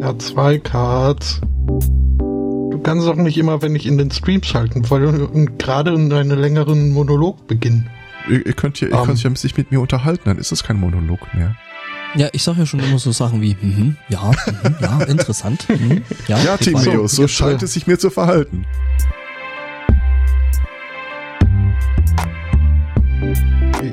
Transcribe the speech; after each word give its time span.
Ja, 0.00 0.16
zwei 0.18 0.58
Cards. 0.58 1.40
Du 1.66 2.80
kannst 2.82 3.08
auch 3.08 3.16
nicht 3.16 3.36
immer, 3.38 3.62
wenn 3.62 3.74
ich 3.74 3.86
in 3.86 3.98
den 3.98 4.10
Stream 4.10 4.42
schalten 4.42 4.88
wollte 4.88 5.26
und 5.26 5.58
gerade 5.58 5.92
in 5.92 6.12
einen 6.12 6.38
längeren 6.38 6.92
Monolog 6.92 7.46
beginnen. 7.48 7.90
Ihr, 8.28 8.46
ihr 8.46 8.52
könnt 8.52 8.80
ja, 8.80 8.88
ihr 8.88 8.98
Um. 9.00 9.06
könnt 9.06 9.22
ja 9.22 9.34
sich 9.34 9.56
mit 9.56 9.72
mir 9.72 9.80
unterhalten, 9.80 10.22
dann 10.26 10.38
ist 10.38 10.52
es 10.52 10.62
kein 10.62 10.78
Monolog 10.78 11.20
mehr. 11.34 11.56
Ja, 12.14 12.28
ich 12.32 12.42
sag 12.42 12.56
ja 12.56 12.66
schon 12.66 12.80
immer 12.80 12.98
so 12.98 13.12
Sachen 13.12 13.42
wie, 13.42 13.56
mhm, 13.60 13.96
ja, 14.08 14.30
mhm, 14.30 14.76
ja, 14.80 15.02
interessant. 15.02 15.66
Mhm, 15.68 16.02
ja, 16.28 16.38
Ja. 16.38 16.56
Timeus, 16.56 17.12
so 17.12 17.26
scheint 17.28 17.62
es 17.62 17.72
sich 17.74 17.86
mir 17.86 17.98
zu 17.98 18.10
verhalten. 18.10 18.64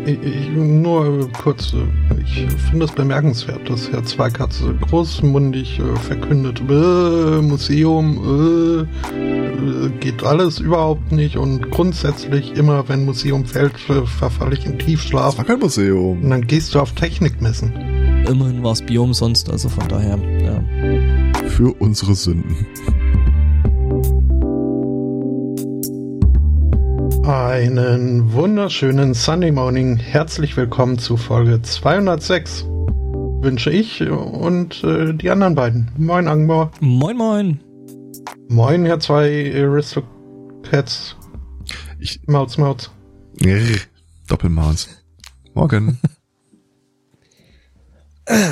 Ich, 0.05 0.49
nur 0.49 1.21
äh, 1.21 1.27
kurz, 1.41 1.73
äh, 1.73 2.21
ich 2.21 2.47
finde 2.69 2.85
es 2.85 2.91
bemerkenswert, 2.91 3.69
dass 3.69 3.91
Herr 3.91 4.03
Zweikatz 4.03 4.63
großmundig 4.89 5.79
äh, 5.79 5.95
verkündet, 5.97 6.61
äh, 6.69 7.41
Museum, 7.41 8.87
äh, 9.11 9.89
geht 9.99 10.23
alles 10.23 10.59
überhaupt 10.59 11.11
nicht 11.11 11.37
und 11.37 11.69
grundsätzlich 11.71 12.55
immer, 12.55 12.89
wenn 12.89 13.05
Museum 13.05 13.45
fällt, 13.45 13.77
verfalle 13.77 14.55
ich 14.55 14.65
in 14.65 14.77
Das 14.77 14.85
Tiefschlaf 14.85 15.37
war 15.37 15.45
kein 15.45 15.55
und 15.55 15.61
Museum. 15.61 16.29
dann 16.29 16.47
gehst 16.47 16.75
du 16.75 16.79
auf 16.79 16.91
Technikmessen. 16.93 17.73
Immerhin 18.27 18.63
war 18.63 18.71
es 18.71 18.81
Bier 18.81 19.01
umsonst, 19.01 19.49
also 19.49 19.69
von 19.69 19.87
daher, 19.87 20.17
ja. 20.17 20.63
Für 21.49 21.73
unsere 21.79 22.15
Sünden. 22.15 22.65
Einen 27.23 28.33
wunderschönen 28.33 29.13
Sunday 29.13 29.51
Morning. 29.51 29.97
Herzlich 29.97 30.57
willkommen 30.57 30.97
zu 30.97 31.15
Folge 31.15 31.61
206. 31.61 32.65
Wünsche 32.65 33.71
ich 33.71 34.01
und 34.01 34.83
äh, 34.83 35.13
die 35.13 35.29
anderen 35.29 35.55
beiden. 35.55 35.89
Moin 35.97 36.27
Angbor. 36.27 36.71
Moin, 36.81 37.15
moin. 37.17 37.63
Moin, 38.49 38.85
Herr 38.85 38.99
zwei 38.99 39.53
Aristocats. 39.55 41.15
Ich, 41.99 42.21
Mauz. 42.27 42.57
Grrr, 42.57 43.77
Doppelmaß. 44.27 44.89
Morgen. 45.53 45.99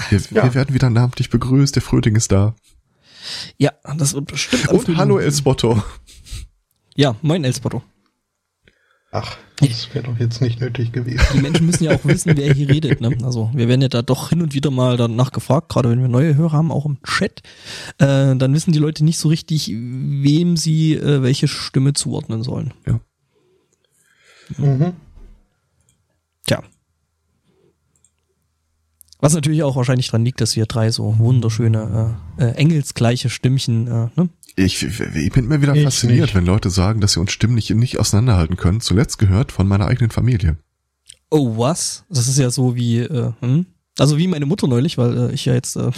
Wir, 0.09 0.19
Ja. 0.31 0.43
wir 0.43 0.53
werden 0.53 0.73
wieder 0.73 0.89
namentlich 0.89 1.29
begrüßt, 1.29 1.75
der 1.75 1.81
Fröding 1.81 2.15
ist 2.15 2.31
da. 2.31 2.55
Ja, 3.57 3.71
das 3.97 4.13
wird 4.13 4.27
bestimmt 4.27 4.67
Und 4.69 4.97
hallo 4.97 5.17
Elsbotto. 5.19 5.81
Ja, 6.95 7.15
moin 7.21 7.43
Elspoto. 7.43 7.81
Ach, 9.13 9.37
das 9.59 9.93
wäre 9.93 10.05
doch 10.05 10.17
jetzt 10.19 10.41
nicht 10.41 10.61
nötig 10.61 10.93
gewesen. 10.93 11.25
Die 11.33 11.41
Menschen 11.41 11.65
müssen 11.65 11.83
ja 11.83 11.93
auch 11.93 12.05
wissen, 12.05 12.37
wer 12.37 12.53
hier 12.53 12.69
redet. 12.69 13.01
Ne? 13.01 13.17
Also 13.23 13.51
wir 13.53 13.67
werden 13.67 13.81
ja 13.81 13.89
da 13.89 14.01
doch 14.01 14.29
hin 14.29 14.41
und 14.41 14.53
wieder 14.53 14.71
mal 14.71 14.95
danach 14.95 15.33
gefragt, 15.33 15.67
gerade 15.67 15.89
wenn 15.89 16.01
wir 16.01 16.07
neue 16.07 16.35
Hörer 16.35 16.53
haben, 16.53 16.71
auch 16.71 16.85
im 16.85 16.97
Chat. 17.03 17.41
Äh, 17.97 18.37
dann 18.37 18.53
wissen 18.53 18.71
die 18.71 18.79
Leute 18.79 19.03
nicht 19.03 19.19
so 19.19 19.27
richtig, 19.27 19.67
wem 19.69 20.55
sie 20.55 20.93
äh, 20.93 21.21
welche 21.21 21.49
Stimme 21.49 21.91
zuordnen 21.91 22.41
sollen. 22.41 22.73
Mhm. 24.57 24.93
Tja. 26.47 26.63
Was 29.19 29.33
natürlich 29.33 29.63
auch 29.63 29.75
wahrscheinlich 29.75 30.07
dran 30.07 30.23
liegt, 30.23 30.39
dass 30.39 30.55
wir 30.55 30.65
drei 30.67 30.89
so 30.89 31.19
wunderschöne, 31.19 32.15
äh, 32.37 32.45
äh, 32.45 32.51
engelsgleiche 32.53 33.29
Stimmchen, 33.29 33.87
äh, 33.87 34.09
ne? 34.15 34.29
Ich, 34.55 34.83
ich 34.83 35.31
bin 35.31 35.45
immer 35.45 35.61
wieder 35.61 35.75
Ich 35.75 35.83
fasziniert, 35.83 36.21
nicht. 36.27 36.35
wenn 36.35 36.45
Leute 36.45 36.69
sagen, 36.69 36.99
dass 37.01 37.13
sie 37.13 37.19
uns 37.19 37.31
stimmlich 37.31 37.69
nicht 37.69 37.99
auseinanderhalten 37.99 38.57
können. 38.57 38.81
Zuletzt 38.81 39.17
gehört 39.17 39.51
von 39.51 39.67
meiner 39.67 39.87
eigenen 39.87 40.11
Familie. 40.11 40.57
Oh, 41.29 41.57
was? 41.57 42.03
Das 42.09 42.27
ist 42.27 42.37
ja 42.37 42.49
so 42.51 42.75
wie, 42.75 42.99
äh, 42.99 43.31
hm? 43.39 43.65
also 43.97 44.17
wie 44.17 44.27
meine 44.27 44.45
Mutter 44.45 44.67
neulich, 44.67 44.97
weil 44.97 45.29
äh, 45.29 45.33
ich 45.33 45.45
ja 45.45 45.53
jetzt 45.53 45.77
äh, 45.77 45.91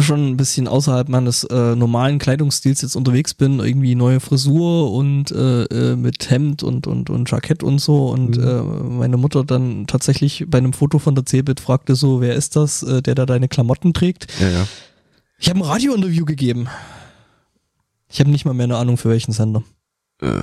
schon 0.00 0.30
ein 0.30 0.36
bisschen 0.36 0.68
außerhalb 0.68 1.08
meines 1.08 1.44
äh, 1.44 1.74
normalen 1.76 2.18
Kleidungsstils 2.18 2.82
jetzt 2.82 2.96
unterwegs 2.96 3.34
bin, 3.34 3.60
irgendwie 3.60 3.94
neue 3.94 4.20
Frisur 4.20 4.92
und 4.92 5.30
äh, 5.30 5.64
äh, 5.64 5.96
mit 5.96 6.30
Hemd 6.30 6.62
und 6.62 6.86
und 6.86 7.10
und 7.10 7.30
Jackett 7.30 7.62
und 7.62 7.78
so 7.80 8.08
und 8.10 8.36
Mhm. 8.36 8.42
äh, 8.44 8.62
meine 8.62 9.16
Mutter 9.16 9.44
dann 9.44 9.86
tatsächlich 9.86 10.44
bei 10.48 10.58
einem 10.58 10.72
Foto 10.72 10.98
von 10.98 11.14
der 11.14 11.24
Cebit 11.26 11.60
fragte 11.60 11.94
so, 11.94 12.20
wer 12.20 12.34
ist 12.34 12.56
das, 12.56 12.82
äh, 12.82 13.02
der 13.02 13.14
da 13.14 13.26
deine 13.26 13.48
Klamotten 13.48 13.92
trägt? 13.92 14.26
Ja, 14.40 14.48
ja. 14.48 14.66
Ich 15.38 15.48
habe 15.48 15.60
ein 15.60 15.64
Radiointerview 15.64 16.24
gegeben. 16.24 16.66
Ich 18.10 18.20
habe 18.20 18.30
nicht 18.30 18.44
mal 18.44 18.54
mehr 18.54 18.64
eine 18.64 18.76
Ahnung 18.76 18.96
für 18.96 19.10
welchen 19.10 19.32
Sender. 19.32 19.62
Äh, 20.20 20.40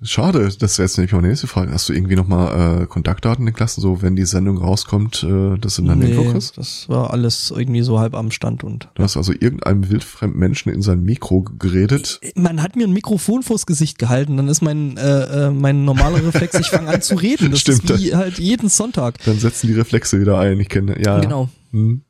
schade, 0.00 0.48
das 0.58 0.78
wäre 0.78 0.86
jetzt 0.86 0.96
nämlich 0.96 1.12
meine 1.12 1.28
nächste 1.28 1.46
Frage. 1.46 1.72
Hast 1.72 1.86
du 1.88 1.92
irgendwie 1.92 2.16
nochmal 2.16 2.82
äh, 2.82 2.86
Kontaktdaten 2.86 3.46
in 3.46 3.52
Klassen, 3.52 3.82
so 3.82 4.00
wenn 4.00 4.16
die 4.16 4.24
Sendung 4.24 4.56
rauskommt, 4.56 5.22
äh, 5.22 5.58
dass 5.58 5.76
du 5.76 5.82
dann 5.82 5.98
nee, 5.98 6.12
Info 6.12 6.30
kriegst? 6.30 6.56
das 6.56 6.88
war 6.88 7.10
alles 7.10 7.52
irgendwie 7.54 7.82
so 7.82 7.98
halb 7.98 8.14
am 8.14 8.30
Stand 8.30 8.64
und 8.64 8.88
Du 8.94 9.02
hast 9.02 9.18
also 9.18 9.32
irgendeinem 9.32 9.90
wildfremden 9.90 10.38
Menschen 10.40 10.72
in 10.72 10.80
sein 10.80 11.02
Mikro 11.02 11.42
geredet. 11.42 12.20
man 12.36 12.62
hat 12.62 12.74
mir 12.74 12.86
ein 12.86 12.92
Mikrofon 12.92 13.42
vors 13.42 13.66
Gesicht 13.66 13.98
gehalten, 13.98 14.38
dann 14.38 14.48
ist 14.48 14.62
mein 14.62 14.96
äh, 14.96 15.48
äh, 15.48 15.50
mein 15.50 15.84
normaler 15.84 16.24
Reflex, 16.24 16.58
ich 16.58 16.70
fange 16.70 16.88
an 16.88 17.02
zu 17.02 17.16
reden. 17.16 17.50
Das 17.50 17.60
Stimmt. 17.60 17.90
ist 17.90 18.02
wie 18.02 18.14
halt 18.14 18.38
jeden 18.38 18.70
Sonntag. 18.70 19.22
Dann 19.24 19.38
setzen 19.38 19.66
die 19.66 19.74
Reflexe 19.74 20.20
wieder 20.20 20.38
ein. 20.38 20.58
Ich 20.58 20.70
kenne, 20.70 20.96
ja. 21.04 21.20
Genau. 21.20 21.50
Hm. 21.72 22.02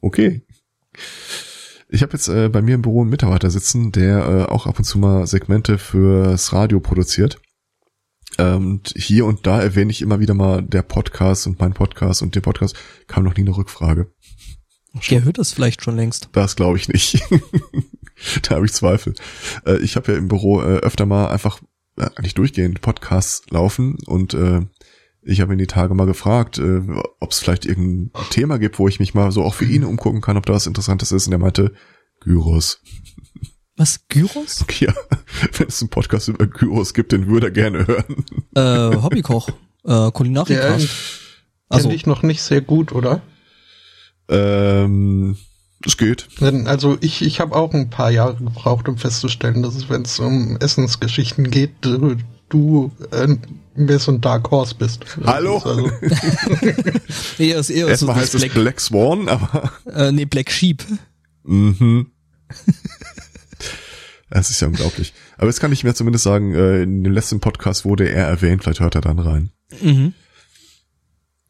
Okay. 0.00 0.42
Ich 1.90 2.02
habe 2.02 2.12
jetzt 2.12 2.28
äh, 2.28 2.48
bei 2.48 2.60
mir 2.60 2.74
im 2.74 2.82
Büro 2.82 3.00
einen 3.00 3.10
Mitarbeiter 3.10 3.50
sitzen, 3.50 3.92
der 3.92 4.18
äh, 4.26 4.52
auch 4.52 4.66
ab 4.66 4.78
und 4.78 4.84
zu 4.84 4.98
mal 4.98 5.26
Segmente 5.26 5.78
fürs 5.78 6.52
Radio 6.52 6.80
produziert. 6.80 7.40
Ähm, 8.36 8.66
Und 8.66 8.94
hier 8.96 9.24
und 9.24 9.46
da 9.46 9.60
erwähne 9.60 9.90
ich 9.90 10.02
immer 10.02 10.20
wieder 10.20 10.34
mal 10.34 10.62
der 10.62 10.82
Podcast 10.82 11.46
und 11.46 11.58
mein 11.60 11.72
Podcast 11.72 12.20
und 12.20 12.34
den 12.34 12.42
Podcast. 12.42 12.76
Kam 13.06 13.24
noch 13.24 13.34
nie 13.34 13.42
eine 13.42 13.56
Rückfrage. 13.56 14.12
Der 15.10 15.24
hört 15.24 15.38
das 15.38 15.52
vielleicht 15.52 15.82
schon 15.82 15.96
längst. 15.96 16.28
Das 16.32 16.56
glaube 16.56 16.76
ich 16.76 16.88
nicht. 16.88 17.22
da 18.42 18.56
habe 18.56 18.66
ich 18.66 18.72
Zweifel. 18.72 19.14
Äh, 19.66 19.78
ich 19.78 19.96
habe 19.96 20.12
ja 20.12 20.18
im 20.18 20.28
Büro 20.28 20.60
äh, 20.60 20.78
öfter 20.78 21.06
mal 21.06 21.28
einfach 21.28 21.60
äh, 21.96 22.08
eigentlich 22.16 22.34
durchgehend 22.34 22.80
Podcasts 22.82 23.42
laufen 23.50 23.96
und 24.06 24.34
äh, 24.34 24.60
ich 25.22 25.40
habe 25.40 25.52
ihn 25.52 25.58
die 25.58 25.66
Tage 25.66 25.94
mal 25.94 26.06
gefragt, 26.06 26.58
äh, 26.58 26.80
ob 27.20 27.30
es 27.30 27.38
vielleicht 27.38 27.66
irgendein 27.66 28.10
Thema 28.30 28.58
gibt, 28.58 28.78
wo 28.78 28.88
ich 28.88 29.00
mich 29.00 29.14
mal 29.14 29.30
so 29.32 29.42
auch 29.42 29.54
für 29.54 29.64
ihn 29.64 29.84
umgucken 29.84 30.20
kann, 30.20 30.36
ob 30.36 30.46
da 30.46 30.52
was 30.54 30.66
Interessantes 30.66 31.12
ist. 31.12 31.26
Und 31.26 31.32
er 31.32 31.38
meinte, 31.38 31.72
Gyros. 32.20 32.80
Was, 33.76 34.06
Gyros? 34.08 34.64
Ja, 34.80 34.92
wenn 35.56 35.68
es 35.68 35.80
einen 35.80 35.90
Podcast 35.90 36.28
über 36.28 36.46
Gyros 36.46 36.94
gibt, 36.94 37.12
den 37.12 37.26
würde 37.28 37.46
er 37.48 37.52
gerne 37.52 37.86
hören. 37.86 38.24
äh, 38.54 38.96
Hobbykoch. 38.96 39.48
Äh, 39.48 39.52
Der 39.84 40.10
Kulinarikast. 40.12 40.88
Also, 41.68 41.88
kenne 41.88 41.94
ich 41.94 42.06
noch 42.06 42.22
nicht 42.22 42.42
sehr 42.42 42.60
gut, 42.60 42.92
oder? 42.92 43.20
Ähm, 44.28 45.36
es 45.84 45.96
geht. 45.96 46.28
Also 46.40 46.98
ich, 47.00 47.22
ich 47.22 47.40
habe 47.40 47.54
auch 47.54 47.72
ein 47.72 47.88
paar 47.90 48.10
Jahre 48.10 48.36
gebraucht, 48.36 48.88
um 48.88 48.98
festzustellen, 48.98 49.62
dass 49.62 49.76
es, 49.76 49.88
wenn 49.88 50.02
es 50.02 50.18
um 50.18 50.56
Essensgeschichten 50.56 51.50
geht, 51.50 51.70
du, 51.82 52.16
du 52.48 52.90
äh, 53.12 53.36
mehr 53.78 53.98
so 53.98 54.12
ein 54.12 54.20
Dark 54.20 54.50
Horse 54.50 54.74
bist. 54.74 55.04
Hallo? 55.24 55.58
Also, 55.58 55.90
eher 57.38 57.58
ist 57.58 57.70
eher 57.70 57.84
so 57.84 57.90
Erstmal 57.90 58.14
das 58.14 58.24
heißt 58.24 58.34
es 58.34 58.40
Black, 58.42 58.54
Black 58.54 58.80
Swan, 58.80 59.28
aber 59.28 59.72
äh, 59.92 60.12
nee, 60.12 60.24
Black 60.24 60.50
Sheep. 60.50 60.84
Mhm. 61.44 62.10
Das 64.30 64.50
ist 64.50 64.60
ja 64.60 64.68
unglaublich. 64.68 65.14
Aber 65.38 65.46
jetzt 65.46 65.60
kann 65.60 65.72
ich 65.72 65.84
mir 65.84 65.94
zumindest 65.94 66.24
sagen, 66.24 66.54
äh, 66.54 66.82
in 66.82 67.02
dem 67.02 67.12
letzten 67.12 67.40
Podcast 67.40 67.84
wurde 67.84 68.08
er 68.08 68.26
erwähnt, 68.26 68.62
vielleicht 68.62 68.80
hört 68.80 68.94
er 68.94 69.00
dann 69.00 69.18
rein. 69.18 69.50
Mhm. 69.80 70.12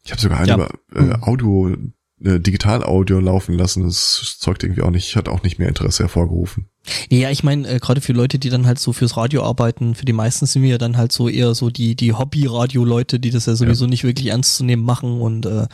Ich 0.03 0.11
habe 0.11 0.21
sogar 0.21 0.39
einen 0.39 0.47
Ja. 0.47 0.55
über 0.55 0.69
äh, 0.95 1.17
Audio, 1.21 1.75
äh, 2.23 2.39
Digital-Audio 2.39 3.19
laufen 3.19 3.53
lassen. 3.53 3.83
Das 3.83 4.37
zeugt 4.39 4.63
irgendwie 4.63 4.81
auch 4.81 4.91
nicht, 4.91 5.15
hat 5.15 5.27
auch 5.29 5.43
nicht 5.43 5.59
mehr 5.59 5.67
Interesse 5.67 6.03
hervorgerufen. 6.03 6.67
Ja, 7.09 7.29
ich 7.29 7.43
meine, 7.43 7.67
äh, 7.67 7.79
gerade 7.79 8.01
für 8.01 8.13
Leute, 8.13 8.39
die 8.39 8.49
dann 8.49 8.65
halt 8.65 8.79
so 8.79 8.93
fürs 8.93 9.17
Radio 9.17 9.43
arbeiten, 9.43 9.95
für 9.95 10.05
die 10.05 10.13
meisten 10.13 10.45
sind 10.45 10.61
wir 10.63 10.69
ja 10.69 10.77
dann 10.77 10.97
halt 10.97 11.11
so 11.11 11.29
eher 11.29 11.53
so 11.55 11.69
die, 11.69 11.95
die 11.95 12.13
Hobby-Radio-Leute, 12.13 13.19
die 13.19 13.29
das 13.29 13.45
ja 13.45 13.55
sowieso 13.55 13.85
nicht 13.85 14.03
wirklich 14.03 14.27
ernst 14.27 14.55
zu 14.55 14.63
nehmen 14.63 14.83
machen 14.83 15.21
und 15.21 15.45
äh, 15.45 15.67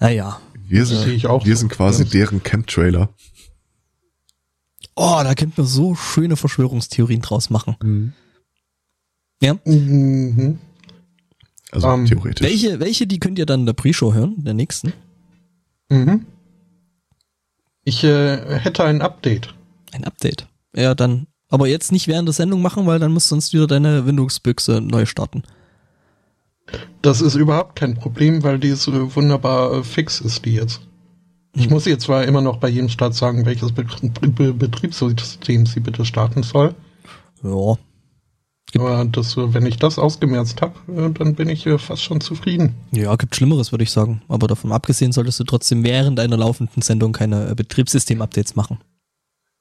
naja. 0.00 0.40
Wir 0.68 0.84
sind, 0.84 1.06
ich 1.08 1.26
auch 1.26 1.44
wir 1.46 1.54
so. 1.56 1.60
sind 1.60 1.68
quasi 1.70 2.02
Ja. 2.04 2.08
deren 2.10 2.42
Camp-Trailer. 2.42 3.08
Oh, 4.96 5.20
da 5.22 5.34
könnte 5.34 5.60
man 5.60 5.66
so 5.66 5.94
schöne 5.94 6.36
Verschwörungstheorien 6.36 7.20
draus 7.22 7.50
machen. 7.50 8.12
Ja. 9.42 9.56
mhm. 9.64 10.58
Also 11.70 11.88
Ähm, 11.88 12.06
theoretisch. 12.06 12.46
Welche, 12.46 12.80
welche, 12.80 13.06
die 13.06 13.18
könnt 13.20 13.38
ihr 13.38 13.46
dann 13.46 13.60
in 13.60 13.66
der 13.66 13.72
Pre-Show 13.74 14.14
hören, 14.14 14.36
der 14.44 14.54
nächsten? 14.54 14.92
Mhm. 15.88 16.26
Ich 17.84 18.02
äh, 18.04 18.58
hätte 18.58 18.84
ein 18.84 19.00
Update. 19.02 19.54
Ein 19.92 20.04
Update. 20.04 20.48
Ja, 20.74 20.94
dann. 20.94 21.26
Aber 21.48 21.68
jetzt 21.68 21.92
nicht 21.92 22.08
während 22.08 22.26
der 22.28 22.32
Sendung 22.32 22.60
machen, 22.60 22.86
weil 22.86 22.98
dann 22.98 23.12
musst 23.12 23.30
du 23.30 23.34
sonst 23.36 23.52
wieder 23.52 23.68
deine 23.68 24.04
Windows-Büchse 24.04 24.80
neu 24.80 25.06
starten. 25.06 25.44
Das 27.00 27.20
ist 27.20 27.36
überhaupt 27.36 27.76
kein 27.76 27.94
Problem, 27.94 28.42
weil 28.42 28.58
die 28.58 28.72
so 28.72 29.14
wunderbar 29.14 29.72
äh, 29.72 29.84
fix 29.84 30.20
ist, 30.20 30.44
die 30.44 30.54
jetzt. 30.54 30.80
Ich 31.54 31.66
Hm. 31.66 31.72
muss 31.72 31.86
ihr 31.86 31.98
zwar 32.00 32.24
immer 32.24 32.40
noch 32.40 32.56
bei 32.58 32.68
jedem 32.68 32.88
Start 32.88 33.14
sagen, 33.14 33.46
welches 33.46 33.72
Be 33.72 33.84
Be 33.84 34.52
Betriebssystem 34.52 35.66
sie 35.66 35.80
bitte 35.80 36.04
starten 36.04 36.42
soll. 36.42 36.74
Ja. 37.42 37.76
Aber 38.74 39.04
das, 39.04 39.36
äh, 39.36 39.54
wenn 39.54 39.64
ich 39.66 39.76
das 39.76 39.98
ausgemerzt 39.98 40.60
habe, 40.60 40.74
äh, 40.92 41.10
dann 41.10 41.34
bin 41.34 41.48
ich 41.48 41.66
äh, 41.66 41.78
fast 41.78 42.02
schon 42.02 42.20
zufrieden. 42.20 42.74
Ja, 42.90 43.14
gibt 43.16 43.36
Schlimmeres, 43.36 43.72
würde 43.72 43.84
ich 43.84 43.90
sagen. 43.90 44.22
Aber 44.28 44.48
davon 44.48 44.72
abgesehen 44.72 45.12
solltest 45.12 45.38
du 45.40 45.44
trotzdem 45.44 45.84
während 45.84 46.18
einer 46.18 46.36
laufenden 46.36 46.82
Sendung 46.82 47.12
keine 47.12 47.48
äh, 47.48 47.54
Betriebssystem-Updates 47.54 48.56
machen. 48.56 48.78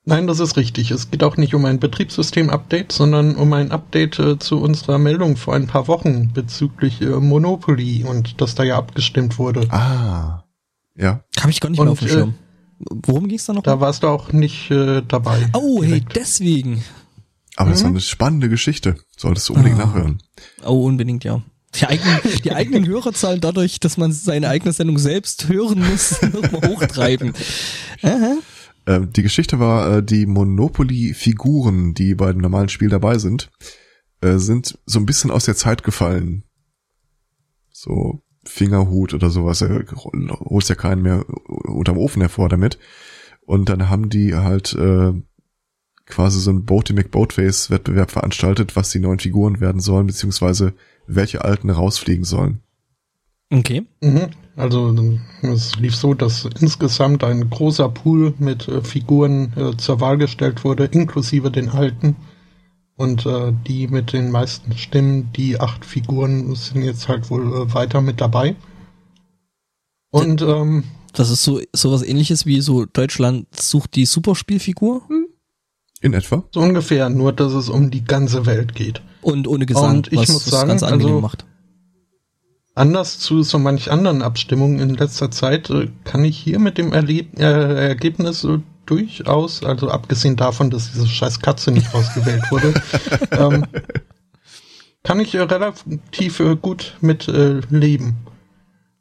Nein, 0.08 0.28
das 0.28 0.40
ist 0.40 0.56
richtig. 0.56 0.92
Es 0.92 1.10
geht 1.10 1.24
auch 1.24 1.36
nicht 1.36 1.56
um 1.56 1.66
ein 1.66 1.80
Betriebssystem-Update, 1.80 2.92
sondern 2.92 3.36
um 3.36 3.52
ein 3.54 3.72
Update 3.72 4.20
äh, 4.20 4.38
zu 4.38 4.62
unserer 4.62 5.00
Meldung 5.00 5.36
vor 5.36 5.56
ein 5.56 5.66
paar 5.66 5.88
Wochen 5.88 6.32
bezüglich 6.32 7.02
äh, 7.02 7.06
Monopoly 7.06 8.04
und 8.04 8.40
dass 8.40 8.54
da 8.54 8.64
ja 8.64 8.78
abgestimmt 8.78 9.40
wurde. 9.40 9.68
Ah. 9.72 10.44
Ja. 10.96 11.24
Habe 11.40 11.52
ich 11.52 11.60
gar 11.60 11.70
nicht 11.70 11.80
Und, 11.80 11.86
mehr 11.86 11.92
auf 11.94 12.00
dem 12.00 12.08
äh, 12.08 12.12
Schirm. 12.12 12.34
Worum 12.80 13.28
ging's 13.28 13.46
da 13.46 13.54
noch? 13.54 13.64
Da 13.64 13.80
warst 13.80 14.04
du 14.04 14.08
auch 14.08 14.32
nicht 14.32 14.70
äh, 14.70 15.02
dabei. 15.08 15.50
oh, 15.54 15.82
hey, 15.82 16.02
direkt. 16.02 16.16
deswegen. 16.16 16.84
Aber 17.56 17.70
das 17.70 17.80
ist 17.80 17.84
Mhm. 17.86 17.92
eine 17.92 18.02
spannende 18.02 18.50
Geschichte. 18.50 18.96
Solltest 19.18 19.48
du 19.50 19.54
unbedingt 19.54 19.80
Ah. 19.82 19.86
nachhören. 19.86 20.22
Oh, 20.66 20.86
unbedingt, 20.86 21.24
ja. 21.24 21.42
Die 21.76 21.86
eigenen, 21.88 22.20
die 22.44 22.52
eigenen 22.54 22.86
Hörerzahlen 22.88 23.42
dadurch, 23.42 23.80
dass 23.80 23.98
man 23.98 24.12
seine 24.12 24.50
eigene 24.50 24.72
Sendung 24.74 24.98
selbst 24.98 25.48
hören 25.48 25.80
muss, 25.80 26.22
nochmal 26.34 26.70
hochtreiben. 26.70 27.34
Aha. 28.02 28.38
Ähm, 28.88 29.12
die 29.14 29.24
Geschichte 29.24 29.60
war, 29.60 29.98
äh, 29.98 30.04
die 30.04 30.26
Monopoly-Figuren, 30.26 31.94
die 31.94 32.14
bei 32.16 32.32
dem 32.32 32.42
normalen 32.42 32.70
Spiel 32.70 32.90
dabei 32.90 33.18
sind, 33.18 33.50
äh, 34.22 34.38
sind 34.38 34.78
so 34.86 35.00
ein 35.00 35.06
bisschen 35.06 35.32
aus 35.32 35.46
der 35.46 35.56
Zeit 35.56 35.84
gefallen. 35.84 36.44
So 37.72 38.22
Fingerhut 38.46 39.14
oder 39.14 39.30
sowas, 39.30 39.62
äh, 39.62 39.86
holst 39.94 40.70
ja 40.70 40.76
keinen 40.76 41.02
mehr 41.02 41.26
unterm 41.48 41.98
Ofen 41.98 42.22
hervor 42.22 42.48
damit. 42.48 42.78
Und 43.46 43.70
dann 43.70 43.90
haben 43.90 44.10
die 44.10 44.36
halt 44.36 44.74
äh, 44.74 45.14
quasi 46.06 46.40
so 46.40 46.52
ein 46.52 46.66
Boaty 46.66 46.94
McBoatface-Wettbewerb 46.94 48.12
veranstaltet, 48.12 48.76
was 48.76 48.92
die 48.92 49.00
neuen 49.00 49.20
Figuren 49.20 49.60
werden 49.60 49.82
sollen, 49.82 50.08
beziehungsweise 50.08 50.74
welche 51.08 51.44
alten 51.44 51.70
rausfliegen 51.70 52.26
sollen. 52.26 52.62
Okay. 53.52 53.86
Mhm. 54.02 54.30
Also 54.56 54.96
es 55.42 55.76
lief 55.76 55.96
so, 55.96 56.14
dass 56.14 56.48
insgesamt 56.60 57.24
ein 57.24 57.50
großer 57.50 57.90
Pool 57.90 58.34
mit 58.40 58.68
äh, 58.68 58.82
Figuren 58.82 59.52
äh, 59.56 59.76
zur 59.78 60.00
Wahl 60.00 60.18
gestellt 60.18 60.64
wurde, 60.64 60.86
inklusive 60.86 61.52
den 61.52 61.70
alten. 61.70 62.16
Und 62.96 63.26
äh, 63.26 63.52
die 63.68 63.88
mit 63.88 64.14
den 64.14 64.32
meisten 64.32 64.78
Stimmen, 64.78 65.32
die 65.36 65.60
acht 65.60 65.84
Figuren, 65.84 66.56
sind 66.56 66.84
jetzt 66.84 67.10
halt 67.10 67.30
wohl 67.30 67.48
äh, 67.48 67.74
weiter 67.74 68.02
mit 68.02 68.22
dabei. 68.22 68.56
Und 70.12 70.42
ähm, 70.42 70.86
Das 71.12 71.30
ist 71.30 71.44
so 71.44 71.60
sowas 71.74 72.04
ähnliches 72.04 72.46
wie 72.46 72.62
so 72.62 72.86
Deutschland 72.86 73.48
sucht 73.54 73.96
die 73.96 74.06
Superspielfigur 74.06 75.02
In 76.06 76.14
etwa. 76.14 76.44
so 76.54 76.60
ungefähr, 76.60 77.10
nur 77.10 77.34
dass 77.34 77.54
es 77.54 77.68
um 77.70 77.90
die 77.90 78.04
ganze 78.04 78.46
Welt 78.46 78.76
geht. 78.76 79.02
und 79.22 79.48
ohne 79.48 79.66
Gesang, 79.66 79.98
Und 79.98 80.14
ich 80.14 80.20
was 80.20 80.30
muss 80.34 80.44
das 80.44 80.52
sagen, 80.54 80.68
ganz 80.70 80.84
angenehm 80.84 81.16
also- 81.16 81.22
macht. 81.22 81.46
Anders 82.76 83.20
zu 83.20 83.42
so 83.42 83.58
manch 83.58 83.90
anderen 83.90 84.22
Abstimmungen 84.22 84.80
in 84.80 84.96
letzter 84.96 85.32
Zeit 85.32 85.70
äh, 85.70 85.88
kann 86.04 86.24
ich 86.26 86.38
hier 86.38 86.60
mit 86.60 86.78
dem 86.78 86.92
Erleb 86.94 87.40
äh, 87.40 87.88
Ergebnis 87.88 88.44
äh, 88.44 88.60
durchaus, 88.86 89.64
also 89.64 89.90
abgesehen 89.90 90.36
davon, 90.36 90.70
dass 90.70 90.92
diese 90.92 91.08
scheiß 91.08 91.40
Katze 91.40 91.72
nicht 91.72 91.94
ausgewählt 91.96 92.44
wurde, 92.52 92.74
ähm, 93.32 93.66
kann 95.04 95.20
ich 95.22 95.34
äh, 95.36 95.42
relativ 95.42 96.40
äh, 96.42 96.56
gut 96.58 96.98
mit 97.02 97.28
äh, 97.30 97.62
leben. 97.70 98.18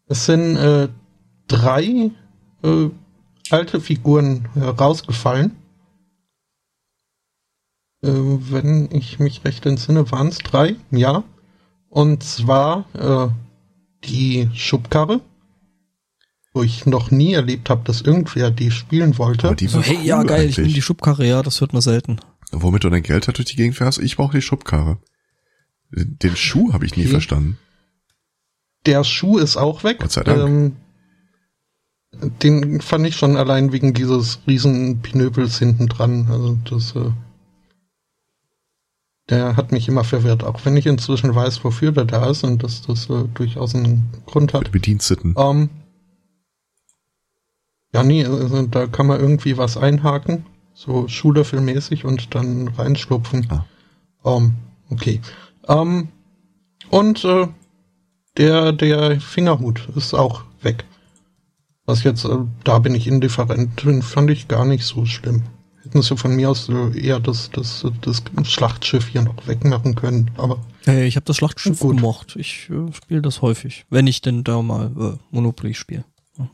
Es 0.07 0.25
sind 0.27 0.57
äh, 0.57 0.89
drei 1.49 2.11
äh, 2.63 2.89
alte 3.51 3.81
Figuren 3.81 4.49
äh, 4.55 4.61
rausgefallen. 4.65 5.57
Äh, 8.05 8.53
wenn 8.53 8.89
ich 8.93 9.19
mich 9.19 9.45
recht 9.45 9.65
entsinne, 9.67 10.11
waren 10.13 10.29
es 10.29 10.39
drei, 10.39 10.77
ja. 10.91 11.25
Und 11.89 12.23
zwar 12.23 12.85
äh, 12.95 13.29
die 14.07 14.49
Schubkarre, 14.55 15.21
wo 16.53 16.63
ich 16.63 16.87
noch 16.87 17.11
nie 17.11 17.33
erlebt 17.33 17.71
habe, 17.71 17.83
dass 17.85 18.01
irgendwer 18.03 18.51
die 18.51 18.71
spielen 18.71 19.17
wollte. 19.19 19.49
Aber 19.49 19.57
die 19.57 19.69
So, 19.69 19.81
hey, 19.81 19.99
ja, 20.05 20.19
cool 20.21 20.27
geil, 20.27 20.45
ich 20.49 20.57
nehme 20.57 20.67
eigentlich. 20.67 20.75
die 20.75 20.83
Schubkarre, 20.83 21.27
ja, 21.27 21.43
das 21.43 21.61
hört 21.61 21.73
man 21.73 21.83
selten. 21.83 22.19
Womit 22.53 22.85
du 22.85 22.91
dein 22.91 23.03
Geld 23.03 23.27
halt 23.27 23.39
durch 23.39 23.49
die 23.49 23.57
Gegend 23.57 23.77
fährst? 23.77 23.99
Ich 23.99 24.17
brauche 24.17 24.37
die 24.37 24.43
Schubkarre. 24.43 24.99
Den 25.91 26.37
Schuh 26.37 26.73
habe 26.73 26.85
ich 26.87 26.97
nie 26.97 27.03
Okay. 27.05 27.13
verstanden. 27.13 27.59
Der 28.87 29.03
Schuh 29.05 29.39
ist 29.39 29.57
auch 29.57 29.83
weg. 29.85 29.99
Gott 30.01 30.13
sei 30.13 30.23
Dank. 30.25 30.41
Ähm, 30.41 30.77
den 32.43 32.81
fand 32.81 33.07
ich 33.07 33.17
schon 33.17 33.37
allein 33.37 33.73
wegen 33.73 33.95
dieses 33.95 34.41
riesen 34.47 35.01
Pinöbels 35.01 35.59
hinten 35.59 35.87
dran. 35.89 36.29
Also 36.31 36.59
das, 36.69 36.95
äh, 36.95 37.11
der 39.31 39.57
hat 39.57 39.73
mich 39.73 39.89
immer 39.89 40.05
verwirrt, 40.05 40.45
auch 40.45 40.65
wenn 40.65 40.77
ich 40.77 40.87
inzwischen 40.87 41.35
weiß, 41.35 41.65
wofür 41.65 41.93
der 41.93 42.05
da 42.05 42.29
ist 42.29 42.45
und 42.45 42.63
dass 42.63 42.83
das 42.83 43.09
äh, 43.09 43.25
durchaus 43.35 43.75
einen 43.75 44.11
Grund 44.27 44.53
hat. 44.53 44.65
Mit 44.65 44.73
Bediensteten. 44.73 45.35
Ähm, 45.39 45.71
ja, 47.95 48.03
nee, 48.03 48.25
also 48.25 48.67
da 48.67 48.87
kann 48.87 49.07
man 49.07 49.21
irgendwie 49.21 49.57
was 49.57 49.77
einhaken, 49.77 50.47
so 50.75 51.09
Schuhlöffelmäßig 51.09 52.05
und 52.05 52.35
dann 52.35 52.69
reinschlupfen. 52.69 53.47
Ah. 53.51 53.65
Ähm, 54.25 54.57
okay. 54.91 55.21
Ähm, 55.69 56.09
und 56.91 57.25
äh, 57.25 57.49
der, 58.37 58.73
der 58.73 59.21
Fingerhut 59.21 59.89
ist 59.97 60.13
auch 60.13 60.43
weg. 60.61 60.85
Was 61.87 62.03
jetzt, 62.03 62.25
äh, 62.25 62.37
da 62.65 62.79
bin 62.79 62.95
ich 62.95 63.07
indifferent, 63.07 63.81
fand 64.03 64.31
ich 64.31 64.49
gar 64.49 64.65
nicht 64.65 64.85
so 64.85 65.07
schlimm. 65.07 65.45
Hätten 65.85 66.03
sie 66.03 66.17
von 66.17 66.35
mir 66.35 66.51
aus 66.51 66.69
äh, 66.69 66.99
eher 66.99 67.21
das, 67.21 67.51
das, 67.53 67.85
das 68.01 68.23
Schlachtschiff 68.51 69.07
hier 69.09 69.23
noch 69.23 69.47
wegmachen 69.47 69.95
können, 69.95 70.31
aber 70.37 70.59
Hey, 70.85 71.07
ich 71.07 71.17
habe 71.17 71.25
das 71.25 71.37
Schlachtschiff 71.37 71.79
Gut. 71.81 71.97
gemocht. 71.97 72.37
Ich 72.39 72.69
äh, 72.71 72.93
spiele 72.93 73.23
das 73.23 73.41
häufig, 73.43 73.87
wenn 73.91 74.07
ich 74.07 74.21
denn 74.21 74.45
da 74.45 74.61
mal 74.63 74.91
äh, 74.99 75.19
Monopoly 75.31 75.75
spiele. 75.75 76.05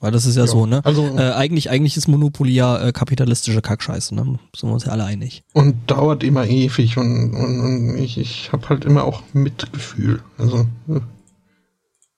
Weil 0.01 0.13
das 0.13 0.27
ist 0.27 0.37
ja, 0.37 0.47
so, 0.47 0.67
ne? 0.67 0.85
Also, 0.85 1.07
Äh, 1.17 1.33
eigentlich, 1.33 1.71
eigentlich 1.71 1.97
ist 1.97 2.07
Monopoly 2.07 2.53
ja 2.53 2.89
äh, 2.89 2.93
kapitalistische 2.93 3.63
Kackscheiße, 3.63 4.15
ne? 4.15 4.39
Sind 4.55 4.69
wir 4.69 4.75
uns 4.75 4.85
ja 4.85 4.93
alle 4.93 5.05
einig. 5.05 5.43
und 5.55 5.75
dauert 5.91 6.23
immer 6.23 6.47
ewig 6.47 6.99
und, 6.99 7.33
und, 7.35 7.61
und 7.61 7.97
ich, 7.99 8.19
ich 8.19 8.53
habe 8.53 8.69
halt 8.69 8.85
immer 8.85 9.05
auch 9.05 9.23
Mitgefühl. 9.33 10.23
Also 10.37 10.67
äh, 10.89 11.01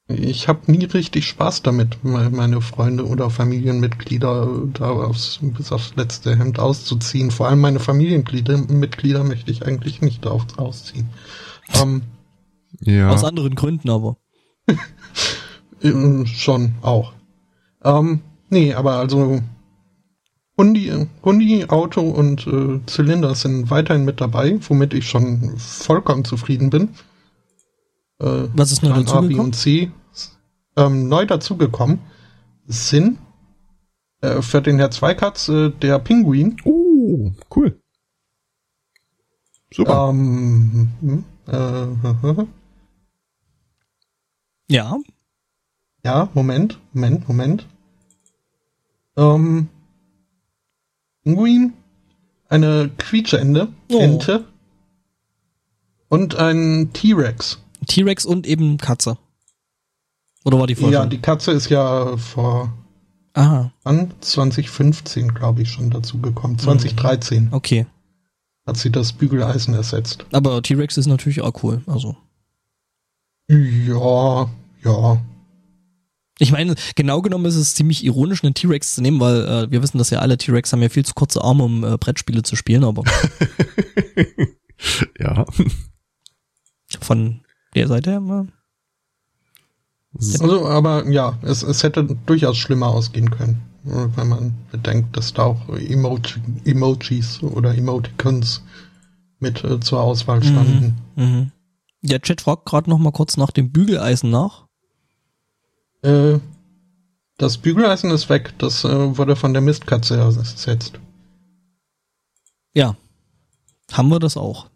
ich 0.09 0.49
habe 0.49 0.71
nie 0.71 0.85
richtig 0.85 1.27
Spaß 1.27 1.63
damit, 1.63 2.03
me- 2.05 2.29
meine 2.31 2.61
Freunde 2.61 3.07
oder 3.07 3.31
Familienmitglieder 3.31 4.49
da 4.75 4.91
aufs, 4.91 5.39
bis 5.43 5.73
aufs 5.73 5.95
letzte 5.97 6.37
Hemd 6.37 6.59
auszuziehen. 6.59 7.31
Vor 7.31 7.49
allem 7.49 7.61
meine 7.61 7.79
Familienmitglieder 7.81 8.59
Mitglieder 8.59 9.25
möchte 9.25 9.51
ich 9.51 9.65
eigentlich 9.65 10.01
nicht 10.03 10.27
auf, 10.27 10.47
ausziehen. 10.59 11.09
Ähm, 11.81 12.03
Ja. 12.81 13.11
Aus 13.11 13.25
anderen 13.25 13.55
Gründen 13.55 13.91
aber. 13.91 14.17
schon 16.27 16.73
auch. 16.82 17.13
Ähm, 17.85 18.21
nee, 18.51 18.75
aber 18.75 18.97
also 18.97 19.41
Hundi, 20.56 20.93
Hundi, 21.25 21.65
Auto 21.69 22.03
und 22.03 22.47
äh, 22.47 22.81
Zylinder 22.87 23.35
sind 23.35 23.71
weiterhin 23.71 24.05
mit 24.05 24.21
dabei, 24.21 24.59
womit 24.69 24.94
ich 24.94 25.09
schon 25.09 25.55
vollkommen 25.59 26.25
zufrieden 26.25 26.71
bin. 26.71 26.91
Äh, 28.22 28.48
Was 28.55 28.72
ist 28.72 28.82
neu 28.82 28.91
Plan 28.91 29.00
A, 29.08 29.20
B 29.20 29.34
dazugekommen? 29.34 29.41
und 29.46 29.56
C 29.56 29.91
ähm, 30.76 31.08
neu 31.08 31.26
dazugekommen 31.26 31.98
sind 32.67 33.19
äh, 34.20 34.41
für 34.41 34.62
den 34.62 34.79
Herr 34.79 34.91
Zweikatz 34.91 35.48
äh, 35.48 35.70
der 35.70 35.98
Pinguin. 35.98 36.56
Oh, 36.64 37.32
cool. 37.55 37.79
Super. 39.74 40.08
Ähm, 40.10 40.93
hm, 41.00 41.24
äh, 41.48 42.46
Ja. 44.70 44.96
ja, 46.05 46.29
Moment, 46.32 46.79
Moment, 46.94 47.29
Moment. 47.29 47.67
Ähm, 49.17 49.69
Pinguin, 51.24 51.74
eine 52.48 52.91
Quietscheente, 52.96 53.69
Oh. 53.91 53.98
Ente 53.98 54.44
und 56.08 56.36
ein 56.36 56.91
T-Rex. 56.94 57.62
T-Rex 57.86 58.24
und 58.24 58.46
eben 58.46 58.79
Katze. 58.79 59.19
Oder 60.44 60.58
war 60.58 60.67
die 60.67 60.74
vorher? 60.74 61.01
Ja, 61.01 61.06
die 61.06 61.20
Katze 61.20 61.53
ist 61.53 61.69
ja 61.69 62.17
vor 62.17 62.72
Aha, 63.34 63.72
an 63.84 64.12
2015, 64.20 65.32
glaube 65.32 65.62
ich, 65.62 65.70
schon 65.70 65.91
dazu 65.91 66.20
gekommen. 66.20 66.58
2013 66.58 67.48
okay. 67.53 67.86
hat 68.67 68.77
sie 68.77 68.91
das 68.91 69.12
Bügeleisen 69.12 69.74
ersetzt. 69.74 70.27
Aber 70.32 70.60
T-Rex 70.62 70.98
ist 70.98 71.06
natürlich 71.06 71.41
auch 71.41 71.62
cool. 71.62 71.82
Also. 71.86 72.17
Ja, 73.48 74.51
ja. 74.84 75.22
Ich 76.39 76.53
meine, 76.53 76.74
genau 76.94 77.22
genommen 77.22 77.46
ist 77.46 77.56
es 77.56 77.74
ziemlich 77.74 78.05
ironisch, 78.05 78.43
einen 78.43 78.55
T-Rex 78.55 78.96
zu 78.96 79.01
nehmen, 79.03 79.20
weil 79.20 79.46
äh, 79.46 79.70
wir 79.70 79.82
wissen, 79.82 79.98
dass 79.98 80.10
ja 80.10 80.19
alle 80.19 80.36
T-Rex 80.36 80.72
haben 80.72 80.82
ja 80.82 80.89
viel 80.89 81.05
zu 81.05 81.15
kurze 81.15 81.43
Arme, 81.43 81.62
um 81.65 81.84
äh, 81.84 81.96
Brettspiele 81.96 82.43
zu 82.43 82.56
spielen, 82.56 82.84
aber 82.84 83.05
ja. 85.19 85.46
von 87.01 87.43
der 87.74 87.88
Seite 87.88 88.20
mal. 88.20 88.48
Also, 90.14 90.67
aber 90.67 91.08
ja, 91.08 91.38
es, 91.43 91.62
es 91.62 91.82
hätte 91.82 92.05
durchaus 92.26 92.58
schlimmer 92.58 92.88
ausgehen 92.88 93.31
können, 93.31 93.62
wenn 93.82 94.29
man 94.29 94.55
bedenkt, 94.70 95.17
dass 95.17 95.32
da 95.32 95.44
auch 95.44 95.69
Emoji, 95.70 96.34
Emojis 96.64 97.43
oder 97.43 97.74
Emoticons 97.74 98.62
mit 99.38 99.64
äh, 99.64 99.81
zur 99.81 100.00
Auswahl 100.00 100.43
standen. 100.43 100.96
Mhm. 101.17 101.50
Der 102.02 102.20
Chat 102.20 102.41
fragt 102.41 102.67
gerade 102.67 102.91
noch 102.91 102.98
mal 102.98 103.12
kurz 103.12 103.36
nach 103.36 103.50
dem 103.50 103.72
Bügeleisen 103.72 104.31
nach. 104.31 104.67
Äh, 106.02 106.38
das 107.38 107.58
Bügeleisen 107.58 108.10
ist 108.10 108.29
weg. 108.29 108.55
Das 108.58 108.84
äh, 108.84 109.17
wurde 109.17 109.36
von 109.36 109.52
der 109.52 109.62
Mistkatze 109.62 110.17
ersetzt. 110.17 111.00
Ja. 112.74 112.96
Haben 113.93 114.08
wir 114.08 114.19
das 114.19 114.36
auch. 114.36 114.69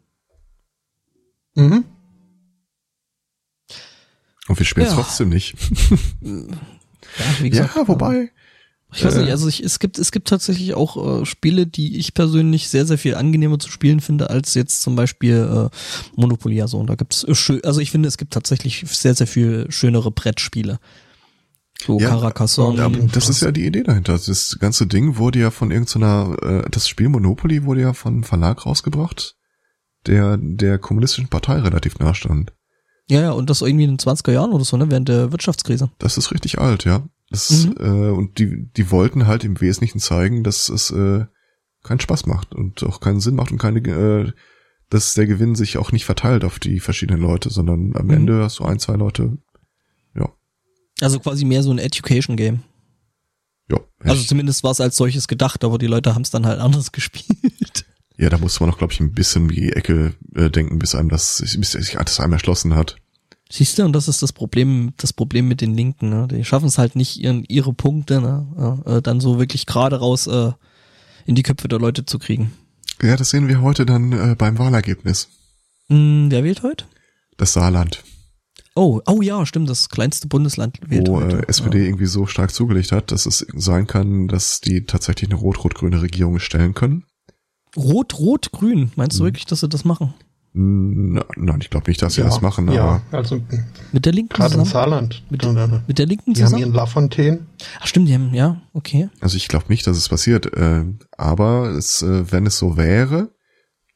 Mhm. 1.55 1.85
Und 4.49 4.59
wir 4.59 4.67
spielen 4.67 4.87
es 4.87 4.93
Ja. 4.93 5.01
trotzdem 5.03 5.29
nicht. 5.31 5.57
Ja, 7.19 7.25
wie 7.43 7.51
gesagt, 7.51 7.77
ja, 7.77 7.89
wobei. 7.89 8.31
Ich 8.93 9.05
weiß 9.05 9.15
Äh. 9.17 9.23
nicht, 9.23 9.31
also 9.31 9.49
ich, 9.49 9.63
es 9.63 9.79
gibt 9.79 9.99
es 9.99 10.11
gibt 10.13 10.29
tatsächlich 10.29 10.75
auch 10.75 11.23
äh, 11.23 11.25
Spiele, 11.27 11.67
die 11.67 11.97
ich 11.99 12.15
persönlich 12.15 12.69
sehr 12.69 12.85
sehr 12.87 12.99
viel 12.99 13.15
angenehmer 13.15 13.59
zu 13.59 13.71
spielen 13.71 14.01
finde 14.01 14.29
als 14.31 14.55
jetzt 14.55 14.83
zum 14.83 14.97
Beispiel 14.97 15.71
äh, 15.73 15.77
Monopoly. 16.17 16.61
Also 16.63 16.79
und 16.79 16.89
da 16.89 16.95
gibt's 16.95 17.25
äh, 17.25 17.35
schön, 17.35 17.63
also 17.65 17.81
ich 17.81 17.91
finde 17.91 18.09
es 18.09 18.19
gibt 18.19 18.33
tatsächlich 18.33 18.85
sehr 18.89 19.15
sehr 19.15 19.27
viel 19.27 19.67
schönere 19.71 20.11
Brettspiele. 20.11 20.79
So 21.85 21.99
Ja, 22.01 22.09
Carcassonne. 22.19 22.79
Ja, 22.79 22.89
das 22.89 23.29
ist 23.29 23.43
ja 23.43 23.53
die 23.53 23.67
Idee 23.67 23.83
dahinter. 23.83 24.15
Das 24.15 24.57
ganze 24.59 24.87
Ding 24.87 25.17
wurde 25.17 25.39
ja 25.41 25.51
von 25.51 25.71
irgendeiner, 25.71 26.37
äh, 26.43 26.71
das 26.71 26.89
Spiel 26.89 27.09
Monopoly 27.09 27.65
wurde 27.65 27.83
ja 27.83 27.93
von 27.93 28.15
einem 28.15 28.25
Verlag 28.25 28.67
rausgebracht, 28.67 29.37
der 30.07 30.39
der 30.41 30.79
kommunistischen 30.79 31.29
Partei 31.29 31.59
relativ 31.61 31.99
nahe 31.99 32.15
stand. 32.15 32.53
Ja 33.09 33.21
ja 33.23 33.31
und 33.33 33.51
das 33.51 33.63
irgendwie 33.63 33.85
in 33.85 33.93
den 33.93 33.99
20er 33.99 34.33
Jahren 34.33 34.53
oder 34.53 34.65
so 34.65 34.77
ne 34.77 34.91
während 34.91 35.09
der 35.09 35.33
Wirtschaftskrise. 35.33 35.91
Das 35.99 36.17
ist 36.19 36.33
richtig 36.33 36.59
alt, 36.59 36.85
ja. 36.85 37.07
Das, 37.31 37.67
Mhm. 37.67 37.75
äh, 37.81 38.11
und 38.11 38.39
die, 38.39 38.69
die 38.77 38.91
wollten 38.91 39.27
halt 39.27 39.43
im 39.45 39.61
Wesentlichen 39.61 39.99
zeigen, 39.99 40.45
dass 40.45 40.69
es 40.69 40.91
äh, 40.91 41.25
keinen 41.83 42.01
Spaß 42.01 42.27
macht 42.27 42.55
und 42.55 42.83
auch 42.85 43.01
keinen 43.01 43.21
Sinn 43.21 43.35
macht 43.35 43.51
und 43.53 43.59
keine, 43.59 43.81
äh, 43.81 44.33
dass 44.91 45.15
der 45.15 45.27
Gewinn 45.27 45.55
sich 45.57 45.79
auch 45.79 45.91
nicht 45.93 46.05
verteilt 46.05 46.45
auf 46.45 46.59
die 46.61 46.79
verschiedenen 46.79 47.21
Leute, 47.21 47.51
sondern 47.51 47.95
am 47.97 48.07
Mhm. 48.07 48.13
Ende 48.13 48.43
hast 48.45 48.61
du 48.61 48.65
ein, 48.65 48.79
zwei 48.79 48.95
Leute, 48.95 49.39
ja, 50.15 50.29
Also 51.01 51.19
quasi 51.19 51.45
mehr 51.45 51.63
so 51.65 51.71
ein 51.73 51.79
Education 51.79 52.37
Game. 52.37 52.63
ja. 53.69 53.79
Also 54.05 54.23
zumindest 54.25 54.63
war 54.63 54.71
es 54.71 54.81
als 54.81 54.97
solches 54.97 55.27
gedacht, 55.27 55.65
aber 55.65 55.79
die 55.79 55.89
Leute 55.89 56.15
haben 56.15 56.23
es 56.23 56.31
dann 56.31 56.47
halt 56.47 56.61
anders 56.67 56.93
gespielt. 56.93 57.27
Ja, 58.19 58.29
da 58.31 58.39
musste 58.39 58.61
man 58.63 58.71
noch, 58.71 58.79
glaube 58.79 58.93
ich, 58.93 59.01
ein 59.01 59.13
bisschen 59.13 59.51
wie 59.51 59.61
die 59.61 59.73
Ecke 59.73 60.15
äh, 60.35 60.51
denken, 60.51 60.79
bis 60.79 60.95
einem 60.95 61.09
das, 61.09 61.43
bis 61.59 61.73
sich 61.73 61.97
das 61.97 62.21
einem 62.21 62.33
erschlossen 62.33 62.75
hat. 62.75 62.97
Siehst 63.51 63.79
du, 63.79 63.85
und 63.85 63.93
das 63.93 64.09
ist 64.09 64.23
das 64.23 64.33
Problem, 64.33 64.93
das 64.97 65.13
Problem 65.13 65.47
mit 65.47 65.61
den 65.61 65.75
Linken, 65.75 66.09
ne? 66.09 66.27
Die 66.29 66.45
schaffen 66.45 66.67
es 66.67 66.79
halt 66.79 66.97
nicht, 66.97 67.19
ihren, 67.19 67.45
ihre 67.45 67.73
Punkte, 67.73 68.21
ne? 68.21 68.83
äh, 68.87 69.03
dann 69.03 69.21
so 69.21 69.39
wirklich 69.39 69.67
gerade 69.67 69.97
raus 69.97 70.27
äh, 70.27 70.51
in 71.27 71.37
die 71.37 71.45
Köpfe 71.45 71.69
der 71.69 71.79
Leute 71.79 72.05
zu 72.05 72.19
kriegen. 72.19 72.53
Ja, 73.03 73.17
das 73.17 73.31
sehen 73.31 73.47
wir 73.47 73.61
heute 73.61 73.87
dann 73.87 74.13
äh, 74.13 74.35
beim 74.37 74.59
Wahlergebnis. 74.59 75.29
Hm, 75.89 76.27
wer 76.31 76.43
wählt 76.43 76.63
heute? 76.63 76.87
Das 77.37 77.53
Saarland, 77.53 78.03
Oh, 78.79 79.01
oh 79.07 79.23
ja, 79.23 79.47
stimmt, 79.47 79.71
das 79.71 79.89
kleinste 79.89 80.29
Bundesland 80.29 80.79
wählt 80.87 81.09
wo 81.09 81.17
heute. 81.23 81.39
äh, 81.39 81.49
SPD 81.49 81.87
irgendwie 81.87 82.05
so 82.05 82.27
stark 82.27 82.53
zugelegt 82.53 82.93
hat, 82.93 83.11
dass 83.11 83.25
es 83.25 83.47
sein 83.55 83.87
kann, 83.87 84.29
dass 84.29 84.61
die 84.61 84.85
tatsächlich 84.85 85.31
eine 85.31 85.41
rot-rot-grüne 85.41 86.03
Regierung 86.03 86.39
stellen 86.41 86.75
können. 86.75 87.05
Ja. 87.77 87.83
Rot, 87.83 88.19
Rot, 88.19 88.53
Grün. 88.53 88.91
Meinst 88.97 89.19
du 89.19 89.23
Mhm. 89.23 89.27
wirklich, 89.29 89.45
dass 89.47 89.61
sie 89.61 89.69
das 89.69 89.85
machen? 89.85 90.15
Na, 90.59 91.23
nein, 91.37 91.59
ich 91.61 91.69
glaube 91.69 91.91
nicht, 91.91 92.01
dass 92.01 92.15
sie 92.15 92.23
das 92.23 92.41
machen, 92.41 92.73
Ja, 92.73 93.03
aber 93.11 93.19
also 93.19 93.43
Mit 93.93 94.07
der 94.07 94.13
Linken 94.15 94.33
gerade 94.35 94.53
zusammen? 94.53 94.71
Saarland. 94.71 95.23
Mit- 95.29 95.43
Die 95.45 95.81
Mit 95.87 95.99
der 95.99 96.07
Linken 96.07 96.31
haben 96.31 96.35
zusammen? 96.35 96.59
ihren 96.63 96.73
Lafontaine. 96.73 97.47
Ach 97.79 97.87
stimmt, 97.87 98.09
die 98.09 98.15
haben, 98.15 98.33
ja, 98.33 98.63
okay. 98.73 99.11
also 99.21 99.37
ich 99.37 99.49
glaube 99.49 99.67
nicht, 99.69 99.87
dass 99.87 99.99
es 99.99 100.09
passiert. 100.09 100.47
Äh, 100.57 100.85
aber 101.19 101.73
es, 101.77 102.01
äh, 102.01 102.33
wenn 102.33 102.47
es 102.47 102.57
so 102.57 102.79
wäre, 102.79 103.35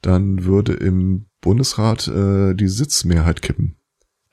dann 0.03 0.45
würde 0.45 0.75
im 0.75 1.27
Bundesrat 1.41 2.07
äh, 2.09 2.53
die 2.55 2.69
Sitzmehrheit 2.69 3.41
kippen. 3.41 3.77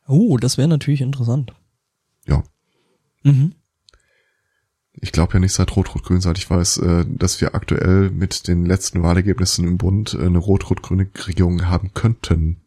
Oh, 0.06 0.36
das 0.38 0.58
wäre 0.58 0.68
natürlich 0.68 1.00
interessant. 1.02 1.54
Ja. 2.28 2.44
Mhm. 3.24 3.54
Ich 5.00 5.12
glaube 5.12 5.34
ja 5.34 5.40
nicht 5.40 5.54
seit 5.54 5.76
Rot-Rot-Grün, 5.76 6.22
seit 6.22 6.38
ich 6.38 6.50
weiß, 6.50 6.78
äh, 6.78 7.06
dass 7.08 7.40
wir 7.40 7.54
aktuell 7.54 8.10
mit 8.10 8.48
den 8.48 8.66
letzten 8.66 9.04
Wahlergebnissen 9.04 9.68
im 9.68 9.78
Bund 9.78 10.16
äh, 10.16 10.26
eine 10.26 10.40
rot-rot-grüne 10.40 11.08
Regierung 11.28 11.68
haben 11.68 11.94
könnten. 11.94 12.62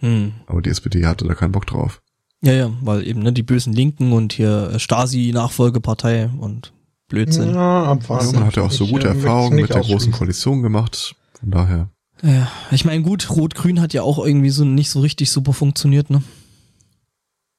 Hm. 0.00 0.32
Aber 0.46 0.62
die 0.62 0.70
SPD 0.70 1.04
hatte 1.06 1.26
da 1.26 1.34
keinen 1.34 1.52
Bock 1.52 1.66
drauf. 1.66 2.00
Ja, 2.40 2.52
ja, 2.52 2.70
weil 2.82 3.06
eben, 3.06 3.20
ne, 3.20 3.32
die 3.32 3.42
bösen 3.42 3.72
Linken 3.72 4.12
und 4.12 4.32
hier 4.32 4.70
äh, 4.72 4.78
Stasi-Nachfolgepartei 4.78 6.30
und 6.38 6.72
Blödsinn. 7.08 7.54
Ja, 7.54 7.84
abwarten. 7.84 8.34
Man 8.34 8.46
hat 8.46 8.56
ja 8.56 8.62
auch 8.62 8.70
so 8.70 8.86
gute 8.86 9.08
Erfahrungen 9.08 9.56
mit 9.56 9.70
der 9.70 9.80
großen. 9.80 10.12
Koalition 10.12 10.62
gemacht. 10.62 11.16
Von 11.40 11.50
daher. 11.50 11.90
Ja, 12.22 12.50
ich 12.70 12.84
meine, 12.84 13.02
gut, 13.02 13.30
Rot-Grün 13.30 13.80
hat 13.80 13.92
ja 13.92 14.02
auch 14.02 14.24
irgendwie 14.24 14.50
so 14.50 14.64
nicht 14.64 14.90
so 14.90 15.00
richtig 15.00 15.30
super 15.30 15.52
funktioniert, 15.52 16.10
ne? 16.10 16.22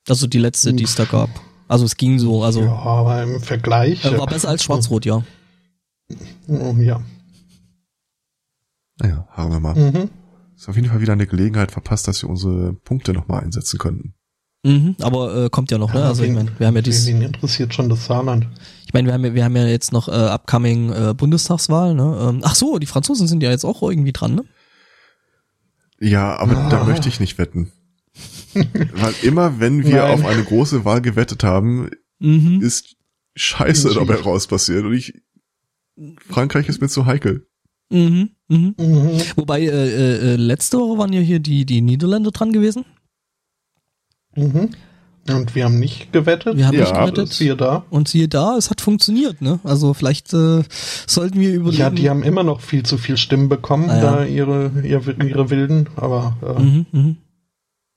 Also 0.07 0.27
die 0.27 0.39
letzte, 0.39 0.73
die 0.73 0.83
es 0.83 0.95
da 0.95 1.05
gab. 1.05 1.29
Also 1.69 1.85
es 1.85 1.95
ging 1.95 2.19
so, 2.19 2.43
also 2.43 2.61
Ja, 2.61 2.73
aber 2.75 3.23
im 3.23 3.39
Vergleich. 3.41 4.03
äh, 4.03 4.17
war 4.17 4.25
besser 4.27 4.49
als 4.49 4.63
Schwarz-Rot, 4.63 5.05
ja. 5.05 5.23
Oh, 6.47 6.75
ja. 6.79 7.01
Naja, 8.99 9.27
haben 9.31 9.51
wir 9.51 9.59
mal. 9.59 9.75
Mhm. 9.75 10.09
Ist 10.57 10.67
auf 10.67 10.75
jeden 10.75 10.89
Fall 10.89 10.99
wieder 10.99 11.13
eine 11.13 11.27
Gelegenheit 11.27 11.71
verpasst, 11.71 12.07
dass 12.07 12.21
wir 12.21 12.29
unsere 12.29 12.73
Punkte 12.73 13.13
nochmal 13.13 13.43
einsetzen 13.43 13.77
könnten. 13.79 14.13
Mhm, 14.65 14.95
aber 14.99 15.45
äh, 15.45 15.49
kommt 15.49 15.71
ja 15.71 15.77
noch, 15.77 15.93
ne? 15.93 16.03
Also 16.03 16.23
ich 16.23 16.29
wen- 16.29 16.35
meine, 16.35 16.59
wir 16.59 16.67
haben 16.67 16.75
ja 16.75 16.81
dies, 16.81 17.05
Wen 17.07 17.21
interessiert 17.21 17.73
schon 17.73 17.87
das 17.87 18.05
Saarland? 18.07 18.45
ich 18.85 18.93
meine, 18.93 19.07
wir 19.07 19.13
haben 19.13 19.23
ja, 19.23 19.33
wir 19.33 19.45
haben 19.45 19.55
ja 19.55 19.65
jetzt 19.67 19.93
noch 19.93 20.09
äh, 20.09 20.11
upcoming 20.11 20.91
äh, 20.91 21.13
Bundestagswahl, 21.15 21.93
ne? 21.93 22.17
Ähm, 22.29 22.41
ach 22.43 22.55
so, 22.55 22.77
die 22.77 22.85
Franzosen 22.87 23.27
sind 23.27 23.41
ja 23.41 23.51
jetzt 23.51 23.63
auch 23.63 23.81
irgendwie 23.83 24.11
dran, 24.11 24.35
ne? 24.35 24.43
Ja, 26.01 26.35
aber 26.39 26.57
Ah. 26.57 26.69
da 26.69 26.83
möchte 26.83 27.07
ich 27.07 27.21
nicht 27.21 27.37
wetten. 27.37 27.71
Weil 28.53 29.13
immer, 29.23 29.59
wenn 29.59 29.85
wir 29.85 29.97
Nein. 29.97 30.11
auf 30.11 30.25
eine 30.25 30.43
große 30.43 30.85
Wahl 30.85 31.01
gewettet 31.01 31.43
haben, 31.43 31.89
Mhm. 32.19 32.61
ist 32.61 32.95
Scheiße 33.35 33.93
dabei 33.93 34.15
raus 34.15 34.47
passiert. 34.47 34.83
Und 34.83 34.93
ich, 34.93 35.13
Frankreich 36.27 36.67
ist 36.67 36.81
mir 36.81 36.89
zu 36.89 37.05
heikel. 37.05 37.47
Mhm. 37.89 38.31
Mhm. 38.49 38.75
Mhm. 38.77 39.21
Wobei, 39.35 39.61
äh, 39.61 39.67
äh, 39.67 40.33
äh, 40.33 40.35
letzte 40.35 40.77
Woche 40.77 40.97
waren 40.97 41.13
ja 41.13 41.21
hier 41.21 41.39
die, 41.39 41.65
die 41.65 41.81
Niederländer 41.81 42.31
dran 42.31 42.51
gewesen. 42.51 42.83
Mhm. 44.35 44.69
Und 45.29 45.53
wir 45.53 45.65
haben 45.65 45.79
nicht 45.79 46.11
gewettet. 46.11 46.57
Wir 46.57 46.67
haben 46.67 46.73
Ja, 46.75 46.81
nicht 46.81 46.93
gewettet. 46.95 47.33
Siehe 47.33 47.55
da. 47.55 47.85
Und 47.91 48.07
siehe 48.07 48.27
da, 48.27 48.57
es 48.57 48.69
hat 48.71 48.81
funktioniert, 48.81 49.41
ne? 49.41 49.59
Also 49.63 49.93
vielleicht 49.93 50.33
äh, 50.33 50.63
sollten 51.07 51.39
wir 51.39 51.53
überlegen. 51.53 51.79
Ja, 51.81 51.89
die 51.91 52.09
haben 52.09 52.23
immer 52.23 52.43
noch 52.43 52.61
viel 52.61 52.83
zu 52.83 52.97
viel 52.97 53.15
Stimmen 53.17 53.47
bekommen, 53.47 53.89
Ah, 53.89 53.95
ja. 53.97 54.01
da 54.17 54.25
ihre, 54.25 54.71
ihre, 54.83 55.11
ihre 55.23 55.49
Wilden, 55.51 55.87
aber 55.95 56.35
äh, 56.57 56.61
mhm, 56.61 56.85
mhm. 56.91 57.17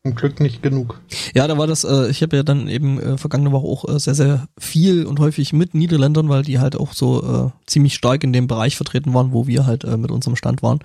Zum 0.04 0.16
Glück 0.16 0.40
nicht 0.40 0.62
genug. 0.62 1.00
Ja, 1.32 1.47
da 1.47 1.56
war 1.56 1.66
das, 1.66 1.85
äh, 1.85 2.11
ich 2.11 2.23
habe 2.23 2.37
ja 2.37 2.42
dann 2.42 2.66
eben 2.66 2.99
äh, 2.99 3.18
vergangene 3.18 3.52
Woche 3.52 3.66
auch 3.66 3.88
äh, 3.88 4.00
sehr, 4.00 4.14
sehr 4.14 4.49
viel 4.59 5.06
und 5.06 5.21
häufig 5.21 5.52
mit 5.52 5.75
Niederländern, 5.75 6.28
weil 6.28 6.42
die 6.42 6.59
halt 6.59 6.76
auch 6.76 6.92
so 6.92 7.23
äh, 7.23 7.50
ziemlich 7.66 7.94
stark 7.94 8.25
in 8.25 8.32
dem 8.32 8.49
Bereich 8.49 8.76
vertreten 8.76 9.14
waren, 9.14 9.32
wo 9.32 9.47
wir 9.47 9.64
halt 9.64 9.85
äh, 9.85 9.97
mit 9.97 10.11
unserem 10.11 10.35
Stand 10.35 10.62
waren. 10.62 10.80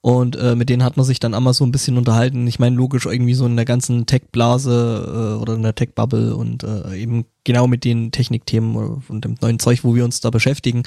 Und 0.00 0.36
äh, 0.36 0.54
mit 0.54 0.68
denen 0.70 0.84
hat 0.84 0.96
man 0.96 1.04
sich 1.04 1.20
dann 1.20 1.34
einmal 1.34 1.52
so 1.52 1.64
ein 1.64 1.72
bisschen 1.72 1.98
unterhalten. 1.98 2.46
Ich 2.46 2.58
meine, 2.58 2.76
logisch 2.76 3.06
irgendwie 3.06 3.34
so 3.34 3.44
in 3.44 3.56
der 3.56 3.64
ganzen 3.64 4.06
Tech-Blase 4.06 5.34
äh, 5.36 5.42
oder 5.42 5.54
in 5.54 5.62
der 5.62 5.74
Tech-Bubble 5.74 6.34
und 6.34 6.62
äh, 6.62 6.96
eben 6.96 7.26
genau 7.44 7.66
mit 7.66 7.84
den 7.84 8.12
Technikthemen 8.12 9.02
und 9.08 9.24
dem 9.24 9.34
neuen 9.40 9.58
Zeug, 9.58 9.84
wo 9.84 9.94
wir 9.94 10.04
uns 10.04 10.20
da 10.20 10.30
beschäftigen. 10.30 10.84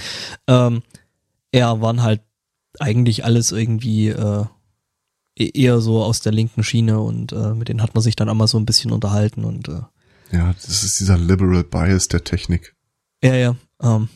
Ähm, 0.48 0.82
ja, 1.54 1.82
waren 1.82 2.02
halt 2.02 2.22
eigentlich 2.80 3.26
alles 3.26 3.52
irgendwie 3.52 4.08
äh, 4.10 4.46
eher 5.40 5.80
so 5.80 6.04
aus 6.04 6.22
der 6.22 6.32
linken 6.32 6.64
Schiene 6.64 7.00
und 7.00 7.32
äh, 7.32 7.54
mit 7.54 7.70
denen 7.70 7.82
hat 7.82 7.94
man 7.96 8.02
sich 8.04 8.16
dann 8.16 8.30
einmal 8.30 8.48
so 8.48 8.58
ein 8.58 8.66
bisschen 8.66 8.92
unterhalten 8.92 9.44
und 9.46 9.68
äh, 9.70 9.82
Ja, 10.32 10.54
das 10.54 10.84
ist 10.84 11.00
dieser 11.00 11.18
liberal 11.18 11.64
bias 11.64 12.08
der 12.08 12.24
Technik. 12.24 12.76
ja, 13.24 13.36
ja. 13.36 13.56
Ähm, 13.82 14.10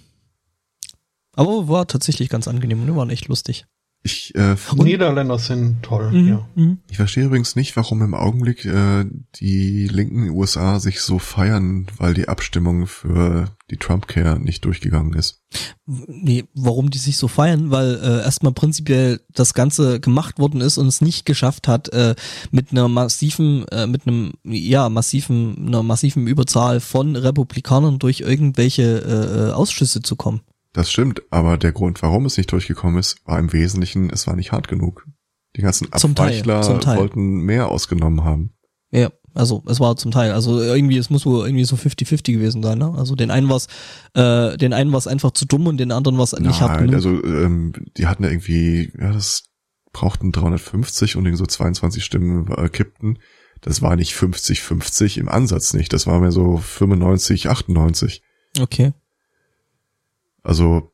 aber 1.36 1.68
war 1.68 1.88
tatsächlich 1.88 2.30
ganz 2.30 2.48
angenehm 2.48 2.82
und 2.82 2.88
die 2.88 2.96
waren 2.96 3.10
echt 3.10 3.28
lustig. 3.28 3.66
Ich, 4.06 4.36
äh, 4.36 4.56
Die 4.74 4.84
Niederländer 4.84 5.40
sind 5.40 5.82
toll, 5.82 6.12
Mhm, 6.12 6.28
ja. 6.28 6.50
mhm. 6.56 6.80
ich 6.90 6.98
verstehe 6.98 7.24
übrigens 7.24 7.56
nicht, 7.56 7.78
warum 7.78 8.02
im 8.02 8.14
Augenblick 8.14 8.66
äh, 8.66 9.06
die 9.36 9.88
linken 9.88 10.30
USA 10.30 10.80
sich 10.82 11.00
so 11.00 11.20
feiern, 11.20 11.88
weil 11.98 12.14
die 12.14 12.28
Abstimmung 12.28 12.86
für 12.86 13.48
die 13.72 13.78
Trump-Care 13.78 14.40
nicht 14.42 14.66
durchgegangen 14.66 15.14
ist. 15.14 15.42
Nee, 15.86 16.44
warum 16.54 16.90
die 16.90 16.98
sich 16.98 17.16
so 17.16 17.30
feiern? 17.30 17.72
Weil 17.72 17.96
äh, 17.96 18.24
erstmal 18.24 18.52
prinzipiell 18.52 19.22
das 19.34 19.54
Ganze 19.54 20.02
gemacht 20.02 20.38
worden 20.38 20.60
ist 20.60 20.78
und 20.78 20.88
es 20.88 21.00
nicht 21.00 21.26
geschafft 21.26 21.70
hat, 21.70 21.88
äh, 21.94 22.16
mit 22.52 22.72
einer 22.72 22.90
massiven, 22.90 23.66
äh, 23.70 23.88
mit 23.88 24.06
einem, 24.06 24.34
ja, 24.44 24.90
massiven, 24.90 25.68
einer 25.68 25.82
massiven 25.82 26.28
Überzahl 26.28 26.82
von 26.82 27.16
Republikanern 27.16 28.00
durch 28.00 28.20
irgendwelche 28.20 28.84
äh, 28.84 29.50
äh, 29.50 29.52
Ausschüsse 29.54 30.02
zu 30.02 30.18
kommen. 30.18 30.42
Das 30.74 30.92
stimmt, 30.92 31.22
aber 31.30 31.58
der 31.58 31.72
Grund, 31.72 32.02
warum 32.02 32.26
es 32.26 32.36
nicht 32.38 32.52
durchgekommen 32.52 32.98
ist, 33.00 33.18
war 33.26 33.40
im 33.40 33.54
Wesentlichen, 33.54 34.10
es 34.10 34.26
war 34.28 34.36
nicht 34.36 34.52
hart 34.52 34.68
genug. 34.68 35.06
Die 35.56 35.62
ganzen 35.62 35.92
Zum 35.96 36.16
Teil, 36.16 36.30
Abweichler 36.30 36.62
zum 36.64 36.82
Teil. 36.82 36.98
wollten 36.98 37.42
mehr 37.42 37.70
ausgenommen 37.70 38.24
haben. 38.24 38.54
Ja, 38.90 39.12
also 39.36 39.64
es 39.68 39.80
war 39.80 39.96
zum 39.98 40.12
Teil, 40.12 40.32
also 40.32 40.62
irgendwie, 40.62 40.98
es 40.98 41.12
muss 41.12 41.28
wohl 41.28 41.46
irgendwie 41.46 41.64
so 41.64 41.76
50-50 41.76 42.34
gewesen 42.34 42.64
sein, 42.64 42.80
ne? 42.80 42.94
Also 42.96 43.16
den 43.16 43.30
einen 43.30 43.50
war's, 43.50 43.68
äh, 44.16 44.58
den 44.58 44.74
einen 44.74 44.92
war's 44.92 45.08
einfach 45.08 45.32
zu 45.32 45.46
dumm 45.46 45.68
und 45.68 45.78
den 45.78 45.92
anderen 45.92 46.18
war's 46.18 46.34
nicht 46.34 46.62
hart 46.62 46.80
genug. 46.80 46.96
also 46.96 47.10
ähm, 47.24 47.74
die 47.98 48.08
hatten 48.08 48.24
ja 48.24 48.30
irgendwie, 48.30 48.92
ja, 49.00 49.14
das 49.14 49.44
brauchten 49.92 50.32
350 50.32 51.16
und 51.16 51.26
in 51.28 51.36
so 51.36 51.46
22 51.46 52.04
Stimmen 52.04 52.48
äh, 52.52 52.68
kippten. 52.70 53.20
Das 53.62 53.82
war 53.82 53.96
nicht 53.96 54.14
50-50 54.14 55.20
im 55.20 55.30
Ansatz 55.30 55.74
nicht. 55.74 55.94
Das 55.94 56.06
war 56.06 56.20
mehr 56.20 56.32
so 56.32 56.58
95, 56.58 57.48
98. 57.48 58.22
Okay. 58.60 58.94
Also 60.44 60.94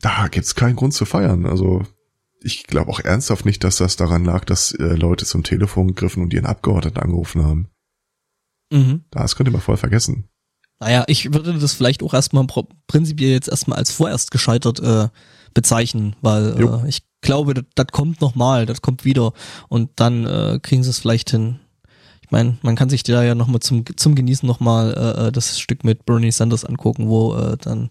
da 0.00 0.28
gibt's 0.28 0.54
keinen 0.54 0.76
Grund 0.76 0.94
zu 0.94 1.04
feiern. 1.04 1.46
Also 1.46 1.82
ich 2.42 2.64
glaube 2.64 2.90
auch 2.90 3.00
ernsthaft 3.00 3.44
nicht, 3.44 3.62
dass 3.64 3.76
das 3.76 3.96
daran 3.96 4.24
lag, 4.24 4.44
dass 4.44 4.72
äh, 4.72 4.94
Leute 4.94 5.24
zum 5.24 5.42
Telefon 5.42 5.94
griffen 5.94 6.22
und 6.22 6.32
ihren 6.32 6.46
Abgeordneten 6.46 6.98
angerufen 6.98 7.44
haben. 7.44 7.70
Mhm. 8.72 9.04
Das 9.10 9.36
könnt 9.36 9.48
ihr 9.48 9.52
mal 9.52 9.60
voll 9.60 9.76
vergessen. 9.76 10.28
Naja, 10.78 11.04
ich 11.08 11.34
würde 11.34 11.58
das 11.58 11.74
vielleicht 11.74 12.02
auch 12.02 12.14
erstmal 12.14 12.46
prinzipiell 12.86 13.32
jetzt 13.32 13.48
erstmal 13.48 13.78
als 13.78 13.92
vorerst 13.92 14.30
gescheitert 14.30 14.80
äh, 14.80 15.08
bezeichnen, 15.52 16.16
weil 16.22 16.58
Jo. 16.58 16.76
äh, 16.76 16.88
ich 16.88 17.02
glaube, 17.20 17.52
das, 17.52 17.64
das 17.74 17.88
kommt 17.88 18.22
nochmal, 18.22 18.64
das 18.64 18.80
kommt 18.80 19.04
wieder 19.04 19.32
und 19.68 19.90
dann 19.96 20.24
äh, 20.26 20.58
kriegen 20.62 20.82
sie 20.82 20.90
es 20.90 20.98
vielleicht 20.98 21.30
hin. 21.30 21.60
Ich 22.22 22.30
meine, 22.30 22.56
man 22.62 22.76
kann 22.76 22.88
sich 22.88 23.02
da 23.02 23.24
ja 23.24 23.34
nochmal 23.34 23.60
zum, 23.60 23.84
zum 23.96 24.14
Genießen 24.14 24.46
nochmal 24.46 24.94
äh, 24.94 25.26
äh, 25.26 25.32
das 25.32 25.58
Stück 25.58 25.84
mit 25.84 26.06
Bernie 26.06 26.30
Sanders 26.30 26.64
angucken, 26.64 27.08
wo 27.08 27.34
äh, 27.34 27.56
dann 27.58 27.90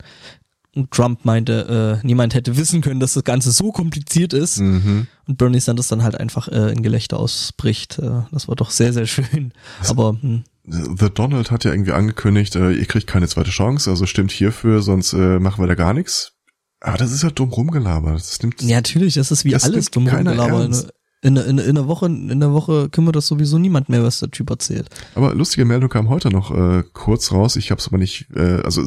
Trump 0.92 1.26
meinte, 1.26 2.00
äh, 2.04 2.06
niemand 2.08 2.34
hätte 2.36 2.56
wissen 2.58 2.82
können, 2.82 3.00
dass 3.00 3.14
das 3.16 3.24
Ganze 3.24 3.52
so 3.52 3.72
kompliziert 3.72 4.34
ist 4.34 4.60
Mhm. 4.60 5.08
und 5.28 5.38
Bernie 5.38 5.60
Sanders 5.60 5.88
dann 5.88 6.04
halt 6.04 6.20
einfach 6.20 6.48
äh, 6.48 6.72
in 6.72 6.84
Gelächter 6.84 7.18
ausbricht. 7.20 8.00
Äh, 8.00 8.22
das 8.32 8.48
war 8.48 8.56
doch 8.56 8.70
sehr, 8.70 8.94
sehr 8.94 9.06
schön. 9.08 9.52
Aber 9.88 10.16
hm, 10.22 10.44
The 10.66 11.10
Donald 11.14 11.50
hat 11.50 11.64
ja 11.64 11.72
irgendwie 11.72 11.94
angekündigt, 11.94 12.56
äh, 12.56 12.72
ihr 12.72 12.86
kriegt 12.86 13.08
keine 13.08 13.28
zweite 13.28 13.50
Chance, 13.50 13.90
also 13.90 14.06
stimmt 14.06 14.32
hierfür, 14.32 14.82
sonst 14.84 15.14
äh, 15.14 15.40
machen 15.40 15.64
wir 15.64 15.68
da 15.68 15.76
gar 15.76 15.94
nichts. 15.94 16.34
Aber 16.82 16.98
das 16.98 17.12
ist 17.12 17.24
ja 17.24 17.30
dumm 17.32 17.50
rumgelabert. 17.50 18.20
Das 18.20 18.42
nimmt, 18.42 18.62
Ja, 18.62 18.78
natürlich, 18.78 19.16
das 19.16 19.32
ist 19.32 19.44
wie 19.46 19.52
Das 19.52 19.64
alles 19.66 19.90
dumm 19.92 20.08
rumgelabert. 20.08 20.62
ernst. 20.62 20.90
In, 21.22 21.36
in, 21.36 21.58
in 21.58 21.76
der 21.76 21.88
Woche, 21.88 22.06
in 22.06 22.40
der 22.40 22.54
Woche 22.54 22.88
kümmert 22.90 23.18
das 23.18 23.28
sowieso 23.28 23.58
niemand 23.58 23.90
mehr, 23.90 24.04
was 24.04 24.20
der 24.20 24.32
Typ 24.32 24.50
erzählt. 24.52 24.88
Aber 25.16 25.36
lustige 25.36 25.66
Meldung 25.66 25.90
kam 25.90 26.08
heute 26.08 26.30
noch 26.30 26.52
äh, 26.56 26.84
kurz 26.94 27.34
raus. 27.34 27.58
Ich 27.58 27.72
habe 27.72 27.80
es 27.82 27.88
aber 27.88 27.98
nicht, 27.98 28.28
äh, 28.34 28.62
also 28.64 28.84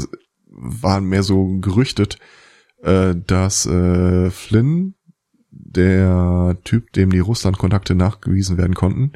waren 0.62 1.04
mehr 1.04 1.22
so 1.22 1.58
gerüchtet, 1.58 2.18
äh, 2.82 3.14
dass 3.14 3.66
äh, 3.66 4.30
Flynn, 4.30 4.94
der 5.50 6.58
Typ, 6.64 6.92
dem 6.92 7.10
die 7.10 7.18
Russland-Kontakte 7.18 7.94
nachgewiesen 7.94 8.56
werden 8.56 8.74
konnten, 8.74 9.12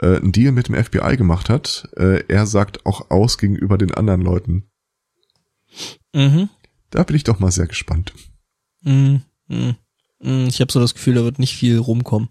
äh, 0.00 0.16
einen 0.16 0.32
Deal 0.32 0.52
mit 0.52 0.68
dem 0.68 0.74
FBI 0.74 1.16
gemacht 1.16 1.48
hat. 1.48 1.88
Äh, 1.96 2.24
er 2.28 2.46
sagt 2.46 2.84
auch 2.86 3.10
aus 3.10 3.38
gegenüber 3.38 3.78
den 3.78 3.94
anderen 3.94 4.20
Leuten. 4.20 4.70
Mhm. 6.14 6.48
Da 6.90 7.02
bin 7.02 7.16
ich 7.16 7.24
doch 7.24 7.38
mal 7.38 7.50
sehr 7.50 7.66
gespannt. 7.66 8.12
Mhm. 8.82 9.22
Mhm. 9.48 9.76
Mhm. 10.20 10.46
Ich 10.48 10.60
habe 10.60 10.72
so 10.72 10.80
das 10.80 10.94
Gefühl, 10.94 11.14
da 11.14 11.24
wird 11.24 11.38
nicht 11.38 11.56
viel 11.56 11.78
rumkommen. 11.78 12.28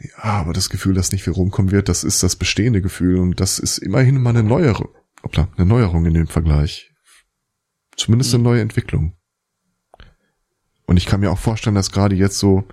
Ja, 0.00 0.24
aber 0.24 0.52
das 0.52 0.70
Gefühl, 0.70 0.94
dass 0.94 1.12
nicht 1.12 1.22
viel 1.22 1.32
rumkommen 1.32 1.72
wird, 1.72 1.88
das 1.88 2.04
ist 2.04 2.22
das 2.22 2.36
bestehende 2.36 2.82
Gefühl 2.82 3.18
und 3.18 3.40
das 3.40 3.58
ist 3.58 3.78
immerhin 3.78 4.20
mal 4.20 4.30
eine 4.30 4.42
neuere, 4.42 4.88
hoppla, 5.24 5.48
eine 5.56 5.66
Neuerung 5.66 6.06
in 6.06 6.14
dem 6.14 6.26
Vergleich. 6.26 6.92
Zumindest 7.96 8.34
eine 8.34 8.42
neue 8.42 8.60
Entwicklung. 8.60 9.16
Und 10.86 10.96
ich 10.96 11.06
kann 11.06 11.20
mir 11.20 11.30
auch 11.30 11.38
vorstellen, 11.38 11.76
dass 11.76 11.92
gerade 11.92 12.14
jetzt 12.14 12.38
so, 12.38 12.64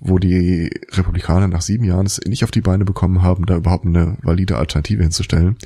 wo 0.00 0.18
die 0.18 0.70
Republikaner 0.90 1.48
nach 1.48 1.62
sieben 1.62 1.84
Jahren 1.84 2.06
es 2.06 2.20
nicht 2.26 2.44
auf 2.44 2.50
die 2.50 2.60
Beine 2.60 2.84
bekommen 2.84 3.22
haben, 3.22 3.46
da 3.46 3.56
überhaupt 3.56 3.86
eine 3.86 4.18
valide 4.22 4.56
Alternative 4.56 5.02
hinzustellen, 5.02 5.56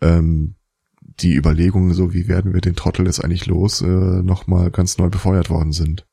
ähm, 0.00 0.56
die 1.00 1.34
Überlegungen, 1.34 1.94
so 1.94 2.12
wie 2.12 2.28
werden 2.28 2.52
wir 2.52 2.60
den 2.60 2.76
Trottel 2.76 3.06
jetzt 3.06 3.24
eigentlich 3.24 3.46
los, 3.46 3.80
äh, 3.80 3.86
nochmal 3.86 4.70
ganz 4.70 4.98
neu 4.98 5.08
befeuert 5.08 5.48
worden 5.48 5.72
sind. 5.72 6.06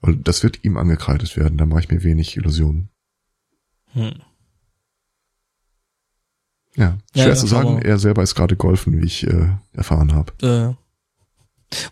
Weil 0.00 0.16
das 0.16 0.42
wird 0.42 0.64
ihm 0.64 0.76
angekreidet 0.76 1.36
werden, 1.36 1.58
da 1.58 1.66
mache 1.66 1.80
ich 1.80 1.90
mir 1.90 2.04
wenig 2.04 2.36
Illusionen. 2.36 2.90
Hm. 3.92 4.20
Ja, 6.76 6.98
schwer 7.14 7.28
ja, 7.28 7.34
zu 7.34 7.46
sagen, 7.46 7.78
er 7.80 7.98
selber 7.98 8.22
ist 8.22 8.34
gerade 8.34 8.56
golfen, 8.56 9.00
wie 9.00 9.04
ich 9.06 9.26
äh, 9.26 9.48
erfahren 9.72 10.12
habe. 10.12 10.32
Äh, 10.42 10.74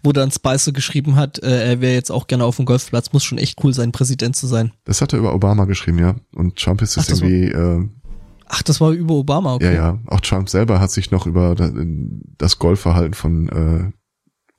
wo 0.02 0.12
dann 0.12 0.30
Spicer 0.30 0.72
geschrieben 0.72 1.16
hat, 1.16 1.42
äh, 1.42 1.70
er 1.70 1.80
wäre 1.80 1.94
jetzt 1.94 2.10
auch 2.10 2.26
gerne 2.26 2.44
auf 2.44 2.56
dem 2.56 2.64
Golfplatz, 2.66 3.12
muss 3.12 3.24
schon 3.24 3.38
echt 3.38 3.62
cool 3.64 3.72
sein, 3.74 3.92
Präsident 3.92 4.36
zu 4.36 4.46
sein. 4.46 4.72
Das 4.84 5.00
hat 5.00 5.12
er 5.12 5.18
über 5.18 5.34
Obama 5.34 5.64
geschrieben, 5.64 5.98
ja. 5.98 6.16
Und 6.34 6.56
Trump 6.56 6.82
ist 6.82 6.96
jetzt 6.96 7.10
das 7.10 7.20
war- 7.22 7.28
irgendwie, 7.28 7.52
äh, 7.52 7.88
Ach, 8.54 8.62
das 8.62 8.80
war 8.80 8.90
über 8.90 9.14
Obama, 9.14 9.54
okay. 9.54 9.66
ja, 9.66 9.72
ja, 9.72 9.98
auch 10.08 10.20
Trump 10.20 10.48
selber 10.48 10.78
hat 10.78 10.90
sich 10.90 11.10
noch 11.10 11.26
über 11.26 11.54
da- 11.54 11.72
das 12.38 12.58
Golfverhalten 12.58 13.14
von 13.14 13.48
äh, 13.48 13.90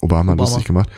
Obama, 0.02 0.34
Obama. 0.34 0.36
lustig 0.50 0.66
gemacht. 0.66 0.90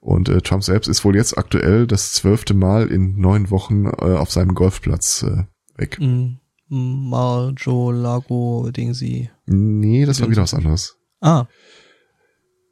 Und 0.00 0.28
äh, 0.28 0.40
Trump 0.40 0.64
selbst 0.64 0.88
ist 0.88 1.04
wohl 1.04 1.14
jetzt 1.14 1.38
aktuell 1.38 1.86
das 1.86 2.12
zwölfte 2.12 2.54
Mal 2.54 2.88
in 2.88 3.20
neun 3.20 3.50
Wochen 3.50 3.86
äh, 3.86 3.90
auf 4.16 4.32
seinem 4.32 4.54
Golfplatz 4.54 5.22
äh, 5.22 5.44
weg. 5.78 5.98
Mhm. 6.00 6.38
Marjo 6.74 7.90
Lago 7.90 8.70
Dingsy. 8.70 9.28
Nee, 9.46 10.06
das 10.06 10.20
war 10.22 10.30
wieder 10.30 10.42
was 10.42 10.54
anderes. 10.54 10.96
Ah, 11.20 11.44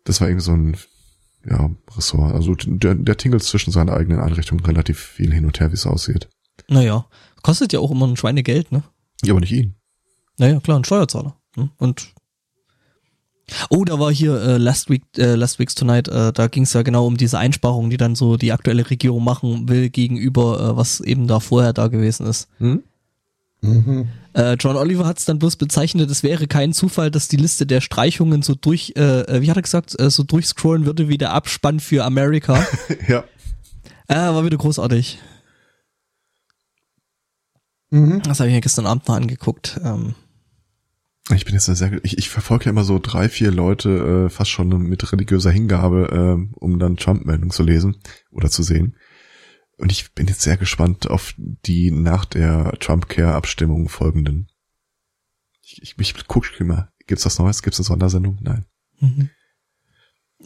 Das 0.05 0.21
war 0.23 0.29
irgendwie 0.29 0.45
so 0.45 0.53
ein 0.53 0.77
ja, 1.49 1.71
Ressort. 1.95 2.33
Also 2.35 2.55
der, 2.55 2.95
der 2.95 3.17
tingelt 3.19 3.43
zwischen 3.43 3.73
seinen 3.73 3.91
eigenen 3.91 4.21
Einrichtungen 4.21 4.65
relativ 4.65 4.99
viel 4.99 5.33
hin 5.35 5.45
und 5.45 5.61
her, 5.61 5.71
wie 5.71 5.75
es 5.75 5.87
aussieht. 5.87 6.29
naja. 6.69 7.07
Kostet 7.43 7.73
ja 7.73 7.79
auch 7.81 7.91
immer 7.91 8.07
ein 8.07 8.17
Schweinegeld, 8.19 8.71
ne? 8.73 8.83
Ja, 9.23 9.33
aber 9.33 9.41
nicht 9.41 9.53
ihn. 9.53 9.75
Naja, 10.39 10.61
klar, 10.61 10.79
ein 10.79 10.85
Steuerzahler. 10.85 11.37
Hm? 11.57 11.71
Und 11.79 12.13
Oh, 13.69 13.85
da 13.85 13.99
war 13.99 14.13
hier 14.13 14.41
äh, 14.41 14.57
Last 14.59 14.89
Week, 14.91 15.03
äh, 15.19 15.35
Last 15.35 15.59
Week's 15.59 15.75
Tonight, 15.75 16.07
äh, 16.09 16.33
da 16.33 16.47
ging 16.47 16.63
es 16.63 16.73
ja 16.73 16.83
genau 16.83 17.07
um 17.07 17.17
diese 17.17 17.39
Einsparungen, 17.39 17.91
die 17.91 17.97
dann 17.97 18.15
so 18.15 18.37
die 18.37 18.53
aktuelle 18.53 18.89
Regierung 18.89 19.25
machen 19.25 19.69
will 19.69 19.91
gegenüber, 19.91 20.61
äh, 20.73 20.77
was 20.77 21.01
eben 21.01 21.27
da 21.27 21.41
vorher 21.41 21.73
da 21.73 21.89
gewesen 21.89 22.27
ist. 22.27 22.49
Hm? 22.59 22.83
Mhm. 23.63 24.09
Äh, 24.33 24.55
John 24.55 24.77
Oliver 24.77 25.07
hat 25.07 25.19
es 25.19 25.25
dann 25.25 25.39
bloß 25.39 25.57
bezeichnet, 25.57 26.11
es 26.11 26.23
wäre 26.23 26.47
kein 26.47 26.73
Zufall, 26.73 27.11
dass 27.11 27.29
die 27.29 27.37
Liste 27.37 27.67
der 27.67 27.81
Streichungen 27.81 28.43
so 28.43 28.55
durch, 28.55 28.95
äh, 28.97 29.21
äh, 29.23 29.43
wie 29.43 29.51
hat 29.51 29.57
er 29.57 29.63
gesagt, 29.63 29.99
äh, 30.01 30.09
so 30.11 30.23
durchscrollen 30.23 30.87
würde 30.87 31.09
wie 31.09 31.19
der 31.19 31.33
Abspann 31.33 31.81
für 31.81 32.05
America. 32.05 32.65
Ja. 33.09 33.25
äh, 34.09 34.15
war 34.15 34.45
wieder 34.45 34.57
großartig. 34.57 35.19
Mhm. 37.91 38.23
Das 38.23 38.41
habe 38.41 38.49
ich 38.49 38.55
mir 38.55 38.61
gestern 38.61 38.87
Abend 38.87 39.09
noch 39.09 39.17
angeguckt. 39.17 39.81
Ähm, 39.85 40.15
Ich 41.33 41.45
bin 41.45 41.55
jetzt 41.55 41.67
sehr, 41.67 42.05
ich, 42.05 42.19
ich 42.19 42.31
verfolge 42.31 42.67
ja 42.67 42.71
immer 42.71 42.85
so 42.85 42.99
drei, 43.03 43.29
vier 43.29 43.51
Leute 43.51 44.31
fast 44.31 44.51
schon 44.51 44.69
mit 44.69 45.13
religiöser 45.13 45.51
Hingabe, 45.51 46.49
um 46.55 46.79
dann 46.79 46.97
Trump-Meldungen 46.97 47.51
zu 47.51 47.63
lesen 47.65 47.97
oder 48.31 48.49
zu 48.49 48.63
sehen. 48.63 48.95
Und 49.81 49.91
ich 49.91 50.13
bin 50.13 50.27
jetzt 50.29 50.43
sehr 50.43 50.59
gespannt 50.59 51.09
auf 51.09 51.35
die 51.39 51.91
nach 51.91 52.27
der 52.27 52.73
Trump-Care-Abstimmung 52.81 53.89
folgenden. 53.89 54.49
Ich, 55.63 55.81
ich, 55.83 55.99
ich 55.99 56.15
guck 56.27 56.61
immer, 56.61 56.89
gibt's 57.07 57.25
was 57.25 57.39
Neues? 57.39 57.63
Gibt's 57.63 57.79
eine 57.79 57.87
Sondersendung? 57.87 58.39
Nein. 58.43 58.67
Mhm. 59.01 59.31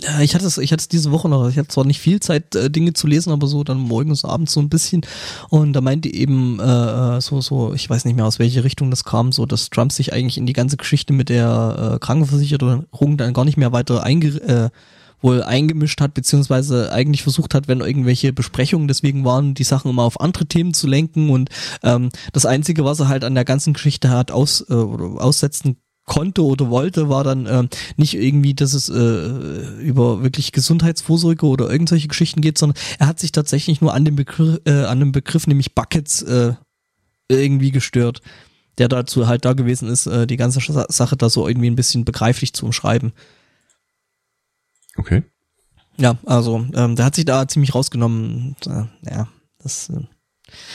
Ja, 0.01 0.21
ich 0.21 0.35
hatte 0.35 0.47
es, 0.47 0.59
ich 0.59 0.73
hatte 0.73 0.83
es 0.83 0.89
diese 0.89 1.11
Woche 1.11 1.29
noch. 1.29 1.49
Ich 1.49 1.59
hatte 1.59 1.69
zwar 1.69 1.85
nicht 1.85 2.01
viel 2.01 2.21
Zeit, 2.21 2.55
äh, 2.55 2.71
Dinge 2.71 2.93
zu 2.93 3.09
lesen, 3.09 3.33
aber 3.33 3.49
so 3.49 3.65
dann 3.65 3.79
morgens, 3.79 4.25
abends 4.25 4.53
so 4.53 4.61
ein 4.61 4.69
bisschen. 4.69 5.03
Und 5.49 5.73
da 5.73 5.81
meinte 5.81 6.13
eben 6.13 6.61
äh, 6.61 7.17
äh, 7.17 7.21
so, 7.21 7.41
so, 7.41 7.75
ich 7.75 7.91
weiß 7.91 8.05
nicht 8.05 8.15
mehr 8.15 8.27
aus 8.27 8.39
welche 8.39 8.63
Richtung 8.63 8.91
das 8.91 9.05
kam, 9.05 9.33
so, 9.33 9.47
dass 9.47 9.71
Trump 9.71 9.91
sich 9.91 10.13
eigentlich 10.13 10.39
in 10.39 10.47
die 10.47 10.53
ganze 10.53 10.77
Geschichte 10.77 11.13
mit 11.13 11.29
der 11.29 11.95
äh, 11.95 11.99
Krankenversicherung 11.99 13.17
dann 13.17 13.35
gar 13.35 13.45
nicht 13.45 13.57
mehr 13.57 13.73
weiter 13.73 14.03
einge 14.05 14.29
äh, 14.43 14.71
wohl 15.25 15.43
eingemischt 15.43 16.03
hat, 16.03 16.13
beziehungsweise 16.13 16.93
eigentlich 16.93 17.23
versucht 17.23 17.55
hat, 17.55 17.67
wenn 17.67 17.81
irgendwelche 17.81 18.35
Besprechungen 18.35 18.89
deswegen 18.89 19.25
waren, 19.25 19.55
die 19.55 19.65
Sachen 19.65 19.91
immer 19.91 20.03
auf 20.03 20.21
andere 20.21 20.45
Themen 20.45 20.75
zu 20.75 20.87
lenken 20.87 21.31
und 21.31 21.49
ähm, 21.83 22.11
das 22.35 22.45
Einzige, 22.45 22.85
was 22.85 23.01
er 23.01 23.09
halt 23.09 23.25
an 23.25 23.35
der 23.35 23.47
ganzen 23.47 23.73
Geschichte 23.73 24.11
hat 24.11 24.31
aus, 24.31 24.61
äh, 24.69 24.75
aussetzen 24.75 25.77
konnte 26.05 26.45
oder 26.45 26.69
wollte, 26.69 27.09
war 27.09 27.25
dann 27.25 27.47
ähm, 27.47 27.69
nicht 27.97 28.13
irgendwie, 28.13 28.53
dass 28.53 28.75
es 28.75 28.91
äh, 28.91 29.79
über 29.81 30.23
wirklich 30.23 30.53
Gesundheitsvorsorge 30.53 31.47
oder 31.47 31.71
irgendwelche 31.71 32.09
Geschichten 32.09 32.43
geht, 32.43 32.59
sondern 32.59 32.79
er 32.99 33.07
hat 33.07 33.19
sich 33.19 33.33
tatsächlich 33.33 33.81
nur 33.81 33.95
an 33.95 34.05
dem 34.05 34.17
Begriff, 34.17 34.61
äh, 34.67 34.85
an 34.85 35.01
dem 35.01 35.13
Begriff 35.13 35.47
nämlich 35.47 35.75
Buckets 35.75 36.21
äh, 36.21 36.53
irgendwie 37.31 37.71
gestört, 37.71 38.21
der 38.77 38.89
dazu 38.89 39.27
halt 39.27 39.47
da 39.47 39.55
gewesen 39.55 39.89
ist, 39.89 40.05
äh, 40.07 40.27
die 40.27 40.37
ganze 40.37 40.61
Sa- 40.61 40.85
Sache 40.91 41.17
da 41.17 41.31
so 41.31 41.49
irgendwie 41.49 41.71
ein 41.71 41.77
bisschen 41.77 42.05
begreiflich 42.05 42.53
zu 42.53 42.67
umschreiben. 42.67 43.13
Okay. 44.97 45.23
Ja, 45.97 46.19
also 46.27 46.67
ähm, 46.75 46.97
der 46.97 47.05
hat 47.05 47.15
sich 47.15 47.25
da 47.25 47.47
ziemlich 47.47 47.75
rausgenommen. 47.75 48.57
Und, 48.57 48.67
äh, 48.67 48.87
ja, 49.11 49.29
das. 49.59 49.91
Äh, 49.91 50.03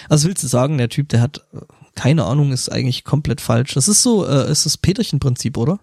was 0.08 0.26
willst 0.26 0.44
du 0.44 0.48
sagen? 0.48 0.78
Der 0.78 0.90
Typ, 0.90 1.10
der 1.10 1.22
hat 1.22 1.46
äh, 1.54 1.60
keine 1.96 2.26
Ahnung, 2.26 2.52
ist 2.52 2.72
eigentlich 2.72 3.04
komplett 3.04 3.42
falsch. 3.42 3.74
Das 3.74 3.88
ist 3.88 4.04
so, 4.04 4.26
äh, 4.26 4.50
ist 4.50 4.66
das 4.66 4.78
Peterchen-Prinzip, 4.78 5.58
oder? 5.58 5.80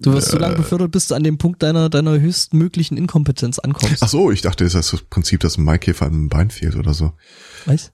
Du 0.00 0.12
wirst 0.12 0.28
so 0.28 0.38
lange 0.38 0.56
befördert, 0.56 0.90
bis 0.90 1.06
du 1.06 1.14
an 1.14 1.22
dem 1.22 1.38
Punkt 1.38 1.62
deiner 1.62 1.88
deiner 1.88 2.18
höchstmöglichen 2.18 2.96
Inkompetenz 2.96 3.60
ankommst. 3.60 4.02
Ach 4.02 4.08
so, 4.08 4.32
ich 4.32 4.42
dachte, 4.42 4.64
es 4.64 4.74
ist 4.74 4.92
das 4.92 5.02
Prinzip, 5.02 5.40
dass 5.40 5.56
ein 5.56 5.64
Maikäfer 5.64 6.06
einem 6.06 6.28
Bein 6.28 6.50
fehlt 6.50 6.74
oder 6.74 6.92
so. 6.92 7.12
Weißt? 7.66 7.92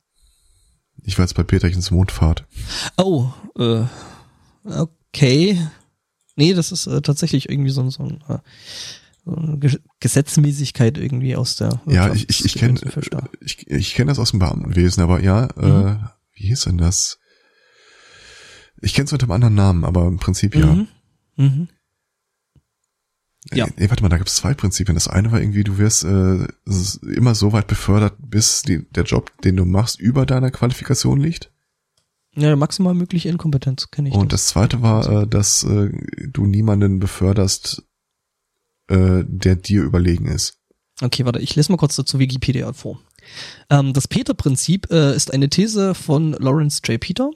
Ich 1.05 1.19
war 1.19 1.25
jetzt 1.25 1.35
bei 1.35 1.43
Peterchens 1.43 1.91
Mondfahrt. 1.91 2.47
Oh, 2.97 3.29
äh, 3.59 3.85
okay. 4.65 5.59
Nee, 6.41 6.55
das 6.55 6.73
ist 6.73 6.87
äh, 6.87 7.03
tatsächlich 7.03 7.51
irgendwie 7.51 7.69
so, 7.69 7.89
so 7.91 8.03
ein, 8.03 8.25
äh, 8.27 8.39
Ge 9.59 9.79
Gesetzmäßigkeit 10.01 10.97
irgendwie 10.97 11.37
aus 11.37 11.57
der 11.57 11.83
Ja, 11.85 12.11
ich, 12.15 12.31
ich, 12.31 12.47
ich 12.47 12.55
kenne 12.55 12.81
ich, 13.43 13.67
ich 13.69 13.95
kenn 13.95 14.07
das 14.07 14.19
aus 14.19 14.31
dem 14.31 14.39
Beamtenwesen, 14.39 15.03
aber 15.03 15.23
ja, 15.23 15.51
mhm. 15.55 15.87
äh, 15.87 15.97
wie 16.33 16.47
hieß 16.47 16.63
denn 16.63 16.79
das? 16.79 17.19
Ich 18.81 18.95
kenne 18.95 19.05
es 19.05 19.13
unter 19.13 19.25
einem 19.25 19.33
anderen 19.33 19.55
Namen, 19.55 19.85
aber 19.85 20.07
im 20.07 20.17
Prinzip 20.17 20.57
ja. 20.57 20.65
Mhm. 20.65 20.89
Mhm. 21.37 21.69
Ja. 23.53 23.69
Nee, 23.77 23.91
warte 23.91 24.03
mal, 24.03 24.09
da 24.09 24.17
gibt 24.17 24.31
es 24.31 24.37
zwei 24.37 24.55
Prinzipien. 24.55 24.95
Das 24.95 25.09
eine 25.09 25.31
war 25.33 25.41
irgendwie, 25.41 25.65
du 25.65 25.77
wirst 25.77 26.05
äh, 26.05 26.47
immer 27.15 27.35
so 27.35 27.53
weit 27.53 27.67
befördert, 27.67 28.15
bis 28.19 28.63
die, 28.63 28.89
der 28.93 29.05
Job, 29.05 29.31
den 29.43 29.57
du 29.57 29.67
machst, 29.67 30.01
über 30.01 30.25
deiner 30.25 30.51
Qualifikation 30.51 31.21
liegt. 31.21 31.53
Ja, 32.41 32.57
maximal 32.57 32.95
mögliche 32.95 33.29
Inkompetenz 33.29 33.91
kenne 33.91 34.09
ich. 34.09 34.15
Und 34.15 34.33
das, 34.33 34.45
das 34.45 34.49
zweite 34.49 34.83
war, 34.83 35.23
äh, 35.23 35.27
dass 35.27 35.63
äh, 35.65 35.91
du 36.33 36.47
niemanden 36.47 36.99
beförderst, 36.99 37.83
äh, 38.89 39.25
der 39.27 39.57
dir 39.57 39.83
überlegen 39.83 40.27
ist. 40.27 40.59
Okay, 41.03 41.25
warte, 41.25 41.41
ich 41.41 41.57
lese 41.57 41.73
mal 41.73 41.79
kurz 41.79 41.97
dazu 41.97 42.19
Wikipedia 42.19 42.73
vor. 42.73 43.01
Ähm, 43.69 43.93
das 43.93 44.09
Peter-Prinzip 44.09 44.91
äh, 44.91 45.15
ist 45.15 45.33
eine 45.33 45.49
These 45.49 45.95
von 45.95 46.33
Lawrence 46.33 46.81
J. 46.85 47.01
Peter, 47.01 47.31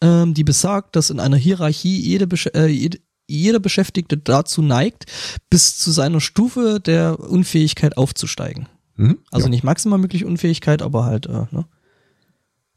ähm, 0.00 0.34
die 0.34 0.44
besagt, 0.44 0.96
dass 0.96 1.10
in 1.10 1.20
einer 1.20 1.36
Hierarchie 1.36 2.00
jede, 2.00 2.26
Besch 2.26 2.46
äh, 2.54 2.66
jede, 2.66 2.98
jeder 3.26 3.60
Beschäftigte 3.60 4.16
dazu 4.16 4.62
neigt, 4.62 5.06
bis 5.50 5.78
zu 5.78 5.90
seiner 5.90 6.20
Stufe 6.20 6.80
der 6.80 7.20
Unfähigkeit 7.20 7.96
aufzusteigen. 7.96 8.68
Mhm, 8.96 9.18
also 9.30 9.46
ja. 9.46 9.50
nicht 9.50 9.64
maximal 9.64 9.98
mögliche 9.98 10.26
Unfähigkeit, 10.26 10.82
aber 10.82 11.04
halt, 11.04 11.26
äh, 11.26 11.46
ne? 11.50 11.66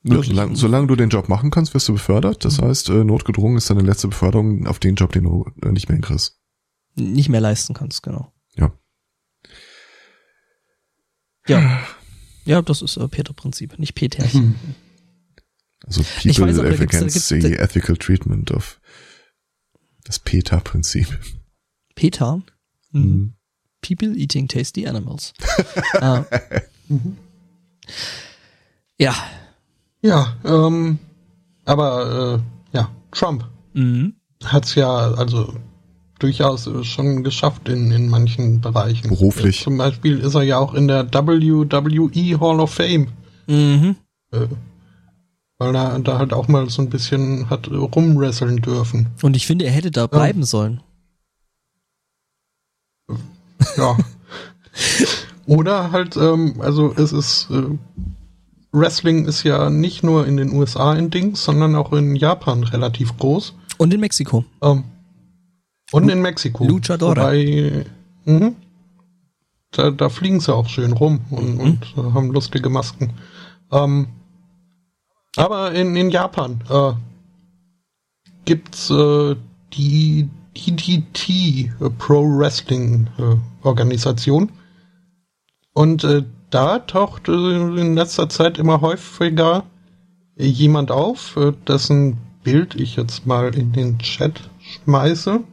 Ja, 0.04 0.22
solange, 0.22 0.56
solange 0.56 0.88
du 0.88 0.96
den 0.96 1.10
Job 1.10 1.30
machen 1.30 1.50
kannst, 1.50 1.74
wirst 1.74 1.88
du 1.88 1.94
befördert. 1.94 2.44
Das 2.44 2.60
mhm. 2.60 2.66
heißt, 2.66 2.90
äh, 2.90 3.04
notgedrungen 3.04 3.58
ist 3.58 3.70
deine 3.70 3.82
letzte 3.82 4.10
Beförderung 4.10 4.68
auf 4.68 4.80
den 4.80 4.96
Job, 4.96 5.14
den 5.14 5.24
du 5.24 5.46
äh, 5.62 5.72
nicht 5.72 5.88
mehr 5.88 5.96
hinkriegst. 5.96 6.40
Nicht 6.96 7.30
mehr 7.30 7.42
leisten 7.42 7.74
kannst, 7.74 8.04
genau. 8.04 8.34
Ja. 8.56 8.78
Ja. 11.48 11.80
Ja, 12.46 12.62
das 12.62 12.82
ist 12.82 12.98
äh, 12.98 13.08
Peter-Prinzip, 13.08 13.80
nicht 13.80 13.96
Peterchen. 13.96 14.48
Mhm. 14.48 14.76
Also 15.86 16.04
People 16.22 16.58
weiß, 16.58 16.82
against 16.82 17.28
the 17.30 17.56
ethical 17.56 17.96
treatment 17.96 18.52
of 18.52 18.80
das 20.04 20.20
PETA-Prinzip. 20.20 21.08
PETA? 21.96 22.42
Mhm. 22.92 23.02
mhm. 23.02 23.34
People 23.82 24.16
eating 24.18 24.48
tasty 24.48 24.88
animals. 24.88 25.34
ah. 25.96 26.26
mhm. 26.88 27.18
Ja, 28.98 29.14
ja, 30.04 30.36
ähm, 30.46 31.00
aber 31.66 32.42
äh, 32.74 32.78
ja, 32.78 32.90
Trump 33.12 33.46
mhm. 33.74 34.14
hat 34.44 34.66
es 34.66 34.76
ja 34.76 34.90
also 34.90 35.54
durchaus 36.20 36.70
schon 36.84 37.24
geschafft 37.24 37.68
in, 37.68 37.92
in 37.92 38.10
manchen 38.10 38.62
Bereichen. 38.62 39.10
Beruflich. 39.10 39.62
Äh, 39.62 39.64
zum 39.64 39.78
Beispiel 39.78 40.20
ist 40.20 40.36
er 40.36 40.44
ja 40.44 40.58
auch 40.58 40.74
in 40.74 40.88
der 40.88 41.12
WWE 41.14 42.40
Hall 42.40 42.60
of 42.60 42.74
Fame. 42.74 43.08
Mhm. 43.48 43.96
Äh, 44.32 44.48
weil 45.58 45.76
er 45.76 46.00
da 46.00 46.18
halt 46.18 46.34
auch 46.34 46.48
mal 46.48 46.70
so 46.70 46.82
ein 46.82 46.90
bisschen 46.90 47.50
hat 47.50 47.70
rumwresteln 47.70 48.58
dürfen. 48.58 49.08
Und 49.22 49.36
ich 49.36 49.48
finde, 49.48 49.66
er 49.66 49.72
hätte 49.72 49.92
da 49.92 50.08
bleiben 50.08 50.42
ja. 50.42 50.46
sollen. 50.46 50.82
Ja. 53.78 53.98
Oder 55.46 55.92
halt, 55.92 56.16
ähm, 56.18 56.56
also 56.60 56.94
es 56.96 57.12
ist 57.12 57.50
äh, 57.52 57.78
Wrestling 58.74 59.26
ist 59.26 59.44
ja 59.44 59.70
nicht 59.70 60.04
nur 60.04 60.26
in 60.26 60.36
den 60.36 60.52
USA 60.52 60.92
ein 60.92 61.12
Ding, 61.12 61.36
sondern 61.36 61.76
auch 61.76 61.94
in 61.94 62.16
Japan 62.16 62.64
relativ 62.64 63.16
groß. 63.18 63.54
Und 63.78 63.94
in 63.94 64.00
Mexiko. 64.00 64.44
Ähm, 64.62 64.84
und 65.92 66.10
in 66.10 66.22
Mexiko. 66.22 66.66
Luchadora. 66.66 67.22
Wobei, 67.22 67.86
mh, 68.26 68.54
da, 69.72 69.92
da 69.92 70.10
fliegen 70.10 70.40
sie 70.40 70.54
auch 70.54 70.68
schön 70.68 70.92
rum 70.92 71.22
und, 71.30 71.56
mhm. 71.56 71.60
und 71.60 71.94
äh, 71.98 72.14
haben 72.14 72.32
lustige 72.32 72.70
Masken. 72.70 73.14
Ähm, 73.72 74.08
aber 75.36 75.72
in, 75.74 75.96
in 75.96 76.10
Japan 76.10 76.62
äh, 76.70 76.94
gibt's 78.46 78.90
äh, 78.90 79.36
die 79.74 80.30
DDT 80.56 81.30
äh, 81.30 81.90
Pro 81.98 82.24
Wrestling 82.24 83.08
äh, 83.18 83.68
Organisation. 83.68 84.52
Und 85.74 86.04
äh, 86.04 86.24
da 86.54 86.80
taucht 86.80 87.28
in 87.28 87.96
letzter 87.96 88.30
Zeit 88.30 88.58
immer 88.58 88.82
häufiger 88.82 89.64
jemand 90.36 90.92
auf, 90.92 91.36
äh, 91.38 91.54
dessen 91.68 92.18
Bild 92.44 92.76
ich 92.76 92.96
jetzt 92.96 93.26
mal 93.26 93.56
in 93.56 93.72
den 93.72 94.00
Chat 94.00 94.50
schmeiße. 94.60 95.44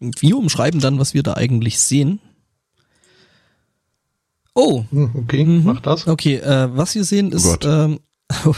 Wir 0.00 0.36
umschreiben 0.36 0.80
dann, 0.80 0.98
was 0.98 1.14
wir 1.14 1.22
da 1.22 1.34
eigentlich 1.34 1.78
sehen. 1.78 2.20
Oh. 4.54 4.84
Hm, 4.90 5.10
okay, 5.14 5.44
mhm. 5.44 5.64
mach 5.64 5.80
das. 5.80 6.06
Okay, 6.06 6.36
äh, 6.36 6.68
was 6.74 6.94
wir 6.94 7.04
sehen 7.04 7.32
ist, 7.32 7.64
oh 7.64 7.68
ähm, 7.68 8.00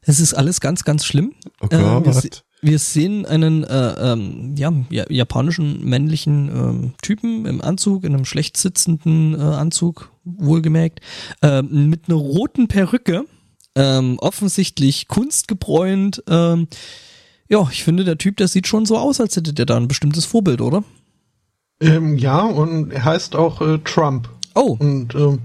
es 0.00 0.20
ist 0.20 0.34
alles 0.34 0.60
ganz, 0.60 0.84
ganz 0.84 1.04
schlimm. 1.04 1.34
Oh 1.60 1.68
Gott. 1.68 1.80
Äh, 1.80 2.04
wir 2.04 2.12
sehen 2.60 3.24
einen 3.26 3.64
äh, 3.64 4.12
ähm, 4.12 4.54
ja, 4.56 4.72
japanischen 4.90 5.84
männlichen 5.84 6.48
ähm, 6.48 6.94
Typen 7.02 7.46
im 7.46 7.60
Anzug, 7.60 8.04
in 8.04 8.14
einem 8.14 8.24
schlecht 8.24 8.56
sitzenden 8.56 9.34
äh, 9.34 9.42
Anzug, 9.42 10.10
wohlgemerkt, 10.24 11.00
äh, 11.42 11.62
mit 11.62 12.08
einer 12.08 12.18
roten 12.18 12.68
Perücke, 12.68 13.24
ähm, 13.74 14.18
offensichtlich 14.18 15.08
kunstgebräunt. 15.08 16.22
Ähm, 16.28 16.68
ja, 17.48 17.66
ich 17.70 17.84
finde, 17.84 18.04
der 18.04 18.18
Typ, 18.18 18.36
der 18.36 18.48
sieht 18.48 18.66
schon 18.66 18.86
so 18.86 18.98
aus, 18.98 19.20
als 19.20 19.36
hätte 19.36 19.52
der 19.52 19.66
da 19.66 19.76
ein 19.76 19.88
bestimmtes 19.88 20.24
Vorbild, 20.24 20.60
oder? 20.60 20.84
Ähm, 21.80 22.18
ja, 22.18 22.40
und 22.40 22.90
er 22.92 23.04
heißt 23.04 23.36
auch 23.36 23.60
äh, 23.60 23.78
Trump. 23.78 24.28
Oh. 24.54 24.76
Und 24.78 25.14
ähm, 25.14 25.38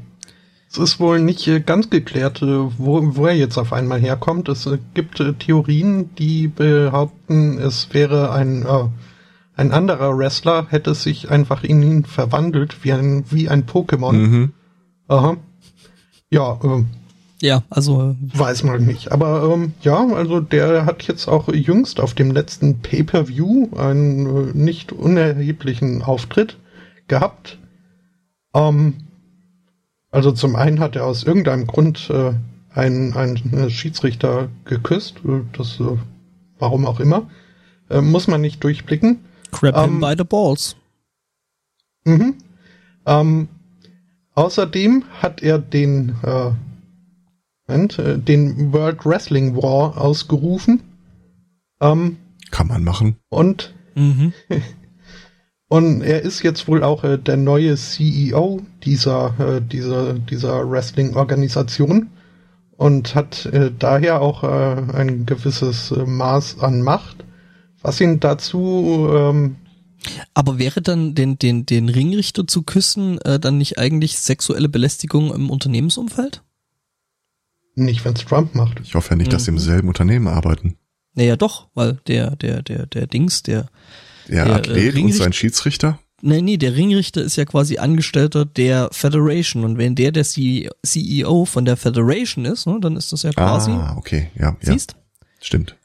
es 0.73 0.79
ist 0.79 0.99
wohl 0.99 1.19
nicht 1.19 1.47
äh, 1.47 1.59
ganz 1.59 1.91
geklärt, 1.91 2.41
äh, 2.41 2.45
wo, 2.45 3.15
wo 3.15 3.27
er 3.27 3.35
jetzt 3.35 3.57
auf 3.57 3.73
einmal 3.73 3.99
herkommt. 3.99 4.49
Es 4.49 4.65
äh, 4.65 4.79
gibt 4.95 5.23
Theorien, 5.39 6.15
die 6.15 6.47
behaupten, 6.47 7.59
es 7.59 7.93
wäre 7.93 8.31
ein, 8.31 8.65
äh, 8.65 8.85
ein 9.55 9.71
anderer 9.71 10.17
Wrestler, 10.17 10.65
hätte 10.69 10.95
sich 10.95 11.29
einfach 11.29 11.63
in 11.63 11.83
ihn 11.83 12.05
verwandelt, 12.05 12.83
wie 12.83 12.91
ein, 12.91 13.23
wie 13.29 13.49
ein 13.49 13.67
Pokémon. 13.67 14.13
Mhm. 14.13 14.53
Aha. 15.07 15.37
Ja, 16.31 16.59
äh, 16.63 16.83
ja, 17.39 17.61
also 17.69 18.15
weiß 18.21 18.63
man 18.63 18.83
nicht. 18.83 19.11
Aber 19.11 19.53
ähm, 19.53 19.73
ja, 19.81 20.07
also 20.07 20.39
der 20.39 20.85
hat 20.85 21.03
jetzt 21.03 21.27
auch 21.27 21.49
jüngst 21.49 21.99
auf 21.99 22.15
dem 22.15 22.31
letzten 22.31 22.79
Pay-per-View 22.79 23.75
einen 23.75 24.25
äh, 24.25 24.57
nicht 24.57 24.91
unerheblichen 24.91 26.01
Auftritt 26.01 26.57
gehabt. 27.07 27.59
Ähm, 28.55 28.95
also 30.13 30.31
zum 30.31 30.55
einen 30.55 30.79
hat 30.79 30.95
er 30.95 31.05
aus 31.05 31.23
irgendeinem 31.23 31.65
Grund 31.65 32.11
äh, 32.11 32.33
einen, 32.69 33.13
einen 33.13 33.71
Schiedsrichter 33.71 34.49
geküsst. 34.63 35.15
Äh, 35.25 35.41
das, 35.57 35.79
äh, 35.79 35.97
warum 36.59 36.85
auch 36.85 36.99
immer. 36.99 37.31
Äh, 37.89 38.01
muss 38.01 38.27
man 38.27 38.39
nicht 38.39 38.63
durchblicken. 38.63 39.25
Him 39.59 39.73
ähm, 39.73 39.99
by 39.99 40.13
the 40.15 40.23
balls. 40.23 40.75
Mhm. 42.05 42.35
Ähm, 43.07 43.47
außerdem 44.35 45.03
hat 45.19 45.41
er 45.41 45.57
den, 45.57 46.15
äh, 46.23 46.51
Moment, 47.67 47.97
äh, 47.97 48.19
den 48.19 48.71
World 48.71 49.07
Wrestling 49.07 49.55
War 49.55 49.97
ausgerufen. 49.99 50.83
Ähm, 51.81 52.17
Kann 52.51 52.67
man 52.67 52.83
machen. 52.83 53.15
Und 53.29 53.73
mhm. 53.95 54.31
Und 55.73 56.03
er 56.03 56.21
ist 56.21 56.43
jetzt 56.43 56.67
wohl 56.67 56.83
auch 56.83 57.03
äh, 57.03 57.17
der 57.17 57.35
neue 57.35 57.75
CEO 57.75 58.61
dieser, 58.83 59.33
äh, 59.39 59.59
dieser, 59.59 60.13
dieser 60.13 60.69
Wrestling-Organisation 60.69 62.11
und 62.77 63.15
hat 63.15 63.47
äh, 63.47 63.71
daher 63.79 64.21
auch 64.21 64.43
äh, 64.43 64.47
ein 64.93 65.25
gewisses 65.25 65.89
äh, 65.89 66.05
Maß 66.05 66.59
an 66.59 66.83
Macht, 66.83 67.25
was 67.81 67.99
ihn 67.99 68.19
dazu. 68.19 69.09
Ähm, 69.11 69.55
Aber 70.35 70.59
wäre 70.59 70.83
dann 70.83 71.15
den, 71.15 71.39
den, 71.39 71.65
den 71.65 71.89
Ringrichter 71.89 72.45
zu 72.45 72.61
küssen 72.61 73.19
äh, 73.21 73.39
dann 73.39 73.57
nicht 73.57 73.79
eigentlich 73.79 74.19
sexuelle 74.19 74.69
Belästigung 74.69 75.33
im 75.33 75.49
Unternehmensumfeld? 75.49 76.43
Nicht, 77.73 78.05
wenn 78.05 78.13
es 78.13 78.23
Trump 78.25 78.53
macht. 78.53 78.79
Ich 78.83 78.93
hoffe 78.93 79.09
ja 79.09 79.15
nicht, 79.15 79.33
dass 79.33 79.45
sie 79.45 79.49
im 79.49 79.55
mhm. 79.55 79.59
selben 79.61 79.87
Unternehmen 79.87 80.27
arbeiten. 80.27 80.77
Naja, 81.15 81.35
doch, 81.35 81.69
weil 81.73 81.99
der, 82.05 82.35
der, 82.35 82.61
der, 82.61 82.85
der 82.85 83.07
Dings, 83.07 83.41
der 83.41 83.69
der, 84.27 84.45
der 84.45 84.55
Athlet 84.55 84.95
und 84.95 85.13
sein 85.13 85.33
Schiedsrichter? 85.33 85.99
Nee, 86.25 86.41
nee, 86.41 86.55
der 86.55 86.73
Ringrichter 86.75 87.21
ist 87.21 87.35
ja 87.35 87.43
quasi 87.43 87.79
Angestellter 87.79 88.45
der 88.45 88.87
Federation 88.93 89.65
und 89.65 89.77
wenn 89.77 89.93
der 89.93 90.13
der 90.13 90.23
CEO 90.23 91.43
von 91.45 91.65
der 91.65 91.75
Federation 91.75 92.45
ist, 92.45 92.65
ne, 92.65 92.79
dann 92.79 92.95
ist 92.95 93.11
das 93.11 93.23
ja 93.23 93.31
quasi. 93.31 93.71
Ah, 93.71 93.97
okay, 93.97 94.29
ja, 94.39 94.55
siehst? 94.61 94.93
ja. 94.93 94.97
Stimmt. 95.41 95.75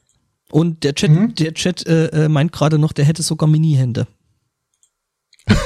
Und 0.51 0.85
der 0.85 0.95
Chat, 0.95 1.11
mhm. 1.11 1.35
der 1.35 1.53
Chat 1.53 1.85
äh, 1.85 2.05
äh, 2.07 2.29
meint 2.29 2.53
gerade 2.53 2.79
noch, 2.79 2.93
der 2.93 3.03
hätte 3.05 3.21
sogar 3.21 3.49
Mini-Hände. 3.49 4.07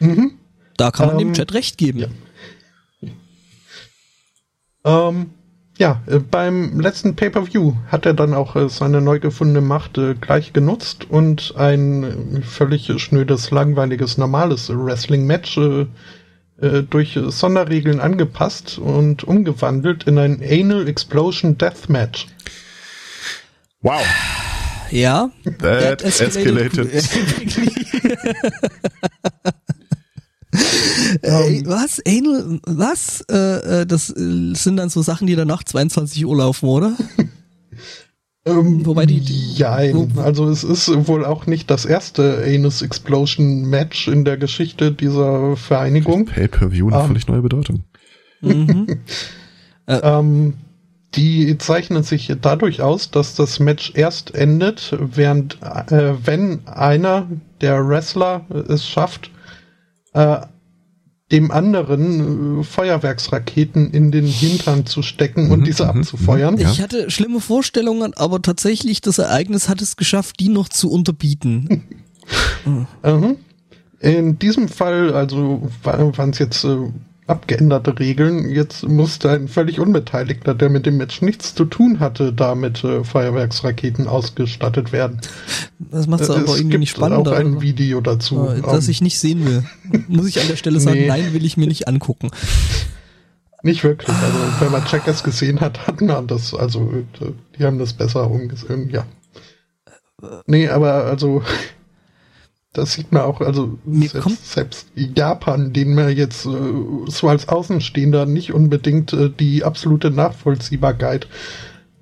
mhm. 0.00 0.32
Da 0.76 0.90
kann 0.90 1.06
man 1.06 1.20
ähm, 1.20 1.28
dem 1.28 1.34
Chat 1.34 1.54
recht 1.54 1.78
geben. 1.78 2.00
Ja. 2.00 2.08
Ähm, 5.08 5.30
ja, 5.76 6.02
äh, 6.06 6.18
beim 6.18 6.78
letzten 6.80 7.16
Pay-per-View 7.16 7.74
hat 7.88 8.06
er 8.06 8.14
dann 8.14 8.32
auch 8.32 8.54
äh, 8.54 8.68
seine 8.68 9.00
neu 9.00 9.18
gefundene 9.18 9.60
Macht 9.60 9.98
äh, 9.98 10.14
gleich 10.14 10.52
genutzt 10.52 11.10
und 11.10 11.54
ein 11.56 12.44
völlig 12.48 12.92
schnödes, 13.00 13.50
langweiliges, 13.50 14.18
normales 14.18 14.70
Wrestling-Match 14.70 15.58
durch 16.88 17.18
Sonderregeln 17.26 17.98
angepasst 17.98 18.78
und 18.78 19.24
umgewandelt 19.24 20.04
in 20.04 20.18
ein 20.18 20.40
Anal 20.40 20.86
Explosion 20.86 21.58
Deathmatch. 21.58 22.28
Wow. 23.82 24.00
Ja. 24.90 25.30
That 25.58 26.02
escalated. 26.02 26.88
Äh, 31.40 31.62
was? 31.66 32.00
Anal, 32.06 32.60
was? 32.66 33.24
Äh, 33.30 33.82
äh, 33.82 33.86
das 33.86 34.10
äh, 34.10 34.54
sind 34.54 34.76
dann 34.76 34.88
so 34.90 35.02
Sachen, 35.02 35.26
die 35.26 35.36
dann 35.36 35.48
nach 35.48 35.64
22 35.64 36.24
Uhr 36.26 36.36
laufen, 36.36 36.68
oder? 36.68 36.92
Ähm, 38.46 38.84
Wobei 38.84 39.06
die- 39.06 39.20
die- 39.20 39.54
Jein. 39.54 40.12
also 40.18 40.50
es 40.50 40.64
ist 40.64 41.08
wohl 41.08 41.24
auch 41.24 41.46
nicht 41.46 41.70
das 41.70 41.86
erste 41.86 42.44
Anus 42.46 42.82
Explosion 42.82 43.62
Match 43.70 44.06
in 44.06 44.26
der 44.26 44.36
Geschichte 44.36 44.92
dieser 44.92 45.56
Vereinigung. 45.56 46.26
Pay-per-view 46.26 46.88
eine 46.88 46.96
Ah. 46.98 47.06
völlig 47.06 47.26
neue 47.26 47.40
Bedeutung. 47.42 47.84
Mhm. 48.42 48.86
Ähm, 49.86 50.54
die 51.14 51.58
zeichnen 51.58 52.02
sich 52.04 52.32
dadurch 52.40 52.80
aus, 52.82 53.10
dass 53.10 53.34
das 53.34 53.60
Match 53.60 53.92
erst 53.94 54.34
endet, 54.34 54.96
während 54.98 55.58
äh, 55.62 56.14
wenn 56.24 56.66
einer 56.66 57.28
der 57.60 57.86
Wrestler 57.86 58.46
es 58.68 58.86
schafft, 58.88 59.30
äh, 60.14 60.38
dem 61.34 61.50
anderen 61.50 62.60
äh, 62.60 62.64
Feuerwerksraketen 62.64 63.90
in 63.90 64.12
den 64.12 64.24
Hintern 64.24 64.86
zu 64.86 65.02
stecken 65.02 65.50
und 65.50 65.60
Mhm, 65.60 65.64
diese 65.64 65.82
mhm, 65.84 65.90
abzufeuern. 65.90 66.54
mhm. 66.54 66.60
Ich 66.60 66.80
hatte 66.80 67.10
schlimme 67.10 67.40
Vorstellungen, 67.40 68.14
aber 68.14 68.40
tatsächlich 68.40 69.00
das 69.00 69.18
Ereignis 69.18 69.68
hat 69.68 69.82
es 69.82 69.96
geschafft, 69.96 70.38
die 70.40 70.48
noch 70.48 70.68
zu 70.68 70.90
unterbieten. 70.90 71.82
Mhm. 72.64 73.36
In 74.00 74.38
diesem 74.38 74.68
Fall, 74.70 75.12
also 75.12 75.68
waren 75.82 76.30
es 76.30 76.38
jetzt 76.38 76.64
äh, 76.64 76.78
abgeänderte 77.26 77.98
Regeln, 77.98 78.50
jetzt 78.50 78.86
musste 78.86 79.30
ein 79.30 79.48
völlig 79.48 79.80
Unbeteiligter, 79.80 80.54
der 80.54 80.68
mit 80.68 80.84
dem 80.84 80.98
Match 80.98 81.22
nichts 81.22 81.54
zu 81.54 81.64
tun 81.64 81.98
hatte, 82.00 82.32
da 82.32 82.54
mit 82.54 82.84
äh, 82.84 83.02
Feuerwerksraketen 83.02 84.06
ausgestattet 84.06 84.92
werden. 84.92 85.20
Das 85.78 86.06
macht 86.06 86.20
es 86.22 86.30
aber 86.30 86.40
irgendwie 86.40 86.62
gibt 86.64 86.80
nicht 86.80 86.90
spannender. 86.90 87.32
auch 87.32 87.36
ein? 87.36 87.62
Video 87.62 88.00
dazu. 88.02 88.48
Äh, 88.48 88.60
das 88.60 88.84
Ähm, 88.84 88.90
ich 88.90 89.00
nicht 89.00 89.18
sehen 89.18 89.46
will. 89.46 89.64
Muss 90.08 90.26
ich 90.26 90.40
an 90.40 90.48
der 90.48 90.56
Stelle 90.56 90.80
sagen, 90.80 90.98
Nee. 91.00 91.08
nein, 91.08 91.32
will 91.32 91.44
ich 91.46 91.56
mir 91.56 91.66
nicht 91.66 91.88
angucken. 91.88 92.30
nicht 93.62 93.82
wirklich. 93.84 94.14
Also 94.14 94.38
wenn 94.60 94.72
man 94.72 94.84
Checkers 94.84 95.24
gesehen 95.24 95.60
hat, 95.60 95.86
hat 95.86 96.02
man 96.02 96.26
das, 96.26 96.54
also 96.54 96.92
äh, 96.92 97.32
die 97.58 97.64
haben 97.64 97.78
das 97.78 97.94
besser 97.94 98.30
umgesehen, 98.30 98.90
ja. 98.90 99.06
Nee, 100.46 100.68
aber 100.68 101.04
also 101.04 101.42
das 102.74 102.92
sieht 102.92 103.12
man 103.12 103.22
auch, 103.22 103.40
also 103.40 103.78
Mir 103.84 104.08
selbst, 104.08 104.52
selbst 104.52 104.88
Japan, 104.94 105.72
den 105.72 105.94
man 105.94 106.14
jetzt 106.14 106.44
äh, 106.44 106.50
so 107.06 107.28
als 107.28 107.48
Außenstehender 107.48 108.26
nicht 108.26 108.52
unbedingt 108.52 109.12
äh, 109.12 109.30
die 109.30 109.64
absolute 109.64 110.10
Nachvollziehbarkeit 110.10 111.28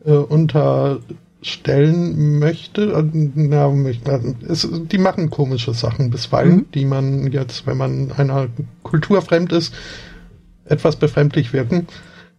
äh, 0.04 0.12
unterstellen 0.12 2.38
möchte. 2.38 2.92
Äh, 2.92 3.04
Na, 3.34 3.70
es, 4.48 4.66
die 4.72 4.98
machen 4.98 5.30
komische 5.30 5.74
Sachen 5.74 6.10
bisweilen, 6.10 6.56
Mhm. 6.56 6.66
die 6.74 6.84
man 6.86 7.30
jetzt, 7.30 7.66
wenn 7.66 7.76
man 7.76 8.10
einer 8.12 8.48
Kultur 8.82 9.20
fremd 9.22 9.52
ist, 9.52 9.74
etwas 10.64 10.96
befremdlich 10.96 11.52
wirken. 11.52 11.86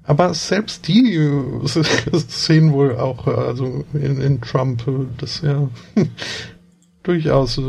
Aber 0.06 0.34
selbst 0.34 0.88
die 0.88 1.16
äh, 1.16 1.68
sehen 2.28 2.74
wohl 2.74 2.98
auch, 2.98 3.28
äh, 3.28 3.32
also 3.32 3.86
in, 3.94 4.20
in 4.20 4.42
Trump, 4.42 4.84
dass 5.20 5.44
er 5.44 5.70
durchaus, 7.04 7.62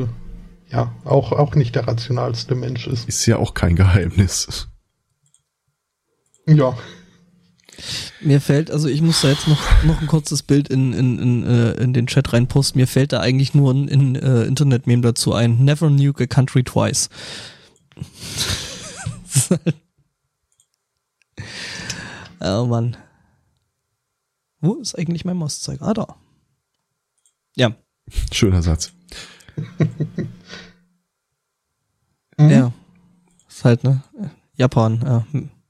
ja, 0.75 0.93
auch, 1.05 1.33
auch 1.33 1.55
nicht 1.55 1.75
der 1.77 1.87
rationalste 1.87 2.55
Mensch 2.55 2.87
ist. 2.87 3.09
Ist 3.09 3.27
ja 3.27 3.37
auch 3.37 3.55
kein 3.55 3.77
Geheimnis. 3.77 4.69
Ja, 6.47 6.77
Mir 8.21 8.41
fällt, 8.41 8.71
also 8.71 8.89
ich 8.89 9.01
muss 9.01 9.23
da 9.23 9.29
jetzt 9.29 9.49
noch, 9.49 9.85
noch 9.85 10.01
ein 10.01 10.07
kurzes 10.07 10.43
Bild 10.43 10.69
in, 10.69 10.93
in, 10.93 11.19
in, 11.19 11.45
äh, 11.45 11.73
in 11.75 11.93
den 11.95 12.07
Chat 12.07 12.33
reinposten. 12.33 12.81
Mir 12.81 12.87
fällt 12.87 13.13
da 13.13 13.21
eigentlich 13.21 13.55
nur 13.55 13.73
ein, 13.73 13.89
ein 13.89 14.17
äh, 14.17 14.45
Internet-Meme 14.45 15.03
dazu 15.03 15.33
ein. 15.33 15.65
Never 15.65 15.89
nuke 15.91 16.25
a 16.25 16.27
country 16.27 16.65
twice. 16.65 17.09
Oh 22.41 22.67
Mann. 22.67 22.97
Wo 24.61 24.75
ist 24.75 24.99
eigentlich 24.99 25.25
mein 25.25 25.39
Mauszeiger? 25.39 25.87
Ah, 25.87 25.95
da. 25.95 26.17
Ja, 27.57 27.75
Schöner 28.33 28.63
Satz. 28.63 28.93
Mhm. 32.39 32.51
ja. 32.51 32.73
Ist 33.49 33.65
halt, 33.65 33.85
ne? 33.85 34.03
Japan, 34.57 35.01
ja. 35.05 35.27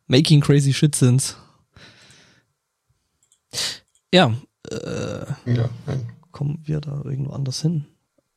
Making 0.06 0.40
crazy 0.40 0.72
shit 0.72 0.94
since. 0.94 1.34
Ja, 4.12 4.32
äh, 4.70 5.26
ja. 5.46 5.68
nein. 5.86 6.12
kommen 6.32 6.60
wir 6.64 6.80
da 6.80 7.02
irgendwo 7.04 7.32
anders 7.32 7.62
hin? 7.62 7.86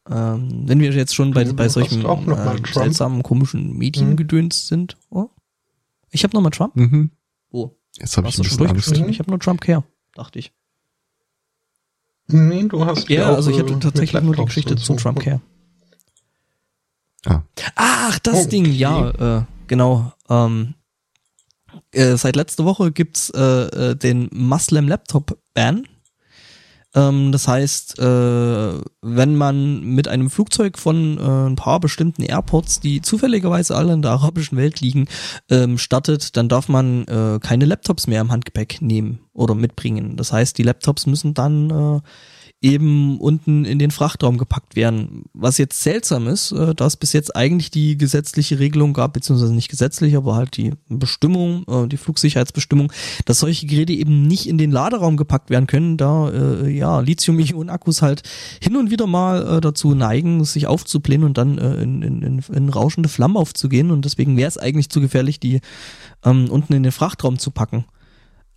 Ähm, 0.09 0.63
wenn 0.65 0.79
wir 0.79 0.91
jetzt 0.91 1.15
schon 1.15 1.33
bei, 1.33 1.43
bei 1.45 1.69
solchen 1.69 2.05
auch 2.05 2.25
noch 2.25 2.37
mal 2.37 2.57
äh, 2.57 2.73
seltsamen, 2.73 3.23
komischen 3.23 3.77
Mediengedöns 3.77 4.67
sind. 4.67 4.97
Oh. 5.09 5.29
Ich 6.11 6.23
habe 6.23 6.35
nochmal 6.35 6.51
Trump. 6.51 6.75
Mhm. 6.75 7.11
Oh, 7.51 7.71
Jetzt 7.97 8.15
habe 8.17 8.29
ich 8.29 8.37
ein 8.37 8.43
bisschen 8.43 8.67
Angst. 8.67 8.97
Mhm. 8.97 9.09
Ich 9.09 9.19
habe 9.19 9.29
nur 9.29 9.39
Trump 9.39 9.61
Care, 9.61 9.83
dachte 10.13 10.39
ich. 10.39 10.53
Nee, 12.27 12.63
du 12.63 12.85
hast 12.85 13.09
Ja, 13.09 13.31
auch, 13.31 13.35
also 13.35 13.51
ich 13.51 13.57
äh, 13.57 13.61
hatte 13.61 13.73
mit 13.73 13.83
tatsächlich 13.83 14.21
nur 14.21 14.35
die 14.35 14.45
Geschichte 14.45 14.75
zu. 14.75 14.95
Trump 14.95 15.19
Care. 15.19 15.41
Ah. 17.27 17.41
Ach, 17.75 18.19
das 18.19 18.45
Oh, 18.45 18.47
Ding, 18.47 18.65
okay. 18.65 18.75
ja, 18.75 19.39
äh, 19.39 19.43
genau. 19.67 20.13
Ähm, 20.29 20.73
äh, 21.91 22.15
seit 22.15 22.35
letzter 22.35 22.65
Woche 22.65 22.91
gibt's 22.91 23.29
äh, 23.31 23.41
äh, 23.91 23.95
den 23.95 24.29
Muslim 24.31 24.87
Laptop 24.87 25.37
Ban. 25.53 25.87
Ähm, 26.95 27.31
das 27.31 27.47
heißt, 27.47 27.99
äh, 27.99 28.81
wenn 29.01 29.35
man 29.35 29.81
mit 29.81 30.07
einem 30.07 30.29
Flugzeug 30.29 30.77
von 30.77 31.17
äh, 31.17 31.49
ein 31.49 31.55
paar 31.55 31.79
bestimmten 31.79 32.23
Airports, 32.23 32.79
die 32.79 33.01
zufälligerweise 33.01 33.75
alle 33.75 33.93
in 33.93 34.01
der 34.01 34.11
arabischen 34.11 34.57
Welt 34.57 34.79
liegen, 34.79 35.07
ähm, 35.49 35.77
startet, 35.77 36.37
dann 36.37 36.49
darf 36.49 36.69
man 36.69 37.05
keine 37.41 37.65
Laptops 37.65 38.07
mehr 38.07 38.21
im 38.21 38.31
Handgepäck 38.31 38.81
nehmen 38.81 39.19
oder 39.33 39.53
mitbringen. 39.55 40.15
Das 40.15 40.31
heißt, 40.31 40.57
die 40.57 40.63
Laptops 40.63 41.05
müssen 41.05 41.33
dann 41.33 42.01
eben 42.61 43.19
unten 43.19 43.65
in 43.65 43.77
den 43.77 43.91
Frachtraum 43.91 44.39
gepackt 44.39 44.75
werden. 44.75 45.25
Was 45.33 45.59
jetzt 45.59 45.83
seltsam 45.83 46.27
ist, 46.27 46.51
äh, 46.51 46.73
da 46.73 46.87
es 46.87 46.97
bis 46.97 47.13
jetzt 47.13 47.35
eigentlich 47.35 47.69
die 47.69 47.97
gesetzliche 47.99 48.57
Regelung 48.57 48.93
gab, 48.93 49.13
beziehungsweise 49.13 49.53
nicht 49.53 49.69
gesetzlich, 49.69 50.15
aber 50.15 50.35
halt 50.35 50.57
die 50.57 50.73
Bestimmung, 50.89 51.65
äh, 51.67 51.87
die 51.87 51.97
Flugsicherheitsbestimmung, 51.97 52.91
dass 53.25 53.39
solche 53.39 53.67
Geräte 53.67 53.93
eben 53.93 54.23
nicht 54.23 54.47
in 54.47 54.57
den 54.57 54.71
Laderaum 54.71 55.17
gepackt 55.17 55.51
werden 55.51 55.67
können, 55.67 55.97
da 55.97 56.29
äh, 56.29 56.69
ja 56.69 56.99
Lithium-Ionen-Akkus 56.99 58.01
halt 58.01 58.23
hin 58.59 58.75
und 58.75 58.89
wieder 58.89 59.05
mal 59.05 59.57
äh, 59.57 59.61
dazu 59.61 59.93
neigen, 59.93 60.43
sich 60.43 60.65
aufzublähen 60.65 61.23
und 61.23 61.37
dann 61.37 61.59
äh, 61.59 61.83
in, 61.83 62.01
in, 62.01 62.21
in, 62.23 62.43
in 62.51 62.69
rauschende 62.69 63.09
Flammen 63.09 63.37
aufzugehen. 63.37 63.91
Und 63.91 64.03
deswegen 64.03 64.35
wäre 64.35 64.47
es 64.47 64.57
eigentlich 64.57 64.89
zu 64.89 64.99
gefährlich, 64.99 65.39
die 65.39 65.61
ähm, 66.25 66.49
unten 66.49 66.73
in 66.73 66.81
den 66.81 66.91
Frachtraum 66.91 67.37
zu 67.37 67.51
packen. 67.51 67.85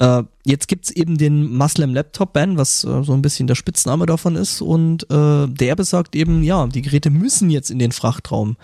Äh, 0.01 0.25
jetzt 0.47 0.67
gibt's 0.67 0.91
eben 0.91 1.19
den 1.19 1.55
Muslim 1.55 1.95
Laptop 1.95 2.33
Ban, 2.33 2.57
was 2.57 2.85
äh, 2.85 3.05
so 3.05 3.13
ein 3.13 3.21
bisschen 3.21 3.47
der 3.47 3.55
Spitzname 3.55 4.07
davon 4.07 4.35
ist. 4.35 4.63
Und 4.63 5.05
äh, 5.11 5.47
der 5.47 5.77
besagt 5.77 6.17
eben, 6.17 6.43
ja, 6.43 6.67
die 6.67 6.83
Geräte 6.83 7.11
müssen 7.11 7.51
jetzt 7.51 7.71
in 7.71 7.79
den 7.79 7.93
Frachtraum. 7.93 8.57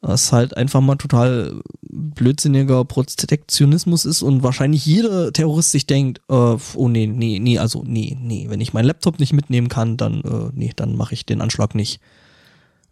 Was 0.00 0.32
halt 0.32 0.56
einfach 0.56 0.80
mal 0.80 0.96
total 0.96 1.60
blödsinniger 1.82 2.86
Protektionismus 2.86 4.06
ist 4.06 4.22
und 4.22 4.42
wahrscheinlich 4.42 4.86
jeder 4.86 5.30
Terrorist 5.30 5.72
sich 5.72 5.84
denkt, 5.84 6.22
äh, 6.30 6.56
oh 6.74 6.88
nee, 6.88 7.06
nee, 7.06 7.38
nee, 7.38 7.58
also 7.58 7.84
nee, 7.86 8.16
nee, 8.18 8.46
wenn 8.48 8.62
ich 8.62 8.72
meinen 8.72 8.86
Laptop 8.86 9.20
nicht 9.20 9.34
mitnehmen 9.34 9.68
kann, 9.68 9.98
dann, 9.98 10.22
äh, 10.22 10.50
nee, 10.54 10.72
dann 10.74 10.96
mache 10.96 11.12
ich 11.12 11.26
den 11.26 11.42
Anschlag 11.42 11.74
nicht. 11.74 12.00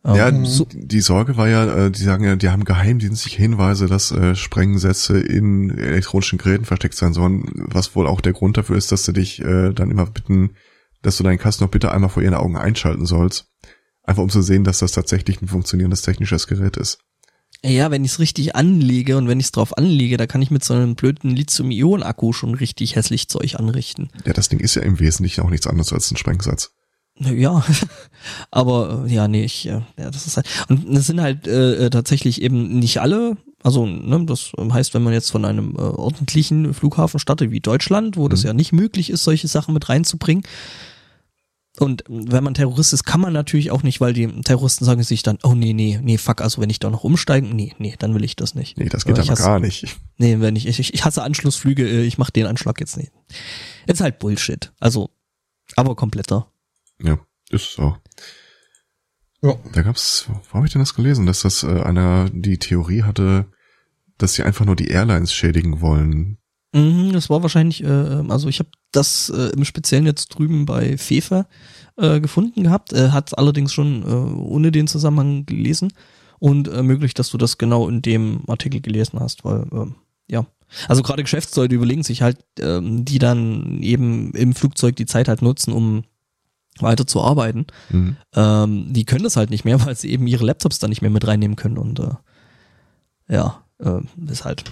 Ähm, 0.05 0.15
Ja, 0.17 0.45
so, 0.45 0.67
die 0.73 1.01
Sorge 1.01 1.37
war 1.37 1.49
ja, 1.49 1.87
äh, 1.87 1.91
die 1.91 2.03
sagen 2.03 2.25
ja, 2.25 2.37
die 2.37 2.49
haben 2.51 2.65
geheimdienstliche 2.65 3.39
Hinweise, 3.39 3.87
dass 3.87 4.11
äh, 4.11 4.35
Sprengsätze 4.35 5.19
in 5.19 5.71
elektronischen 5.71 6.39
Geräten 6.39 6.65
versteckt 6.65 6.95
sein 6.95 7.13
sollen, 7.13 7.45
was 7.55 7.95
wohl 7.97 8.07
auch 8.07 8.21
der 8.21 8.33
Grund 8.33 8.57
dafür 8.57 8.77
ist, 8.77 8.93
dass 8.93 9.05
sie 9.05 9.13
dich 9.13 9.41
äh, 9.41 9.73
dann 9.73 9.91
immer 9.91 10.07
bitten, 10.07 10.51
dass 11.03 11.17
du 11.17 11.25
deinen 11.25 11.39
Kasten 11.39 11.65
noch 11.65 11.71
bitte 11.71 11.93
einmal 11.93 12.11
vor 12.11 12.23
ihren 12.23 12.35
Augen 12.35 12.57
einschalten 12.57 13.07
sollst. 13.07 13.47
Einfach 14.03 14.23
um 14.23 14.31
zu 14.31 14.41
sehen, 14.41 14.65
dass 14.65 14.79
das 14.79 14.93
tatsächlich 14.93 15.43
ein 15.43 15.49
funktionierendes 15.49 16.03
technisches 16.03 16.47
Gerät 16.47 16.77
ist. 16.77 16.99
Ja, 17.65 17.91
wenn 17.91 18.05
ich 18.05 18.13
es 18.13 18.19
richtig 18.21 18.55
anlege 18.55 19.17
und 19.17 19.27
wenn 19.27 19.41
ich 19.41 19.47
es 19.47 19.53
drauf 19.53 19.77
anlege, 19.77 20.17
da 20.17 20.27
kann 20.27 20.43
ich 20.43 20.51
mit 20.51 20.63
so 20.63 20.75
einem 20.75 20.95
blöden 20.95 21.35
Lithium-Ionen-Akku 21.35 22.33
schon 22.33 22.55
richtig 22.55 22.95
hässlich 22.95 23.29
Zeug 23.29 23.57
anrichten. 23.57 24.11
Ja, 24.25 24.33
das 24.33 24.49
Ding 24.49 24.61
ist 24.61 24.77
ja 24.77 24.83
im 24.83 25.01
Wesentlichen 25.01 25.43
auch 25.43 25.51
nichts 25.51 25.67
anderes 25.67 25.93
als 25.93 26.11
ein 26.11 26.17
Sprengsatz. 26.17 26.71
Ja, 27.21 27.65
aber 28.51 29.05
äh, 29.07 29.13
ja, 29.15 29.27
nee, 29.29 29.45
ich, 29.45 29.67
äh, 29.67 29.81
ja, 29.99 30.11
das 30.11 30.27
ist 30.27 30.37
halt. 30.37 30.47
Und 30.69 30.89
es 30.97 31.07
sind 31.07 31.21
halt 31.21 31.47
äh, 31.47 31.87
äh, 31.87 31.91
tatsächlich 31.91 32.41
eben 32.43 32.79
nicht 32.79 33.01
alle 33.01 33.37
Also 33.65 33.87
ne, 33.87 34.25
das 34.25 34.53
heißt, 34.57 34.95
wenn 34.95 35.03
man 35.03 35.13
jetzt 35.13 35.31
von 35.31 35.45
einem 35.45 35.75
äh, 35.77 35.81
ordentlichen 35.81 36.73
Flughafen 36.75 37.19
startet 37.19 37.51
wie 37.51 37.61
Deutschland, 37.61 38.17
wo 38.17 38.29
das 38.29 38.43
ja 38.45 38.53
nicht 38.53 38.73
möglich 38.73 39.11
ist, 39.11 39.25
solche 39.25 39.49
Sachen 39.49 39.75
mit 39.75 39.89
reinzubringen. 39.89 40.45
Und 41.81 42.03
wenn 42.09 42.43
man 42.43 42.55
Terrorist 42.55 42.93
ist, 42.93 43.05
kann 43.05 43.21
man 43.21 43.33
natürlich 43.33 43.71
auch 43.71 43.85
nicht, 43.85 44.01
weil 44.01 44.13
die 44.13 44.27
Terroristen 44.43 44.85
sagen 44.85 45.03
sich 45.05 45.23
dann, 45.23 45.39
oh 45.45 45.55
nee, 45.55 45.73
nee, 45.75 46.01
nee, 46.03 46.19
fuck, 46.19 46.41
also 46.41 46.61
wenn 46.61 46.71
ich 46.71 46.81
da 46.81 46.91
noch 46.91 47.05
umsteigen, 47.05 47.51
nee, 47.55 47.73
nee, 47.79 47.95
dann 47.99 48.15
will 48.15 48.25
ich 48.25 48.35
das 48.35 48.57
nicht. 48.57 48.77
Nee, 48.79 48.89
das 48.89 49.05
geht 49.05 49.17
aber 49.17 49.29
hasse- 49.29 49.43
gar 49.45 49.61
nicht. 49.61 49.87
Nee, 50.17 50.41
wenn 50.41 50.57
ich, 50.57 50.67
ich, 50.67 50.93
ich 50.93 51.05
hasse 51.05 51.23
Anschlussflüge, 51.23 52.03
ich 52.03 52.19
mach 52.19 52.31
den 52.31 52.47
Anschlag 52.47 52.81
jetzt 52.81 52.97
nicht. 52.97 53.13
Ist 53.87 54.01
halt 54.01 54.19
Bullshit. 54.19 54.73
Also, 54.81 55.11
aber 55.77 55.95
kompletter. 55.95 56.49
Ja, 57.03 57.19
ist 57.51 57.73
so. 57.73 57.97
Ja. 59.43 59.55
Da 59.73 59.83
gab's, 59.83 60.27
wo 60.51 60.55
habe 60.55 60.67
ich 60.67 60.73
denn 60.73 60.83
das 60.83 60.95
gelesen, 60.95 61.27
dass 61.27 61.43
das 61.43 61.63
äh, 61.63 61.83
einer 61.83 62.29
die 62.31 62.59
Theorie 62.59 63.03
hatte, 63.03 63.47
dass 64.17 64.35
sie 64.35 64.43
einfach 64.43 64.65
nur 64.65 64.77
die 64.77 64.89
Airlines 64.89 65.33
schädigen 65.33 65.81
wollen. 65.81 66.39
Mhm, 66.73 67.13
das 67.13 67.31
war 67.31 67.43
wahrscheinlich, 67.43 67.83
äh, 67.83 67.87
also 67.87 68.49
ich 68.49 68.59
habe 68.59 68.71
das 68.93 69.31
äh, 69.31 69.51
im 69.57 69.65
Speziellen 69.65 70.07
jetzt 70.07 70.29
drüben 70.29 70.67
bei 70.67 70.99
Fefe 70.99 71.47
äh, 71.97 72.21
gefunden 72.21 72.65
gehabt, 72.65 72.93
äh, 72.93 73.11
hat 73.11 73.39
allerdings 73.39 73.73
schon 73.73 74.03
äh, 74.03 74.07
ohne 74.07 74.73
den 74.73 74.89
Zusammenhang 74.89 75.47
gelesen 75.47 75.93
und 76.41 76.69
äh, 76.69 76.83
möglich, 76.83 77.15
dass 77.15 77.31
du 77.31 77.39
das 77.39 77.59
genau 77.59 77.89
in 77.89 78.03
dem 78.03 78.43
Artikel 78.49 78.81
gelesen 78.81 79.21
hast, 79.21 79.45
weil 79.45 79.67
ähm, 79.73 79.95
ja, 80.29 80.47
also 80.89 81.03
gerade 81.03 81.23
Geschäftsleute 81.23 81.75
überlegen 81.75 82.03
sich 82.03 82.23
halt, 82.23 82.39
ähm, 82.61 83.05
die 83.05 83.19
dann 83.19 83.83
eben 83.83 84.33
im 84.33 84.55
Flugzeug 84.55 84.97
die 84.97 85.07
Zeit 85.07 85.29
halt 85.29 85.41
nutzen, 85.41 85.73
um 85.73 86.05
weiter 86.83 87.07
zu 87.07 87.21
arbeiten. 87.21 87.67
Mhm. 87.91 88.17
Ähm, 88.35 88.93
die 88.93 89.05
können 89.05 89.25
das 89.25 89.37
halt 89.37 89.51
nicht 89.51 89.65
mehr, 89.65 89.81
weil 89.87 89.97
sie 89.97 90.11
eben 90.11 90.27
ihre 90.27 90.45
Laptops 90.45 90.79
dann 90.79 90.91
nicht 90.91 91.03
mehr 91.03 91.11
mit 91.11 91.27
reinnehmen 91.27 91.57
können 91.57 91.79
und 91.79 92.01
äh, 92.01 92.11
ja, 93.31 93.63
äh, 93.79 94.01
ist 94.31 94.45
halt. 94.45 94.65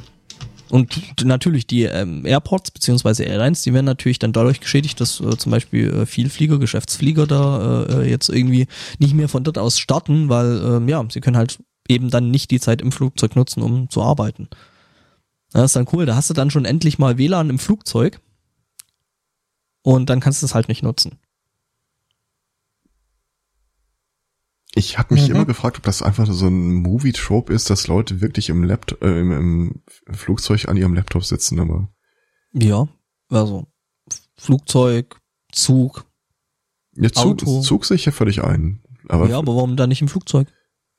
Und 0.68 1.24
natürlich 1.24 1.66
die 1.66 1.84
ähm, 1.84 2.26
Airports 2.26 2.72
beziehungsweise 2.72 3.22
Airlines, 3.22 3.62
die 3.62 3.72
werden 3.72 3.86
natürlich 3.86 4.18
dann 4.18 4.32
dadurch 4.32 4.60
geschädigt, 4.60 5.00
dass 5.00 5.20
äh, 5.20 5.36
zum 5.36 5.52
Beispiel 5.52 5.92
äh, 5.92 6.06
Vielflieger, 6.06 6.58
Geschäftsflieger 6.58 7.26
da 7.26 7.84
äh, 7.84 8.10
jetzt 8.10 8.28
irgendwie 8.28 8.66
nicht 8.98 9.14
mehr 9.14 9.28
von 9.28 9.44
dort 9.44 9.58
aus 9.58 9.78
starten, 9.78 10.28
weil 10.28 10.60
ähm, 10.64 10.88
ja, 10.88 11.04
sie 11.08 11.20
können 11.20 11.36
halt 11.36 11.58
eben 11.88 12.10
dann 12.10 12.32
nicht 12.32 12.50
die 12.50 12.58
Zeit 12.58 12.82
im 12.82 12.90
Flugzeug 12.90 13.36
nutzen, 13.36 13.62
um 13.62 13.88
zu 13.90 14.02
arbeiten. 14.02 14.48
Das 15.52 15.66
ist 15.66 15.76
dann 15.76 15.86
cool, 15.92 16.04
da 16.04 16.16
hast 16.16 16.30
du 16.30 16.34
dann 16.34 16.50
schon 16.50 16.64
endlich 16.64 16.98
mal 16.98 17.16
WLAN 17.16 17.48
im 17.48 17.60
Flugzeug 17.60 18.20
und 19.82 20.10
dann 20.10 20.18
kannst 20.18 20.42
du 20.42 20.46
es 20.46 20.54
halt 20.54 20.68
nicht 20.68 20.82
nutzen. 20.82 21.18
Ich 24.78 24.98
habe 24.98 25.14
mich 25.14 25.28
Mhm. 25.28 25.34
immer 25.36 25.44
gefragt, 25.46 25.78
ob 25.78 25.84
das 25.84 26.02
einfach 26.02 26.26
so 26.30 26.48
ein 26.48 26.74
Movie-Trope 26.74 27.50
ist, 27.52 27.70
dass 27.70 27.86
Leute 27.86 28.20
wirklich 28.20 28.50
im 28.50 28.62
Laptop, 28.62 29.02
äh, 29.02 29.20
im, 29.20 29.32
im 29.32 29.82
Flugzeug 30.14 30.68
an 30.68 30.76
ihrem 30.76 30.92
Laptop 30.94 31.24
sitzen, 31.24 31.58
aber 31.58 31.88
Ja, 32.52 32.86
also 33.30 33.66
Flugzeug, 34.36 35.18
Zug. 35.50 36.04
ja, 36.94 37.10
Zug, 37.10 37.24
Auto. 37.24 37.60
Zug 37.62 37.86
sehe 37.86 37.94
ich 37.94 38.04
ja 38.04 38.12
völlig 38.12 38.44
ein. 38.44 38.82
Aber 39.08 39.28
ja, 39.28 39.38
aber 39.38 39.54
warum 39.56 39.76
dann 39.76 39.88
nicht 39.88 40.02
im 40.02 40.08
Flugzeug? 40.08 40.48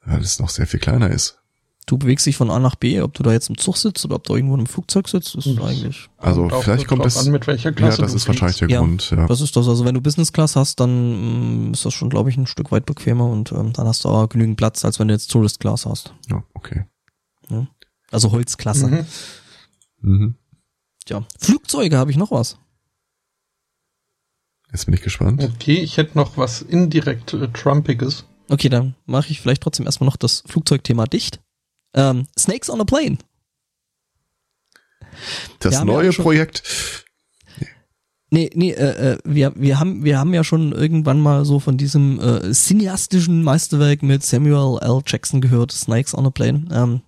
weil 0.05 0.21
es 0.21 0.39
noch 0.39 0.49
sehr 0.49 0.65
viel 0.67 0.79
kleiner 0.79 1.11
ist. 1.11 1.43
Du 1.87 1.97
bewegst 1.97 2.25
dich 2.25 2.35
von 2.35 2.51
A 2.51 2.59
nach 2.59 2.75
B, 2.75 2.99
ob 3.01 3.13
du 3.13 3.23
da 3.23 3.31
jetzt 3.31 3.49
im 3.49 3.57
Zug 3.57 3.77
sitzt 3.77 4.03
oder 4.03 4.17
ob 4.17 4.23
du 4.25 4.35
irgendwo 4.35 4.55
im 4.57 4.67
Flugzeug 4.67 5.07
sitzt, 5.07 5.35
ist 5.35 5.45
Mhm. 5.45 5.61
eigentlich. 5.63 6.09
Also 6.17 6.49
vielleicht 6.49 6.85
kommt 6.85 7.05
das, 7.05 7.17
an, 7.25 7.31
mit 7.31 7.47
welcher 7.47 7.69
ja, 7.69 7.75
Klasse 7.75 8.01
das 8.01 8.11
du 8.11 8.17
ist 8.17 8.27
wahrscheinlich 8.27 8.57
der 8.57 8.69
Ja. 8.69 8.79
Grund, 8.81 9.09
ja. 9.09 9.25
Das 9.25 9.39
ist 9.39 9.55
das. 9.55 9.69
Also 9.69 9.85
wenn 9.85 9.95
du 9.95 10.01
Business 10.01 10.33
Class 10.33 10.57
hast, 10.57 10.81
dann 10.81 11.69
mm, 11.69 11.73
ist 11.73 11.85
das 11.85 11.93
schon, 11.93 12.09
glaube 12.09 12.29
ich, 12.29 12.35
ein 12.35 12.45
Stück 12.45 12.71
weit 12.73 12.85
bequemer 12.85 13.25
und 13.29 13.53
ähm, 13.53 13.71
dann 13.71 13.87
hast 13.87 14.03
du 14.03 14.09
auch 14.09 14.27
genügend 14.27 14.57
Platz, 14.57 14.83
als 14.83 14.99
wenn 14.99 15.07
du 15.07 15.13
jetzt 15.13 15.31
Tourist 15.31 15.61
Class 15.61 15.85
hast. 15.85 16.13
Ja, 16.29 16.43
okay. 16.53 16.83
Also 18.11 18.31
Holzklasse. 18.31 18.87
Mhm. 18.87 19.05
Mhm. 20.01 20.35
Ja. 21.07 21.23
Flugzeuge 21.39 21.97
habe 21.97 22.11
ich 22.11 22.17
noch 22.17 22.31
was. 22.31 22.57
Jetzt 24.73 24.85
bin 24.85 24.93
ich 24.93 25.01
gespannt. 25.01 25.41
Okay, 25.41 25.79
ich 25.79 25.95
hätte 25.95 26.17
noch 26.17 26.35
was 26.37 26.61
indirekt 26.61 27.33
äh, 27.33 27.47
Trumpiges. 27.47 28.25
Okay, 28.49 28.67
dann 28.69 28.95
mache 29.05 29.29
ich 29.31 29.39
vielleicht 29.39 29.63
trotzdem 29.63 29.85
erstmal 29.85 30.05
noch 30.07 30.17
das 30.17 30.43
Flugzeugthema 30.45 31.05
dicht. 31.05 31.39
Ähm, 31.97 32.27
Snakes 32.37 32.69
on 32.69 32.79
a 32.79 32.85
Plane. 32.85 33.17
Das 35.59 35.73
ja 35.73 35.83
neue 35.85 36.13
schon- 36.13 36.23
Projekt. 36.23 36.63
Nee, 38.29 38.49
nee, 38.53 38.71
äh, 38.71 39.13
äh, 39.13 39.17
wir, 39.23 39.53
wir, 39.55 39.79
haben, 39.79 40.03
wir 40.03 40.19
haben 40.19 40.33
ja 40.33 40.43
schon 40.43 40.73
irgendwann 40.73 41.19
mal 41.21 41.45
so 41.45 41.59
von 41.59 41.77
diesem 41.77 42.19
äh, 42.19 42.51
cineastischen 42.53 43.41
Meisterwerk 43.41 44.03
mit 44.03 44.21
Samuel 44.23 44.79
L. 44.81 45.01
Jackson 45.05 45.39
gehört, 45.39 45.71
Snakes 45.71 46.13
on 46.13 46.25
a 46.25 46.29
Plane. 46.29 46.65
Ähm, 46.73 47.01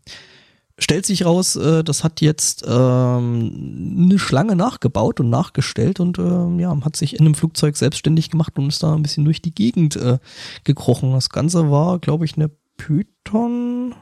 stellt 0.77 1.05
sich 1.05 1.25
raus, 1.25 1.57
äh, 1.57 1.83
das 1.83 2.05
hat 2.05 2.21
jetzt 2.21 2.63
ähm, 2.65 4.05
eine 4.05 4.17
Schlange 4.17 4.55
nachgebaut 4.55 5.19
und 5.19 5.29
nachgestellt 5.29 5.99
und 5.99 6.17
ähm, 6.19 6.57
ja, 6.57 6.73
hat 6.85 6.95
sich 6.95 7.15
in 7.15 7.25
einem 7.25 7.35
Flugzeug 7.35 7.75
selbstständig 7.75 8.29
gemacht 8.29 8.57
und 8.57 8.69
ist 8.69 8.81
da 8.81 8.95
ein 8.95 9.03
bisschen 9.03 9.25
durch 9.25 9.41
die 9.41 9.53
Gegend 9.53 9.97
äh, 9.97 10.19
gekrochen. 10.63 11.11
Das 11.11 11.29
Ganze 11.29 11.69
war, 11.69 11.99
glaube 11.99 12.23
ich, 12.23 12.37
eine 12.37 12.49
Python. 12.77 13.93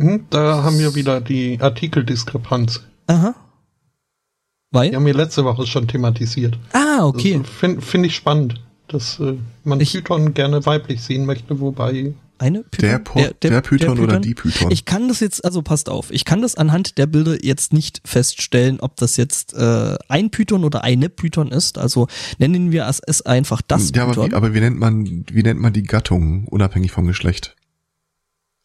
Hm, 0.00 0.26
da 0.30 0.62
haben 0.62 0.78
wir 0.78 0.94
wieder 0.94 1.20
die 1.20 1.58
Artikeldiskrepanz. 1.60 2.82
Aha. 3.08 3.34
Weil? 4.70 4.90
Die 4.90 4.96
haben 4.96 5.06
wir 5.06 5.14
letzte 5.14 5.44
Woche 5.44 5.66
schon 5.66 5.88
thematisiert. 5.88 6.58
Ah, 6.72 7.04
okay. 7.04 7.40
Finde 7.44 7.80
find 7.80 8.06
ich 8.06 8.14
spannend, 8.14 8.60
dass 8.88 9.18
äh, 9.18 9.34
man 9.64 9.80
Ich- 9.80 9.92
Python 9.92 10.34
gerne 10.34 10.64
weiblich 10.66 11.02
sehen 11.02 11.24
möchte, 11.26 11.58
wobei 11.60 12.12
Eine 12.38 12.62
Python? 12.64 12.88
Der, 12.90 12.98
Po- 13.00 13.34
der, 13.42 13.60
Python 13.62 13.98
oder 13.98 14.20
die 14.20 14.34
Python. 14.34 14.70
Ich 14.70 14.84
kann 14.84 15.08
das 15.08 15.18
jetzt, 15.20 15.44
also 15.44 15.62
passt 15.62 15.88
auf, 15.88 16.12
ich 16.12 16.24
kann 16.26 16.42
das 16.42 16.54
anhand 16.54 16.96
der 16.98 17.06
Bilder 17.06 17.42
jetzt 17.42 17.72
nicht 17.72 18.00
feststellen, 18.04 18.78
ob 18.80 18.94
das 18.96 19.16
jetzt 19.16 19.54
äh, 19.54 19.96
ein 20.08 20.30
Python 20.30 20.62
oder 20.64 20.84
eine 20.84 21.08
Python 21.08 21.48
ist. 21.50 21.78
Also 21.78 22.06
nennen 22.38 22.70
wir 22.70 22.86
es, 22.86 23.22
einfach 23.26 23.62
das 23.66 23.90
ja, 23.94 24.02
aber 24.04 24.12
Python. 24.12 24.30
wie, 24.30 24.34
aber 24.34 24.54
wie 24.54 24.60
nennt 24.60 24.78
man, 24.78 25.24
wie 25.32 25.42
nennt 25.42 25.60
man 25.60 25.72
die 25.72 25.82
Gattung, 25.82 26.46
unabhängig 26.46 26.92
vom 26.92 27.06
Geschlecht? 27.06 27.56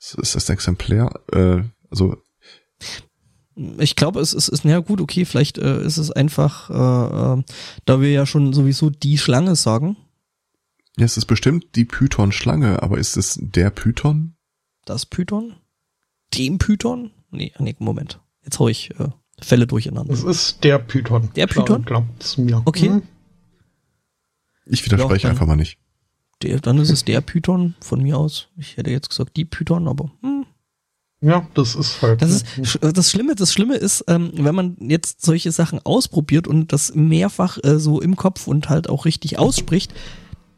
Ist 0.03 0.15
ist 0.15 0.35
das 0.35 0.49
Exemplar? 0.49 1.19
Äh, 1.31 1.63
also, 1.89 2.17
ich 3.77 3.95
glaube, 3.95 4.19
es 4.19 4.33
ist, 4.33 4.47
ist, 4.49 4.65
na 4.65 4.79
gut, 4.79 4.99
okay, 4.99 5.25
vielleicht 5.25 5.57
äh, 5.57 5.81
ist 5.85 5.97
es 5.97 6.11
einfach, 6.11 6.69
äh, 6.69 7.39
äh, 7.39 7.43
da 7.85 8.01
wir 8.01 8.11
ja 8.11 8.25
schon 8.25 8.51
sowieso 8.53 8.89
die 8.89 9.17
Schlange 9.17 9.55
sagen, 9.55 9.95
ja, 10.97 11.05
es 11.05 11.17
ist 11.17 11.25
bestimmt 11.25 11.75
die 11.75 11.85
Python-Schlange, 11.85 12.83
aber 12.83 12.97
ist 12.97 13.15
es 13.17 13.39
der 13.41 13.69
Python? 13.69 14.35
das 14.85 15.05
Python, 15.05 15.55
dem 16.33 16.57
Python, 16.57 17.11
nee, 17.31 17.53
nee, 17.57 17.73
Moment, 17.79 18.19
jetzt 18.43 18.59
hau 18.59 18.67
ich 18.67 18.91
äh, 18.99 19.07
Fälle 19.39 19.65
durcheinander. 19.67 20.13
es 20.13 20.23
ist 20.23 20.63
der 20.63 20.77
Python. 20.79 21.29
Der 21.35 21.47
Python? 21.47 21.85
Glaubt's 21.85 22.37
mir. 22.37 22.61
Okay. 22.65 22.89
Hm, 22.89 23.03
Ich 24.65 24.83
widerspreche 24.85 25.13
Ja, 25.13 25.29
dann- 25.29 25.31
einfach 25.31 25.47
mal 25.47 25.55
nicht. 25.55 25.77
Der, 26.41 26.59
dann 26.59 26.77
ist 26.79 26.89
es 26.91 27.05
der 27.05 27.21
Python 27.31 27.75
von 27.79 28.01
mir 28.01 28.17
aus. 28.17 28.47
Ich 28.57 28.77
hätte 28.77 28.91
jetzt 28.91 29.09
gesagt 29.09 29.37
die 29.37 29.45
Python, 29.45 29.87
aber 29.87 30.11
hm, 30.21 30.45
Ja, 31.21 31.47
das 31.53 31.75
ist 31.75 32.01
halt. 32.01 32.21
Das 32.21 32.31
ist 32.31 32.45
sch- 32.61 32.91
das 32.91 33.11
Schlimme. 33.11 33.35
Das 33.35 33.53
Schlimme 33.53 33.75
ist, 33.75 34.03
ähm, 34.07 34.31
wenn 34.33 34.55
man 34.55 34.75
jetzt 34.79 35.23
solche 35.23 35.51
Sachen 35.51 35.79
ausprobiert 35.85 36.47
und 36.47 36.73
das 36.73 36.93
mehrfach 36.95 37.57
äh, 37.63 37.79
so 37.79 38.01
im 38.01 38.15
Kopf 38.15 38.47
und 38.47 38.69
halt 38.69 38.89
auch 38.89 39.05
richtig 39.05 39.39
ausspricht, 39.39 39.93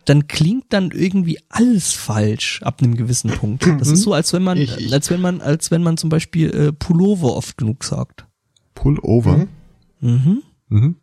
dann 0.06 0.28
klingt 0.28 0.66
dann 0.70 0.92
irgendwie 0.92 1.40
alles 1.50 1.94
falsch 1.94 2.62
ab 2.64 2.82
einem 2.82 2.96
gewissen 2.96 3.32
Punkt. 3.32 3.66
Das 3.80 3.88
ist 3.90 4.02
so, 4.04 4.14
als 4.14 4.34
wenn 4.34 4.44
man, 4.44 4.58
Ich- 4.58 4.78
ich- 4.78 4.94
als 4.94 5.10
wenn 5.10 5.22
man, 5.22 5.42
als 5.42 5.72
wenn 5.72 5.82
man 5.84 5.98
zum 5.98 6.10
Beispiel 6.10 6.50
äh, 6.52 6.72
Pullover 6.74 7.36
oft 7.36 7.58
genug 7.58 7.84
sagt. 7.84 8.26
Pullover. 8.76 9.38
Mhm. 9.38 9.50
Mhm. 10.02 10.44
Mhm. 10.70 10.96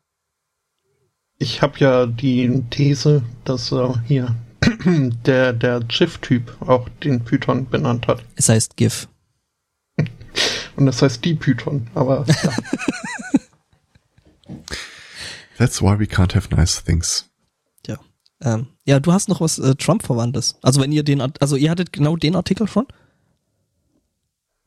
Ich 1.38 1.62
habe 1.62 1.78
ja 1.78 2.06
die 2.06 2.62
These, 2.70 3.22
dass 3.44 3.72
äh, 3.72 3.88
hier 4.06 4.36
der, 5.26 5.52
der 5.52 5.80
GIF-Typ 5.80 6.56
auch 6.62 6.88
den 7.02 7.24
Python 7.24 7.66
benannt 7.68 8.06
hat. 8.06 8.22
Es 8.36 8.48
heißt 8.48 8.76
GIF. 8.76 9.08
Und 10.76 10.86
das 10.86 11.02
heißt 11.02 11.24
die 11.24 11.34
Python. 11.34 11.88
Aber 11.94 12.24
ja. 12.28 12.52
That's 15.58 15.80
why 15.82 15.98
we 15.98 16.04
can't 16.06 16.34
have 16.34 16.54
nice 16.54 16.82
things. 16.82 17.28
Ja. 17.86 17.98
Ähm, 18.40 18.66
ja, 18.84 18.98
du 19.00 19.12
hast 19.12 19.28
noch 19.28 19.40
was 19.40 19.58
äh, 19.58 19.74
Trump-Verwandtes. 19.74 20.56
Also 20.62 20.80
wenn 20.80 20.92
ihr 20.92 21.02
den, 21.04 21.20
Art- 21.20 21.40
also 21.40 21.56
ihr 21.56 21.70
hattet 21.70 21.92
genau 21.92 22.16
den 22.16 22.34
Artikel 22.36 22.66
schon? 22.66 22.86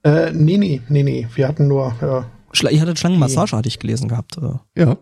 äh, 0.03 0.31
nee, 0.31 0.57
nee, 0.57 0.81
nee, 0.87 1.03
nee. 1.03 1.27
Wir 1.33 1.47
hatten 1.47 1.67
nur 1.67 1.87
äh, 2.01 2.55
Schla 2.55 2.69
ihr 2.69 2.79
hattet 2.81 2.99
Schlangenmassage, 2.99 3.57
hatte 3.57 3.67
ich 3.67 3.79
gelesen 3.79 4.07
gehabt. 4.07 4.37
Äh. 4.37 4.81
Ja. 4.81 4.97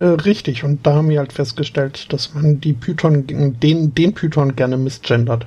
Äh, 0.00 0.06
richtig, 0.06 0.62
und 0.62 0.86
da 0.86 0.94
haben 0.94 1.08
wir 1.08 1.18
halt 1.18 1.32
festgestellt, 1.32 2.12
dass 2.12 2.34
man 2.34 2.60
die 2.60 2.72
Python, 2.72 3.26
den, 3.26 3.94
den 3.94 4.14
Python 4.14 4.54
gerne 4.56 4.76
misgendert. 4.76 5.46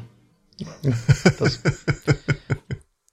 Das, 1.39 1.60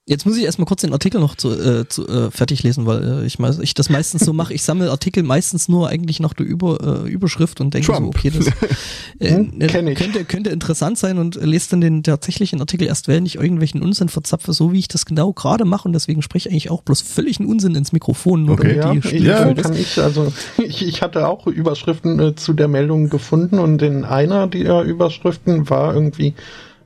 Jetzt 0.09 0.25
muss 0.25 0.39
ich 0.39 0.45
erstmal 0.45 0.65
kurz 0.65 0.81
den 0.81 0.95
Artikel 0.95 1.21
noch 1.21 1.35
zu, 1.35 1.51
äh, 1.51 1.87
zu, 1.87 2.09
äh, 2.09 2.31
fertig 2.31 2.63
lesen, 2.63 2.87
weil 2.87 3.23
äh, 3.23 3.27
ich, 3.27 3.39
ich 3.61 3.75
das 3.75 3.91
meistens 3.91 4.25
so 4.25 4.33
mache. 4.33 4.55
Ich 4.55 4.63
sammle 4.63 4.91
Artikel 4.91 5.23
meistens 5.23 5.69
nur 5.69 5.91
eigentlich 5.91 6.19
nach 6.19 6.33
der 6.33 6.47
Über, 6.47 7.05
äh, 7.05 7.11
Überschrift 7.11 7.61
und 7.61 7.75
denke 7.75 7.89
so, 7.95 8.03
okay, 8.05 8.31
das 8.31 8.47
äh, 9.19 9.37
Hm, 9.37 9.61
ich. 9.61 9.99
könnte, 9.99 10.25
könnte 10.25 10.49
interessant 10.49 10.97
sein 10.97 11.19
und 11.19 11.35
lese 11.35 11.71
dann 11.73 11.83
den 11.83 12.03
tatsächlichen 12.03 12.59
Artikel 12.61 12.87
erst, 12.87 13.07
wenn 13.07 13.27
ich 13.27 13.35
irgendwelchen 13.35 13.83
Unsinn 13.83 14.09
verzapfe, 14.09 14.55
so 14.55 14.73
wie 14.73 14.79
ich 14.79 14.89
das 14.89 15.05
genau 15.05 15.35
gerade 15.35 15.67
mache 15.67 15.87
und 15.87 15.93
deswegen 15.93 16.23
spreche 16.23 16.49
ich 16.49 16.53
eigentlich 16.53 16.71
auch 16.71 16.81
bloß 16.81 17.03
völligen 17.03 17.45
Unsinn 17.45 17.75
ins 17.75 17.93
Mikrofon. 17.93 18.45
Nur 18.47 18.55
Okay. 18.55 18.77
Ja, 18.77 18.95
Ja, 18.95 19.53
kann 19.53 19.75
ich, 19.75 19.99
also 19.99 20.33
ich, 20.57 20.87
ich 20.87 21.03
hatte 21.03 21.29
auch 21.29 21.47
Überschriften 21.47 22.19
äh, 22.19 22.35
zu 22.35 22.55
der 22.55 22.69
Meldung 22.69 23.11
gefunden 23.11 23.59
und 23.59 23.83
in 23.83 24.07
einer 24.07 24.47
der 24.47 24.85
Überschriften 24.85 25.69
war 25.69 25.93
irgendwie, 25.93 26.33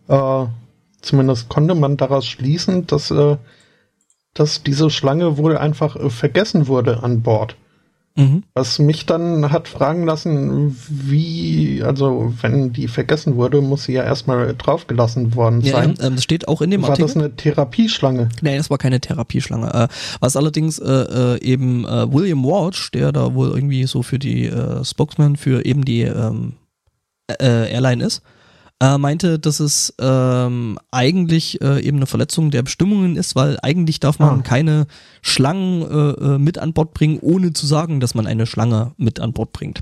äh, 0.08 0.44
zumindest 1.02 1.48
konnte 1.48 1.74
man 1.74 1.96
daraus 1.96 2.26
schließen, 2.26 2.86
dass, 2.86 3.10
äh, 3.10 3.36
dass 4.34 4.62
diese 4.62 4.88
Schlange 4.90 5.36
wohl 5.36 5.58
einfach 5.58 5.96
äh, 5.96 6.08
vergessen 6.10 6.66
wurde 6.68 7.02
an 7.02 7.22
Bord. 7.22 7.56
Mhm. 8.14 8.42
Was 8.52 8.78
mich 8.78 9.06
dann 9.06 9.50
hat 9.52 9.68
fragen 9.68 10.04
lassen, 10.04 10.76
wie, 10.88 11.82
also 11.82 12.34
wenn 12.42 12.70
die 12.74 12.86
vergessen 12.86 13.36
wurde, 13.36 13.62
muss 13.62 13.84
sie 13.84 13.94
ja 13.94 14.02
erstmal 14.02 14.54
draufgelassen 14.54 15.34
worden 15.34 15.62
Ja, 15.62 15.72
sein. 15.76 15.94
ähm, 15.98 16.16
das 16.16 16.24
steht 16.24 16.46
auch 16.46 16.60
in 16.60 16.70
dem 16.70 16.82
war 16.82 16.90
Artikel. 16.90 17.08
das 17.08 17.16
eine 17.16 17.34
Therapieschlange? 17.36 18.28
Nee, 18.42 18.58
das 18.58 18.68
war 18.68 18.76
keine 18.76 19.00
Therapieschlange. 19.00 19.72
Äh, 19.72 19.88
was 20.20 20.36
allerdings 20.36 20.78
äh, 20.78 20.90
äh, 20.90 21.42
eben 21.42 21.86
äh, 21.86 22.12
William 22.12 22.44
Walsh, 22.44 22.90
der 22.90 23.12
da 23.12 23.32
wohl 23.34 23.48
irgendwie 23.48 23.84
so 23.84 24.02
für 24.02 24.18
die 24.18 24.44
äh, 24.44 24.84
Spokesman 24.84 25.36
für 25.36 25.64
eben 25.64 25.82
die 25.82 26.02
ähm, 26.02 26.52
äh, 27.40 27.72
Airline 27.72 28.04
ist, 28.04 28.22
äh, 28.82 28.98
meinte, 28.98 29.38
dass 29.38 29.60
es 29.60 29.94
ähm, 30.00 30.76
eigentlich 30.90 31.60
äh, 31.60 31.80
eben 31.86 31.98
eine 31.98 32.06
Verletzung 32.06 32.50
der 32.50 32.62
Bestimmungen 32.62 33.14
ist, 33.16 33.36
weil 33.36 33.56
eigentlich 33.62 34.00
darf 34.00 34.18
man 34.18 34.40
Ah. 34.40 34.42
keine 34.42 34.86
Schlangen 35.22 35.82
äh, 35.82 36.34
äh, 36.34 36.38
mit 36.38 36.58
an 36.58 36.72
Bord 36.72 36.92
bringen, 36.92 37.18
ohne 37.20 37.52
zu 37.52 37.66
sagen, 37.66 38.00
dass 38.00 38.14
man 38.16 38.26
eine 38.26 38.44
Schlange 38.46 38.92
mit 38.96 39.20
an 39.20 39.32
Bord 39.32 39.52
bringt. 39.52 39.80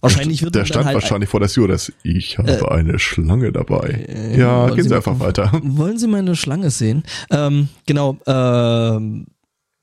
Wahrscheinlich 0.00 0.42
wird 0.42 0.54
Der 0.54 0.64
stand 0.64 0.86
halt 0.86 0.94
wahrscheinlich 0.94 1.28
vor 1.28 1.40
der 1.40 1.48
Stewardess. 1.48 1.92
Ich 2.04 2.38
habe 2.38 2.70
eine 2.70 2.98
Schlange 3.00 3.50
dabei. 3.50 4.04
äh, 4.08 4.38
ja, 4.38 4.66
gehen 4.68 4.82
Sie 4.84 4.90
Sie 4.90 4.94
einfach 4.94 5.18
weiter. 5.18 5.50
Wollen 5.64 5.98
Sie 5.98 6.06
meine 6.06 6.36
Schlange 6.36 6.70
sehen? 6.70 7.02
Ähm, 7.30 7.68
genau, 7.86 8.16
ähm, 8.26 9.26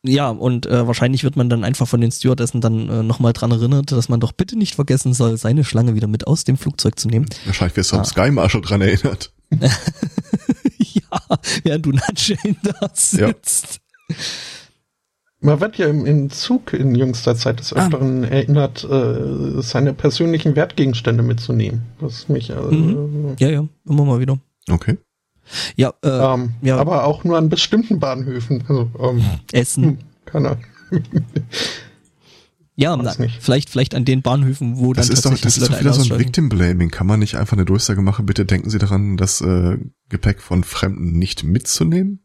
ja, 0.08 0.30
und 0.30 0.66
äh, 0.66 0.88
wahrscheinlich 0.88 1.24
wird 1.24 1.36
man 1.36 1.50
dann 1.50 1.64
einfach 1.64 1.88
von 1.88 2.02
den 2.02 2.12
Stewardessen 2.12 2.62
dann 2.62 2.90
äh, 2.90 3.04
nochmal 3.04 3.34
dran 3.34 3.52
erinnert, 3.52 3.92
dass 3.92 4.10
man 4.10 4.20
doch 4.20 4.32
bitte 4.32 4.58
nicht 4.58 4.76
vergessen 4.76 5.14
soll, 5.14 5.38
seine 5.38 5.64
Schlange 5.64 5.96
wieder 5.96 6.08
mit 6.08 6.28
aus 6.28 6.44
dem 6.44 6.58
Flugzeug 6.58 7.00
zu 7.00 7.08
nehmen. 7.08 7.26
Wahrscheinlich 7.46 7.76
wirst 7.78 7.92
du 7.92 7.96
am 7.98 8.02
Ah. 8.02 8.06
Sky 8.06 8.32
Marshal 8.32 8.62
dran 8.62 8.82
erinnert. 8.82 9.32
ja, 9.60 11.22
während 11.64 11.86
du 11.86 11.92
Nutshane 11.92 12.56
da 12.64 12.90
sitzt. 12.94 13.80
Man 15.42 15.60
wird 15.60 15.78
ja 15.78 15.88
im, 15.88 16.06
im 16.06 16.30
Zug 16.32 16.74
in 16.74 16.96
jüngster 16.96 17.36
Zeit 17.36 17.60
des 17.60 17.74
Ah. 17.74 17.86
Öfteren 17.86 18.24
erinnert, 18.24 18.84
äh, 18.84 19.62
seine 19.62 19.94
persönlichen 19.94 20.56
Wertgegenstände 20.56 21.24
mitzunehmen. 21.24 21.84
Was 22.00 22.28
mich, 22.30 22.50
äh, 22.50 22.56
Mhm. 22.56 23.36
Ja, 23.40 23.50
ja, 23.50 23.68
immer 23.88 24.06
mal 24.06 24.20
wieder. 24.20 24.40
Okay. 24.70 24.98
Ja, 25.76 25.94
äh, 26.04 26.08
ähm, 26.10 26.54
ja. 26.62 26.78
aber 26.78 27.04
auch 27.06 27.24
nur 27.24 27.38
an 27.38 27.50
bestimmten 27.50 28.00
Bahnhöfen. 28.00 28.64
Also, 28.68 28.90
ähm, 29.00 29.24
Essen. 29.52 29.84
hm, 29.84 29.98
keine 30.26 30.50
Ahnung. 30.50 30.64
Ja, 32.78 32.98
na, 32.98 33.14
vielleicht, 33.40 33.70
vielleicht 33.70 33.96
an 33.96 34.04
den 34.04 34.22
Bahnhöfen, 34.22 34.78
wo 34.80 34.92
Das 34.94 35.08
dann 35.08 35.14
ist 35.16 35.26
doch, 35.26 35.32
das 35.38 35.56
ist 35.58 35.72
doch 35.72 35.80
wieder 35.80 35.94
so 35.94 36.14
ein. 36.14 36.20
Victim 36.20 36.50
Blaming. 36.50 36.90
Kann 36.90 37.08
man 37.08 37.22
nicht 37.22 37.36
einfach 37.36 37.54
eine 37.56 37.64
Durchsage 37.64 38.02
machen? 38.02 38.26
Bitte 38.26 38.46
denken 38.46 38.70
Sie 38.70 38.80
daran, 38.80 39.16
das 39.16 39.40
äh, 39.40 39.78
Gepäck 40.10 40.42
von 40.42 40.66
Fremden 40.66 41.14
nicht 41.18 41.46
mitzunehmen? 41.46 42.20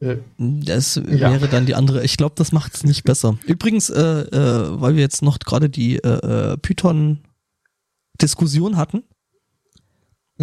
Äh, 0.00 0.16
Das 0.38 0.96
Ja. 0.96 1.30
wäre 1.30 1.46
dann 1.46 1.64
die 1.66 1.76
andere. 1.76 2.02
Ich 2.04 2.16
glaube, 2.16 2.34
das 2.36 2.50
macht 2.50 2.74
es 2.74 2.82
nicht 2.82 3.04
besser. 3.04 3.38
Übrigens, 3.46 3.90
äh, 3.90 4.00
äh, 4.00 4.80
weil 4.80 4.96
wir 4.96 5.02
jetzt 5.02 5.22
noch 5.22 5.38
gerade 5.38 5.70
die 5.70 5.98
äh, 5.98 6.52
äh, 6.52 6.56
Python-Diskussion 6.56 8.76
hatten, 8.76 9.04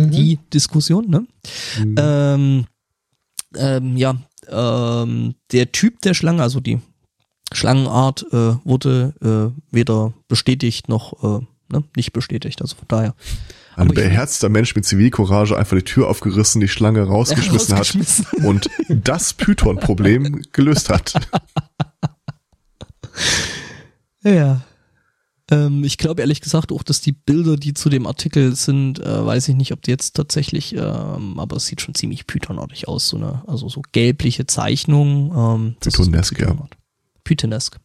mhm. 0.05 0.11
die 0.11 0.39
Diskussion, 0.53 1.09
ne? 1.09 1.25
Mhm. 1.79 1.95
Ähm, 1.97 2.65
ähm, 3.55 3.97
ja, 3.97 4.15
ähm, 4.47 5.35
der 5.51 5.71
Typ 5.71 6.01
der 6.01 6.13
Schlange, 6.13 6.43
also 6.43 6.59
die 6.59 6.79
Schlangenart, 7.53 8.25
äh, 8.31 8.55
wurde 8.63 9.13
äh, 9.21 9.73
weder 9.73 10.13
bestätigt 10.27 10.87
noch 10.89 11.23
äh, 11.23 11.45
ne, 11.71 11.83
nicht 11.95 12.13
bestätigt. 12.13 12.61
Also 12.61 12.75
von 12.75 12.85
daher. 12.87 13.15
Ein 13.75 13.87
beherzter 13.87 14.49
Mensch 14.49 14.75
mit 14.75 14.85
Zivilcourage 14.85 15.57
einfach 15.57 15.77
die 15.77 15.83
Tür 15.83 16.09
aufgerissen, 16.09 16.59
die 16.59 16.67
Schlange 16.67 17.03
rausgeschmissen 17.03 17.75
hat 17.75 17.79
Rausgeschmissen. 17.79 18.25
und 18.43 18.69
das 18.89 19.33
Python-Problem 19.33 20.41
gelöst 20.51 20.89
hat. 20.89 21.13
Ja. 24.23 24.61
Ähm, 25.51 25.83
ich 25.83 25.97
glaube 25.97 26.21
ehrlich 26.21 26.41
gesagt 26.41 26.71
auch, 26.71 26.83
dass 26.83 27.01
die 27.01 27.11
Bilder, 27.11 27.57
die 27.57 27.73
zu 27.73 27.89
dem 27.89 28.05
Artikel 28.05 28.55
sind, 28.55 28.99
äh, 28.99 29.25
weiß 29.25 29.47
ich 29.47 29.55
nicht, 29.55 29.71
ob 29.73 29.81
die 29.81 29.91
jetzt 29.91 30.15
tatsächlich, 30.15 30.75
ähm, 30.75 31.39
aber 31.39 31.57
es 31.57 31.65
sieht 31.65 31.81
schon 31.81 31.95
ziemlich 31.95 32.27
pythonartig 32.27 32.87
aus, 32.87 33.09
so 33.09 33.17
eine, 33.17 33.43
also 33.47 33.69
so 33.69 33.81
gelbliche 33.91 34.45
Zeichnung. 34.45 35.33
Ähm, 35.35 35.75
Pythonesk, 35.79 36.39
ja. 36.39 36.55
Pythonesk. 37.23 37.77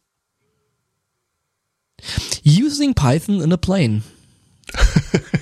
Using 2.45 2.95
Python 2.95 3.41
in 3.41 3.53
a 3.53 3.57
plane. 3.57 4.03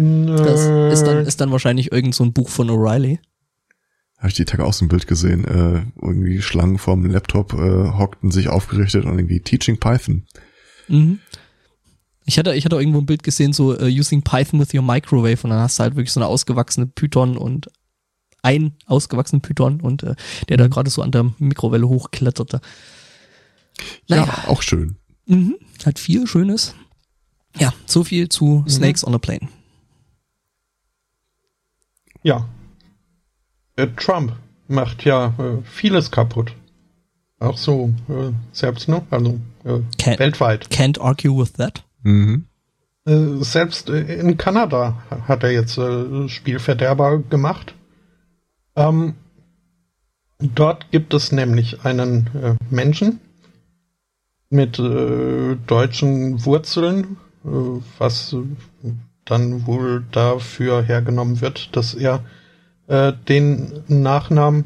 Das 0.00 0.60
ist 0.92 1.06
dann, 1.06 1.26
ist 1.26 1.40
dann 1.40 1.50
wahrscheinlich 1.50 1.90
irgend 1.90 2.14
so 2.14 2.22
ein 2.22 2.32
Buch 2.32 2.48
von 2.48 2.70
O'Reilly. 2.70 3.18
Habe 4.18 4.28
ich 4.28 4.34
die 4.34 4.44
Tage 4.44 4.64
auch 4.64 4.72
so 4.72 4.84
ein 4.84 4.88
Bild 4.88 5.06
gesehen. 5.06 5.44
Äh, 5.44 5.84
irgendwie 6.02 6.42
Schlangen 6.42 6.78
vorm 6.78 7.04
Laptop 7.04 7.52
äh, 7.54 7.92
hockten 7.92 8.32
sich 8.32 8.48
aufgerichtet 8.48 9.04
und 9.04 9.16
irgendwie 9.16 9.40
Teaching 9.40 9.78
Python. 9.78 10.26
Mhm. 10.88 11.20
Ich 12.24 12.38
hatte, 12.38 12.54
ich 12.54 12.64
hatte 12.64 12.76
irgendwo 12.76 12.98
ein 12.98 13.06
Bild 13.06 13.22
gesehen, 13.22 13.52
so 13.52 13.72
uh, 13.72 13.84
using 13.84 14.22
Python 14.22 14.60
with 14.60 14.74
your 14.74 14.82
microwave 14.82 15.38
und 15.44 15.50
dann 15.50 15.60
hast 15.60 15.78
du 15.78 15.84
halt 15.84 15.96
wirklich 15.96 16.12
so 16.12 16.20
eine 16.20 16.26
ausgewachsene 16.26 16.86
Python 16.86 17.38
und 17.38 17.70
ein 18.42 18.76
ausgewachsenen 18.86 19.40
Python 19.40 19.80
und 19.80 20.02
äh, 20.02 20.14
der 20.48 20.58
da 20.58 20.68
gerade 20.68 20.90
so 20.90 21.00
an 21.00 21.10
der 21.10 21.32
Mikrowelle 21.38 21.88
hochkletterte. 21.88 22.60
Naja. 24.08 24.26
Ja, 24.26 24.48
auch 24.48 24.62
schön. 24.62 24.96
Mhm. 25.26 25.56
Hat 25.86 25.98
viel 25.98 26.26
Schönes. 26.26 26.74
Ja, 27.56 27.72
so 27.86 28.04
viel 28.04 28.28
zu 28.28 28.64
Snakes 28.68 29.06
on 29.06 29.14
a 29.14 29.18
Plane. 29.18 29.48
Ja. 32.22 32.48
Äh, 33.78 33.88
Trump 33.96 34.32
macht 34.66 35.04
ja 35.04 35.34
äh, 35.38 35.62
vieles 35.64 36.10
kaputt. 36.10 36.52
Auch 37.38 37.56
so 37.56 37.92
äh, 38.08 38.32
selbst, 38.52 38.88
ne? 38.88 39.02
Also 39.10 39.38
äh, 39.64 39.80
Can- 39.96 40.18
weltweit. 40.18 40.68
Can't 40.70 41.00
argue 41.00 41.36
with 41.38 41.52
that. 41.54 41.84
Mhm. 42.02 42.44
Selbst 43.40 43.88
in 43.88 44.36
Kanada 44.36 45.02
hat 45.26 45.42
er 45.42 45.50
jetzt 45.50 45.80
Spielverderber 46.30 47.20
gemacht. 47.20 47.72
Ähm, 48.76 49.14
dort 50.38 50.90
gibt 50.90 51.14
es 51.14 51.32
nämlich 51.32 51.86
einen 51.86 52.58
Menschen 52.68 53.20
mit 54.50 54.78
äh, 54.78 55.56
deutschen 55.66 56.44
Wurzeln, 56.44 57.16
äh, 57.46 57.48
was 57.96 58.36
dann 59.24 59.66
wohl 59.66 60.04
dafür 60.12 60.82
hergenommen 60.82 61.40
wird, 61.40 61.74
dass 61.76 61.94
er 61.94 62.22
äh, 62.88 63.12
den 63.28 63.84
Nachnamen, 63.86 64.64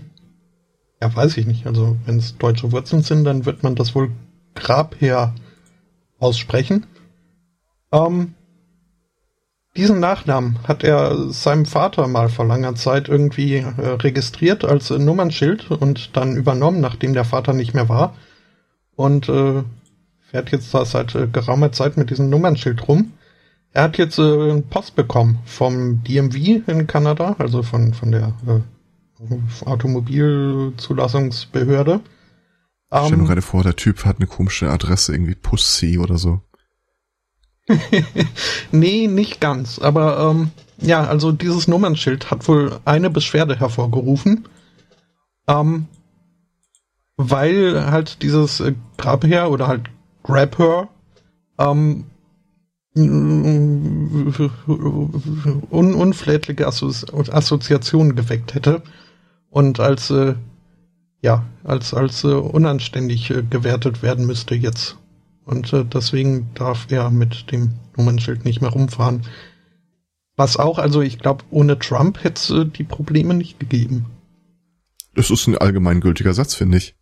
ja 1.01 1.15
weiß 1.15 1.37
ich 1.37 1.47
nicht, 1.47 1.67
also 1.67 1.97
wenn 2.07 2.19
es 2.19 2.39
deutsche 2.39 2.73
Wurzeln 2.73 3.03
sind, 3.03 3.25
dann 3.25 3.45
wird 3.45 3.63
man 3.63 3.75
das 3.75 3.95
wohl 3.95 4.11
Grabherr 4.55 5.35
aussprechen. 6.19 6.87
Ähm, 7.93 8.35
diesen 9.77 10.01
Nachnamen 10.01 10.59
hat 10.69 10.85
er 10.85 11.33
seinem 11.33 11.65
Vater 11.65 12.07
mal 12.07 12.29
vor 12.29 12.47
langer 12.47 12.75
Zeit 12.75 13.09
irgendwie 13.09 13.57
äh, 13.57 13.65
registriert 13.89 14.65
als 14.65 14.91
äh, 14.91 14.99
Nummernschild 14.99 15.71
und 15.71 16.15
dann 16.17 16.37
übernommen, 16.37 16.81
nachdem 16.81 17.15
der 17.15 17.25
Vater 17.25 17.55
nicht 17.55 17.73
mehr 17.73 17.89
war. 17.89 18.15
Und 18.95 19.31
äh, 19.31 19.63
fährt 20.21 20.53
jetzt 20.53 20.73
da 20.75 20.85
seit 20.85 21.15
äh, 21.15 21.27
geraumer 21.27 21.73
Zeit 21.73 21.97
mit 21.97 22.11
diesem 22.11 22.29
Nummernschild 22.29 22.87
rum. 22.87 23.13
Er 23.73 23.85
hat 23.85 23.97
jetzt 23.99 24.19
äh, 24.19 24.61
Post 24.63 24.97
bekommen 24.97 25.39
vom 25.45 26.03
DMV 26.05 26.69
in 26.69 26.87
Kanada, 26.87 27.37
also 27.39 27.63
von, 27.63 27.95
von 27.95 28.11
der 28.11 28.35
äh, 28.47 28.61
Automobilzulassungsbehörde. 29.65 32.01
Ich 32.93 32.99
stell 32.99 33.17
mir 33.17 33.23
Ähm, 33.23 33.27
gerade 33.27 33.43
vor, 33.43 33.63
der 33.63 33.77
Typ 33.77 34.05
hat 34.05 34.17
eine 34.17 34.27
komische 34.27 34.71
Adresse, 34.71 35.13
irgendwie 35.13 35.35
Pussy 35.35 35.99
oder 35.99 36.19
so. 36.19 36.41
Nee, 38.73 39.07
nicht 39.07 39.41
ganz. 39.41 39.79
Aber 39.79 40.31
ähm, 40.31 40.51
ja, 40.79 41.05
also 41.05 41.33
dieses 41.33 41.69
Nummernschild 41.69 42.31
hat 42.31 42.49
wohl 42.49 42.81
eine 42.85 43.11
Beschwerde 43.11 43.59
hervorgerufen. 43.59 44.49
Ähm, 45.47 45.87
weil 47.17 47.91
halt 47.91 48.23
dieses 48.23 48.61
äh, 48.61 48.75
oder 49.49 49.69
halt 49.69 49.91
Grabher 50.23 50.89
ähm, 51.59 52.05
un 52.95 54.33
unflätliche 55.95 56.67
Assozi 56.67 57.07
Assoziationen 57.11 58.15
geweckt 58.17 58.55
hätte 58.55 58.83
und 59.49 59.81
als 59.81 60.11
äh, 60.11 60.35
ja 61.23 61.47
als 61.65 61.95
als 61.95 62.25
äh, 62.25 62.29
unanständig 62.29 63.31
äh, 63.31 63.43
gewertet 63.43 64.03
werden 64.03 64.27
müsste 64.27 64.55
jetzt 64.55 64.99
und 65.45 65.73
äh, 65.73 65.85
deswegen 65.85 66.51
darf 66.55 66.87
er 66.91 67.11
mit 67.11 67.51
dem 67.51 67.73
Nummernschild 67.97 68.45
nicht 68.45 68.61
mehr 68.61 68.71
rumfahren. 68.71 69.23
Was 70.37 70.57
auch, 70.57 70.79
also 70.79 71.03
ich 71.03 71.19
glaube, 71.19 71.45
ohne 71.51 71.79
Trump 71.79 72.23
hätte 72.25 72.41
es 72.41 72.51
äh, 72.51 72.67
die 72.67 72.85
Probleme 72.85 73.35
nicht 73.35 73.59
gegeben. 73.61 74.07
Das 75.15 75.31
ist 75.31 75.47
ein 75.47 75.59
allgemeingültiger 75.59 76.33
Satz, 76.33 76.55
finde 76.55 76.79
ich. 76.79 76.95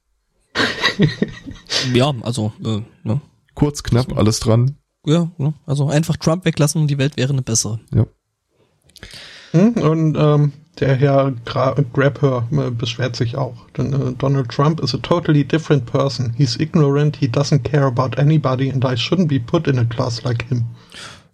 ja, 1.94 2.12
also 2.22 2.52
äh, 2.64 2.82
ne? 3.04 3.20
kurz, 3.54 3.82
knapp, 3.82 4.16
alles 4.16 4.40
dran. 4.40 4.79
Ja, 5.06 5.30
ne? 5.38 5.54
also 5.66 5.88
einfach 5.88 6.16
Trump 6.16 6.44
weglassen 6.44 6.80
und 6.82 6.88
die 6.88 6.98
Welt 6.98 7.16
wäre 7.16 7.32
eine 7.32 7.42
bessere. 7.42 7.80
Ja. 7.94 8.06
Hm, 9.52 9.72
und 9.74 10.16
ähm, 10.18 10.52
der 10.78 10.96
Herr 10.96 11.32
Gra 11.44 11.74
Grabher 11.92 12.46
äh, 12.52 12.70
beschwert 12.70 13.16
sich 13.16 13.36
auch. 13.36 13.68
Denn, 13.76 13.92
äh, 13.92 14.12
Donald 14.12 14.50
Trump 14.50 14.80
is 14.80 14.94
a 14.94 14.98
totally 14.98 15.44
different 15.44 15.86
person. 15.86 16.32
He's 16.36 16.56
ignorant, 16.60 17.16
he 17.16 17.26
doesn't 17.26 17.60
care 17.62 17.84
about 17.86 18.16
anybody 18.18 18.70
and 18.70 18.84
I 18.84 18.94
shouldn't 18.96 19.28
be 19.28 19.40
put 19.40 19.66
in 19.66 19.78
a 19.78 19.84
class 19.84 20.22
like 20.22 20.44
him. 20.48 20.64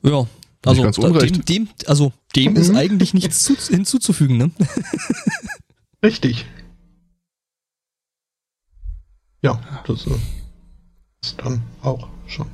Ja, 0.03 0.27
also 0.65 0.91
dem, 0.91 1.45
dem, 1.45 1.69
also 1.87 2.13
dem 2.35 2.53
Mhm. 2.53 2.59
ist 2.59 2.75
eigentlich 2.75 3.15
nichts 3.15 3.43
zu, 3.45 3.55
hinzuzufügen, 3.57 4.37
ne? 4.37 4.51
Richtig. 6.03 6.47
Ja, 9.43 9.61
das 9.87 10.07
äh, 10.07 10.11
ist 11.23 11.37
dann 11.39 11.63
auch 11.83 12.09
schon. 12.27 12.47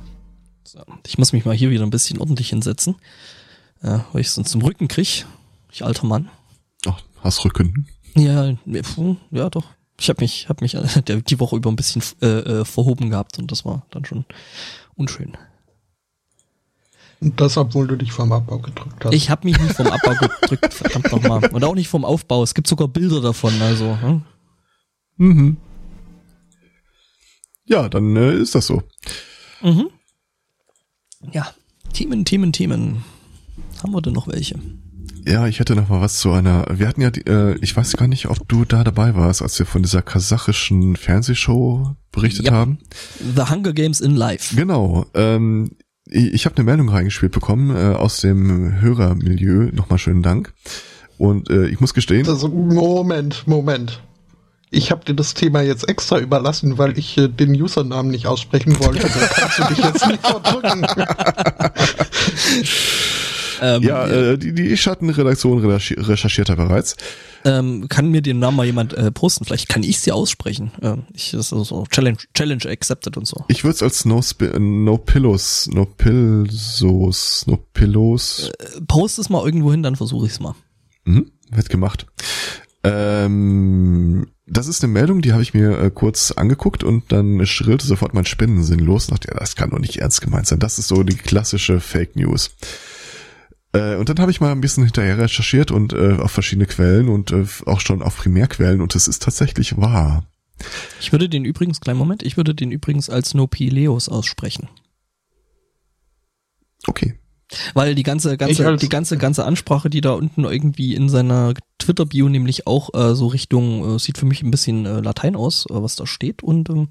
So, 0.73 0.81
ich 1.05 1.19
muss 1.19 1.33
mich 1.33 1.45
mal 1.45 1.55
hier 1.55 1.69
wieder 1.69 1.83
ein 1.83 1.91
bisschen 1.91 2.19
ordentlich 2.19 2.49
hinsetzen, 2.49 2.95
äh, 3.83 3.99
weil 4.11 4.21
ich 4.21 4.31
sonst 4.31 4.55
im 4.55 4.63
Rücken 4.63 4.87
krieg. 4.87 5.27
Ich 5.71 5.85
alter 5.85 6.07
Mann. 6.07 6.31
Ach, 6.87 6.99
hast 7.21 7.45
Rücken. 7.45 7.87
Ja, 8.15 8.55
ne, 8.65 8.81
puh, 8.81 9.17
ja 9.29 9.51
doch. 9.51 9.65
Ich 9.99 10.09
habe 10.09 10.21
mich, 10.21 10.49
hab 10.49 10.61
mich 10.61 10.73
äh, 10.75 11.21
die 11.21 11.39
Woche 11.39 11.57
über 11.57 11.69
ein 11.69 11.75
bisschen 11.75 12.01
äh, 12.23 12.25
äh, 12.25 12.65
verhoben 12.65 13.11
gehabt 13.11 13.37
und 13.37 13.51
das 13.51 13.65
war 13.65 13.85
dann 13.91 14.03
schon 14.03 14.25
unschön. 14.95 15.37
Und 17.21 17.39
das, 17.39 17.55
obwohl 17.55 17.85
du 17.85 17.95
dich 17.95 18.11
vom 18.11 18.31
Abbau 18.31 18.57
gedrückt 18.57 19.05
hast. 19.05 19.13
Ich 19.13 19.29
habe 19.29 19.47
mich 19.47 19.59
nicht 19.59 19.75
vom 19.75 19.85
Abbau 19.85 20.15
gedrückt, 20.41 20.73
verdammt 20.73 21.11
nochmal. 21.11 21.53
Und 21.53 21.63
auch 21.63 21.75
nicht 21.75 21.87
vom 21.87 22.03
Aufbau. 22.03 22.41
Es 22.41 22.55
gibt 22.55 22.67
sogar 22.67 22.87
Bilder 22.87 23.21
davon, 23.21 23.61
also. 23.61 23.95
Hm? 24.01 24.23
Mhm. 25.17 25.57
Ja, 27.65 27.87
dann 27.89 28.15
äh, 28.15 28.33
ist 28.33 28.55
das 28.55 28.65
so. 28.65 28.81
Mhm. 29.61 29.91
Ja, 31.31 31.47
Themen, 31.93 32.25
Themen, 32.25 32.51
Themen. 32.51 33.03
Haben 33.81 33.93
wir 33.93 34.01
denn 34.01 34.13
noch 34.13 34.27
welche? 34.27 34.59
Ja, 35.25 35.47
ich 35.47 35.59
hätte 35.59 35.75
noch 35.75 35.87
mal 35.89 36.01
was 36.01 36.17
zu 36.17 36.31
einer. 36.31 36.65
Wir 36.73 36.87
hatten 36.87 37.01
ja, 37.01 37.09
die, 37.11 37.21
äh, 37.25 37.57
ich 37.61 37.75
weiß 37.75 37.93
gar 37.93 38.07
nicht, 38.07 38.27
ob 38.27 38.47
du 38.49 38.65
da 38.65 38.83
dabei 38.83 39.15
warst, 39.15 39.41
als 39.41 39.57
wir 39.59 39.65
von 39.65 39.81
dieser 39.83 40.01
kasachischen 40.01 40.95
Fernsehshow 40.97 41.95
berichtet 42.11 42.47
Ja. 42.47 42.53
haben. 42.53 42.79
The 43.35 43.43
Hunger 43.49 43.73
Games 43.73 44.01
in 44.01 44.15
Life. 44.15 44.55
Genau. 44.55 45.05
Ähm, 45.13 45.71
ich 46.05 46.33
ich 46.33 46.45
habe 46.45 46.57
eine 46.57 46.65
Meldung 46.65 46.89
reingespielt 46.89 47.31
bekommen 47.31 47.73
äh, 47.75 47.95
aus 47.95 48.17
dem 48.21 48.81
Hörermilieu. 48.81 49.69
Nochmal 49.71 49.97
schönen 49.99 50.23
Dank. 50.23 50.53
Und 51.17 51.49
äh, 51.49 51.67
ich 51.67 51.79
muss 51.79 51.93
gestehen, 51.93 52.27
Also, 52.27 52.49
Moment, 52.49 53.47
Moment. 53.47 54.01
Ich 54.73 54.91
habe 54.91 55.05
dir 55.05 55.13
das 55.13 55.33
Thema 55.33 55.61
jetzt 55.61 55.87
extra 55.87 56.19
überlassen, 56.19 56.77
weil 56.77 56.97
ich 56.97 57.17
äh, 57.17 57.27
den 57.27 57.53
Usernamen 57.61 58.11
nicht 58.11 58.27
aussprechen 58.27 58.77
wollte. 58.79 59.07
Da 59.07 59.27
kannst 59.27 59.59
du 59.59 59.63
dich 59.73 59.83
jetzt 59.83 60.07
nicht 60.07 60.25
verdrücken. 60.25 60.85
Ähm, 63.61 63.81
ja, 63.83 64.05
äh, 64.07 64.37
die, 64.37 64.53
die 64.53 64.75
Schattenredaktion 64.75 65.63
recherchi- 65.63 65.95
recherchiert 66.05 66.49
da 66.49 66.55
bereits. 66.55 66.97
ähm, 67.45 67.87
kann 67.87 68.09
mir 68.09 68.21
den 68.21 68.39
Namen 68.39 68.57
mal 68.57 68.65
jemand 68.65 68.93
äh, 68.93 69.09
posten? 69.09 69.45
Vielleicht 69.45 69.69
kann 69.69 69.83
ich 69.83 70.01
sie 70.01 70.11
aussprechen. 70.11 70.71
Ähm, 70.81 71.03
ich, 71.13 71.31
das 71.31 71.53
ist 71.53 71.67
so 71.69 71.85
Challenge, 71.89 72.17
Challenge 72.33 72.65
accepted 72.67 73.15
und 73.15 73.25
so. 73.25 73.45
Ich 73.47 73.63
würde 73.63 73.75
es 73.75 73.83
als 73.83 74.03
No, 74.03 74.21
Spi- 74.21 74.59
no 74.59 74.97
Pillows, 74.97 75.69
No 75.71 75.85
Pilsos, 75.85 77.45
No 77.47 77.57
Pillows 77.73 78.51
Äh, 78.59 78.81
Post 78.85 79.19
es 79.19 79.29
mal 79.29 79.45
irgendwo 79.45 79.71
hin, 79.71 79.81
dann 79.83 79.95
versuche 79.95 80.25
ich 80.25 80.33
es 80.33 80.39
mal. 80.41 80.55
Mhm, 81.05 81.31
wird 81.51 81.69
gemacht. 81.69 82.05
Ähm, 82.83 84.27
das 84.45 84.67
ist 84.67 84.83
eine 84.83 84.91
Meldung, 84.91 85.21
die 85.21 85.31
habe 85.31 85.41
ich 85.41 85.53
mir 85.53 85.79
äh, 85.79 85.89
kurz 85.89 86.31
angeguckt 86.31 86.83
und 86.83 87.11
dann 87.11 87.45
schrillte 87.45 87.87
sofort 87.87 88.13
mein 88.13 88.25
Spinnensinn 88.25 88.79
los. 88.79 89.07
Dachte, 89.07 89.29
ja, 89.29 89.39
das 89.39 89.55
kann 89.55 89.69
doch 89.69 89.79
nicht 89.79 89.97
ernst 89.97 90.21
gemeint 90.21 90.47
sein. 90.47 90.59
Das 90.59 90.79
ist 90.79 90.89
so 90.89 91.03
die 91.03 91.15
klassische 91.15 91.79
Fake 91.79 92.15
News. 92.15 92.55
Äh, 93.71 93.95
und 93.95 94.09
dann 94.09 94.19
habe 94.19 94.31
ich 94.31 94.41
mal 94.41 94.51
ein 94.51 94.61
bisschen 94.61 94.83
hinterher 94.83 95.17
recherchiert 95.17 95.71
und 95.71 95.93
äh, 95.93 96.17
auf 96.19 96.31
verschiedene 96.31 96.65
Quellen 96.65 97.07
und 97.07 97.31
äh, 97.31 97.45
auch 97.65 97.79
schon 97.79 98.01
auf 98.01 98.17
Primärquellen 98.17 98.81
und 98.81 98.95
es 98.95 99.07
ist 99.07 99.23
tatsächlich 99.23 99.77
wahr. 99.77 100.25
Ich 100.99 101.11
würde 101.11 101.29
den 101.29 101.45
übrigens, 101.45 101.81
kleinen 101.81 101.99
Moment, 101.99 102.23
ich 102.23 102.37
würde 102.37 102.53
den 102.53 102.71
übrigens 102.71 103.09
als 103.09 103.33
No 103.33 103.49
Leos 103.57 104.09
aussprechen. 104.09 104.69
Okay. 106.85 107.15
Weil 107.73 107.93
die 107.95 108.03
ganze, 108.03 108.35
ganze, 108.37 108.65
als- 108.67 108.81
die 108.81 108.89
ganze, 108.89 109.17
ganze 109.17 109.45
Ansprache, 109.45 109.89
die 109.89 110.01
da 110.01 110.11
unten 110.13 110.43
irgendwie 110.43 110.95
in 110.95 111.09
seiner 111.09 111.53
Twitter-Bio 111.77 112.29
nämlich 112.29 112.65
auch 112.67 112.93
äh, 112.93 113.13
so 113.15 113.27
Richtung, 113.27 113.95
äh, 113.95 113.99
sieht 113.99 114.17
für 114.17 114.25
mich 114.25 114.41
ein 114.41 114.51
bisschen 114.51 114.85
äh, 114.85 115.01
Latein 115.01 115.35
aus, 115.35 115.65
äh, 115.69 115.73
was 115.73 115.95
da 115.95 116.05
steht. 116.07 116.41
Und 116.43 116.69
ähm, 116.69 116.87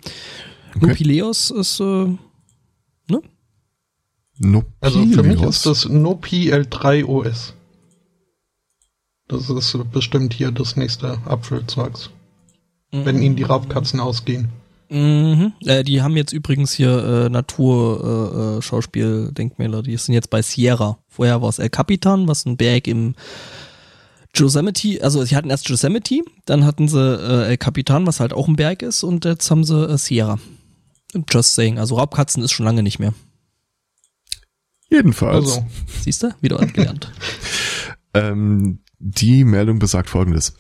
Okay. 0.75 0.87
Nopileos 0.87 1.51
ist, 1.51 1.81
äh, 1.81 1.85
ne? 1.85 3.21
No 4.39 4.65
Also 4.81 5.05
für 5.07 5.23
mich 5.23 5.43
ist 5.43 5.67
das 5.67 5.87
No 5.89 6.13
PL3 6.13 7.05
OS. 7.05 7.53
Das 9.29 9.51
ist 9.51 9.77
bestimmt 9.93 10.33
hier 10.35 10.51
das 10.51 10.77
nächste 10.77 11.19
Apfelzeugs. 11.27 12.11
Wenn 12.91 13.23
ihnen 13.23 13.37
die 13.37 13.43
Raubkatzen 13.43 14.01
ausgehen. 14.01 14.49
Mhm. 14.93 15.55
Äh, 15.65 15.85
die 15.85 16.03
haben 16.03 16.17
jetzt 16.19 16.33
übrigens 16.33 16.73
hier 16.73 17.25
äh, 17.25 17.29
Natur 17.31 18.61
äh, 18.63 18.63
äh. 18.63 19.83
Die 19.83 19.97
sind 19.97 20.15
jetzt 20.15 20.29
bei 20.29 20.43
Sierra. 20.43 20.99
Vorher 21.09 21.41
war 21.41 21.49
es 21.49 21.59
El 21.59 21.71
Capitan, 21.71 22.29
was 22.29 22.45
ein 22.45 22.59
Berg 22.59 22.87
im 22.87 23.15
Yosemite, 24.35 25.03
also 25.03 25.25
sie 25.25 25.37
hatten 25.37 25.51
erst 25.51 25.69
Yosemite, 25.69 26.23
dann 26.47 26.65
hatten 26.65 26.89
sie 26.89 26.99
äh, 26.99 27.51
El 27.51 27.57
Capitan, 27.59 28.07
was 28.07 28.21
halt 28.21 28.33
auch 28.33 28.49
ein 28.49 28.57
Berg 28.57 28.83
ist, 28.83 29.03
und 29.03 29.25
jetzt 29.25 29.51
haben 29.51 29.65
sie 29.65 29.83
äh, 29.83 29.99
Sierra. 29.99 30.39
Just 31.31 31.55
saying. 31.55 31.79
Also 31.79 31.97
Raubkatzen 31.97 32.43
ist 32.43 32.53
schon 32.53 32.65
lange 32.65 32.83
nicht 32.83 32.99
mehr. 32.99 33.13
Jedenfalls. 34.91 35.47
Also, 35.47 35.67
Siehst 36.03 36.23
du? 36.23 36.35
Wieder 36.41 36.59
was 36.61 36.73
gelernt. 36.73 37.11
Ähm, 38.15 38.81
die 38.99 39.43
Meldung 39.43 39.79
besagt 39.79 40.11
folgendes. 40.11 40.53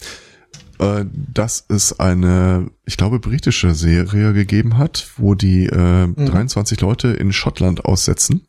Äh, 0.83 1.07
dass 1.33 1.64
es 1.68 1.99
eine, 2.01 2.70
ich 2.85 2.97
glaube, 2.97 3.20
britische 3.20 3.74
Serie 3.74 4.33
gegeben 4.33 4.78
hat, 4.78 5.09
wo 5.16 5.35
die 5.35 5.66
äh, 5.66 6.09
23 6.12 6.80
Leute 6.80 7.09
in 7.09 7.33
Schottland 7.33 7.85
aussetzen 7.85 8.47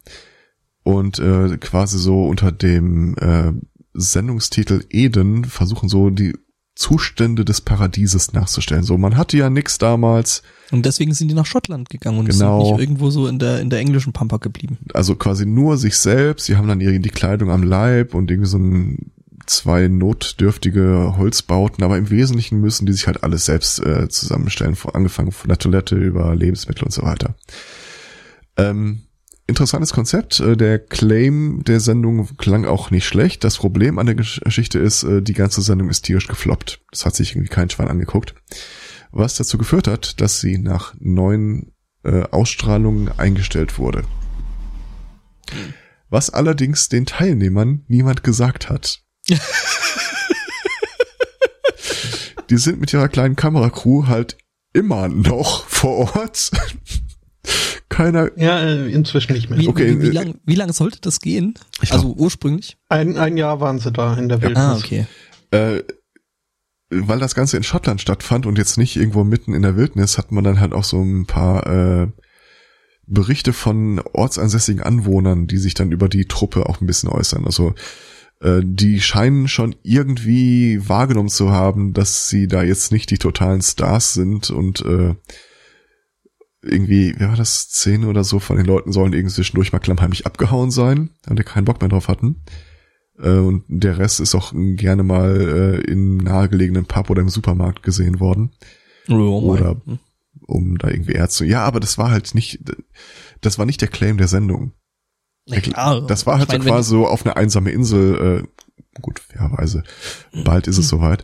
und 0.84 1.19
äh, 1.19 1.57
quasi 1.57 1.97
so 1.99 2.25
unter 2.25 2.51
dem 2.51 3.15
äh, 3.17 3.51
Sendungstitel 3.93 4.84
Eden 4.89 5.45
versuchen 5.45 5.88
so 5.89 6.09
die 6.09 6.34
Zustände 6.75 7.45
des 7.45 7.61
Paradieses 7.61 8.34
nachzustellen. 8.34 8.84
So, 8.84 8.97
man 8.97 9.15
hatte 9.15 9.38
ja 9.38 9.51
nix 9.51 9.77
damals, 9.77 10.41
Und 10.71 10.88
deswegen 10.88 11.13
sind 11.13 11.27
die 11.27 11.36
nach 11.36 11.45
Schottland 11.45 11.88
gegangen 11.89 12.17
und 12.17 12.29
Genau. 12.29 12.63
sind 12.65 12.71
nicht 12.71 12.81
irgendwo 12.81 13.11
so 13.11 13.27
in 13.27 13.38
der, 13.38 13.61
in 13.61 13.69
der 13.69 13.77
englischen 13.77 14.11
Pampa 14.11 14.38
geblieben. 14.38 14.79
also 14.93 15.15
quasi 15.15 15.45
nur 15.45 15.77
sich 15.77 15.95
selbst, 15.97 16.45
sie 16.47 16.57
haben 16.57 16.67
dann 16.67 16.81
ihre, 16.81 16.99
die 16.99 17.09
Kleidung 17.09 17.51
am 17.51 17.61
Leib 17.61 18.15
und 18.15 18.31
irgendwie 18.31 18.49
so 18.49 18.57
ein, 18.57 19.11
zwei 19.45 19.87
notdürftige 19.87 21.15
Holzbauten, 21.17 21.83
aber 21.83 21.97
im 21.97 22.09
Wesentlichen 22.09 22.59
müssen 22.59 22.85
die 22.85 22.93
sich 22.93 23.07
halt 23.07 23.23
alles 23.23 23.45
selbst 23.45 23.79
äh, 23.85 24.07
zusammenstellen, 24.09 24.75
von, 24.75 24.95
angefangen 24.95 25.31
von 25.31 25.49
der 25.49 25.57
Toilette 25.57 25.95
über 25.95 26.35
Lebensmittel 26.35 26.83
und 26.83 26.91
so 26.91 27.03
weiter. 27.03 27.35
Ähm, 28.57 29.03
interessantes 29.47 29.93
Konzept. 29.93 30.39
Äh, 30.39 30.55
Der 30.55 30.79
Claim 30.79 31.63
der 31.65 31.79
Sendung 31.79 32.29
klang 32.37 32.65
auch 32.65 32.91
nicht 32.91 33.05
schlecht. 33.05 33.43
Das 33.43 33.57
Problem 33.57 33.99
an 33.99 34.05
der 34.05 34.15
Gesch- 34.15 34.43
Geschichte 34.43 34.79
ist, 34.79 35.03
äh, 35.03 35.21
die 35.21 35.33
ganze 35.33 35.61
Sendung 35.61 35.89
ist 35.89 36.03
tierisch 36.03 36.27
gefloppt. 36.27 36.81
Das 36.91 37.05
hat 37.05 37.15
sich 37.15 37.31
irgendwie 37.35 37.49
kein 37.49 37.69
Schwein 37.69 37.89
angeguckt. 37.89 38.35
Was 39.11 39.35
dazu 39.35 39.57
geführt 39.57 39.87
hat, 39.87 40.21
dass 40.21 40.39
sie 40.41 40.57
nach 40.57 40.95
neun 40.99 41.71
äh, 42.03 42.23
Ausstrahlungen 42.31 43.09
eingestellt 43.17 43.77
wurde. 43.77 44.03
Was 46.09 46.29
allerdings 46.29 46.89
den 46.89 47.05
Teilnehmern 47.05 47.83
niemand 47.87 48.23
gesagt 48.23 48.69
hat. 48.69 49.02
Die 52.49 52.57
sind 52.57 52.80
mit 52.80 52.91
ihrer 52.93 53.07
kleinen 53.07 53.36
Kameracrew 53.36 54.07
halt 54.07 54.38
immer 54.74 55.07
noch 55.07 55.65
vor 55.67 56.15
Ort. 56.15 56.51
Keiner, 57.89 58.32
ja, 58.38 58.59
äh, 58.59 58.91
inzwischen 58.91 59.34
nicht 59.34 59.49
mehr. 59.49 59.59
Wie, 59.59 59.67
Okay, 59.67 59.99
wie, 59.99 60.01
wie 60.01 60.07
äh, 60.07 60.11
lang, 60.11 60.39
wie 60.45 60.55
lang 60.55 60.74
sollte 60.74 60.99
das 61.01 61.19
gehen? 61.19 61.53
Ich 61.82 61.93
also 61.93 62.13
ursprünglich? 62.17 62.78
Ein, 62.89 63.17
ein 63.17 63.38
Jahr 63.38 63.59
waren 63.59 63.80
sie 63.80 63.91
da 63.91 64.15
in 64.15 64.30
der 64.30 64.41
Wildnis. 64.41 64.63
Ah, 64.63 64.76
okay. 64.78 65.05
äh, 65.51 65.84
weil 66.89 67.19
das 67.19 67.36
Ganze 67.36 67.57
in 67.57 67.63
Schottland 67.63 68.01
stattfand 68.01 68.45
und 68.45 68.57
jetzt 68.57 68.78
nicht 68.78 68.95
irgendwo 68.95 69.24
mitten 69.24 69.53
in 69.53 69.61
der 69.61 69.76
Wildnis, 69.76 70.17
hat 70.17 70.32
man 70.32 70.43
dann 70.43 70.59
halt 70.59 70.74
auch 70.74 70.84
so 70.84 71.01
ein 71.01 71.26
paar 71.26 71.67
äh, 71.67 72.07
Berichte 73.05 73.53
von 73.53 73.99
ortsansässigen 74.13 74.82
Anwohnern, 74.82 75.47
die 75.47 75.57
sich 75.57 75.74
dann 75.74 75.91
über 75.91 76.09
die 76.09 76.26
Truppe 76.26 76.67
auch 76.67 76.82
ein 76.82 76.88
bisschen 76.88 77.09
äußern. 77.09 77.45
Also 77.45 77.69
äh, 77.69 77.74
die 78.61 78.99
scheinen 78.99 79.47
schon 79.47 79.75
irgendwie 79.83 80.87
wahrgenommen 80.87 81.29
zu 81.29 81.51
haben, 81.51 81.93
dass 81.93 82.27
sie 82.27 82.47
da 82.47 82.61
jetzt 82.61 82.91
nicht 82.91 83.09
die 83.09 83.17
totalen 83.17 83.61
Stars 83.61 84.13
sind 84.13 84.49
und 84.49 84.81
äh, 84.81 85.15
irgendwie, 86.61 87.15
wie 87.17 87.25
war 87.25 87.35
das, 87.35 87.69
zehn 87.69 88.05
oder 88.05 88.23
so 88.23 88.39
von 88.39 88.57
den 88.57 88.65
Leuten 88.65 88.91
sollen 88.91 89.13
irgendwie 89.13 89.35
zwischendurch 89.35 89.71
mal 89.71 89.79
klammheimlich 89.79 90.25
abgehauen 90.25 90.71
sein, 90.71 91.09
weil 91.25 91.35
die 91.35 91.43
keinen 91.43 91.65
Bock 91.65 91.81
mehr 91.81 91.89
drauf 91.89 92.07
hatten. 92.07 92.43
Äh, 93.19 93.37
und 93.37 93.63
der 93.67 93.97
Rest 93.97 94.19
ist 94.19 94.35
auch 94.35 94.53
gerne 94.53 95.03
mal 95.03 95.81
äh, 95.85 95.91
im 95.91 96.17
nahegelegenen 96.17 96.85
Pub 96.85 97.09
oder 97.09 97.21
im 97.21 97.29
Supermarkt 97.29 97.83
gesehen 97.83 98.19
worden. 98.19 98.51
Oh, 99.09 99.13
Oder 99.51 99.81
um 100.47 100.77
da 100.77 100.89
irgendwie 100.89 101.13
Ärzte. 101.13 101.45
Ja, 101.45 101.63
aber 101.65 101.79
das 101.79 101.97
war 101.97 102.11
halt 102.11 102.33
nicht, 102.35 102.59
das 103.41 103.59
war 103.59 103.65
nicht 103.65 103.81
der 103.81 103.89
Claim 103.89 104.17
der 104.17 104.27
Sendung. 104.27 104.73
Na 105.45 105.59
klar. 105.59 106.05
Das 106.07 106.25
war 106.25 106.39
halt 106.39 106.51
Ich 106.51 106.57
mein, 106.57 106.67
so 106.67 106.69
quasi 106.69 106.89
so 106.89 107.07
auf 107.07 107.25
eine 107.25 107.35
einsame 107.35 107.71
Insel, 107.71 108.43
äh, 108.43 109.01
gut, 109.01 109.19
fairerweise, 109.19 109.83
bald 110.43 110.67
ist 110.67 110.77
es 110.77 110.87
soweit, 110.87 111.23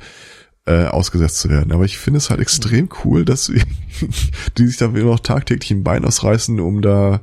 äh, 0.65 0.85
ausgesetzt 0.85 1.39
zu 1.39 1.49
werden. 1.49 1.71
Aber 1.71 1.85
ich 1.85 1.97
finde 1.97 2.17
es 2.17 2.29
halt 2.29 2.39
extrem 2.39 2.89
cool, 3.03 3.25
dass 3.25 3.45
sie, 3.45 3.61
die 4.57 4.67
sich 4.67 4.77
da 4.77 4.85
immer 4.85 4.99
noch 4.99 5.19
tagtäglich 5.19 5.71
ein 5.71 5.83
Bein 5.83 6.05
ausreißen, 6.05 6.59
um 6.59 6.81
da, 6.81 7.21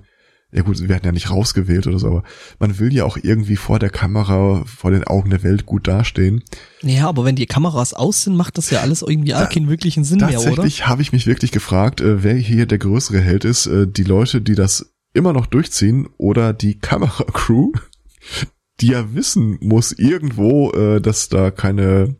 ja 0.52 0.62
gut, 0.62 0.78
sie 0.78 0.88
werden 0.88 1.04
ja 1.04 1.12
nicht 1.12 1.30
rausgewählt 1.30 1.86
oder 1.86 1.98
so, 1.98 2.06
aber 2.06 2.22
man 2.58 2.78
will 2.78 2.94
ja 2.94 3.04
auch 3.04 3.18
irgendwie 3.20 3.56
vor 3.56 3.78
der 3.78 3.90
Kamera, 3.90 4.64
vor 4.64 4.90
den 4.90 5.04
Augen 5.04 5.28
der 5.30 5.42
Welt 5.42 5.66
gut 5.66 5.86
dastehen. 5.86 6.42
ja, 6.82 7.08
aber 7.08 7.24
wenn 7.24 7.36
die 7.36 7.46
Kameras 7.46 7.92
aus 7.92 8.22
sind, 8.22 8.36
macht 8.36 8.56
das 8.56 8.70
ja 8.70 8.80
alles 8.80 9.02
irgendwie 9.02 9.34
auch 9.34 9.50
keinen 9.50 9.68
wirklichen 9.68 10.04
Sinn 10.04 10.18
mehr, 10.18 10.40
oder? 10.40 10.54
Tatsächlich 10.54 10.86
habe 10.86 11.02
ich 11.02 11.12
mich 11.12 11.26
wirklich 11.26 11.52
gefragt, 11.52 12.00
äh, 12.00 12.22
wer 12.22 12.34
hier 12.34 12.64
der 12.64 12.78
größere 12.78 13.20
Held 13.20 13.44
ist, 13.44 13.66
äh, 13.66 13.86
die 13.86 14.04
Leute, 14.04 14.40
die 14.40 14.54
das 14.54 14.95
immer 15.16 15.32
noch 15.32 15.46
durchziehen 15.46 16.08
oder 16.18 16.52
die 16.52 16.78
Kameracrew, 16.78 17.72
die 18.80 18.88
ja 18.88 19.14
wissen 19.14 19.58
muss 19.60 19.92
irgendwo, 19.92 20.70
äh, 20.72 21.00
dass 21.00 21.28
da 21.28 21.50
keine 21.50 22.16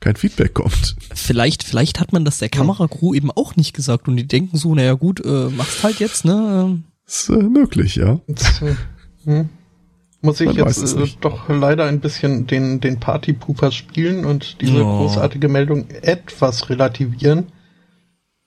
kein 0.00 0.14
Feedback 0.16 0.54
kommt. 0.54 0.94
Vielleicht, 1.12 1.64
vielleicht 1.64 1.98
hat 1.98 2.12
man 2.12 2.24
das 2.24 2.38
der 2.38 2.48
Kameracrew 2.48 3.14
eben 3.14 3.30
auch 3.32 3.56
nicht 3.56 3.74
gesagt 3.74 4.06
und 4.06 4.16
die 4.16 4.28
denken 4.28 4.56
so, 4.56 4.74
naja 4.74 4.94
gut, 4.94 5.24
äh, 5.24 5.48
mach's 5.56 5.82
halt 5.82 5.98
jetzt, 5.98 6.24
ne? 6.24 6.82
Ist 7.04 7.28
äh, 7.30 7.32
möglich, 7.42 7.96
ja. 7.96 8.20
Jetzt, 8.28 8.62
äh, 8.62 8.76
hm, 9.24 9.48
muss 10.20 10.40
ich 10.40 10.46
Man 10.46 10.56
jetzt 10.56 10.96
äh, 10.96 11.06
doch 11.20 11.48
leider 11.48 11.86
ein 11.86 11.98
bisschen 12.00 12.46
den, 12.46 12.80
den 12.80 13.00
Partypooper 13.00 13.72
spielen 13.72 14.24
und 14.24 14.60
diese 14.60 14.84
Oh. 14.84 14.98
großartige 14.98 15.48
Meldung 15.48 15.90
etwas 15.90 16.70
relativieren. 16.70 17.46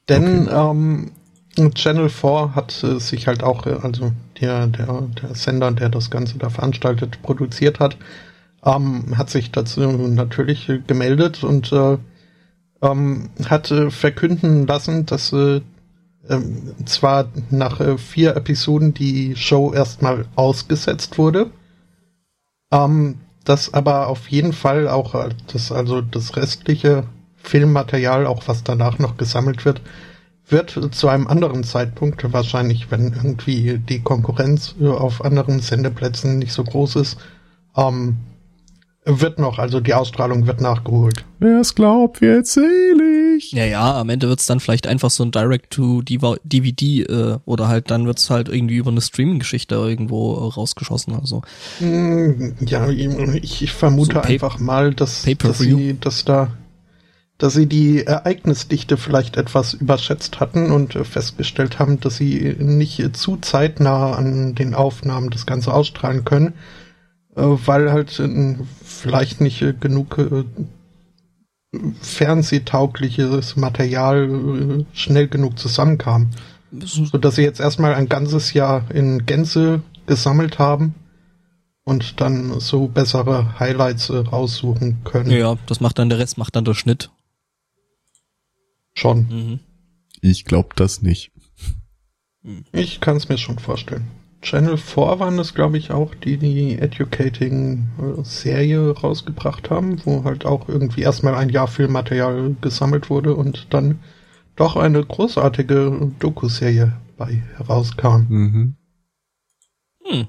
Denn 0.07 0.49
ähm, 0.51 1.11
Channel 1.55 2.09
4 2.09 2.55
hat 2.55 2.83
äh, 2.83 2.99
sich 2.99 3.27
halt 3.27 3.43
auch, 3.43 3.65
äh, 3.65 3.77
also 3.81 4.11
der, 4.39 4.67
der, 4.67 5.01
der 5.21 5.35
Sender, 5.35 5.71
der 5.71 5.89
das 5.89 6.09
Ganze 6.09 6.37
da 6.37 6.49
veranstaltet, 6.49 7.21
produziert 7.21 7.79
hat, 7.79 7.97
ähm, 8.63 9.17
hat 9.17 9.29
sich 9.29 9.51
dazu 9.51 9.81
natürlich 9.81 10.69
äh, 10.69 10.79
gemeldet 10.79 11.43
und 11.43 11.71
äh, 11.71 11.97
ähm, 12.81 13.29
hat 13.49 13.69
äh, 13.71 13.91
verkünden 13.91 14.65
lassen, 14.65 15.05
dass 15.05 15.33
äh, 15.33 15.61
ähm, 16.29 16.75
zwar 16.85 17.29
nach 17.49 17.81
vier 17.99 18.35
Episoden 18.35 18.93
die 18.93 19.35
Show 19.35 19.73
erstmal 19.73 20.25
ausgesetzt 20.35 21.17
wurde, 21.17 21.49
ähm, 22.71 23.19
dass 23.43 23.73
aber 23.73 24.07
auf 24.07 24.29
jeden 24.29 24.53
Fall 24.53 24.87
auch 24.87 25.15
das, 25.51 25.71
also 25.71 26.01
das 26.01 26.37
restliche 26.37 27.05
Filmmaterial, 27.37 28.27
auch 28.27 28.47
was 28.47 28.63
danach 28.63 28.99
noch 28.99 29.17
gesammelt 29.17 29.65
wird, 29.65 29.81
wird 30.51 30.79
zu 30.93 31.07
einem 31.07 31.27
anderen 31.27 31.63
Zeitpunkt, 31.63 32.31
wahrscheinlich 32.33 32.91
wenn 32.91 33.13
irgendwie 33.13 33.77
die 33.77 34.01
Konkurrenz 34.01 34.75
auf 34.81 35.23
anderen 35.23 35.59
Sendeplätzen 35.59 36.39
nicht 36.39 36.53
so 36.53 36.63
groß 36.63 36.97
ist, 36.97 37.17
ähm, 37.75 38.17
wird 39.03 39.39
noch, 39.39 39.57
also 39.57 39.79
die 39.79 39.95
Ausstrahlung 39.95 40.45
wird 40.45 40.61
nachgeholt. 40.61 41.25
Wer 41.39 41.61
es 41.61 41.73
glaubt, 41.73 42.21
wird 42.21 42.45
selig. 42.45 43.51
Ja, 43.51 43.65
ja, 43.65 43.99
am 43.99 44.09
Ende 44.09 44.29
wird's 44.29 44.45
dann 44.45 44.59
vielleicht 44.59 44.85
einfach 44.85 45.09
so 45.09 45.23
ein 45.23 45.31
Direct-to-DVD 45.31 47.01
äh, 47.01 47.37
oder 47.45 47.67
halt 47.67 47.89
dann 47.89 48.05
wird's 48.05 48.29
halt 48.29 48.47
irgendwie 48.47 48.75
über 48.75 48.91
eine 48.91 49.01
Streaming-Geschichte 49.01 49.73
irgendwo 49.73 50.35
äh, 50.35 50.53
rausgeschossen. 50.53 51.15
Also 51.15 51.41
Mm, 51.79 52.53
Ja, 52.65 52.89
ich, 52.89 53.63
ich 53.63 53.71
vermute 53.71 54.15
So 54.15 54.21
einfach 54.21 54.59
mal, 54.59 54.93
dass, 54.93 55.25
dass 55.39 55.57
sie, 55.57 55.97
dass 55.99 56.23
da, 56.23 56.49
dass 57.41 57.55
sie 57.55 57.65
die 57.65 58.05
Ereignisdichte 58.05 58.97
vielleicht 58.97 59.35
etwas 59.35 59.73
überschätzt 59.73 60.39
hatten 60.39 60.71
und 60.71 60.95
äh, 60.95 61.03
festgestellt 61.03 61.79
haben, 61.79 61.99
dass 61.99 62.17
sie 62.17 62.55
nicht 62.59 63.17
zu 63.17 63.37
zeitnah 63.37 64.13
an 64.13 64.53
den 64.53 64.75
Aufnahmen 64.75 65.31
das 65.31 65.47
Ganze 65.47 65.73
ausstrahlen 65.73 66.23
können, 66.23 66.53
äh, 67.35 67.41
weil 67.41 67.91
halt 67.91 68.19
äh, 68.19 68.57
vielleicht 68.85 69.41
nicht 69.41 69.65
genug 69.79 70.19
fernsehtaugliches 72.01 73.55
Material 73.55 74.85
schnell 74.93 75.27
genug 75.27 75.57
zusammenkam. 75.57 76.29
So 76.83 77.17
dass 77.17 77.35
sie 77.35 77.43
jetzt 77.43 77.59
erstmal 77.59 77.95
ein 77.95 78.07
ganzes 78.07 78.53
Jahr 78.53 78.83
in 78.93 79.25
Gänze 79.25 79.81
gesammelt 80.05 80.59
haben 80.59 80.93
und 81.85 82.21
dann 82.21 82.59
so 82.59 82.87
bessere 82.87 83.59
Highlights 83.59 84.11
raussuchen 84.11 85.03
können. 85.05 85.31
ja, 85.31 85.55
das 85.65 85.79
macht 85.79 85.97
dann 85.97 86.09
der 86.09 86.19
Rest, 86.19 86.37
macht 86.37 86.55
dann 86.55 86.65
der 86.65 86.75
Schnitt. 86.75 87.09
Schon. 88.93 89.27
Mhm. 89.29 89.59
Ich 90.21 90.45
glaube 90.45 90.69
das 90.75 91.01
nicht. 91.01 91.31
Ich 92.71 93.01
kann 93.01 93.17
es 93.17 93.29
mir 93.29 93.37
schon 93.37 93.59
vorstellen. 93.59 94.07
Channel 94.41 94.77
4 94.77 95.19
waren 95.19 95.37
es, 95.37 95.53
glaube 95.53 95.77
ich, 95.77 95.91
auch, 95.91 96.15
die 96.15 96.37
die 96.37 96.79
Educating-Serie 96.79 98.89
rausgebracht 98.91 99.69
haben, 99.69 100.03
wo 100.05 100.23
halt 100.23 100.45
auch 100.45 100.67
irgendwie 100.67 101.01
erstmal 101.01 101.35
ein 101.35 101.49
Jahr 101.49 101.67
Filmmaterial 101.67 102.55
gesammelt 102.59 103.11
wurde 103.11 103.35
und 103.35 103.67
dann 103.71 103.99
doch 104.55 104.75
eine 104.75 105.05
großartige 105.05 106.11
Doku-Serie 106.19 106.99
bei 107.17 107.43
herauskam. 107.55 108.25
Mhm. 108.29 108.75
Hm. 110.03 110.27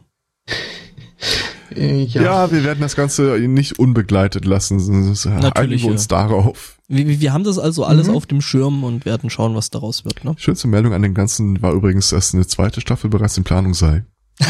Äh, 1.76 2.04
Ja. 2.04 2.50
wir 2.52 2.64
werden 2.64 2.80
das 2.80 2.96
Ganze 2.96 3.38
nicht 3.40 3.78
unbegleitet 3.78 4.44
lassen. 4.44 4.78
Halten 4.80 5.40
Natürlich, 5.40 5.82
wir 5.84 5.90
uns 5.90 6.04
ja. 6.04 6.08
darauf. 6.08 6.78
Wir, 6.88 7.20
wir- 7.20 7.32
haben 7.32 7.44
das 7.44 7.58
also 7.58 7.84
alles 7.84 8.08
Mhm. 8.08 8.14
auf 8.14 8.26
dem 8.26 8.40
Schirm 8.40 8.84
und 8.84 9.04
werden 9.06 9.30
schauen, 9.30 9.54
was 9.54 9.70
daraus 9.70 10.04
wird. 10.04 10.24
Ne? 10.24 10.34
Schönste 10.38 10.68
Meldung 10.68 10.92
an 10.92 11.02
dem 11.02 11.14
Ganzen 11.14 11.60
war 11.62 11.72
übrigens, 11.72 12.10
dass 12.10 12.34
eine 12.34 12.46
zweite 12.46 12.80
Staffel 12.80 13.08
bereits 13.10 13.36
in 13.38 13.44
Planung 13.44 13.74
sei. 13.74 14.04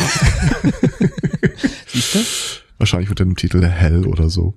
Siehst 1.86 2.14
du? 2.14 2.18
Wahrscheinlich 2.78 3.10
unter 3.10 3.24
dem 3.24 3.36
Titel 3.36 3.64
Hell 3.64 4.06
oder 4.06 4.28
so. 4.30 4.54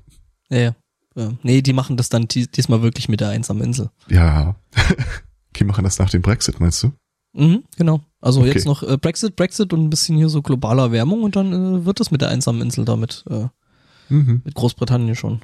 Ja, 0.49 0.57
ja. 0.57 0.75
ja. 1.15 1.31
Nee, 1.43 1.61
die 1.61 1.73
machen 1.73 1.97
das 1.97 2.09
dann 2.09 2.27
die- 2.27 2.49
diesmal 2.49 2.81
wirklich 2.81 3.09
mit 3.09 3.21
der 3.21 3.29
einsamen 3.29 3.63
Insel. 3.63 3.89
Ja. 4.09 4.55
Okay, 5.55 5.63
machen 5.63 5.85
das 5.85 5.99
nach 5.99 6.09
dem 6.09 6.21
Brexit, 6.21 6.59
meinst 6.59 6.83
du? 6.83 6.91
Mhm, 7.31 7.63
genau. 7.77 8.01
Also 8.25 8.41
Okay. 8.41 8.49
jetzt 8.53 8.65
noch 8.65 8.81
äh, 8.81 8.97
Brexit, 8.97 9.35
Brexit 9.35 9.71
und 9.71 9.81
ein 9.83 9.89
bisschen 9.91 10.17
hier 10.17 10.29
so 10.29 10.41
globale 10.41 10.81
Erwärmung 10.81 11.21
und 11.21 11.35
dann 11.35 11.53
äh, 11.53 11.85
wird 11.85 11.99
das 11.99 12.09
mit 12.09 12.21
der 12.21 12.29
einsamen 12.29 12.61
Insel 12.61 12.83
damit 12.83 13.23
äh, 13.29 13.45
Mhm. 14.09 14.41
mit 14.43 14.53
Großbritannien 14.55 15.15
schon. 15.15 15.41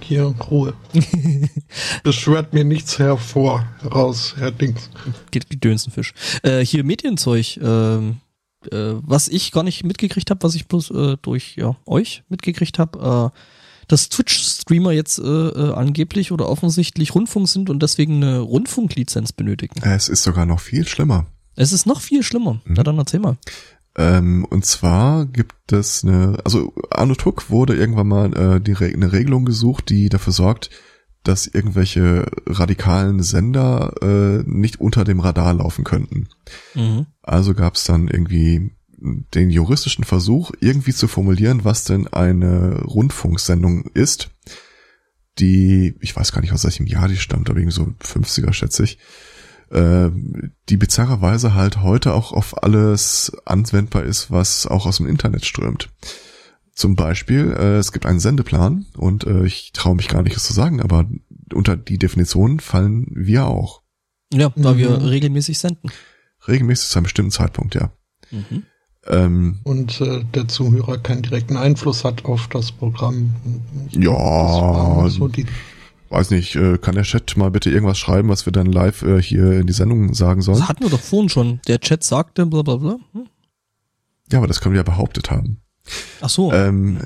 Hier, 0.00 0.24
Ruhe. 0.50 0.74
Beschwört 2.02 2.52
mir 2.52 2.64
nichts 2.64 2.98
hervor, 2.98 3.66
heraus, 3.80 4.34
Herr 4.36 4.50
Dings. 4.50 4.90
Geht 5.30 5.48
Gedönsenfisch. 5.48 6.12
Äh, 6.42 6.64
hier 6.64 6.84
Medienzeug, 6.84 7.56
ähm, 7.62 8.16
äh, 8.70 8.92
was 9.02 9.28
ich 9.28 9.52
gar 9.52 9.62
nicht 9.62 9.84
mitgekriegt 9.84 10.30
habe, 10.30 10.42
was 10.42 10.54
ich 10.54 10.66
bloß 10.68 10.90
äh, 10.90 11.16
durch 11.22 11.56
ja, 11.56 11.76
euch 11.86 12.24
mitgekriegt 12.28 12.78
habe, 12.78 13.32
äh, 13.34 13.38
dass 13.88 14.08
Twitch-Streamer 14.08 14.92
jetzt 14.92 15.18
äh, 15.18 15.22
äh, 15.22 15.72
angeblich 15.72 16.32
oder 16.32 16.48
offensichtlich 16.48 17.14
Rundfunk 17.14 17.48
sind 17.48 17.70
und 17.70 17.82
deswegen 17.82 18.16
eine 18.16 18.40
Rundfunklizenz 18.40 19.32
benötigen. 19.32 19.80
Es 19.82 20.08
ist 20.08 20.22
sogar 20.22 20.46
noch 20.46 20.60
viel 20.60 20.86
schlimmer. 20.86 21.26
Es 21.56 21.72
ist 21.72 21.86
noch 21.86 22.00
viel 22.00 22.22
schlimmer. 22.22 22.54
Mhm. 22.64 22.74
Na 22.76 22.82
dann 22.82 22.98
erzähl 22.98 23.20
mal. 23.20 23.36
Ähm, 23.96 24.44
und 24.44 24.64
zwar 24.64 25.26
gibt 25.26 25.72
es 25.72 26.04
eine, 26.04 26.38
also 26.44 26.72
Arno 26.90 27.14
Tuck 27.14 27.50
wurde 27.50 27.76
irgendwann 27.76 28.08
mal 28.08 28.36
äh, 28.36 28.60
die 28.60 28.72
Re 28.72 28.86
eine 28.86 29.12
Regelung 29.12 29.44
gesucht, 29.44 29.88
die 29.88 30.08
dafür 30.08 30.32
sorgt, 30.32 30.70
dass 31.22 31.46
irgendwelche 31.46 32.26
radikalen 32.46 33.22
Sender 33.22 33.94
äh, 34.02 34.42
nicht 34.46 34.80
unter 34.80 35.04
dem 35.04 35.20
Radar 35.20 35.54
laufen 35.54 35.84
könnten. 35.84 36.28
Mhm. 36.74 37.06
Also 37.22 37.54
gab 37.54 37.76
es 37.76 37.84
dann 37.84 38.08
irgendwie 38.08 38.72
den 39.34 39.50
juristischen 39.50 40.04
Versuch, 40.04 40.52
irgendwie 40.60 40.92
zu 40.92 41.08
formulieren, 41.08 41.64
was 41.64 41.84
denn 41.84 42.06
eine 42.08 42.80
Rundfunksendung 42.82 43.84
ist, 43.94 44.30
die, 45.38 45.94
ich 46.00 46.14
weiß 46.16 46.32
gar 46.32 46.40
nicht, 46.40 46.52
aus 46.52 46.64
welchem 46.64 46.86
Jahr 46.86 47.08
die 47.08 47.16
stammt, 47.16 47.50
aber 47.50 47.58
irgendwie 47.58 47.74
so 47.74 47.92
50er, 48.02 48.52
schätze 48.52 48.84
ich, 48.84 48.98
äh, 49.70 50.10
die 50.68 50.76
bizarrerweise 50.76 51.54
halt 51.54 51.82
heute 51.82 52.14
auch 52.14 52.32
auf 52.32 52.62
alles 52.62 53.32
anwendbar 53.44 54.04
ist, 54.04 54.30
was 54.30 54.66
auch 54.66 54.86
aus 54.86 54.98
dem 54.98 55.06
Internet 55.06 55.44
strömt. 55.44 55.90
Zum 56.72 56.96
Beispiel, 56.96 57.52
äh, 57.56 57.76
es 57.78 57.92
gibt 57.92 58.06
einen 58.06 58.20
Sendeplan 58.20 58.86
und 58.96 59.24
äh, 59.24 59.44
ich 59.44 59.72
traue 59.72 59.96
mich 59.96 60.08
gar 60.08 60.22
nicht, 60.22 60.36
es 60.36 60.44
zu 60.44 60.52
sagen, 60.52 60.80
aber 60.80 61.08
unter 61.52 61.76
die 61.76 61.98
Definition 61.98 62.58
fallen 62.60 63.06
wir 63.10 63.46
auch. 63.46 63.82
Ja, 64.32 64.52
da 64.56 64.72
Mhm. 64.72 64.78
wir 64.78 65.02
regelmäßig 65.10 65.58
senden. 65.58 65.90
Regelmäßig 66.48 66.88
zu 66.88 66.98
einem 66.98 67.04
bestimmten 67.04 67.30
Zeitpunkt, 67.30 67.74
ja. 67.74 67.92
Mhm. 68.30 68.64
Ähm, 69.06 69.58
Und 69.64 70.00
äh, 70.00 70.24
der 70.34 70.48
Zuhörer 70.48 70.98
keinen 70.98 71.22
direkten 71.22 71.56
Einfluss 71.56 72.04
hat 72.04 72.24
auf 72.24 72.48
das 72.48 72.72
Programm. 72.72 73.34
Das 73.92 74.02
ja, 74.02 74.10
war 74.12 75.10
so 75.10 75.28
die, 75.28 75.46
weiß 76.08 76.30
nicht, 76.30 76.56
äh, 76.56 76.78
kann 76.78 76.94
der 76.94 77.04
Chat 77.04 77.36
mal 77.36 77.50
bitte 77.50 77.70
irgendwas 77.70 77.98
schreiben, 77.98 78.28
was 78.28 78.46
wir 78.46 78.52
dann 78.52 78.66
live 78.66 79.02
äh, 79.02 79.20
hier 79.20 79.52
in 79.52 79.66
die 79.66 79.72
Sendung 79.72 80.14
sagen 80.14 80.42
sollen? 80.42 80.58
Das 80.58 80.68
hatten 80.68 80.84
wir 80.84 80.90
doch 80.90 81.00
vorhin 81.00 81.28
schon. 81.28 81.60
Der 81.66 81.80
Chat 81.80 82.02
sagte, 82.04 82.46
bla 82.46 82.62
bla 82.62 82.76
bla. 82.76 82.96
Hm? 83.12 83.26
Ja, 84.32 84.38
aber 84.38 84.46
das 84.46 84.60
können 84.60 84.74
wir 84.74 84.78
ja 84.80 84.84
behauptet 84.84 85.30
haben. 85.30 85.60
Ach 86.22 86.30
so, 86.30 86.50
Ähm, 86.52 87.00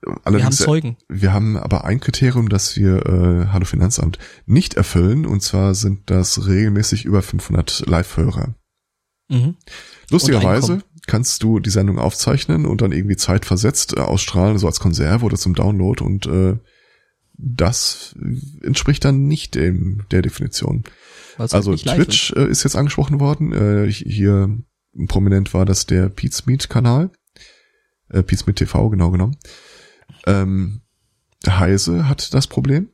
wir 0.00 0.12
haben 0.12 0.20
allerdings, 0.24 0.60
äh, 0.60 0.64
Zeugen. 0.64 0.96
wir 1.08 1.32
haben 1.32 1.56
aber 1.56 1.84
ein 1.84 1.98
Kriterium, 2.00 2.48
das 2.48 2.76
wir, 2.76 3.04
äh, 3.06 3.46
Hallo 3.52 3.64
Finanzamt, 3.64 4.18
nicht 4.46 4.74
erfüllen, 4.74 5.26
und 5.26 5.42
zwar 5.42 5.74
sind 5.74 6.10
das 6.10 6.46
regelmäßig 6.46 7.04
über 7.04 7.22
500 7.22 7.84
Live-Hörer. 7.86 8.54
Mhm. 9.28 9.56
Lustigerweise. 10.10 10.82
Kannst 11.06 11.42
du 11.42 11.58
die 11.58 11.70
Sendung 11.70 11.98
aufzeichnen 11.98 12.66
und 12.66 12.80
dann 12.80 12.92
irgendwie 12.92 13.16
zeitversetzt 13.16 13.96
äh, 13.96 14.00
ausstrahlen, 14.00 14.58
so 14.58 14.66
als 14.66 14.80
Konserve 14.80 15.24
oder 15.24 15.36
zum 15.36 15.54
Download 15.54 16.02
und 16.02 16.26
äh, 16.26 16.56
das 17.34 18.14
entspricht 18.62 19.04
dann 19.04 19.26
nicht 19.26 19.54
dem 19.54 20.04
der 20.10 20.22
Definition. 20.22 20.84
halt 21.38 21.54
Also 21.54 21.74
Twitch 21.74 22.32
äh, 22.36 22.46
ist 22.46 22.62
jetzt 22.62 22.76
angesprochen 22.76 23.20
worden. 23.20 23.52
Äh, 23.52 23.90
hier 23.90 24.58
prominent 25.08 25.54
war 25.54 25.64
das 25.64 25.86
der 25.86 26.08
Pete's 26.08 26.46
Meet 26.46 26.68
Kanal. 26.68 27.10
Äh, 28.10 28.22
Pete's 28.22 28.46
Meet 28.46 28.56
TV, 28.56 28.90
genau 28.90 29.10
genommen. 29.10 29.36
Ähm, 30.26 30.82
Heise 31.46 32.08
hat 32.08 32.32
das 32.34 32.46
Problem. 32.46 32.90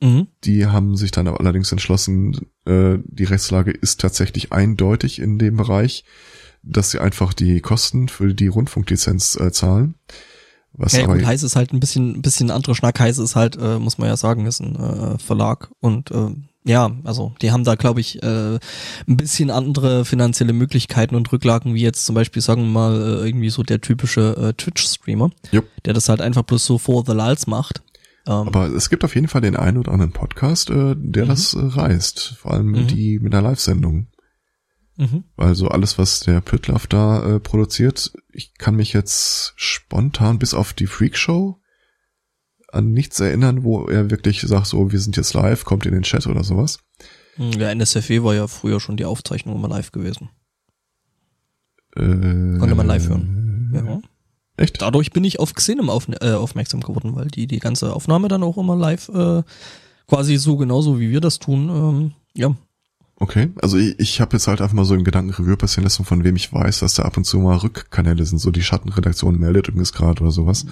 Mhm. 0.00 0.28
Die 0.44 0.66
haben 0.66 0.96
sich 0.96 1.10
dann 1.10 1.28
allerdings 1.28 1.70
entschlossen, 1.72 2.46
äh, 2.64 2.98
die 3.04 3.24
Rechtslage 3.24 3.70
ist 3.70 4.00
tatsächlich 4.00 4.52
eindeutig 4.52 5.18
in 5.18 5.38
dem 5.38 5.56
Bereich, 5.56 6.04
dass 6.66 6.90
sie 6.90 6.98
einfach 7.00 7.32
die 7.34 7.60
Kosten 7.60 8.08
für 8.08 8.34
die 8.34 8.46
Rundfunklizenz 8.48 9.36
äh, 9.36 9.52
zahlen. 9.52 9.94
Was 10.72 10.92
Ja, 10.94 11.04
aber 11.04 11.14
gut, 11.14 11.26
Heise 11.26 11.46
ist 11.46 11.54
halt 11.56 11.72
ein 11.72 11.78
bisschen, 11.80 12.16
ein 12.16 12.22
bisschen 12.22 12.50
anderer 12.50 12.74
Schnack. 12.74 12.98
Heise 12.98 13.22
ist 13.22 13.36
halt, 13.36 13.56
äh, 13.56 13.78
muss 13.78 13.98
man 13.98 14.08
ja 14.08 14.16
sagen, 14.16 14.46
ist 14.46 14.60
ein 14.60 14.74
äh, 14.76 15.18
Verlag 15.18 15.70
und 15.80 16.10
äh, 16.10 16.30
ja, 16.66 16.90
also 17.04 17.34
die 17.42 17.52
haben 17.52 17.62
da, 17.64 17.74
glaube 17.74 18.00
ich, 18.00 18.22
äh, 18.22 18.54
ein 19.06 19.16
bisschen 19.18 19.50
andere 19.50 20.04
finanzielle 20.06 20.54
Möglichkeiten 20.54 21.14
und 21.14 21.30
Rücklagen, 21.30 21.74
wie 21.74 21.82
jetzt 21.82 22.06
zum 22.06 22.14
Beispiel, 22.14 22.40
sagen 22.42 22.62
wir 22.62 22.70
mal, 22.70 22.94
äh, 23.22 23.26
irgendwie 23.26 23.50
so 23.50 23.62
der 23.62 23.82
typische 23.82 24.34
äh, 24.36 24.52
Twitch-Streamer, 24.54 25.30
Jupp. 25.52 25.66
der 25.84 25.92
das 25.92 26.08
halt 26.08 26.22
einfach 26.22 26.42
bloß 26.42 26.64
so 26.64 26.78
for 26.78 27.04
the 27.06 27.12
lulz 27.12 27.46
macht. 27.46 27.82
Ähm, 28.26 28.48
Aber 28.48 28.68
es 28.68 28.88
gibt 28.88 29.04
auf 29.04 29.14
jeden 29.14 29.28
Fall 29.28 29.42
den 29.42 29.54
einen 29.56 29.76
oder 29.76 29.92
anderen 29.92 30.12
Podcast, 30.12 30.70
äh, 30.70 30.94
der 30.96 31.24
Mhm. 31.24 31.28
das 31.28 31.52
äh, 31.52 31.58
reißt. 31.60 32.36
Vor 32.40 32.52
allem 32.54 32.68
Mhm. 32.70 32.86
die 32.88 33.18
mit 33.18 33.34
einer 33.34 33.46
Live-Sendung. 33.46 34.06
Mhm. 34.96 35.24
Weil 35.36 35.54
so 35.54 35.68
alles, 35.68 35.98
was 35.98 36.20
der 36.20 36.40
Pütlaff 36.40 36.86
da 36.86 37.36
äh, 37.36 37.40
produziert, 37.40 38.12
ich 38.32 38.54
kann 38.54 38.76
mich 38.76 38.92
jetzt 38.92 39.54
spontan 39.56 40.38
bis 40.38 40.54
auf 40.54 40.72
die 40.72 40.86
Freakshow 40.86 41.60
an 42.72 42.92
nichts 42.92 43.20
erinnern, 43.20 43.62
wo 43.62 43.86
er 43.86 44.10
wirklich 44.10 44.40
sagt, 44.40 44.66
so, 44.66 44.90
wir 44.90 44.98
sind 44.98 45.16
jetzt 45.16 45.32
live, 45.34 45.64
kommt 45.64 45.86
in 45.86 45.92
den 45.92 46.02
Chat 46.02 46.26
oder 46.26 46.42
sowas. 46.42 46.80
Ja, 47.36 47.70
NSFW 47.70 48.22
war 48.22 48.34
ja 48.34 48.46
früher 48.46 48.80
schon 48.80 48.96
die 48.96 49.04
Aufzeichnung 49.04 49.56
immer 49.56 49.68
live 49.68 49.92
gewesen. 49.92 50.30
Äh, 51.96 52.58
Konnte 52.58 52.74
man 52.74 52.86
live 52.86 53.08
hören. 53.08 53.72
Ja. 53.74 54.00
Echt? 54.56 54.80
Dadurch 54.82 55.10
bin 55.10 55.24
ich 55.24 55.40
auf 55.40 55.54
Xenem 55.54 55.90
auf, 55.90 56.08
äh, 56.20 56.32
aufmerksam 56.32 56.80
geworden, 56.80 57.16
weil 57.16 57.28
die 57.28 57.46
die 57.46 57.58
ganze 57.58 57.92
Aufnahme 57.92 58.28
dann 58.28 58.42
auch 58.42 58.56
immer 58.56 58.76
live 58.76 59.08
äh, 59.08 59.42
quasi 60.06 60.36
so 60.36 60.56
genauso 60.56 61.00
wie 61.00 61.10
wir 61.10 61.20
das 61.20 61.38
tun. 61.38 61.68
Ähm, 61.68 62.12
ja, 62.34 62.54
Okay, 63.16 63.50
also 63.62 63.76
ich, 63.78 63.98
ich 64.00 64.20
habe 64.20 64.32
jetzt 64.36 64.48
halt 64.48 64.60
einfach 64.60 64.74
mal 64.74 64.84
so 64.84 64.94
im 64.94 65.04
Gedanken 65.04 65.30
Revue 65.30 65.56
passieren 65.56 65.84
lassen, 65.84 66.04
von 66.04 66.24
wem 66.24 66.34
ich 66.36 66.52
weiß, 66.52 66.80
dass 66.80 66.94
da 66.94 67.04
ab 67.04 67.16
und 67.16 67.24
zu 67.24 67.38
mal 67.38 67.56
Rückkanäle 67.56 68.24
sind, 68.24 68.38
so 68.38 68.50
die 68.50 68.62
Schattenredaktion 68.62 69.38
meldet 69.38 69.68
übrigens 69.68 69.92
gerade 69.92 70.20
oder 70.22 70.32
sowas. 70.32 70.66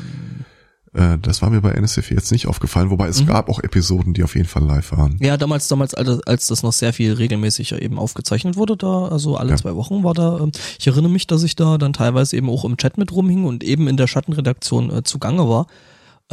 Äh, 0.93 1.19
das 1.23 1.41
war 1.41 1.51
mir 1.51 1.61
bei 1.61 1.71
NSF 1.71 2.11
jetzt 2.11 2.33
nicht 2.33 2.49
aufgefallen, 2.49 2.91
wobei 2.91 3.07
es 3.09 3.23
Mhm. 3.23 3.27
gab 3.27 3.49
auch 3.49 3.61
Episoden, 3.63 4.13
die 4.13 4.25
auf 4.25 4.35
jeden 4.35 4.49
Fall 4.49 4.65
live 4.65 4.91
waren. 4.93 5.17
Ja, 5.21 5.37
damals, 5.37 5.69
damals, 5.69 5.95
als, 5.95 6.49
das 6.49 6.63
noch 6.65 6.73
sehr 6.73 6.93
viel 6.93 7.13
regelmäßiger 7.15 7.81
eben 7.81 7.99
aufgezeichnet 7.99 8.57
wurde, 8.57 8.77
da, 8.77 9.07
also 9.07 9.37
alle 9.37 9.51
Ja. 9.51 9.57
zwei 9.57 9.75
Wochen 9.77 10.03
war 10.03 10.13
da, 10.15 10.39
ähm, 10.41 10.51
ich 10.79 10.87
erinnere 10.87 11.13
mich, 11.13 11.27
dass 11.29 11.45
ich 11.45 11.55
da 11.57 11.79
dann 11.79 11.93
teilweise 11.93 12.37
eben 12.37 12.51
auch 12.51 12.65
im 12.65 12.77
Chat 12.77 12.99
mit 12.99 13.13
rumhing 13.13 13.45
und 13.45 13.63
eben 13.65 13.87
in 13.89 13.97
der 13.97 14.09
Schattenredaktion 14.09 14.91
äh, 14.91 15.03
zugange 15.05 15.49
war, 15.49 15.69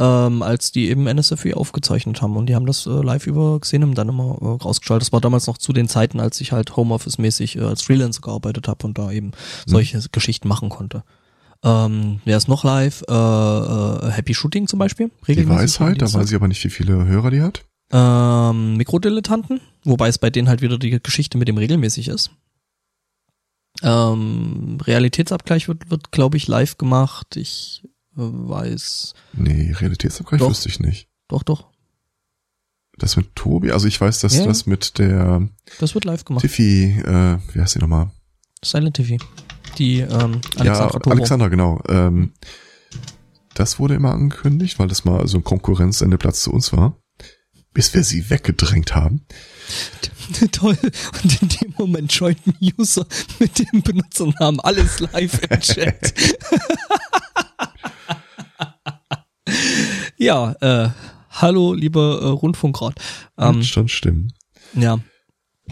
ähm, 0.00 0.42
als 0.42 0.72
die 0.72 0.88
eben 0.88 1.06
NSFW 1.06 1.52
aufgezeichnet 1.52 2.22
haben 2.22 2.34
und 2.36 2.46
die 2.46 2.54
haben 2.54 2.64
das 2.64 2.86
äh, 2.86 2.90
live 2.90 3.26
über 3.26 3.60
Xenem 3.60 3.94
dann 3.94 4.08
immer 4.08 4.38
äh, 4.40 4.62
rausgeschaltet. 4.64 5.06
Das 5.06 5.12
war 5.12 5.20
damals 5.20 5.46
noch 5.46 5.58
zu 5.58 5.74
den 5.74 5.88
Zeiten, 5.88 6.20
als 6.20 6.40
ich 6.40 6.52
halt 6.52 6.74
Homeoffice-mäßig 6.74 7.56
äh, 7.56 7.60
als 7.60 7.82
Freelancer 7.82 8.22
gearbeitet 8.22 8.66
habe 8.66 8.86
und 8.86 8.96
da 8.96 9.12
eben 9.12 9.32
solche 9.66 10.00
Geschichten 10.10 10.48
machen 10.48 10.70
konnte. 10.70 11.04
Ähm, 11.62 12.20
wer 12.24 12.38
ist 12.38 12.48
noch 12.48 12.64
live? 12.64 13.04
Äh, 13.06 13.12
äh, 13.12 14.10
Happy 14.10 14.32
Shooting 14.32 14.66
zum 14.66 14.78
Beispiel. 14.78 15.10
Die 15.26 15.32
regelmäßig 15.32 15.80
am 15.80 15.88
Weisheit, 15.88 16.02
da 16.02 16.10
weiß 16.10 16.30
ich 16.30 16.34
aber 16.34 16.48
nicht, 16.48 16.64
wie 16.64 16.70
viele 16.70 17.04
Hörer 17.04 17.30
die 17.30 17.42
hat. 17.42 17.66
Ähm, 17.92 18.78
Mikrodilettanten, 18.78 19.60
wobei 19.84 20.08
es 20.08 20.16
bei 20.16 20.30
denen 20.30 20.48
halt 20.48 20.62
wieder 20.62 20.78
die 20.78 20.98
Geschichte 21.02 21.36
mit 21.36 21.48
dem 21.48 21.58
regelmäßig 21.58 22.08
ist. 22.08 22.30
Ähm, 23.82 24.78
Realitätsabgleich 24.82 25.68
wird, 25.68 25.90
wird 25.90 26.10
glaube 26.10 26.38
ich, 26.38 26.48
live 26.48 26.78
gemacht. 26.78 27.36
Ich 27.36 27.82
weiß. 28.14 29.14
Nee, 29.34 29.72
Realitätsabgleich 29.72 30.40
Doch. 30.40 30.50
wüsste 30.50 30.68
ich 30.68 30.80
nicht. 30.80 31.08
Doch, 31.28 31.42
doch. 31.42 31.68
Das 32.98 33.16
mit 33.16 33.34
Tobi, 33.34 33.70
also 33.72 33.86
ich 33.86 33.98
weiß, 34.00 34.20
dass 34.20 34.36
Ja. 34.36 34.44
das 34.44 34.66
mit 34.66 34.98
der 34.98 35.48
Das 35.78 35.94
wird 35.94 36.04
live 36.04 36.24
gemacht. 36.24 36.42
Tiffy, 36.42 36.98
äh, 37.00 37.38
wie 37.54 37.60
heißt 37.60 37.74
die 37.76 37.78
nochmal? 37.78 38.10
Silent 38.62 38.96
TV. 38.96 39.16
Die 39.78 40.00
ähm, 40.00 40.40
Alexandra 40.56 40.64
ja, 40.92 40.98
Poro. 40.98 41.10
Alexandra, 41.14 41.48
genau. 41.48 41.80
Ähm, 41.88 42.32
das 43.54 43.78
wurde 43.78 43.94
immer 43.94 44.12
angekündigt, 44.12 44.78
weil 44.78 44.88
das 44.88 45.04
mal 45.04 45.26
so 45.28 45.38
ein 45.38 45.44
Konkurrenzsendeplatz 45.44 46.42
zu 46.42 46.52
uns 46.52 46.72
war. 46.72 46.96
Bis 47.72 47.94
wir 47.94 48.02
sie 48.02 48.28
weggedrängt 48.28 48.94
haben. 48.96 49.24
Toll. 50.52 50.76
Und 51.22 51.42
in 51.42 51.48
dem 51.48 51.74
Moment 51.78 52.12
joint 52.12 52.40
ein 52.46 52.56
User 52.78 53.06
mit 53.38 53.58
dem 53.60 53.82
Benutzernamen 53.82 54.58
alles 54.60 54.98
live 55.00 55.40
im 55.48 55.60
Chat. 55.60 56.12
ja, 60.20 60.54
äh, 60.60 60.90
hallo, 61.30 61.72
lieber 61.72 62.20
äh, 62.22 62.26
Rundfunkrat. 62.26 62.94
Ähm, 63.38 63.56
Ähm, 63.56 63.62
schon 63.62 63.88
stimmen. 63.88 64.32
ja, 64.74 64.98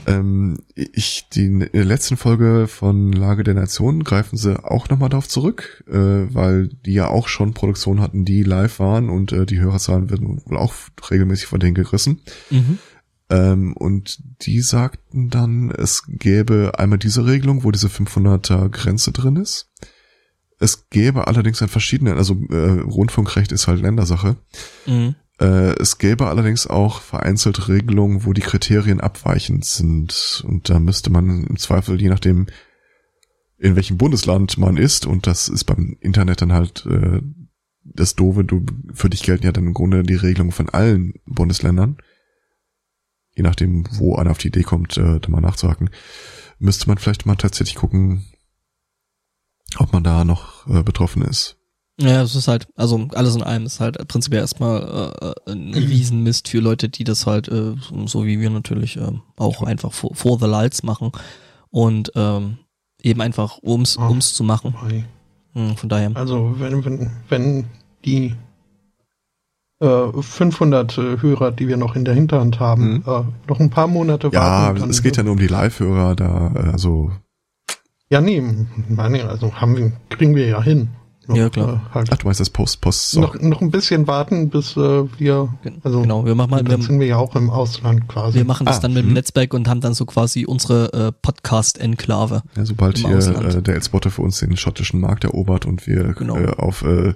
Ähm, 0.06 0.58
ich, 0.74 1.28
die 1.32 1.46
in 1.46 1.58
der 1.72 1.84
letzten 1.84 2.16
Folge 2.16 2.66
von 2.66 3.12
Lage 3.12 3.44
der 3.44 3.54
Nation 3.54 4.04
greifen 4.04 4.36
sie 4.36 4.64
auch 4.64 4.88
nochmal 4.88 5.08
darauf 5.08 5.28
zurück, 5.28 5.84
äh, 5.88 5.92
weil 5.92 6.68
die 6.68 6.94
ja 6.94 7.08
auch 7.08 7.28
schon 7.28 7.52
Produktionen 7.52 8.00
hatten, 8.00 8.24
die 8.24 8.42
live 8.42 8.78
waren 8.78 9.10
und 9.10 9.32
äh, 9.32 9.44
die 9.44 9.60
Hörerzahlen 9.60 10.08
werden 10.08 10.40
wohl 10.46 10.56
auch 10.56 10.72
regelmäßig 11.10 11.46
von 11.46 11.60
denen 11.60 11.74
gerissen. 11.74 12.22
mhm. 12.50 12.78
Ähm, 13.30 13.74
und 13.76 14.22
die 14.46 14.62
sagten 14.62 15.28
dann, 15.28 15.70
es 15.70 16.04
gäbe 16.08 16.72
einmal 16.78 16.98
diese 16.98 17.26
Regelung, 17.26 17.62
wo 17.62 17.70
diese 17.70 17.88
500er 17.88 18.70
Grenze 18.70 19.12
drin 19.12 19.36
ist. 19.36 19.70
Es 20.58 20.90
gäbe 20.90 21.26
allerdings 21.26 21.62
an 21.62 21.68
verschiedenen, 21.68 22.18
also 22.18 22.34
äh, 22.50 22.80
Rundfunkrecht 22.80 23.52
ist 23.52 23.68
halt 23.68 23.80
Ländersache. 23.80 24.36
Mhm. 24.86 25.14
Äh, 25.40 25.80
es 25.80 25.98
gäbe 25.98 26.26
allerdings 26.26 26.66
auch 26.66 27.00
vereinzelt 27.00 27.68
Regelungen, 27.68 28.24
wo 28.24 28.32
die 28.32 28.40
Kriterien 28.40 29.00
abweichend 29.00 29.64
sind. 29.64 30.44
Und 30.46 30.68
da 30.68 30.80
müsste 30.80 31.10
man 31.10 31.44
im 31.44 31.56
Zweifel, 31.58 32.00
je 32.00 32.08
nachdem, 32.08 32.46
in 33.56 33.76
welchem 33.76 33.98
Bundesland 33.98 34.58
man 34.58 34.76
ist, 34.76 35.06
und 35.06 35.26
das 35.26 35.48
ist 35.48 35.64
beim 35.64 35.96
Internet 36.00 36.42
dann 36.42 36.52
halt 36.52 36.86
äh, 36.86 37.20
das 37.84 38.14
Doofe, 38.14 38.44
du, 38.44 38.64
für 38.92 39.08
dich 39.08 39.22
gelten 39.22 39.46
ja 39.46 39.52
dann 39.52 39.66
im 39.66 39.74
Grunde 39.74 40.02
die 40.02 40.14
Regelungen 40.14 40.52
von 40.52 40.68
allen 40.68 41.14
Bundesländern. 41.26 41.98
Je 43.34 43.42
nachdem, 43.42 43.84
wo 43.92 44.16
einer 44.16 44.32
auf 44.32 44.38
die 44.38 44.48
Idee 44.48 44.64
kommt, 44.64 44.96
äh, 44.96 45.20
da 45.20 45.28
mal 45.28 45.40
nachzuhaken, 45.40 45.90
müsste 46.58 46.88
man 46.88 46.98
vielleicht 46.98 47.26
mal 47.26 47.36
tatsächlich 47.36 47.76
gucken, 47.76 48.24
ob 49.78 49.92
man 49.92 50.02
da 50.04 50.24
noch 50.24 50.66
äh, 50.68 50.82
betroffen 50.82 51.22
ist. 51.22 51.56
Ja, 52.00 52.22
es 52.22 52.36
ist 52.36 52.46
halt, 52.46 52.68
also 52.76 53.08
alles 53.14 53.34
in 53.34 53.42
allem 53.42 53.66
ist 53.66 53.80
halt 53.80 54.06
prinzipiell 54.06 54.40
erstmal 54.42 55.12
äh, 55.46 55.50
ein 55.50 55.74
Riesenmist 55.74 56.48
für 56.48 56.60
Leute, 56.60 56.88
die 56.88 57.04
das 57.04 57.26
halt, 57.26 57.48
äh, 57.48 57.74
so 58.06 58.24
wie 58.24 58.38
wir 58.40 58.50
natürlich, 58.50 58.96
äh, 58.96 59.12
auch 59.36 59.62
einfach 59.64 59.92
for, 59.92 60.14
for 60.14 60.38
the 60.38 60.46
lights 60.46 60.82
machen 60.84 61.10
und 61.70 62.12
ähm, 62.14 62.58
eben 63.02 63.20
einfach 63.20 63.58
ums, 63.62 63.98
Ah. 63.98 64.08
ums 64.08 64.32
zu 64.34 64.44
machen. 64.44 64.74
Mai. 64.80 65.04
Hm, 65.54 65.76
von 65.76 65.88
daher. 65.88 66.12
Also 66.14 66.54
wenn, 66.58 66.84
wenn, 66.84 67.10
wenn 67.28 67.64
die 68.04 68.34
äh, 69.80 70.12
500 70.22 70.98
äh, 70.98 71.20
Hörer, 71.22 71.52
die 71.52 71.68
wir 71.68 71.76
noch 71.76 71.94
in 71.96 72.04
der 72.04 72.14
Hinterhand 72.14 72.58
haben, 72.60 72.94
Mhm. 72.98 73.04
äh, 73.06 73.22
noch 73.48 73.60
ein 73.60 73.70
paar 73.70 73.86
Monate 73.86 74.28
Ja, 74.32 74.40
warten. 74.40 74.80
dann- 74.80 74.90
es 74.90 75.02
geht 75.02 75.16
ja 75.16 75.22
nur 75.22 75.32
um 75.32 75.38
die 75.38 75.46
Live-Hörer, 75.46 76.14
da, 76.16 76.52
äh, 76.54 76.70
also 76.72 77.10
Ja, 78.10 78.20
nee, 78.20 78.42
meine, 78.88 79.28
also 79.28 79.52
haben 79.54 79.76
wir, 79.76 79.92
kriegen 80.08 80.34
wir 80.34 80.46
ja 80.46 80.62
hin. 80.62 80.88
noch, 81.26 81.36
Ja, 81.36 81.50
klar. 81.50 81.82
Äh, 81.90 81.94
halt 81.94 82.08
Ach, 82.10 82.16
du 82.16 82.26
meinst 82.26 82.40
das 82.40 82.48
Post, 82.48 82.80
Post. 82.80 83.10
so. 83.10 83.20
noch, 83.20 83.34
noch 83.38 83.60
ein 83.60 83.70
bisschen 83.70 84.06
warten, 84.06 84.48
bis 84.48 84.76
äh, 84.78 85.04
wir, 85.18 85.52
also 85.82 86.00
genau, 86.00 86.24
wir 86.24 86.34
machen 86.34 86.50
mal, 86.50 86.64
dann 86.64 86.80
wir, 86.80 86.86
sind 86.86 87.00
wir 87.00 87.06
ja 87.06 87.16
auch 87.18 87.36
im 87.36 87.50
Ausland 87.50 88.08
quasi. 88.08 88.38
wir 88.38 88.46
machen 88.46 88.64
das 88.64 88.78
Ah, 88.78 88.80
dann 88.80 88.94
mit 88.94 89.02
dem 89.02 89.08
mhm. 89.08 89.12
Netzwerk 89.14 89.52
und 89.52 89.68
haben 89.68 89.82
dann 89.82 89.92
so 89.92 90.06
quasi 90.06 90.46
unsere 90.46 90.92
äh, 90.94 91.12
Podcast-Enklave. 91.20 92.42
Ja, 92.56 92.64
sobald 92.64 92.98
im 93.00 93.08
hier 93.08 93.16
Ausland. 93.18 93.54
äh, 93.54 93.62
der 93.62 93.74
Elspotter 93.74 94.10
für 94.10 94.22
uns 94.22 94.38
den 94.40 94.56
schottischen 94.56 95.00
Markt 95.00 95.24
erobert 95.24 95.66
und 95.66 95.86
wir 95.86 96.14
Genau. 96.14 96.36
äh, 96.38 96.46
auf 96.56 96.82
äh, 96.82 97.12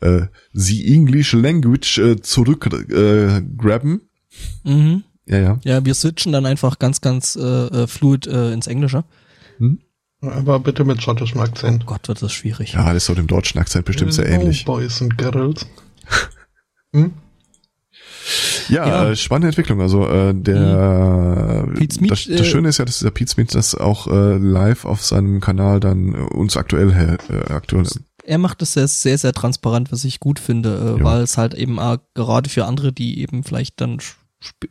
äh, 0.00 0.26
the 0.52 0.92
English 0.92 1.32
Language 1.32 1.98
äh, 1.98 2.20
zurück 2.20 2.66
äh, 2.90 3.40
grabben. 3.56 4.00
Mhm. 4.64 5.04
Ja, 5.26 5.38
ja. 5.38 5.58
Ja, 5.62 5.84
wir 5.84 5.94
switchen 5.94 6.32
dann 6.32 6.44
einfach 6.46 6.80
ganz, 6.80 7.00
ganz 7.00 7.36
äh, 7.36 7.40
äh, 7.42 7.86
fluid 7.86 8.26
äh, 8.26 8.52
ins 8.52 8.66
Englische. 8.66 9.04
Aber 10.22 10.60
bitte 10.60 10.84
mit 10.84 11.02
schottischem 11.02 11.40
Akzent. 11.40 11.82
Oh 11.84 11.86
Gott, 11.86 12.06
wird 12.08 12.22
das 12.22 12.32
schwierig. 12.32 12.74
Ja, 12.74 12.86
das 12.92 13.02
ist 13.02 13.08
doch 13.08 13.14
dem 13.16 13.26
deutschen 13.26 13.58
Akzent 13.58 13.84
bestimmt 13.84 14.14
sehr 14.14 14.28
ähnlich. 14.28 14.64
Boys 14.64 15.02
and 15.02 15.18
Girls. 15.18 15.66
hm? 16.94 17.12
Ja, 18.68 18.86
Ja. 18.86 19.10
Äh, 19.10 19.16
spannende 19.16 19.48
Entwicklung. 19.48 19.80
Also 19.80 20.06
äh, 20.08 20.32
der 20.32 21.66
Pete 21.74 21.94
Smith, 21.94 22.10
das, 22.10 22.24
das 22.26 22.40
äh, 22.40 22.44
Schöne 22.44 22.68
ist 22.68 22.78
ja, 22.78 22.84
dass 22.84 22.98
dieser 22.98 23.10
Pete 23.10 23.30
Smith 23.30 23.48
das 23.50 23.74
auch 23.74 24.06
äh, 24.06 24.36
live 24.38 24.84
auf 24.84 25.04
seinem 25.04 25.40
Kanal 25.40 25.80
dann 25.80 26.14
äh, 26.14 26.18
uns 26.18 26.56
aktuell 26.56 26.92
hält. 26.92 27.28
Äh, 27.28 27.52
aktuell. 27.52 27.86
Er 28.24 28.38
macht 28.38 28.62
es 28.62 28.74
sehr, 28.74 28.86
sehr, 28.86 29.18
sehr 29.18 29.32
transparent, 29.32 29.90
was 29.90 30.04
ich 30.04 30.20
gut 30.20 30.38
finde, 30.38 30.94
äh, 30.96 30.98
Ja. 31.00 31.04
weil 31.04 31.22
es 31.22 31.36
halt 31.36 31.54
eben 31.54 31.80
auch 31.80 31.98
gerade 32.14 32.48
für 32.48 32.66
andere, 32.66 32.92
die 32.92 33.20
eben 33.20 33.42
vielleicht 33.42 33.80
dann 33.80 33.98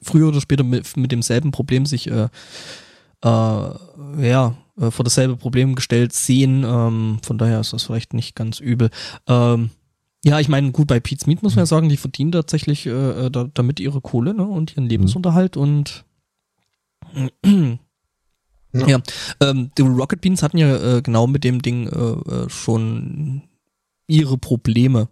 früher 0.02 0.30
oder 0.30 0.40
später 0.40 0.64
mit, 0.64 0.96
mit 0.96 1.12
demselben 1.12 1.52
Problem 1.52 1.86
sich 1.86 2.10
äh, 2.10 2.30
äh, 3.24 3.28
ja, 3.28 4.56
äh, 4.80 4.92
vor 4.92 5.04
dasselbe 5.04 5.38
Problem 5.38 5.76
gestellt 5.76 6.14
sehen. 6.14 6.64
Ähm, 6.66 7.20
von 7.24 7.38
daher 7.38 7.60
ist 7.60 7.74
das 7.74 7.84
vielleicht 7.84 8.14
nicht 8.14 8.36
ganz 8.36 8.60
übel. 8.60 8.90
Ähm, 9.28 9.72
ja, 10.24 10.40
ich 10.40 10.50
meine, 10.50 10.72
gut, 10.72 10.88
bei 10.88 11.00
Pete's 11.00 11.26
Meat 11.26 11.42
muss 11.42 11.56
man 11.56 11.64
ja 11.64 11.68
sagen, 11.68 11.90
die 11.90 11.98
verdienen 11.98 12.32
tatsächlich 12.32 12.86
äh, 12.86 13.26
äh, 13.26 13.32
da, 13.32 13.50
damit 13.54 13.80
ihre 13.80 14.02
Kohle 14.02 14.34
ne, 14.34 14.46
und 14.46 14.72
ihren 14.74 14.88
Lebensunterhalt 14.88 15.58
und 15.58 16.06
Ja. 18.74 18.88
ja, 18.88 19.02
ähm, 19.42 19.70
die 19.78 19.82
Rocket 19.82 20.22
Beans 20.22 20.44
hatten 20.44 20.58
ja 20.58 20.98
äh, 20.98 21.02
genau 21.02 21.28
mit 21.28 21.44
dem 21.44 21.62
Ding 21.62 21.88
äh, 21.88 22.46
äh, 22.46 22.50
schon 22.50 23.44
ihre 24.08 24.38
Probleme. 24.38 25.10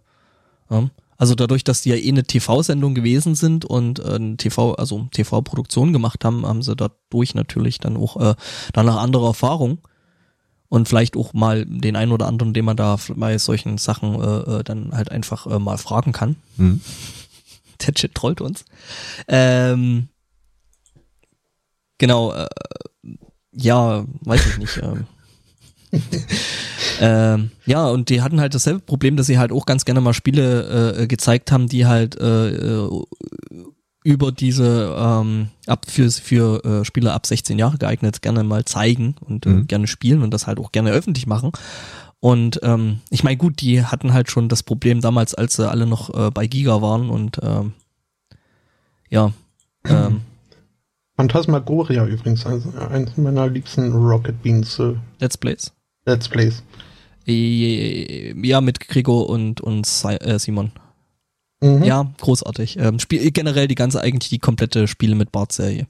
Ja? 0.70 0.88
Also 1.20 1.34
dadurch, 1.34 1.64
dass 1.64 1.82
die 1.82 1.90
ja 1.90 1.96
eh 1.96 2.08
eine 2.08 2.24
TV-Sendung 2.24 2.94
gewesen 2.94 3.34
sind 3.34 3.66
und 3.66 3.98
äh, 3.98 4.14
eine 4.14 4.38
TV, 4.38 4.72
also 4.76 5.06
TV-Produktion 5.10 5.92
gemacht 5.92 6.24
haben, 6.24 6.46
haben 6.46 6.62
sie 6.62 6.74
dadurch 6.74 7.34
natürlich 7.34 7.78
dann 7.78 7.98
auch 7.98 8.16
äh, 8.16 8.34
danach 8.72 8.96
andere 8.96 9.26
Erfahrung 9.26 9.86
und 10.70 10.88
vielleicht 10.88 11.18
auch 11.18 11.34
mal 11.34 11.66
den 11.66 11.94
einen 11.94 12.12
oder 12.12 12.26
anderen, 12.26 12.54
den 12.54 12.64
man 12.64 12.78
da 12.78 12.96
bei 13.16 13.36
solchen 13.36 13.76
Sachen 13.76 14.14
äh, 14.14 14.60
äh, 14.60 14.64
dann 14.64 14.92
halt 14.92 15.10
einfach 15.10 15.46
äh, 15.46 15.58
mal 15.58 15.76
fragen 15.76 16.12
kann. 16.12 16.36
Hm. 16.56 16.80
Der 17.86 17.92
Chat 17.92 18.14
trollt 18.14 18.40
uns. 18.40 18.64
Ähm, 19.28 20.08
genau, 21.98 22.32
äh, 22.32 22.48
ja, 23.52 24.06
weiß 24.22 24.46
ich 24.46 24.56
nicht. 24.56 24.78
Ähm, 24.78 25.06
ähm, 27.00 27.50
ja, 27.66 27.86
und 27.88 28.08
die 28.08 28.22
hatten 28.22 28.40
halt 28.40 28.54
dasselbe 28.54 28.80
Problem, 28.80 29.16
dass 29.16 29.26
sie 29.26 29.38
halt 29.38 29.52
auch 29.52 29.66
ganz 29.66 29.84
gerne 29.84 30.00
mal 30.00 30.14
Spiele 30.14 30.96
äh, 30.96 31.06
gezeigt 31.06 31.50
haben, 31.52 31.68
die 31.68 31.86
halt 31.86 32.20
äh, 32.20 32.48
äh, 32.50 33.04
über 34.04 34.32
diese 34.32 34.96
ähm, 34.98 35.48
ab 35.66 35.86
für 35.88 36.10
für 36.10 36.64
äh, 36.64 36.84
Spieler 36.84 37.12
ab 37.14 37.26
16 37.26 37.58
Jahre 37.58 37.76
geeignet 37.78 38.22
gerne 38.22 38.44
mal 38.44 38.64
zeigen 38.64 39.16
und 39.20 39.46
äh, 39.46 39.50
Mhm. 39.50 39.66
gerne 39.66 39.86
spielen 39.86 40.22
und 40.22 40.32
das 40.32 40.46
halt 40.46 40.58
auch 40.58 40.72
gerne 40.72 40.90
öffentlich 40.90 41.26
machen. 41.26 41.52
Und 42.18 42.60
ähm, 42.62 43.00
ich 43.10 43.24
meine, 43.24 43.36
gut, 43.38 43.60
die 43.60 43.84
hatten 43.84 44.12
halt 44.12 44.30
schon 44.30 44.48
das 44.48 44.62
Problem 44.62 45.00
damals, 45.00 45.34
als 45.34 45.56
sie 45.56 45.68
alle 45.68 45.86
noch 45.86 46.14
äh, 46.14 46.30
bei 46.30 46.46
Giga 46.46 46.82
waren 46.82 47.08
und 47.10 47.38
ähm, 47.42 47.72
ja, 49.08 49.32
ähm, 49.88 50.20
Phantasmagoria 51.16 52.06
übrigens, 52.06 52.46
also 52.46 52.70
eins 52.78 53.16
meiner 53.16 53.48
liebsten 53.48 53.92
Rocket 53.92 54.42
Beans 54.42 54.78
äh, 54.78 54.94
Let's 55.18 55.36
Plays. 55.36 55.72
Let's 56.10 56.28
Plays. 56.28 56.62
Äh, 57.26 58.34
Ja, 58.46 58.60
mit 58.60 58.80
Gregor 58.80 59.28
und, 59.28 59.60
und 59.60 59.86
äh, 60.04 60.38
Simon. 60.38 60.72
Mhm. 61.62 61.82
Ja, 61.84 62.12
großartig. 62.18 62.78
Ähm, 62.78 62.98
Spiel, 62.98 63.30
generell 63.30 63.68
die 63.68 63.74
ganze, 63.74 64.00
eigentlich 64.00 64.30
die 64.30 64.38
komplette 64.38 64.88
Spiele 64.88 65.14
mit 65.14 65.30
Bart-Serie. 65.30 65.86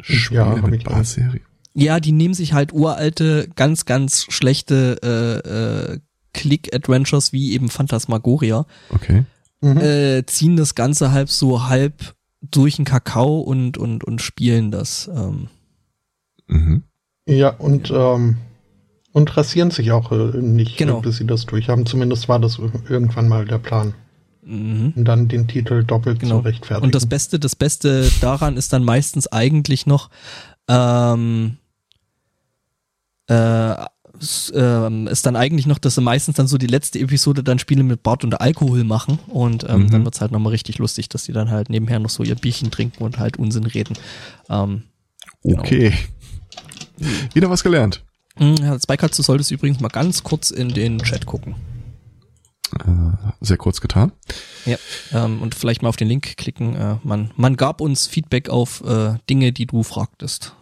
Spiele 0.00 0.40
Ja, 0.40 0.54
mit. 0.66 0.84
Bart-Serie. 0.84 1.40
Ja, 1.74 2.00
die 2.00 2.12
nehmen 2.12 2.32
sich 2.34 2.52
halt 2.54 2.72
uralte, 2.72 3.48
ganz, 3.54 3.84
ganz 3.84 4.26
schlechte 4.30 4.98
äh, 5.02 5.92
äh, 5.94 5.98
Click-Adventures 6.32 7.32
wie 7.32 7.52
eben 7.52 7.68
Phantasmagoria, 7.68 8.64
Okay. 8.90 9.24
Mhm. 9.60 9.76
äh, 9.78 10.24
ziehen 10.26 10.56
das 10.56 10.74
Ganze 10.74 11.12
halb 11.12 11.28
so 11.30 11.66
halb 11.68 12.14
durch 12.42 12.76
den 12.76 12.84
Kakao 12.84 13.40
und, 13.40 13.76
und, 13.78 14.04
und 14.04 14.22
spielen 14.22 14.70
das. 14.70 15.08
Ähm, 15.14 15.48
Mhm. 16.48 16.84
Ja, 17.26 17.48
und, 17.50 17.90
ähm, 17.90 18.36
und 19.12 19.36
rasieren 19.36 19.70
sich 19.70 19.90
auch 19.92 20.12
äh, 20.12 20.36
nicht, 20.38 20.76
Genau. 20.76 20.98
äh, 20.98 21.02
bis 21.02 21.16
sie 21.16 21.26
das 21.26 21.44
durchhaben. 21.46 21.86
Zumindest 21.86 22.28
war 22.28 22.38
das 22.38 22.58
irgendwann 22.88 23.28
mal 23.28 23.44
der 23.44 23.58
Plan. 23.58 23.94
mhm. 24.42 24.92
Und 24.94 25.04
dann 25.06 25.26
den 25.26 25.48
Titel 25.48 25.82
doppelt 25.82 26.20
Genau. 26.20 26.38
zu 26.38 26.44
rechtfertigen. 26.44 26.84
Und 26.86 26.94
das 26.94 27.06
Beste, 27.06 27.40
das 27.40 27.56
Beste 27.56 28.08
daran 28.20 28.56
ist 28.56 28.72
dann 28.72 28.84
meistens 28.84 29.26
eigentlich 29.26 29.86
noch, 29.86 30.08
ähm, 30.68 31.56
äh, 33.28 33.74
ähm, 34.54 35.08
ist 35.08 35.26
dann 35.26 35.36
eigentlich 35.36 35.66
noch, 35.66 35.78
dass 35.78 35.96
sie 35.96 36.00
meistens 36.00 36.36
dann 36.36 36.46
so 36.46 36.56
die 36.58 36.68
letzte 36.68 36.98
Episode 37.00 37.42
dann 37.42 37.58
Spiele 37.58 37.82
mit 37.82 38.02
Bart 38.04 38.22
und 38.24 38.40
Alkohol 38.40 38.84
machen 38.84 39.18
und 39.26 39.68
ähm, 39.68 39.82
Mhm. 39.86 39.90
dann 39.90 40.04
wird's 40.04 40.20
halt 40.20 40.30
nochmal 40.32 40.52
richtig 40.52 40.78
lustig, 40.78 41.08
dass 41.08 41.24
die 41.24 41.32
dann 41.32 41.50
halt 41.50 41.68
nebenher 41.68 41.98
noch 41.98 42.08
so 42.10 42.22
ihr 42.22 42.36
Bierchen 42.36 42.70
trinken 42.70 43.02
und 43.02 43.18
halt 43.18 43.38
Unsinn 43.38 43.64
reden. 43.66 43.96
Ähm, 44.48 44.84
Genau. 45.42 45.62
Wieder 47.34 47.50
was 47.50 47.62
gelernt. 47.62 48.04
mh, 48.38 48.56
Herr 48.62 48.78
Zweikatz, 48.80 49.16
du 49.16 49.22
solltest 49.22 49.50
übrigens 49.50 49.80
mal 49.80 49.88
ganz 49.88 50.22
kurz 50.22 50.50
in 50.50 50.70
den 50.70 50.98
Chat 50.98 51.26
gucken. 51.26 51.54
Äh, 52.80 53.34
sehr 53.40 53.56
kurz 53.58 53.80
getan. 53.80 54.12
Ja, 54.64 54.76
ähm, 55.12 55.40
und 55.40 55.54
vielleicht 55.54 55.82
mal 55.82 55.88
auf 55.88 55.96
den 55.96 56.08
Link 56.08 56.36
klicken. 56.36 56.74
Äh, 56.74 56.96
man, 57.04 57.30
man 57.36 57.56
gab 57.56 57.80
uns 57.80 58.06
Feedback 58.06 58.48
auf 58.48 58.82
äh, 58.84 59.14
Dinge, 59.30 59.52
die 59.52 59.66
du 59.66 59.82
fragtest. 59.84 60.56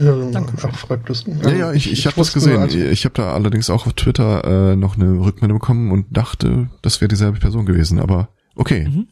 ähm, 0.00 0.30
ach, 0.62 0.76
fragtest 0.76 1.26
du? 1.26 1.32
Ja, 1.42 1.50
ja, 1.52 1.72
ich, 1.72 1.90
ich, 1.90 2.06
habe 2.06 2.16
das 2.16 2.32
gesehen. 2.32 2.58
also- 2.60 2.78
ich 2.78 3.04
habe 3.04 3.14
da 3.14 3.32
allerdings 3.34 3.70
auch 3.70 3.86
auf 3.86 3.92
Twitter 3.94 4.72
äh, 4.72 4.76
noch 4.76 4.94
eine 4.96 5.18
Rückmeldung 5.18 5.58
bekommen 5.58 5.90
und 5.90 6.16
dachte, 6.16 6.70
das 6.82 7.00
wäre 7.00 7.08
dieselbe 7.08 7.40
Person 7.40 7.66
gewesen. 7.66 7.98
Aber 7.98 8.28
okay, 8.54 8.86
Mhm. 8.88 9.08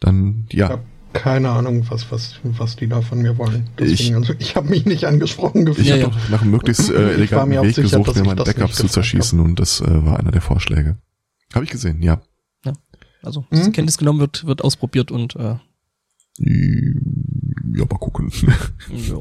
dann 0.00 0.46
ja. 0.52 0.70
Ja. 0.70 0.78
Keine 1.12 1.50
Ahnung, 1.50 1.84
was, 1.90 2.10
was, 2.10 2.36
was 2.42 2.76
die 2.76 2.86
da 2.88 3.00
von 3.02 3.20
mir 3.22 3.36
wollen. 3.38 3.68
Ich- 3.78 3.90
Deswegen, 3.98 4.16
also 4.16 4.34
ich 4.38 4.56
habe 4.56 4.68
mich 4.68 4.84
nicht 4.86 5.04
angesprochen 5.06 5.60
Ich 5.60 5.66
gefühlt. 5.66 5.86
Ja, 5.86 5.94
habe 5.94 6.02
ja. 6.04 6.08
doch 6.08 6.28
nach 6.30 6.42
einem 6.42 6.50
möglichst 6.52 6.88
Ich 6.88 6.90
äh, 6.90 6.94
war 6.94 7.10
eleganten 7.10 7.62
Weg 7.62 7.74
sicher, 7.74 7.82
gesucht, 7.82 8.16
mir 8.16 8.22
ich 8.22 8.36
Backups 8.44 8.60
nicht 8.60 8.74
zu 8.76 8.86
zerschießen 8.88 9.38
und 9.40 9.58
das 9.60 9.80
äh, 9.80 10.04
war 10.04 10.18
einer 10.18 10.30
der 10.32 10.40
Vorschläge. 10.40 10.96
Habe 11.54 11.64
ich 11.64 11.70
gesehen, 11.70 12.02
ja. 12.02 12.20
Also, 13.24 13.44
Mhm. 13.50 13.62
zur 13.62 13.72
Kenntnis 13.72 13.98
genommen 13.98 14.18
wird, 14.18 14.46
wird 14.46 14.64
ausprobiert 14.64 15.12
und 15.12 15.36
äh, 15.36 15.54
Ja, 16.38 17.84
mal 17.84 17.98
gucken. 17.98 18.32
ja, 18.90 19.14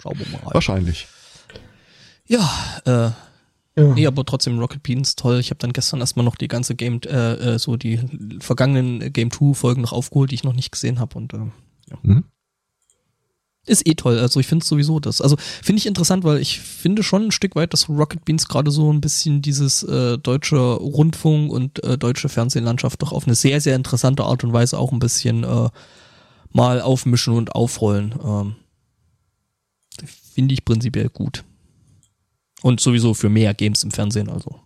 schauen 0.00 0.18
wir 0.18 0.26
mal. 0.32 0.54
Wahrscheinlich. 0.54 1.08
Ja, 2.28 2.48
äh, 2.84 3.10
Ja. 3.76 3.94
nee, 3.94 4.06
aber 4.06 4.24
trotzdem 4.24 4.58
Rocket 4.58 4.82
Beans 4.82 5.14
toll. 5.14 5.38
Ich 5.38 5.50
habe 5.50 5.58
dann 5.58 5.72
gestern 5.72 6.00
erstmal 6.00 6.24
noch 6.24 6.36
die 6.36 6.48
ganze 6.48 6.74
Game, 6.74 7.00
äh, 7.06 7.54
äh, 7.54 7.58
so 7.58 7.76
die 7.76 8.00
vergangenen 8.40 9.12
Game 9.12 9.30
2 9.30 9.54
Folgen 9.54 9.82
noch 9.82 9.92
aufgeholt, 9.92 10.30
die 10.30 10.34
ich 10.34 10.44
noch 10.44 10.54
nicht 10.54 10.72
gesehen 10.72 10.98
habe 10.98 11.16
und 11.16 11.32
äh, 11.32 11.38
ja. 11.90 11.98
Mhm. 12.02 12.24
ist 13.66 13.86
eh 13.86 13.94
toll. 13.94 14.18
Also 14.18 14.40
ich 14.40 14.48
finde 14.48 14.64
sowieso 14.64 14.98
das. 14.98 15.20
Also 15.20 15.36
finde 15.38 15.78
ich 15.78 15.86
interessant, 15.86 16.24
weil 16.24 16.38
ich 16.38 16.60
finde 16.60 17.04
schon 17.04 17.26
ein 17.26 17.30
Stück 17.32 17.54
weit, 17.54 17.72
dass 17.72 17.88
Rocket 17.88 18.24
Beans 18.24 18.48
gerade 18.48 18.72
so 18.72 18.92
ein 18.92 19.00
bisschen 19.00 19.40
dieses 19.40 19.84
äh, 19.84 20.18
deutsche 20.18 20.58
Rundfunk 20.58 21.52
und 21.52 21.82
äh, 21.84 21.96
deutsche 21.96 22.28
Fernsehlandschaft 22.28 23.00
doch 23.02 23.12
auf 23.12 23.26
eine 23.26 23.36
sehr, 23.36 23.60
sehr 23.60 23.76
interessante 23.76 24.24
Art 24.24 24.42
und 24.42 24.52
Weise 24.52 24.78
auch 24.78 24.90
ein 24.92 24.98
bisschen 24.98 25.44
äh, 25.44 25.68
mal 26.52 26.80
aufmischen 26.80 27.34
und 27.34 27.54
aufrollen. 27.54 28.14
Ähm, 28.24 28.56
finde 30.34 30.54
ich 30.54 30.64
prinzipiell 30.64 31.08
gut. 31.08 31.44
Und 32.62 32.80
sowieso 32.80 33.14
für 33.14 33.28
mehr 33.28 33.54
Games 33.54 33.82
im 33.84 33.90
Fernsehen, 33.90 34.28
also. 34.28 34.60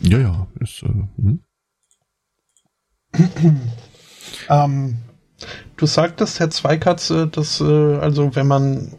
Ja, 0.00 0.18
ja. 0.18 0.46
Ist, 0.60 0.82
äh, 0.82 0.88
mhm. 1.16 1.42
Ähm, 4.48 4.98
du 5.76 5.86
sagtest, 5.86 6.40
Herr 6.40 6.50
Zweikatz, 6.50 7.10
äh, 7.10 7.26
dass 7.26 7.60
äh, 7.60 7.64
also 7.64 8.34
wenn 8.34 8.46
man 8.46 8.92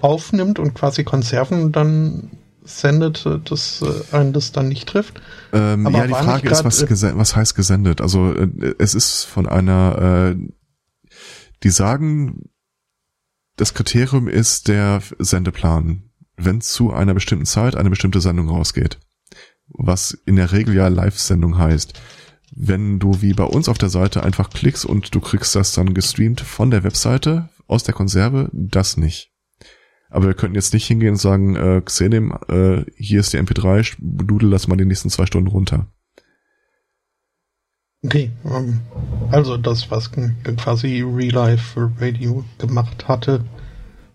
aufnimmt 0.00 0.58
und 0.58 0.74
quasi 0.74 1.04
Konserven 1.04 1.72
dann 1.72 2.30
sendet, 2.62 3.24
äh, 3.26 3.38
dass 3.38 3.82
äh, 3.82 4.16
einen 4.16 4.32
das 4.32 4.52
dann 4.52 4.68
nicht 4.68 4.88
trifft. 4.88 5.20
Ähm, 5.52 5.86
Aber 5.86 5.98
ja, 5.98 6.06
die 6.06 6.12
Frage 6.12 6.32
nicht 6.32 6.52
ist, 6.52 6.62
grad, 6.62 6.64
was, 6.64 7.02
äh, 7.02 7.16
was 7.16 7.36
heißt 7.36 7.54
gesendet? 7.54 8.00
Also 8.00 8.34
äh, 8.34 8.74
es 8.78 8.94
ist 8.94 9.24
von 9.24 9.46
einer, 9.46 10.34
äh, 10.34 10.48
die 11.62 11.70
sagen, 11.70 12.50
das 13.56 13.74
Kriterium 13.74 14.28
ist 14.28 14.68
der 14.68 15.02
Sendeplan 15.18 16.09
wenn 16.44 16.60
zu 16.60 16.92
einer 16.92 17.14
bestimmten 17.14 17.46
Zeit 17.46 17.76
eine 17.76 17.90
bestimmte 17.90 18.20
Sendung 18.20 18.48
rausgeht. 18.48 18.98
Was 19.68 20.12
in 20.26 20.36
der 20.36 20.52
Regel 20.52 20.74
ja 20.74 20.88
Live-Sendung 20.88 21.58
heißt. 21.58 22.00
Wenn 22.52 22.98
du 22.98 23.22
wie 23.22 23.32
bei 23.32 23.44
uns 23.44 23.68
auf 23.68 23.78
der 23.78 23.88
Seite 23.88 24.24
einfach 24.24 24.50
klickst 24.50 24.84
und 24.84 25.14
du 25.14 25.20
kriegst 25.20 25.54
das 25.54 25.72
dann 25.72 25.94
gestreamt 25.94 26.40
von 26.40 26.70
der 26.70 26.82
Webseite 26.82 27.48
aus 27.68 27.84
der 27.84 27.94
Konserve, 27.94 28.50
das 28.52 28.96
nicht. 28.96 29.32
Aber 30.10 30.26
wir 30.26 30.34
könnten 30.34 30.56
jetzt 30.56 30.74
nicht 30.74 30.86
hingehen 30.86 31.10
und 31.10 31.20
sagen, 31.20 31.54
äh, 31.54 31.80
Xenem, 31.84 32.36
äh, 32.48 32.84
hier 32.96 33.20
ist 33.20 33.32
die 33.32 33.38
MP3, 33.38 33.94
dudel 34.00 34.50
das 34.50 34.66
mal 34.66 34.76
die 34.76 34.84
nächsten 34.84 35.08
zwei 35.08 35.26
Stunden 35.26 35.48
runter. 35.48 35.86
Okay, 38.02 38.30
ähm, 38.44 38.80
also 39.30 39.56
das, 39.56 39.90
was 39.90 40.10
quasi 40.56 41.02
Real 41.02 41.34
Life 41.34 41.90
Radio 41.98 42.44
gemacht 42.58 43.06
hatte, 43.06 43.44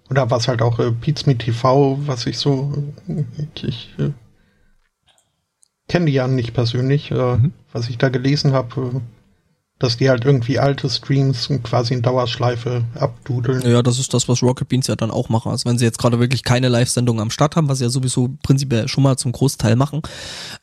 oder 0.10 0.30
was 0.30 0.48
halt 0.48 0.62
auch 0.62 0.80
äh, 0.80 0.92
Pizme 0.92 1.38
TV, 1.38 2.00
was 2.06 2.26
ich 2.26 2.38
so, 2.38 2.94
ich, 3.56 3.64
ich 3.64 3.96
äh, 3.98 4.12
kenne 5.88 6.06
die 6.06 6.14
ja 6.14 6.28
nicht 6.28 6.54
persönlich, 6.54 7.12
äh, 7.12 7.38
mhm. 7.38 7.54
was 7.72 7.90
ich 7.90 7.98
da 7.98 8.10
gelesen 8.10 8.54
habe, 8.54 8.82
äh, 8.82 9.00
dass 9.78 9.98
die 9.98 10.10
halt 10.10 10.24
irgendwie 10.24 10.58
alte 10.58 10.90
Streams 10.90 11.50
quasi 11.64 11.94
in 11.94 12.02
Dauerschleife 12.02 12.86
abdudeln. 12.96 13.62
Ja, 13.62 13.84
das 13.84 14.00
ist 14.00 14.14
das, 14.14 14.30
was 14.30 14.42
Rocket 14.42 14.70
Beans 14.70 14.88
ja 14.88 14.96
dann 14.96 15.12
auch 15.12 15.28
machen. 15.28 15.52
Also 15.52 15.70
wenn 15.70 15.78
sie 15.78 15.84
jetzt 15.84 15.98
gerade 15.98 16.20
wirklich 16.20 16.44
keine 16.44 16.70
Live-Sendung 16.70 17.20
am 17.20 17.30
Start 17.30 17.58
haben, 17.58 17.68
was 17.68 17.80
sie 17.80 17.84
ja 17.84 17.90
sowieso 17.90 18.38
prinzipiell 18.42 18.88
schon 18.88 19.04
mal 19.04 19.18
zum 19.18 19.34
Großteil 19.34 19.76
machen, 19.76 20.02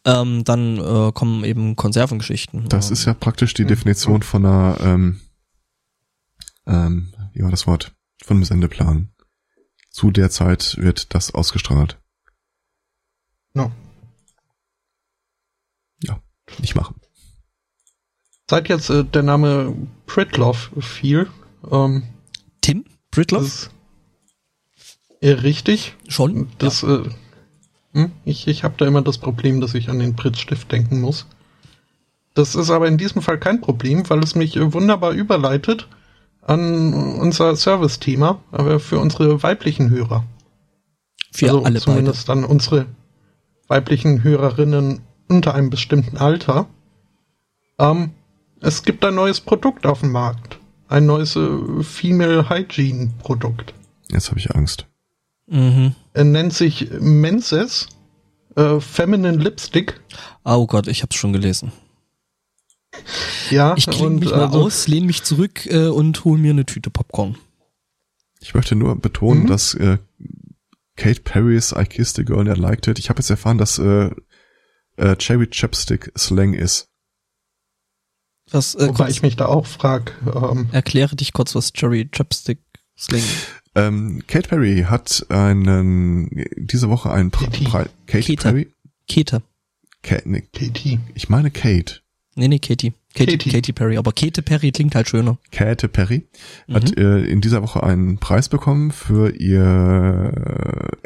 ähm, 0.07 0.45
dann 0.45 0.79
äh, 0.79 1.13
kommen 1.13 1.45
eben 1.45 1.77
Konservengeschichten. 1.77 2.69
Das 2.71 2.91
ist 2.91 3.05
ja 3.05 3.13
praktisch 3.13 3.53
die 3.53 3.67
Definition 3.67 4.23
von 4.23 4.47
einer, 4.47 4.79
ähm, 4.81 5.21
ähm, 6.67 7.13
wie 7.35 7.43
war 7.43 7.51
das 7.51 7.67
Wort, 7.67 7.93
von 8.25 8.39
einem 8.39 8.45
Sendeplan. 8.45 9.11
Zu 9.93 10.11
der 10.11 10.31
Zeit 10.31 10.77
wird 10.79 11.15
das 11.15 11.35
ausgestrahlt. 11.35 11.99
No. 13.53 13.71
Ja, 16.03 16.19
nicht 16.59 16.75
machen. 16.75 16.97
Seit 18.49 18.69
jetzt 18.69 18.89
äh, 18.89 19.05
der 19.05 19.23
Name 19.23 19.77
Pritloff 20.07 20.71
fiel. 20.81 21.31
Ähm, 21.71 22.05
Tim 22.63 22.85
Pritloff? 23.11 23.71
Äh, 25.21 25.31
richtig. 25.31 25.95
Schon? 26.09 26.49
Das, 26.59 26.83
ja. 26.83 26.97
äh, 26.97 27.11
hm, 27.93 28.13
ich 28.25 28.49
ich 28.49 28.65
habe 28.65 28.75
da 28.79 28.87
immer 28.87 29.03
das 29.03 29.19
Problem, 29.19 29.61
dass 29.61 29.75
ich 29.75 29.91
an 29.91 29.99
den 29.99 30.17
Prittstift 30.17 30.73
denken 30.73 31.01
muss. 31.01 31.27
Das 32.35 32.55
ist 32.55 32.71
aber 32.71 32.89
in 32.89 32.97
diesem 32.97 33.21
Fall 33.21 33.39
kein 33.39 33.61
Problem, 33.61 34.09
weil 34.09 34.21
es 34.21 34.35
mich 34.35 34.57
äh, 34.57 34.73
wunderbar 34.73 35.13
überleitet 35.13 35.87
an 36.43 36.93
unser 36.95 37.57
Service-Thema, 37.57 38.41
aber 38.51 38.81
für 38.81 38.99
unsere 38.99 39.43
weiblichen 39.43 39.91
Hörer. 39.91 40.25
Für 41.33 41.47
also 41.47 41.65
alle 41.65 41.81
zumindest 41.81 42.27
beide. 42.27 42.41
dann 42.41 42.51
unsere 42.51 42.87
weiblichen 43.69 44.23
Hörerinnen 44.23 45.01
unter 45.29 45.55
einem 45.55 45.71
bestimmten 45.71 46.19
Alter. 46.19 46.67
Ähm, 47.79 48.11
es 48.61 48.83
gibt 48.83 49.05
ein 49.05 49.15
neues 49.15 49.41
Produkt 49.41 49.87
auf 49.87 50.01
dem 50.01 50.13
Markt. 50.13 50.59
Ein 50.89 51.07
neues 51.07 51.37
äh, 51.37 51.83
Female 51.83 52.51
Hygiene 52.51 53.11
Produkt. 53.23 53.73
Jetzt 54.11 54.29
habe 54.29 54.39
ich 54.39 54.55
Angst. 54.55 54.87
Mhm. 55.47 55.95
Er 56.13 56.25
nennt 56.25 56.53
sich 56.53 56.91
Menses 57.01 57.89
äh, 58.57 58.79
Feminine 58.81 59.39
Lipstick. 59.39 60.01
Oh 60.45 60.67
Gott, 60.67 60.87
ich 60.87 61.03
hab's 61.03 61.17
schon 61.17 61.33
gelesen. 61.33 61.73
Ja, 63.51 63.75
ich 63.77 63.87
klinge 63.87 64.21
mich 64.21 64.31
mal 64.31 64.47
also, 64.47 64.63
aus, 64.63 64.89
lehne 64.89 65.07
mich 65.07 65.23
zurück 65.23 65.67
äh, 65.67 65.89
und 65.89 66.25
hole 66.25 66.41
mir 66.41 66.51
eine 66.51 66.67
Tüte 66.67 66.91
Popcorn. 66.91 67.37
Ich 68.41 68.55
möchte 68.55 68.75
nur 68.75 68.97
betonen, 68.97 69.45
mhm. 69.45 69.47
dass 69.47 69.75
äh, 69.75 69.99
Kate 70.97 71.21
Perry's 71.23 71.73
I 71.77 71.85
Kissed 71.85 72.19
a 72.19 72.23
Girl 72.23 72.41
and 72.41 72.57
I 72.57 72.61
Liked 72.61 72.87
It. 72.89 72.99
Ich 72.99 73.09
habe 73.09 73.21
jetzt 73.21 73.31
erfahren, 73.31 73.59
dass 73.59 73.79
äh, 73.79 74.11
äh, 74.97 75.17
Cherry 75.17 75.49
Chapstick 75.51 76.13
Slang 76.17 76.55
ist. 76.55 76.89
Was, 78.51 78.75
äh, 78.75 78.89
Wobei 78.89 79.09
ich 79.09 79.23
mich 79.23 79.37
da 79.37 79.47
auch 79.47 79.67
frage. 79.67 80.13
Ähm, 80.27 80.69
erkläre 80.73 81.17
dich 81.17 81.33
kurz, 81.33 81.55
was 81.55 81.73
Cherry 81.73 82.09
Chapstick 82.11 82.59
Slang 82.99 83.23
ähm, 83.75 84.23
Kate 84.27 84.49
Perry 84.49 84.85
hat 84.89 85.27
einen 85.31 86.45
diese 86.57 86.91
Woche 86.91 87.11
einen 87.11 87.31
Pre 87.31 87.47
Kate, 87.47 87.91
Kate 88.07 88.35
Perry? 88.37 88.75
Kate. 89.09 89.43
Katie. 90.03 90.99
Ich 91.15 91.29
meine 91.29 91.51
Kate. 91.51 92.02
Nee, 92.35 92.49
nee, 92.49 92.59
Katie. 92.59 92.95
Katie, 93.15 93.37
Katie. 93.37 93.51
Katy 93.51 93.73
Perry. 93.73 93.99
Aber 93.99 94.13
Kate 94.13 94.41
Perry 94.41 94.73
klingt 94.73 94.95
halt 94.95 95.09
schöner. 95.09 95.37
Kate 95.51 95.89
Perry 95.89 96.27
mhm. 96.67 96.75
hat 96.75 96.97
äh, 96.97 97.25
in 97.25 97.43
dieser 97.43 97.63
Woche 97.63 97.83
einen 97.83 98.17
Preis 98.19 98.49
bekommen 98.49 98.91
für 98.91 99.35
ihr 99.37 100.33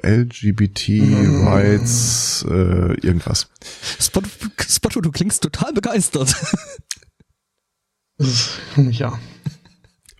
LGBT 0.02 0.88
mhm. 0.88 1.48
Rights 1.48 2.46
äh, 2.48 2.94
irgendwas. 3.00 3.48
Spotto, 4.00 4.28
Spotto, 4.68 5.00
du 5.00 5.10
klingst 5.10 5.42
total 5.42 5.72
begeistert. 5.72 6.34
ja. 8.76 9.18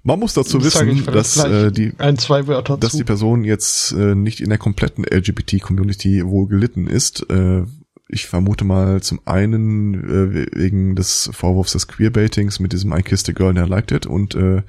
Man 0.03 0.21
muss 0.21 0.35
dazu 0.35 0.59
das 0.59 0.75
wissen, 0.81 1.05
dass 1.07 1.37
äh, 1.37 1.73
die 1.73 1.93
ein, 1.99 2.17
dass 2.17 2.93
zu. 2.93 2.97
die 2.97 3.05
Person 3.05 3.43
jetzt 3.45 3.93
äh, 3.93 4.15
nicht 4.15 4.41
in 4.41 4.49
der 4.49 4.59
kompletten 4.59 5.05
LGBT-Community 5.05 6.25
wohl 6.25 6.47
gelitten 6.47 6.87
ist. 6.87 7.29
Äh, 7.29 7.65
ich 8.09 8.27
vermute 8.27 8.65
mal 8.65 9.03
zum 9.03 9.21
einen 9.25 9.95
äh, 9.95 10.47
wegen 10.55 10.95
des 10.95 11.31
Vorwurfs 11.33 11.73
des 11.73 11.89
Queerbaitings 11.89 12.61
mit 12.61 12.73
diesem 12.73 12.93
I 12.93 13.03
kissed 13.03 13.29
a 13.29 13.33
girl 13.33 13.49
and 13.49 13.59
I 13.59 13.71
liked 13.71 13.91
it 13.93 14.07
und 14.07 14.35
äh, 14.35 14.63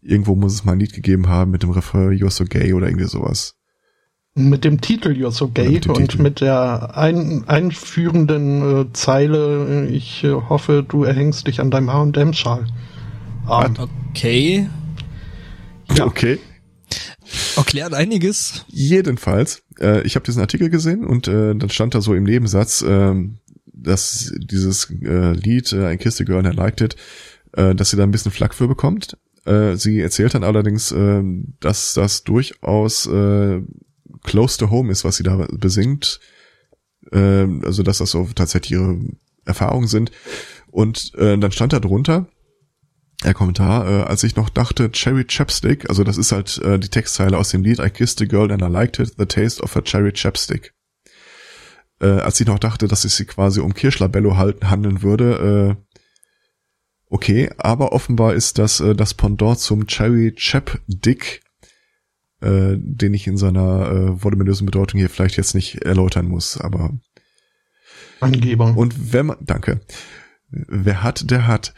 irgendwo 0.00 0.34
muss 0.34 0.54
es 0.54 0.64
mal 0.64 0.72
ein 0.72 0.80
Lied 0.80 0.92
gegeben 0.92 1.28
haben 1.28 1.50
mit 1.50 1.62
dem 1.62 1.70
Refrain 1.70 2.10
You're 2.12 2.30
so 2.30 2.44
gay 2.44 2.72
oder 2.72 2.86
irgendwie 2.86 3.06
sowas. 3.06 3.54
Mit 4.34 4.64
dem 4.64 4.80
Titel 4.80 5.10
You're 5.10 5.32
so 5.32 5.48
gay 5.48 5.70
mit 5.70 5.88
und 5.88 5.96
Titel. 5.96 6.22
mit 6.22 6.40
der 6.40 6.96
ein, 6.96 7.44
einführenden 7.48 8.80
äh, 8.80 8.92
Zeile 8.92 9.88
Ich 9.88 10.22
äh, 10.24 10.32
hoffe, 10.32 10.84
du 10.86 11.04
erhängst 11.04 11.46
dich 11.46 11.60
an 11.60 11.70
deinem 11.70 11.92
H&M-Schal. 11.92 12.66
Um, 13.46 13.74
okay. 14.10 14.68
Ja. 15.94 16.04
Okay. 16.06 16.38
Erklärt 17.56 17.94
einiges. 17.94 18.64
Jedenfalls, 18.68 19.62
äh, 19.80 20.02
ich 20.02 20.14
habe 20.14 20.24
diesen 20.24 20.40
Artikel 20.40 20.70
gesehen 20.70 21.04
und 21.04 21.28
äh, 21.28 21.54
dann 21.54 21.70
stand 21.70 21.94
da 21.94 22.00
so 22.00 22.14
im 22.14 22.24
Nebensatz, 22.24 22.82
äh, 22.82 23.14
dass 23.66 24.32
dieses 24.38 24.90
äh, 25.02 25.32
Lied, 25.32 25.72
äh, 25.72 25.86
ein 25.86 25.98
Kiste 25.98 26.24
and 26.36 26.46
I 26.46 26.56
liked 26.56 26.80
it, 26.80 26.96
äh, 27.52 27.74
dass 27.74 27.90
sie 27.90 27.96
da 27.96 28.02
ein 28.02 28.10
bisschen 28.10 28.32
Flack 28.32 28.54
für 28.54 28.68
bekommt. 28.68 29.16
Äh, 29.44 29.76
sie 29.76 30.00
erzählt 30.00 30.34
dann 30.34 30.44
allerdings, 30.44 30.92
äh, 30.92 31.22
dass 31.60 31.94
das 31.94 32.24
durchaus 32.24 33.06
äh, 33.06 33.60
close 34.24 34.58
to 34.58 34.70
home 34.70 34.90
ist, 34.90 35.04
was 35.04 35.16
sie 35.16 35.22
da 35.22 35.46
besingt. 35.52 36.20
Äh, 37.12 37.46
also 37.64 37.82
dass 37.82 37.98
das 37.98 38.10
so 38.10 38.28
tatsächlich 38.34 38.72
ihre 38.72 38.98
Erfahrungen 39.44 39.88
sind. 39.88 40.12
Und 40.70 41.12
äh, 41.16 41.38
dann 41.38 41.52
stand 41.52 41.72
da 41.72 41.80
drunter, 41.80 42.28
der 43.24 43.34
Kommentar, 43.34 43.88
äh, 43.88 44.02
als 44.04 44.22
ich 44.22 44.36
noch 44.36 44.48
dachte, 44.48 44.90
Cherry 44.92 45.24
Chapstick, 45.24 45.88
also 45.88 46.04
das 46.04 46.18
ist 46.18 46.32
halt 46.32 46.58
äh, 46.58 46.78
die 46.78 46.88
Textzeile 46.88 47.36
aus 47.36 47.50
dem 47.50 47.62
Lied 47.62 47.80
I 47.80 47.90
Kissed 47.90 48.22
a 48.22 48.24
Girl 48.24 48.52
and 48.52 48.62
I 48.62 48.66
Liked 48.66 48.98
It, 48.98 49.14
The 49.18 49.26
Taste 49.26 49.62
of 49.62 49.76
a 49.76 49.82
Cherry 49.82 50.12
Chapstick. 50.12 50.72
Äh, 52.00 52.06
als 52.06 52.40
ich 52.40 52.46
noch 52.46 52.60
dachte, 52.60 52.86
dass 52.86 53.04
es 53.04 53.16
sie 53.16 53.24
quasi 53.24 53.60
um 53.60 53.74
Kirschlabello 53.74 54.36
halten, 54.36 54.70
handeln 54.70 55.02
würde, 55.02 55.76
äh, 55.78 55.96
okay, 57.06 57.50
aber 57.58 57.92
offenbar 57.92 58.34
ist 58.34 58.58
das 58.58 58.78
äh, 58.80 58.94
das 58.94 59.14
Pendant 59.14 59.58
zum 59.58 59.86
Cherry 59.88 60.32
Chapdick, 60.36 61.42
äh, 62.40 62.76
den 62.78 63.14
ich 63.14 63.26
in 63.26 63.36
seiner 63.36 63.90
äh, 63.90 64.22
voluminösen 64.22 64.66
Bedeutung 64.66 65.00
hier 65.00 65.10
vielleicht 65.10 65.36
jetzt 65.36 65.56
nicht 65.56 65.82
erläutern 65.82 66.26
muss, 66.26 66.56
aber 66.60 66.92
Angeber. 68.20 68.76
Und 68.76 69.12
wenn 69.12 69.26
man, 69.26 69.36
danke. 69.40 69.80
Wer 70.50 71.02
hat, 71.02 71.30
der 71.30 71.46
hat. 71.46 71.74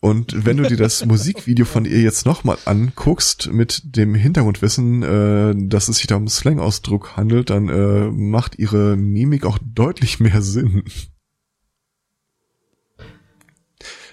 Und 0.00 0.46
wenn 0.46 0.56
du 0.56 0.62
dir 0.64 0.76
das 0.76 1.04
Musikvideo 1.06 1.64
von 1.64 1.84
ihr 1.84 2.00
jetzt 2.00 2.24
nochmal 2.24 2.56
anguckst, 2.64 3.50
mit 3.52 3.96
dem 3.96 4.14
Hintergrundwissen, 4.14 5.02
äh, 5.02 5.54
dass 5.56 5.88
es 5.88 5.98
sich 5.98 6.06
da 6.06 6.16
um 6.16 6.28
Slang-Ausdruck 6.28 7.16
handelt, 7.16 7.50
dann 7.50 7.68
äh, 7.68 8.10
macht 8.10 8.58
ihre 8.58 8.96
Mimik 8.96 9.44
auch 9.44 9.58
deutlich 9.60 10.20
mehr 10.20 10.40
Sinn. 10.40 10.84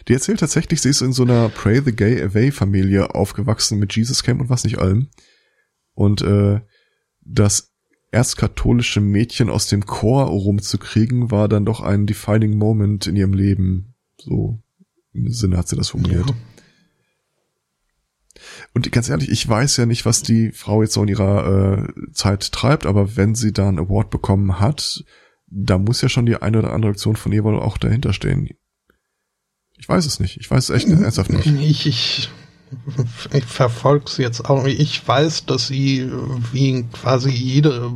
Die 0.07 0.13
erzählt 0.13 0.39
tatsächlich, 0.39 0.81
sie 0.81 0.89
ist 0.89 1.01
in 1.01 1.13
so 1.13 1.23
einer 1.23 1.49
Pray 1.49 1.81
the 1.83 1.95
Gay 1.95 2.21
Away 2.21 2.51
Familie 2.51 3.15
aufgewachsen 3.15 3.79
mit 3.79 3.95
Jesus 3.95 4.23
Camp 4.23 4.39
und 4.41 4.49
was 4.49 4.63
nicht 4.63 4.77
allem. 4.77 5.09
Und 5.93 6.21
äh, 6.21 6.61
das 7.21 7.73
erstkatholische 8.11 9.01
Mädchen 9.01 9.49
aus 9.49 9.67
dem 9.67 9.85
Chor 9.85 10.25
rumzukriegen, 10.25 11.31
war 11.31 11.49
dann 11.49 11.65
doch 11.65 11.81
ein 11.81 12.05
defining 12.05 12.57
Moment 12.57 13.07
in 13.07 13.15
ihrem 13.15 13.33
Leben. 13.33 13.95
So 14.17 14.63
Sinne 15.29 15.57
hat 15.57 15.67
sie 15.67 15.75
das 15.75 15.89
formuliert. 15.89 16.29
Ja. 16.29 16.35
Und 18.73 18.91
ganz 18.91 19.09
ehrlich, 19.09 19.29
ich 19.29 19.47
weiß 19.47 19.77
ja 19.77 19.85
nicht, 19.85 20.05
was 20.05 20.21
die 20.21 20.51
Frau 20.51 20.81
jetzt 20.81 20.93
so 20.93 21.03
in 21.03 21.07
ihrer 21.07 21.77
äh, 21.77 22.11
Zeit 22.11 22.51
treibt, 22.51 22.85
aber 22.85 23.15
wenn 23.15 23.35
sie 23.35 23.53
da 23.53 23.67
einen 23.67 23.79
Award 23.79 24.09
bekommen 24.09 24.59
hat, 24.59 25.03
da 25.47 25.77
muss 25.77 26.01
ja 26.01 26.09
schon 26.09 26.25
die 26.25 26.37
eine 26.37 26.59
oder 26.59 26.73
andere 26.73 26.91
Aktion 26.91 27.15
von 27.15 27.31
ihr 27.31 27.43
wohl 27.43 27.59
auch 27.59 27.77
dahinter 27.77 28.13
stehen. 28.13 28.49
Ich 29.77 29.87
weiß 29.87 30.05
es 30.05 30.19
nicht. 30.19 30.37
Ich 30.37 30.51
weiß 30.51 30.69
es 30.69 30.75
echt 30.75 30.89
ernsthaft 30.89 31.31
nicht. 31.31 31.45
Ich, 31.45 31.87
ich, 31.87 32.29
ich 33.33 33.45
verfolge 33.45 34.09
sie 34.09 34.21
jetzt 34.21 34.45
auch. 34.45 34.65
Ich 34.65 35.07
weiß, 35.07 35.45
dass 35.45 35.67
sie 35.67 36.09
wie 36.51 36.83
quasi 36.91 37.29
jede 37.29 37.93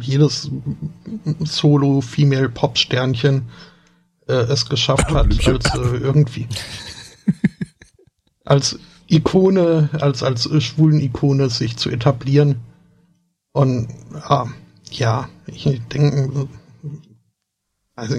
jedes 0.00 0.50
Solo-Female-Pop-Sternchen 1.40 3.42
äh, 4.26 4.34
es 4.34 4.68
geschafft 4.68 5.10
hat, 5.10 5.46
als 5.46 5.74
äh, 5.74 5.96
irgendwie 5.96 6.46
als 8.44 8.78
Ikone, 9.08 9.90
als 10.00 10.22
als 10.22 10.48
schwulen 10.62 11.00
Ikone 11.00 11.50
sich 11.50 11.76
zu 11.76 11.90
etablieren. 11.90 12.60
Und 13.52 13.88
ah, 14.14 14.48
ja, 14.90 15.28
ich 15.46 15.80
denke, 15.92 16.48
also 17.94 18.16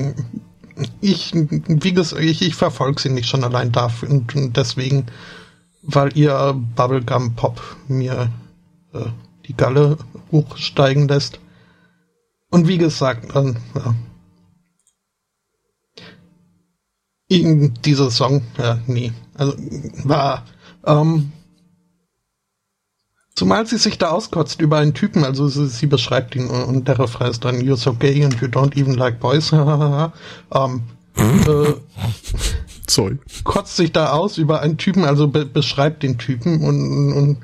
ich, 1.01 1.33
wie 1.33 1.93
gesagt, 1.93 2.21
ich, 2.21 2.41
ich 2.41 2.55
verfolge 2.55 3.01
sie 3.01 3.09
nicht 3.09 3.27
schon 3.27 3.43
allein 3.43 3.71
dafür 3.71 4.09
und, 4.09 4.35
und 4.35 4.57
deswegen, 4.57 5.07
weil 5.81 6.15
ihr 6.17 6.55
Bubblegum 6.75 7.35
Pop 7.35 7.61
mir 7.87 8.31
äh, 8.93 9.05
die 9.47 9.55
Galle 9.55 9.97
hochsteigen 10.31 11.07
lässt. 11.07 11.39
Und 12.49 12.67
wie 12.67 12.77
gesagt, 12.77 13.35
äh, 13.35 13.53
ja. 13.75 13.95
Dieser 17.29 18.09
Song, 18.09 18.41
ja, 18.57 18.79
nee, 18.87 19.11
also 19.35 19.53
war, 20.03 20.45
ähm, 20.85 21.31
Zumal 23.37 23.67
sie 23.67 23.77
sich 23.77 23.99
da 23.99 24.09
auskotzt 24.09 24.61
über 24.61 24.79
einen 24.79 24.95
Typen, 24.95 25.23
also 25.23 25.47
sie, 25.47 25.67
sie 25.67 25.85
beschreibt 25.85 26.35
ihn 26.35 26.47
und 26.47 26.87
der 26.87 26.97
Refrain 26.97 27.29
ist 27.29 27.45
dann 27.45 27.61
You're 27.61 27.77
so 27.77 27.93
gay 27.93 28.25
and 28.25 28.41
you 28.41 28.47
don't 28.47 28.75
even 28.75 28.95
like 28.95 29.19
boys. 29.19 29.51
ähm, 29.51 30.81
äh, 31.15 31.73
Sorry. 32.89 33.19
Kotzt 33.43 33.75
sich 33.75 33.91
da 33.91 34.09
aus 34.13 34.39
über 34.39 34.61
einen 34.61 34.77
Typen, 34.77 35.03
also 35.03 35.27
be 35.27 35.45
beschreibt 35.45 36.01
den 36.01 36.17
Typen 36.17 36.63
und, 36.63 37.13
und 37.13 37.37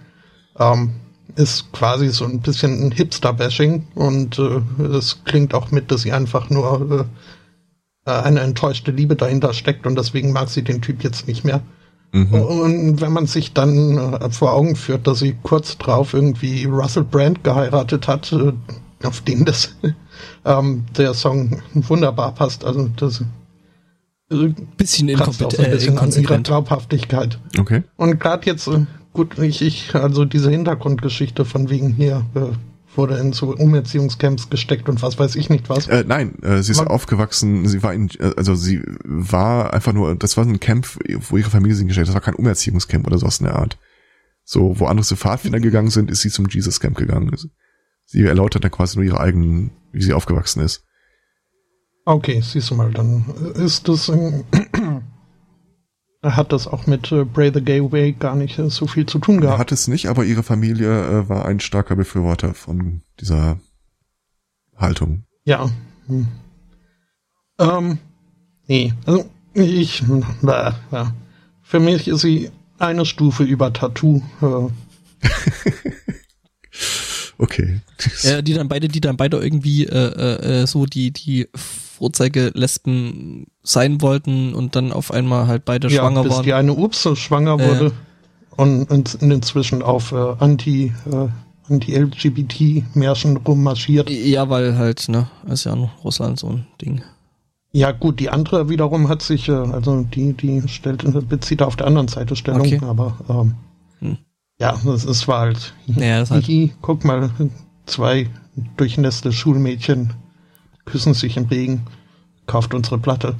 ähm, 0.57 0.93
ist 1.35 1.71
quasi 1.73 2.09
so 2.09 2.25
ein 2.25 2.39
bisschen 2.39 2.87
ein 2.87 2.91
Hipster-Bashing 2.91 3.85
und 3.93 4.39
äh, 4.39 4.61
es 4.83 5.23
klingt 5.25 5.53
auch 5.53 5.69
mit, 5.69 5.91
dass 5.91 6.01
sie 6.01 6.11
einfach 6.11 6.49
nur 6.49 6.91
äh, 6.91 7.05
eine 8.05 8.41
enttäuschte 8.41 8.91
Liebe 8.91 9.15
dahinter 9.15 9.53
steckt 9.53 9.87
und 9.87 9.97
deswegen 9.97 10.31
mag 10.31 10.49
sie 10.49 10.63
den 10.63 10.81
Typ 10.81 11.03
jetzt 11.03 11.27
nicht 11.27 11.43
mehr. 11.43 11.61
Mhm. 12.11 12.33
Und 12.33 13.01
wenn 13.01 13.11
man 13.11 13.25
sich 13.25 13.53
dann 13.53 13.97
äh, 13.97 14.29
vor 14.29 14.53
Augen 14.53 14.75
führt, 14.75 15.07
dass 15.07 15.19
sie 15.19 15.35
kurz 15.41 15.77
drauf 15.77 16.13
irgendwie 16.13 16.65
Russell 16.65 17.03
Brand 17.03 17.43
geheiratet 17.43 18.07
hat, 18.07 18.31
äh, 18.31 18.53
auf 19.03 19.21
den 19.21 19.45
das 19.45 19.75
ähm, 20.45 20.85
der 20.95 21.13
Song 21.15 21.61
wunderbar 21.73 22.33
passt. 22.35 22.65
Also 22.65 22.89
das 22.95 23.21
äh, 24.31 24.53
bisschen, 24.77 25.09
inkompet 25.09 25.57
äh, 25.57 25.69
bisschen 25.69 25.93
inkonsequent. 25.93 26.47
Glaubhaftigkeit. 26.47 27.39
Okay. 27.57 27.83
Und 27.95 28.19
gerade 28.19 28.45
jetzt, 28.45 28.69
gut, 29.13 29.39
ich, 29.39 29.63
ich, 29.63 29.95
also 29.95 30.25
diese 30.25 30.51
Hintergrundgeschichte 30.51 31.45
von 31.45 31.69
wegen 31.71 31.93
hier, 31.93 32.25
äh, 32.35 32.51
wurde 32.97 33.17
in 33.17 33.33
so 33.33 33.55
Umerziehungscamps 33.55 34.49
gesteckt 34.49 34.89
und 34.89 35.01
was 35.01 35.19
weiß 35.19 35.35
ich 35.35 35.49
nicht 35.49 35.69
was. 35.69 35.87
Äh, 35.87 36.03
nein, 36.07 36.41
äh, 36.41 36.61
sie 36.61 36.71
ist 36.71 36.79
Man 36.79 36.87
aufgewachsen, 36.87 37.67
sie 37.67 37.83
war 37.83 37.93
in, 37.93 38.09
äh, 38.19 38.31
also 38.37 38.55
sie 38.55 38.81
war 39.03 39.73
einfach 39.73 39.93
nur, 39.93 40.15
das 40.15 40.37
war 40.37 40.45
ein 40.45 40.59
Camp, 40.59 40.87
wo 41.29 41.37
ihre 41.37 41.49
Familie 41.49 41.75
sie 41.75 41.85
gesteckt 41.85 42.07
hat, 42.07 42.15
das 42.15 42.21
war 42.21 42.33
kein 42.33 42.35
Umerziehungscamp 42.35 43.05
oder 43.07 43.17
sowas 43.17 43.39
in 43.39 43.45
der 43.45 43.55
Art. 43.55 43.77
So, 44.43 44.79
wo 44.79 44.85
andere 44.85 45.05
zu 45.05 45.15
Pfadfinder 45.15 45.59
gegangen 45.59 45.89
sind, 45.89 46.11
ist 46.11 46.21
sie 46.21 46.29
zum 46.29 46.47
Jesus 46.49 46.79
Camp 46.79 46.97
gegangen. 46.97 47.31
Sie 48.05 48.23
erläutert 48.23 48.63
dann 48.63 48.71
quasi 48.71 48.97
nur 48.97 49.05
ihre 49.05 49.19
eigenen, 49.19 49.71
wie 49.91 50.03
sie 50.03 50.13
aufgewachsen 50.13 50.61
ist. 50.61 50.83
Okay, 52.05 52.41
siehst 52.41 52.69
du 52.69 52.75
mal, 52.75 52.91
dann 52.91 53.25
ist 53.55 53.87
das 53.87 54.09
ein 54.09 54.43
hat 56.23 56.53
das 56.53 56.67
auch 56.67 56.87
mit 56.87 57.11
äh, 57.11 57.25
Bray 57.25 57.51
the 57.53 57.61
Gay 57.61 57.91
Way 57.91 58.13
gar 58.13 58.35
nicht 58.35 58.57
äh, 58.57 58.69
so 58.69 58.87
viel 58.87 59.05
zu 59.05 59.19
tun 59.19 59.41
gehabt. 59.41 59.59
Hat 59.59 59.71
es 59.71 59.87
nicht, 59.87 60.07
aber 60.07 60.23
ihre 60.23 60.43
Familie 60.43 61.05
äh, 61.05 61.29
war 61.29 61.45
ein 61.45 61.59
starker 61.59 61.95
Befürworter 61.95 62.53
von 62.53 63.01
dieser 63.19 63.59
Haltung. 64.77 65.25
Ja. 65.43 65.69
Hm. 66.07 66.27
Ähm, 67.59 67.97
nee, 68.67 68.93
also 69.05 69.29
ich, 69.53 70.01
äh, 70.01 70.71
ja. 70.91 71.13
für 71.61 71.79
mich 71.79 72.07
ist 72.07 72.21
sie 72.21 72.49
eine 72.79 73.05
Stufe 73.05 73.43
über 73.43 73.71
Tattoo. 73.71 74.21
Äh. 74.41 75.27
okay. 77.37 77.81
Ja, 78.23 78.41
die 78.41 78.53
dann 78.53 78.67
beide, 78.67 78.87
die 78.87 79.01
dann 79.01 79.17
beide 79.17 79.37
irgendwie 79.37 79.85
äh, 79.85 79.89
äh, 79.89 80.61
äh 80.61 80.67
so 80.67 80.85
die 80.85 81.11
die 81.11 81.47
Vorzeige-Lesben 82.03 83.47
sein 83.63 84.01
wollten 84.01 84.53
und 84.53 84.75
dann 84.75 84.91
auf 84.91 85.11
einmal 85.11 85.47
halt 85.47 85.63
beide 85.63 85.87
ja, 85.87 86.01
schwanger 86.01 86.23
bis 86.23 86.33
waren. 86.33 86.43
die 86.43 86.53
eine 86.53 86.73
Ups 86.73 87.07
schwanger 87.17 87.57
äh. 87.59 87.69
wurde 87.69 87.91
und, 88.57 88.91
und 88.91 89.15
inzwischen 89.21 89.81
auf 89.81 90.11
äh, 90.11 90.35
Anti 90.39 90.91
äh, 91.09 91.27
Anti-LGBT-Märchen 91.69 93.37
rummarschiert. 93.37 94.09
Ja, 94.09 94.49
weil 94.49 94.77
halt, 94.77 95.07
ne, 95.07 95.29
ist 95.47 95.63
ja 95.63 95.77
noch 95.77 96.03
Russland 96.03 96.37
so 96.37 96.49
ein 96.49 96.67
Ding. 96.81 97.01
Ja, 97.71 97.93
gut, 97.93 98.19
die 98.19 98.29
andere 98.29 98.67
wiederum 98.67 99.07
hat 99.07 99.21
sich, 99.21 99.47
äh, 99.47 99.53
also 99.53 100.03
die, 100.03 100.33
die 100.33 100.61
stellt, 100.67 101.05
bezieht 101.29 101.61
auf 101.61 101.77
der 101.77 101.87
anderen 101.87 102.09
Seite 102.09 102.35
Stellung, 102.35 102.67
okay. 102.67 102.81
aber 102.81 103.17
ähm, 103.29 103.55
hm. 103.99 104.17
ja, 104.59 104.77
es, 104.93 105.05
es 105.05 105.25
war 105.29 105.39
halt, 105.39 105.73
ja, 105.85 106.19
das 106.19 106.31
halt. 106.31 106.49
guck 106.81 107.05
mal, 107.05 107.29
zwei 107.85 108.29
durchnässte 108.75 109.31
Schulmädchen 109.31 110.13
küssen 110.85 111.13
sich 111.13 111.37
im 111.37 111.45
Regen, 111.45 111.85
kauft 112.45 112.73
unsere 112.73 112.97
Platte. 112.97 113.35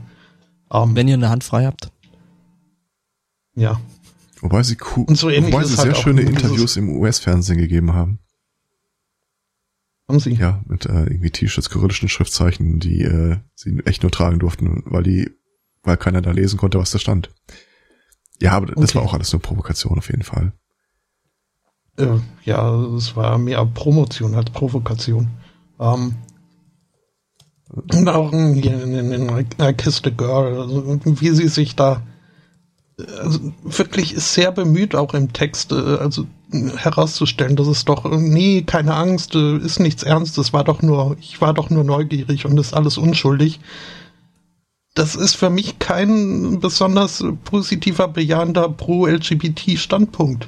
Um, 0.70 0.90
ähm, 0.90 0.96
Wenn 0.96 1.08
ihr 1.08 1.16
eine 1.16 1.30
Hand 1.30 1.44
frei 1.44 1.66
habt. 1.66 1.92
Ja. 3.56 3.80
Wobei 4.42 4.64
sie, 4.64 4.78
cool, 4.96 5.06
und 5.06 5.18
so 5.18 5.28
wobei 5.28 5.64
sie 5.64 5.78
halt 5.78 5.94
sehr 5.94 5.96
schöne 5.96 6.22
Interviews 6.22 6.76
im 6.76 6.90
US-Fernsehen 6.90 7.58
gegeben 7.58 7.94
haben. 7.94 8.20
Haben 10.08 10.20
sie? 10.20 10.34
Ja, 10.34 10.62
mit 10.68 10.86
äh, 10.86 11.04
irgendwie 11.04 11.32
T-Shirts, 11.32 11.70
kyrillischen 11.70 12.10
Schriftzeichen, 12.10 12.80
die 12.80 13.04
äh, 13.04 13.38
sie 13.56 13.80
echt 13.86 14.04
nur 14.04 14.12
tragen 14.12 14.40
durften, 14.40 14.84
weil 14.86 15.04
die, 15.04 15.32
weil 15.84 15.96
keiner 15.96 16.22
da 16.22 16.32
lesen 16.32 16.58
konnte, 16.58 16.78
was 16.78 16.92
da 16.92 17.00
stand. 17.00 17.30
Ja, 18.42 18.52
aber 18.52 18.68
das 18.68 18.78
okay. 18.78 18.96
war 18.96 19.04
auch 19.04 19.14
alles 19.14 19.32
nur 19.32 19.42
Provokation 19.42 19.98
auf 19.98 20.10
jeden 20.10 20.24
Fall. 20.24 20.52
Äh, 21.98 22.18
ja, 22.44 22.84
es 22.96 23.16
war 23.16 23.38
mehr 23.38 23.66
Promotion 23.66 24.36
als 24.36 24.50
Provokation. 24.50 25.30
Ähm, 25.80 26.16
und 27.74 28.10
auch 28.10 28.32
in, 28.34 28.62
in, 28.62 29.12
in 29.12 29.46
I 29.60 29.74
Kissed 29.74 30.06
a 30.08 30.10
Girl, 30.12 30.60
also 30.60 31.00
wie 31.04 31.30
sie 31.30 31.48
sich 31.48 31.76
da 31.76 32.02
also 33.20 33.40
wirklich 33.64 34.16
sehr 34.18 34.52
bemüht, 34.52 34.96
auch 34.96 35.14
im 35.14 35.34
Text, 35.34 35.72
äh, 35.72 35.76
also 35.76 36.28
herauszustellen, 36.52 37.56
dass 37.56 37.68
es 37.68 37.86
doch, 37.86 38.06
nee, 38.12 38.62
keine 38.62 38.94
Angst, 38.94 39.34
äh, 39.36 39.58
ist 39.58 39.80
nichts 39.80 40.04
Ernstes, 40.04 40.54
war 40.54 40.64
doch 40.64 40.82
nur, 40.82 41.18
ich 41.20 41.42
war 41.42 41.54
doch 41.54 41.70
nur 41.70 41.84
neugierig 41.84 42.46
und 42.46 42.60
ist 42.60 42.74
alles 42.74 42.98
unschuldig. 42.98 43.60
Das 44.94 45.16
ist 45.16 45.36
für 45.36 45.50
mich 45.50 45.80
kein 45.80 46.60
besonders 46.60 47.26
positiver, 47.46 48.08
bejahender 48.08 48.70
Pro-LGBT-Standpunkt. 48.70 50.48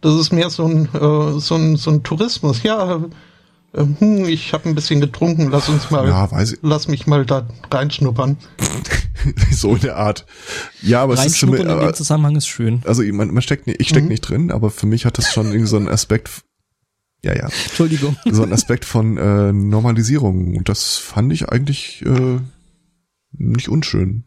Das 0.00 0.14
ist 0.14 0.32
mehr 0.32 0.48
so 0.48 0.64
ein, 0.64 0.88
äh, 0.94 1.38
so 1.38 1.56
ein, 1.56 1.76
so 1.76 1.90
ein 1.90 2.02
Tourismus. 2.02 2.62
Ja, 2.62 3.04
hm, 3.74 4.24
ich 4.26 4.52
habe 4.52 4.68
ein 4.68 4.74
bisschen 4.74 5.00
getrunken, 5.00 5.50
lass 5.50 5.68
uns 5.68 5.90
mal, 5.90 6.06
ja, 6.06 6.30
weiß 6.30 6.52
ich. 6.52 6.58
lass 6.62 6.88
mich 6.88 7.06
mal 7.06 7.24
da 7.24 7.48
reinschnuppern. 7.70 8.36
so 9.50 9.74
in 9.74 9.80
der 9.80 9.96
Art. 9.96 10.26
Ja, 10.82 11.02
aber 11.02 11.14
es 11.14 11.24
ist 11.24 11.38
für 11.38 11.46
mich, 11.46 11.60
in 11.60 11.68
dem 11.68 11.94
Zusammenhang 11.94 12.36
ist 12.36 12.48
schön. 12.48 12.82
Also 12.84 13.02
man, 13.02 13.32
man 13.32 13.42
steckt, 13.42 13.66
ich 13.66 13.88
steck 13.88 14.02
mhm. 14.02 14.08
nicht 14.10 14.22
drin, 14.22 14.50
aber 14.50 14.70
für 14.70 14.86
mich 14.86 15.06
hat 15.06 15.16
das 15.18 15.32
schon 15.32 15.46
irgendwie 15.46 15.66
so 15.66 15.76
einen 15.76 15.88
Aspekt. 15.88 16.42
Ja, 17.24 17.34
ja. 17.34 17.44
Entschuldigung. 17.44 18.16
So 18.24 18.42
ein 18.42 18.52
Aspekt 18.52 18.84
von 18.84 19.16
äh, 19.16 19.52
Normalisierung. 19.52 20.56
Und 20.56 20.68
das 20.68 20.96
fand 20.96 21.32
ich 21.32 21.48
eigentlich 21.48 22.04
äh, 22.04 22.40
nicht 23.32 23.68
unschön. 23.68 24.24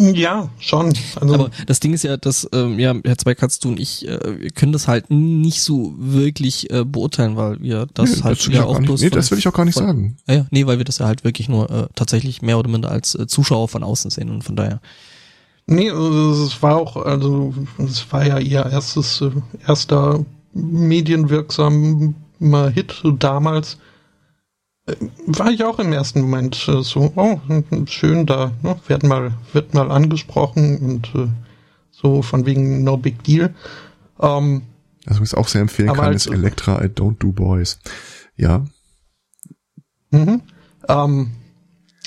Ja, 0.00 0.48
schon. 0.60 0.94
Also 1.20 1.34
Aber 1.34 1.50
das 1.66 1.80
Ding 1.80 1.92
ist 1.92 2.04
ja, 2.04 2.16
dass 2.16 2.48
ähm, 2.52 2.78
ja, 2.78 2.94
Herr 3.04 3.18
Zweikatz, 3.18 3.58
du 3.58 3.70
und 3.70 3.80
ich, 3.80 4.06
äh, 4.06 4.40
wir 4.40 4.50
können 4.50 4.70
das 4.72 4.86
halt 4.86 5.10
nicht 5.10 5.60
so 5.62 5.92
wirklich 5.98 6.70
äh, 6.70 6.84
beurteilen, 6.84 7.36
weil 7.36 7.60
wir 7.60 7.88
das 7.94 8.16
nee, 8.16 8.22
halt 8.22 8.38
das 8.38 8.46
ja 8.54 8.64
auch 8.64 8.78
bloß. 8.78 9.00
Nee, 9.00 9.10
das 9.10 9.32
will 9.32 9.38
ich 9.38 9.48
auch 9.48 9.52
gar 9.52 9.64
nicht 9.64 9.74
von, 9.74 9.86
sagen. 9.86 10.16
Ja, 10.28 10.34
ja, 10.34 10.46
nee, 10.50 10.66
weil 10.66 10.78
wir 10.78 10.84
das 10.84 10.98
ja 10.98 11.06
halt 11.06 11.24
wirklich 11.24 11.48
nur 11.48 11.68
äh, 11.68 11.88
tatsächlich 11.96 12.42
mehr 12.42 12.60
oder 12.60 12.68
minder 12.68 12.92
als 12.92 13.16
äh, 13.16 13.26
Zuschauer 13.26 13.66
von 13.66 13.82
außen 13.82 14.12
sehen 14.12 14.30
und 14.30 14.44
von 14.44 14.54
daher. 14.54 14.80
Nee, 15.66 15.90
also 15.90 16.44
es 16.44 16.62
war 16.62 16.76
auch, 16.76 16.96
also 16.96 17.52
es 17.78 18.10
war 18.12 18.24
ja 18.24 18.38
ihr 18.38 18.64
erstes, 18.66 19.20
äh, 19.20 19.30
erster 19.66 20.24
medienwirksamer 20.54 22.14
Hit 22.72 23.02
damals 23.18 23.78
war 25.26 25.50
ich 25.50 25.64
auch 25.64 25.78
im 25.78 25.92
ersten 25.92 26.22
Moment 26.22 26.68
äh, 26.68 26.82
so, 26.82 27.12
oh, 27.16 27.40
schön, 27.86 28.26
da 28.26 28.52
ne, 28.62 28.76
wird 28.86 29.02
mal, 29.02 29.32
wird 29.52 29.74
mal 29.74 29.90
angesprochen 29.90 30.78
und 30.78 31.14
äh, 31.14 31.28
so 31.90 32.22
von 32.22 32.46
wegen 32.46 32.84
no 32.84 32.96
big 32.96 33.22
deal. 33.24 33.54
Ähm, 34.20 34.62
also 35.06 35.20
was 35.20 35.32
ich 35.32 35.38
auch 35.38 35.48
sehr 35.48 35.62
empfehlen 35.62 35.92
kann, 35.92 36.12
ist 36.12 36.26
Elektra 36.26 36.82
I 36.82 36.88
Don't 36.88 37.18
Do 37.18 37.32
Boys. 37.32 37.78
Ja. 38.36 38.64
Mhm. 40.10 40.42
Ähm, 40.88 41.30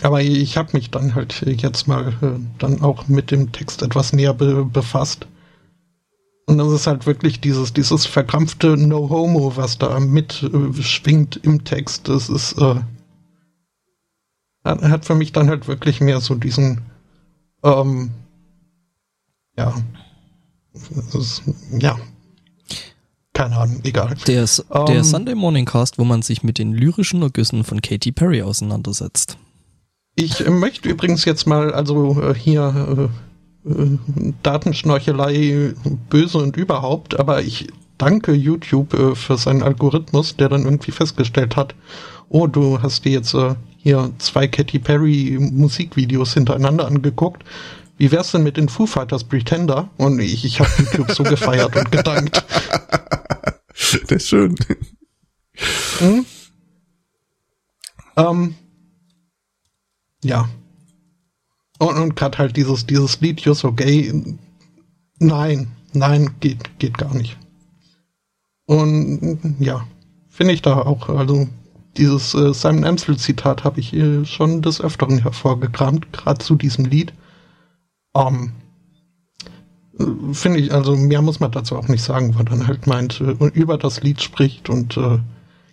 aber 0.02 0.22
ich 0.22 0.58
habe 0.58 0.70
mich 0.74 0.90
dann 0.92 1.16
halt 1.16 1.44
jetzt 1.46 1.88
mal 1.88 2.10
äh, 2.22 2.40
dann 2.58 2.82
auch 2.82 3.08
mit 3.08 3.32
dem 3.32 3.52
Text 3.52 3.82
etwas 3.82 4.14
näher 4.14 4.34
be 4.34 4.66
befasst. 4.66 5.28
Und 6.48 6.58
das 6.58 6.72
ist 6.72 6.88
halt 6.88 7.06
wirklich 7.06 7.40
dieses, 7.40 7.74
dieses 7.74 8.06
verkrampfte 8.06 8.76
No 8.78 9.10
Homo, 9.10 9.56
was 9.56 9.78
da 9.78 10.00
mitschwingt 10.00 11.38
äh, 11.38 11.40
im 11.44 11.64
Text. 11.64 12.08
Das 12.08 12.30
ist, 12.30 12.58
äh, 12.58 12.82
hat 14.64 15.06
für 15.06 15.16
mich 15.16 15.32
dann 15.32 15.50
halt 15.50 15.68
wirklich 15.68 16.02
mehr 16.02 16.20
so 16.20 16.36
diesen, 16.36 16.82
ähm, 17.64 18.12
ja, 19.58 19.74
ist, 21.14 21.44
ja, 21.78 21.98
keine 23.34 23.58
Ahnung, 23.58 23.82
egal. 23.84 24.16
Der, 24.28 24.46
um, 24.70 24.86
der 24.86 24.98
ähm, 24.98 25.04
Sunday 25.04 25.36
Morning 25.36 25.66
Cast, 25.66 25.98
wo 25.98 26.04
man 26.04 26.22
sich 26.22 26.44
mit 26.44 26.58
den 26.58 26.74
lyrischen 26.74 27.22
Ergüssen 27.22 27.64
von 27.64 27.82
Katy 27.82 28.12
Perry 28.12 28.42
auseinandersetzt. 28.42 29.38
Ich 30.16 30.48
möchte 30.48 30.90
übrigens 30.90 31.26
jetzt 31.26 31.48
mal, 31.48 31.74
also 31.74 32.22
äh, 32.22 32.36
hier 32.36 33.10
äh, 33.10 33.31
Datenschnorchelei 33.64 35.74
böse 36.10 36.40
und 36.40 36.58
überhaupt, 36.58 37.20
aber 37.20 37.42
ich 37.42 37.68
danke 37.98 38.34
YouTube 38.34 38.94
äh, 38.94 39.16
für 39.16 39.38
seinen 39.38 39.62
Algorithmus, 39.62 40.36
der 40.36 40.50
dann 40.50 40.64
irgendwie 40.64 40.92
festgestellt 40.92 41.56
hat, 41.56 41.76
oh, 42.30 42.48
du 42.48 42.82
hast 42.82 43.06
dir 43.06 43.12
jetzt 43.12 43.36
äh, 43.36 43.56
hier 43.78 44.12
zwei 44.18 44.48
Katy 44.48 44.80
Perry 44.80 45.38
Musikvideos 45.40 46.34
hintereinander 46.34 46.88
angeguckt. 46.88 47.44
Wie 47.98 48.12
wär's 48.12 48.32
denn 48.32 48.44
mit 48.44 48.58
den 48.58 48.70
Foo 48.70 48.88
Fighters 48.88 49.24
Pretender? 49.24 49.90
Und 49.98 50.20
ich, 50.20 50.44
ich 50.44 50.60
habe 50.60 50.70
YouTube 50.80 51.12
so 51.12 51.24
gefeiert 51.24 51.76
und 51.76 51.92
gedankt. 51.92 52.44
Das 53.74 54.12
ist 54.12 54.28
schön. 54.28 54.56
Hm? 56.00 56.26
Ähm, 58.16 58.56
ja. 60.24 60.48
Und, 61.82 61.98
und 61.98 62.16
gerade 62.16 62.38
halt 62.38 62.58
dieses, 62.58 62.86
dieses 62.86 63.22
Lied 63.22 63.42
You're 63.42 63.56
so 63.56 63.72
gay. 63.72 64.14
Nein, 65.18 65.68
nein, 65.94 66.30
geht, 66.40 66.78
geht 66.78 67.00
gar 67.00 67.16
nicht. 67.16 67.40
Und 68.68 69.56
ja, 69.60 69.88
finde 70.30 70.54
ich 70.54 70.62
da 70.62 70.78
auch, 70.78 71.10
also 71.10 71.48
dieses 71.98 72.36
äh, 72.36 72.54
Simon 72.54 72.86
Amstel 72.86 73.18
Zitat 73.18 73.64
habe 73.64 73.80
ich 73.80 73.94
äh, 73.94 74.26
schon 74.26 74.62
des 74.62 74.80
Öfteren 74.80 75.18
hervorgekramt, 75.18 76.14
gerade 76.14 76.38
zu 76.38 76.54
diesem 76.54 76.86
Lied. 76.86 77.14
Ähm, 78.16 78.52
äh, 79.98 80.34
finde 80.34 80.60
ich, 80.60 80.72
also 80.72 80.96
mehr 80.96 81.24
muss 81.24 81.40
man 81.40 81.52
dazu 81.52 81.78
auch 81.78 81.88
nicht 81.88 82.04
sagen, 82.04 82.36
weil 82.36 82.46
dann 82.46 82.68
halt 82.68 82.86
meint, 82.86 83.22
äh, 83.22 83.48
über 83.56 83.80
das 83.80 84.04
Lied 84.04 84.22
spricht 84.22 84.70
und 84.70 84.98
äh, 84.98 85.18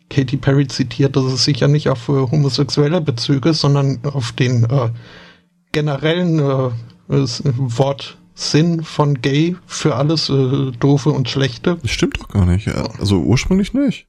Katy 0.09 0.39
Perry 0.39 0.66
zitiert, 0.68 1.16
dass 1.16 1.24
es 1.24 1.44
sich 1.44 1.60
ja 1.60 1.68
nicht 1.68 1.90
auf 1.90 2.09
äh, 2.09 2.12
homosexuelle 2.12 3.02
Bezüge, 3.02 3.52
sondern 3.52 4.01
auf 4.05 4.32
den 4.32 4.64
äh, 4.64 4.89
generellen 5.72 6.38
äh, 6.38 6.70
Wortsinn 7.08 8.82
von 8.82 9.20
gay 9.20 9.56
für 9.66 9.96
alles 9.96 10.28
äh, 10.28 10.72
doofe 10.78 11.10
und 11.10 11.28
schlechte. 11.28 11.78
Das 11.82 11.90
stimmt 11.90 12.20
doch 12.20 12.28
gar 12.28 12.46
nicht. 12.46 12.68
Also 12.68 13.18
ursprünglich 13.18 13.74
nicht. 13.74 14.06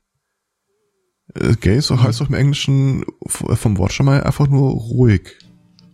Äh, 1.36 1.56
gay 1.60 1.80
so 1.80 2.02
heißt 2.02 2.22
doch 2.22 2.30
im 2.30 2.36
Englischen 2.36 3.06
vom 3.28 3.78
Wort 3.78 3.94
schon 3.94 4.06
mal 4.06 4.24
einfach 4.24 4.48
nur 4.48 4.72
ruhig. 4.72 5.36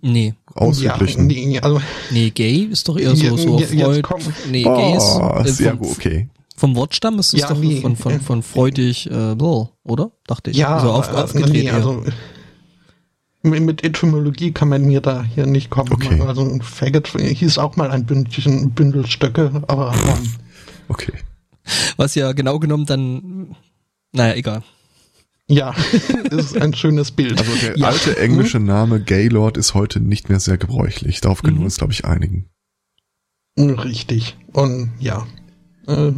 Nee. 0.02 0.36
Ausgeglichen. 0.54 1.30
Ja, 1.30 1.36
nee, 1.36 1.60
also, 1.60 1.82
nee, 2.12 2.30
gay 2.30 2.68
ist 2.72 2.88
doch 2.88 2.98
eher 2.98 3.16
so, 3.16 3.36
so 3.38 3.58
Freud. 3.58 4.04
Nee, 4.50 4.64
gay 4.64 4.96
ist. 4.96 5.20
Äh, 5.20 5.52
sehr 5.52 5.76
gut, 5.76 5.90
okay. 5.92 6.30
Vom 6.56 6.76
Wortstamm 6.76 7.20
ist 7.20 7.34
es 7.34 7.42
ja, 7.42 7.50
doch 7.50 7.60
nee, 7.60 7.82
von, 7.82 7.98
von, 7.98 8.22
von 8.22 8.44
freudig, 8.44 9.10
äh, 9.12 9.36
oder? 9.36 10.12
Dachte 10.26 10.52
ich. 10.52 10.58
Ja, 10.58 10.76
also 10.76 10.92
auf, 10.92 11.12
äh, 11.12 11.16
aufgedreht. 11.16 11.64
Nee, 11.64 11.70
also, 11.72 12.04
mit 13.46 13.84
Etymologie 13.84 14.52
kann 14.52 14.70
man 14.70 14.86
mir 14.86 15.02
da 15.02 15.24
hier 15.24 15.46
nicht 15.46 15.70
kommen. 15.70 15.92
Okay. 15.92 16.22
Also 16.22 16.42
ein 16.42 16.62
Faggot 16.62 17.08
hieß 17.08 17.58
auch 17.58 17.76
mal 17.76 17.92
ein 17.92 18.06
Bündchen, 18.06 18.72
Bündel 18.72 19.06
Stöcke, 19.08 19.64
aber. 19.68 19.94
Ähm, 19.94 20.34
okay. 20.88 21.14
Was 21.98 22.16
ja 22.16 22.32
genau 22.34 22.60
genommen 22.60 22.86
dann, 22.86 23.56
naja, 24.12 24.36
egal. 24.36 24.64
Ja, 25.48 25.76
ist 26.32 26.58
ein 26.60 26.74
schönes 26.74 27.12
Bild. 27.12 27.40
Also 27.40 27.56
der 27.56 27.78
ja. 27.78 27.88
alte 27.88 28.18
englische 28.18 28.60
Name 28.60 29.00
Gaylord 29.00 29.58
ist 29.58 29.74
heute 29.74 30.00
nicht 30.00 30.30
mehr 30.30 30.40
sehr 30.40 30.58
gebräuchlich. 30.58 31.22
Darauf 31.22 31.44
können 31.44 31.58
mhm. 31.58 31.62
wir 31.62 31.66
uns, 31.66 31.78
glaube 31.78 31.94
ich, 31.94 32.06
einigen. 32.06 32.50
Richtig. 33.58 34.38
Und 34.54 34.92
ja, 35.00 35.26
äh, 35.88 36.12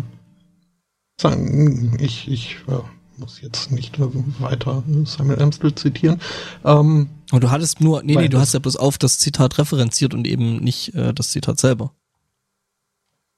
sagen, 1.20 1.98
ich, 2.00 2.30
ich 2.30 2.58
äh, 2.68 2.80
muss 3.18 3.42
jetzt 3.42 3.72
nicht 3.72 4.00
weiter 4.40 4.84
Samuel 5.06 5.42
Amstel 5.42 5.74
zitieren. 5.74 6.22
Ähm, 6.64 7.10
und 7.32 7.44
du 7.44 7.52
hattest 7.52 7.82
nur, 7.82 8.04
nee, 8.04 8.16
nee, 8.16 8.30
du 8.30 8.40
hast 8.40 8.54
ja 8.54 8.60
bloß 8.60 8.78
auf 8.78 8.98
das 8.98 9.20
Zitat 9.20 9.58
referenziert 9.58 10.14
und 10.14 10.28
eben 10.28 10.58
nicht 10.58 10.94
äh, 10.96 11.14
das 11.14 11.32
Zitat 11.32 11.60
selber. 11.60 11.92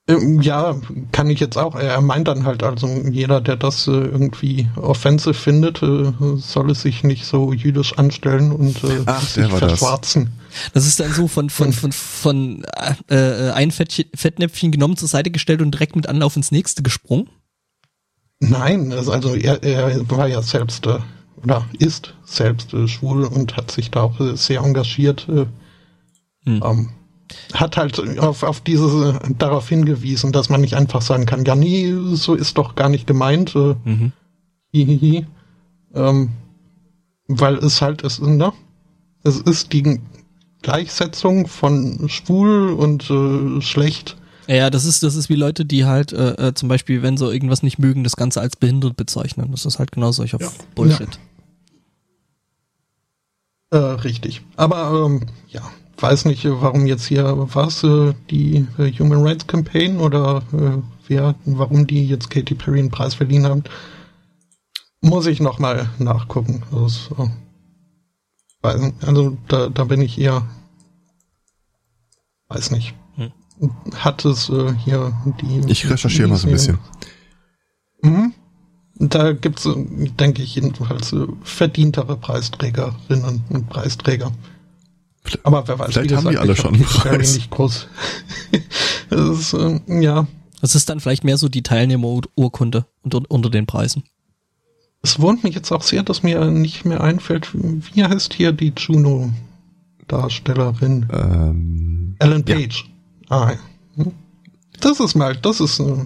Ähm, 0.09 0.41
ja, 0.41 0.75
kann 1.11 1.29
ich 1.29 1.39
jetzt 1.39 1.57
auch. 1.57 1.75
Er 1.75 2.01
meint 2.01 2.27
dann 2.27 2.43
halt, 2.43 2.63
also 2.63 2.87
jeder, 2.87 3.41
der 3.41 3.55
das 3.57 3.87
äh, 3.87 3.91
irgendwie 3.91 4.67
offensive 4.75 5.35
findet, 5.35 5.83
äh, 5.83 6.11
soll 6.37 6.71
es 6.71 6.81
sich 6.81 7.03
nicht 7.03 7.25
so 7.25 7.53
jüdisch 7.53 7.97
anstellen 7.97 8.51
und 8.51 8.83
äh, 8.83 9.03
Ach, 9.05 9.21
sich 9.21 9.45
verschwarzen. 9.45 10.31
Das. 10.49 10.71
das. 10.73 10.87
ist 10.87 10.99
dann 10.99 11.13
so 11.13 11.27
von, 11.27 11.51
von, 11.51 11.73
von, 11.73 11.91
von 11.91 12.65
äh, 13.07 13.51
ein 13.51 13.69
Fettchen, 13.69 14.05
Fettnäpfchen 14.15 14.71
genommen, 14.71 14.97
zur 14.97 15.07
Seite 15.07 15.29
gestellt 15.29 15.61
und 15.61 15.71
direkt 15.71 15.95
mit 15.95 16.07
Anlauf 16.07 16.35
ins 16.35 16.51
nächste 16.51 16.81
gesprungen? 16.81 17.29
Nein, 18.39 18.93
also 18.93 19.35
er, 19.35 19.61
er 19.63 20.09
war 20.09 20.27
ja 20.27 20.41
selbst 20.41 20.87
äh, 20.87 20.99
oder 21.43 21.65
ist 21.77 22.13
selbst 22.23 22.73
äh, 22.73 22.87
schwul 22.87 23.25
und 23.25 23.57
hat 23.57 23.71
sich 23.71 23.91
da 23.91 24.03
auch 24.03 24.19
äh, 24.19 24.37
sehr 24.37 24.61
engagiert. 24.61 25.27
Hm. 25.27 25.47
ähm, 26.45 26.89
hat 27.53 27.77
halt 27.77 28.19
auf, 28.19 28.43
auf 28.43 28.61
diese 28.61 29.19
darauf 29.37 29.69
hingewiesen, 29.69 30.31
dass 30.31 30.49
man 30.49 30.61
nicht 30.61 30.75
einfach 30.75 31.01
sagen 31.01 31.25
kann, 31.25 31.45
ja 31.45 31.55
nee, 31.55 31.93
so 32.13 32.33
ist 32.33 32.57
doch 32.57 32.75
gar 32.75 32.89
nicht 32.89 33.05
gemeint. 33.05 33.53
Mhm. 33.55 34.13
hihihi. 34.71 35.27
Ähm, 35.93 36.29
weil 37.27 37.55
es 37.57 37.81
halt 37.81 38.01
ist, 38.01 38.21
ne? 38.21 38.51
Es 39.23 39.37
ist 39.37 39.73
die 39.73 39.99
Gleichsetzung 40.63 41.47
von 41.47 42.09
schwul 42.09 42.69
und 42.71 43.03
schlecht 43.63 44.18
ja, 44.55 44.71
das 44.71 44.85
ist, 44.85 45.03
das 45.03 45.15
ist 45.15 45.29
wie 45.29 45.35
Leute, 45.35 45.63
die 45.63 45.85
halt 45.85 46.11
äh, 46.11 46.47
äh, 46.47 46.53
zum 46.55 46.69
Beispiel, 46.69 47.03
wenn 47.03 47.17
sie 47.17 47.31
irgendwas 47.31 47.61
nicht 47.61 47.77
mögen, 47.77 48.03
das 48.03 48.15
Ganze 48.15 48.41
als 48.41 48.55
behindert 48.55 48.97
bezeichnen. 48.97 49.51
Das 49.51 49.63
ist 49.63 49.77
halt 49.77 49.91
genau 49.91 50.11
solcher 50.11 50.39
ja. 50.41 50.49
Bullshit. 50.73 51.19
Ja. 53.71 53.79
Äh, 53.79 53.91
richtig. 54.01 54.41
Aber 54.55 55.05
ähm, 55.05 55.27
ja, 55.49 55.61
weiß 55.99 56.25
nicht, 56.25 56.45
warum 56.45 56.87
jetzt 56.87 57.05
hier 57.05 57.31
was 57.53 57.83
äh, 57.83 58.15
die 58.31 58.65
äh, 58.79 58.91
Human 58.93 59.21
Rights 59.21 59.45
Campaign 59.45 59.99
oder 59.99 60.41
äh, 60.51 60.81
wer, 61.07 61.35
warum 61.45 61.85
die 61.85 62.07
jetzt 62.07 62.31
Katy 62.31 62.55
Perry 62.55 62.79
einen 62.79 62.89
Preis 62.89 63.13
verliehen 63.13 63.45
haben. 63.45 63.63
Muss 65.01 65.27
ich 65.27 65.39
nochmal 65.41 65.91
nachgucken. 65.99 66.63
Also, 66.71 67.29
also 68.63 69.37
da, 69.47 69.69
da 69.69 69.83
bin 69.83 70.01
ich 70.01 70.19
eher, 70.19 70.47
weiß 72.47 72.71
nicht 72.71 72.95
hat 73.95 74.25
es 74.25 74.49
äh, 74.49 74.73
hier 74.83 75.13
die. 75.41 75.61
Ich 75.67 75.89
recherchiere 75.89 76.27
mal 76.27 76.37
so 76.37 76.47
ein 76.47 76.53
bisschen. 76.53 76.77
Mhm. 78.01 78.33
Da 78.95 79.33
gibt's, 79.33 79.65
äh, 79.65 79.75
denke 80.19 80.41
ich, 80.41 80.55
jedenfalls 80.55 81.13
äh, 81.13 81.27
verdientere 81.43 82.17
Preisträgerinnen 82.17 83.43
und 83.49 83.69
Preisträger. 83.69 84.31
Aber 85.43 85.67
wer 85.67 85.77
weiß, 85.79 85.93
vielleicht 85.93 86.11
wie 86.11 86.15
haben 86.15 86.29
die 86.29 86.37
alle 86.37 86.55
schon 86.55 86.75
einen 86.75 86.83
Preis. 86.83 87.35
Nicht 87.35 87.51
groß. 87.51 87.87
das 89.09 89.39
ist, 89.39 89.53
äh, 89.53 89.79
ja. 90.01 90.27
Das 90.61 90.75
ist 90.75 90.89
dann 90.89 90.99
vielleicht 90.99 91.23
mehr 91.23 91.37
so 91.37 91.47
die 91.47 91.63
Teilnehmerurkunde 91.63 92.85
unter, 93.03 93.21
unter 93.29 93.49
den 93.49 93.65
Preisen. 93.65 94.03
Es 95.01 95.21
wundert 95.21 95.45
mich 95.45 95.55
jetzt 95.55 95.71
auch 95.71 95.81
sehr, 95.81 96.03
dass 96.03 96.23
mir 96.23 96.43
nicht 96.45 96.83
mehr 96.83 96.99
einfällt, 97.01 97.51
wie 97.53 98.03
heißt 98.03 98.33
hier 98.33 98.51
die 98.51 98.73
Juno-Darstellerin? 98.75 101.07
Ähm, 101.11 102.17
Ellen 102.19 102.43
Page. 102.43 102.88
Ah, 103.29 103.53
das 104.79 104.99
ist 104.99 105.15
mal, 105.15 105.35
das 105.35 105.59
ist 105.59 105.79
äh, 105.79 106.05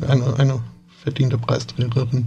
eine, 0.00 0.36
eine 0.38 0.60
verdiente 1.02 1.38
Preisträgerin. 1.38 2.26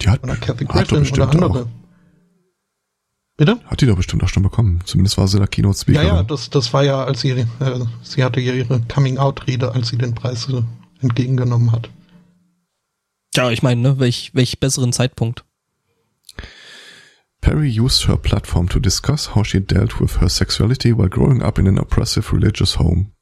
Die 0.00 0.08
hat, 0.08 0.22
oder 0.22 0.36
Kathy 0.36 0.64
Griffin 0.64 1.10
oder 1.10 1.30
andere. 1.30 1.62
Auch. 1.62 1.66
Bitte? 3.36 3.60
Hat 3.66 3.80
die 3.80 3.86
doch 3.86 3.96
bestimmt 3.96 4.22
auch 4.24 4.28
schon 4.28 4.42
bekommen. 4.42 4.80
Zumindest 4.84 5.16
war 5.16 5.28
sie 5.28 5.38
der 5.38 5.46
Keynote 5.46 5.78
Speaker. 5.78 6.02
Ja, 6.02 6.16
ja, 6.16 6.22
das, 6.24 6.50
das 6.50 6.72
war 6.72 6.82
ja, 6.82 7.04
als 7.04 7.20
sie, 7.20 7.30
äh, 7.30 7.46
sie 8.02 8.24
hatte 8.24 8.40
ja 8.40 8.52
ihre 8.52 8.80
Coming-out-Rede, 8.82 9.72
als 9.72 9.88
sie 9.88 9.98
den 9.98 10.14
Preis 10.14 10.48
äh, 10.48 10.62
entgegengenommen 11.00 11.70
hat. 11.72 11.88
Ja, 13.34 13.50
ich 13.50 13.62
meine, 13.62 13.80
ne, 13.80 13.98
welch, 14.00 14.32
welch 14.34 14.58
besseren 14.58 14.92
Zeitpunkt. 14.92 15.44
Perry 17.40 17.68
used 17.68 18.08
her 18.08 18.16
platform 18.16 18.68
to 18.68 18.80
discuss 18.80 19.34
how 19.34 19.44
she 19.44 19.60
dealt 19.60 20.00
with 20.00 20.20
her 20.20 20.28
sexuality 20.28 20.92
while 20.92 21.08
growing 21.08 21.42
up 21.42 21.58
in 21.58 21.66
an 21.66 21.78
oppressive 21.78 22.32
religious 22.32 22.78
home. 22.78 23.12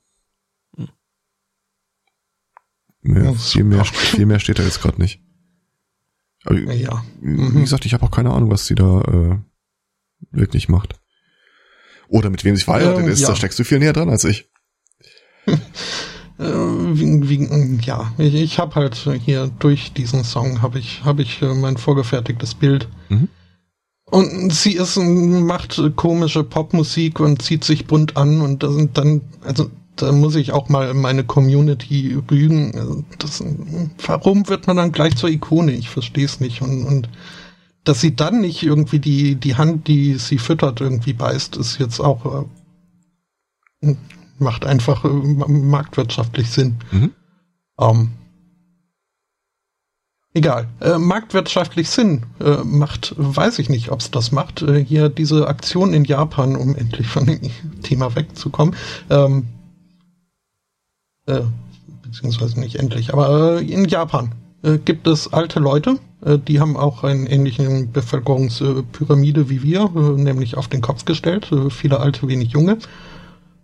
Ja, 3.02 3.32
viel, 3.34 3.64
mehr, 3.64 3.84
viel 3.84 4.26
mehr 4.26 4.40
steht 4.40 4.58
da 4.58 4.64
jetzt 4.64 4.80
gerade 4.82 5.00
nicht. 5.00 5.20
Aber, 6.44 6.58
ja. 6.58 7.04
Wie 7.20 7.60
gesagt, 7.60 7.86
ich 7.86 7.94
habe 7.94 8.04
auch 8.04 8.10
keine 8.10 8.32
Ahnung, 8.32 8.50
was 8.50 8.66
sie 8.66 8.74
da 8.74 9.00
äh, 9.02 9.38
wirklich 10.32 10.68
macht. 10.68 10.98
Oder 12.08 12.30
mit 12.30 12.44
wem 12.44 12.56
sie 12.56 12.64
verheiratet 12.64 13.04
ähm, 13.04 13.10
ist. 13.10 13.20
Ja. 13.20 13.28
Da 13.28 13.36
steckst 13.36 13.58
du 13.58 13.64
viel 13.64 13.78
näher 13.78 13.92
dran 13.92 14.10
als 14.10 14.24
ich. 14.24 14.50
Äh, 16.38 16.44
wie, 16.44 17.30
wie, 17.30 17.78
ja, 17.82 18.12
ich, 18.18 18.34
ich 18.34 18.58
habe 18.58 18.74
halt 18.74 18.94
hier 18.94 19.46
durch 19.58 19.94
diesen 19.94 20.22
Song 20.22 20.60
habe 20.60 20.78
ich 20.78 21.02
habe 21.02 21.22
ich 21.22 21.40
äh, 21.40 21.54
mein 21.54 21.78
vorgefertigtes 21.78 22.54
Bild. 22.54 22.88
Mhm. 23.08 23.28
Und 24.08 24.52
sie 24.52 24.74
ist 24.74 24.96
macht 24.96 25.82
komische 25.96 26.44
Popmusik 26.44 27.18
und 27.18 27.42
zieht 27.42 27.64
sich 27.64 27.86
bunt 27.86 28.16
an 28.16 28.40
und 28.40 28.62
das 28.62 28.72
sind 28.74 28.96
dann 28.96 29.22
also 29.42 29.70
da 29.96 30.12
muss 30.12 30.36
ich 30.36 30.52
auch 30.52 30.68
mal 30.68 30.94
meine 30.94 31.24
Community 31.24 32.16
rügen. 32.30 33.04
Das, 33.18 33.42
warum 34.06 34.48
wird 34.48 34.66
man 34.66 34.76
dann 34.76 34.92
gleich 34.92 35.16
zur 35.16 35.30
Ikone? 35.30 35.72
Ich 35.72 35.88
verstehe 35.88 36.26
es 36.26 36.38
nicht 36.38 36.62
und 36.62 36.84
und 36.84 37.08
dass 37.82 38.00
sie 38.00 38.14
dann 38.14 38.40
nicht 38.40 38.62
irgendwie 38.62 39.00
die 39.00 39.34
die 39.34 39.56
Hand, 39.56 39.88
die 39.88 40.14
sie 40.14 40.38
füttert, 40.38 40.80
irgendwie 40.80 41.14
beißt, 41.14 41.56
ist 41.56 41.78
jetzt 41.78 41.98
auch 41.98 42.46
äh, 43.82 43.94
macht 44.38 44.66
einfach 44.66 45.04
äh, 45.04 45.08
marktwirtschaftlich 45.08 46.48
Sinn. 46.48 46.76
Mhm. 46.92 47.10
Ähm, 47.80 48.10
egal. 50.36 50.68
Äh, 50.80 50.98
marktwirtschaftlich 50.98 51.88
Sinn 51.88 52.24
äh, 52.40 52.58
macht, 52.62 53.14
weiß 53.16 53.58
ich 53.58 53.68
nicht, 53.70 53.90
ob 53.90 54.00
es 54.00 54.10
das 54.10 54.32
macht. 54.32 54.62
Äh, 54.62 54.84
hier 54.84 55.08
diese 55.08 55.48
Aktion 55.48 55.94
in 55.94 56.04
Japan, 56.04 56.56
um 56.56 56.76
endlich 56.76 57.06
von 57.06 57.26
dem 57.26 57.40
Thema 57.82 58.14
wegzukommen. 58.14 58.76
Ähm, 59.08 59.46
äh, 61.26 61.40
beziehungsweise 62.02 62.60
nicht 62.60 62.76
endlich, 62.76 63.12
aber 63.12 63.60
äh, 63.60 63.64
in 63.64 63.86
Japan 63.86 64.32
äh, 64.62 64.78
gibt 64.78 65.06
es 65.08 65.32
alte 65.32 65.58
Leute, 65.58 65.98
die 66.48 66.58
haben 66.58 66.76
auch 66.76 67.04
einen 67.04 67.26
ähnlichen 67.26 67.92
Bevölkerungspyramide 67.92 69.48
wie 69.48 69.62
wir, 69.62 69.90
nämlich 69.90 70.56
auf 70.56 70.66
den 70.66 70.80
Kopf 70.80 71.04
gestellt. 71.04 71.50
Viele 71.68 72.00
alte, 72.00 72.26
wenig 72.26 72.50
junge. 72.50 72.78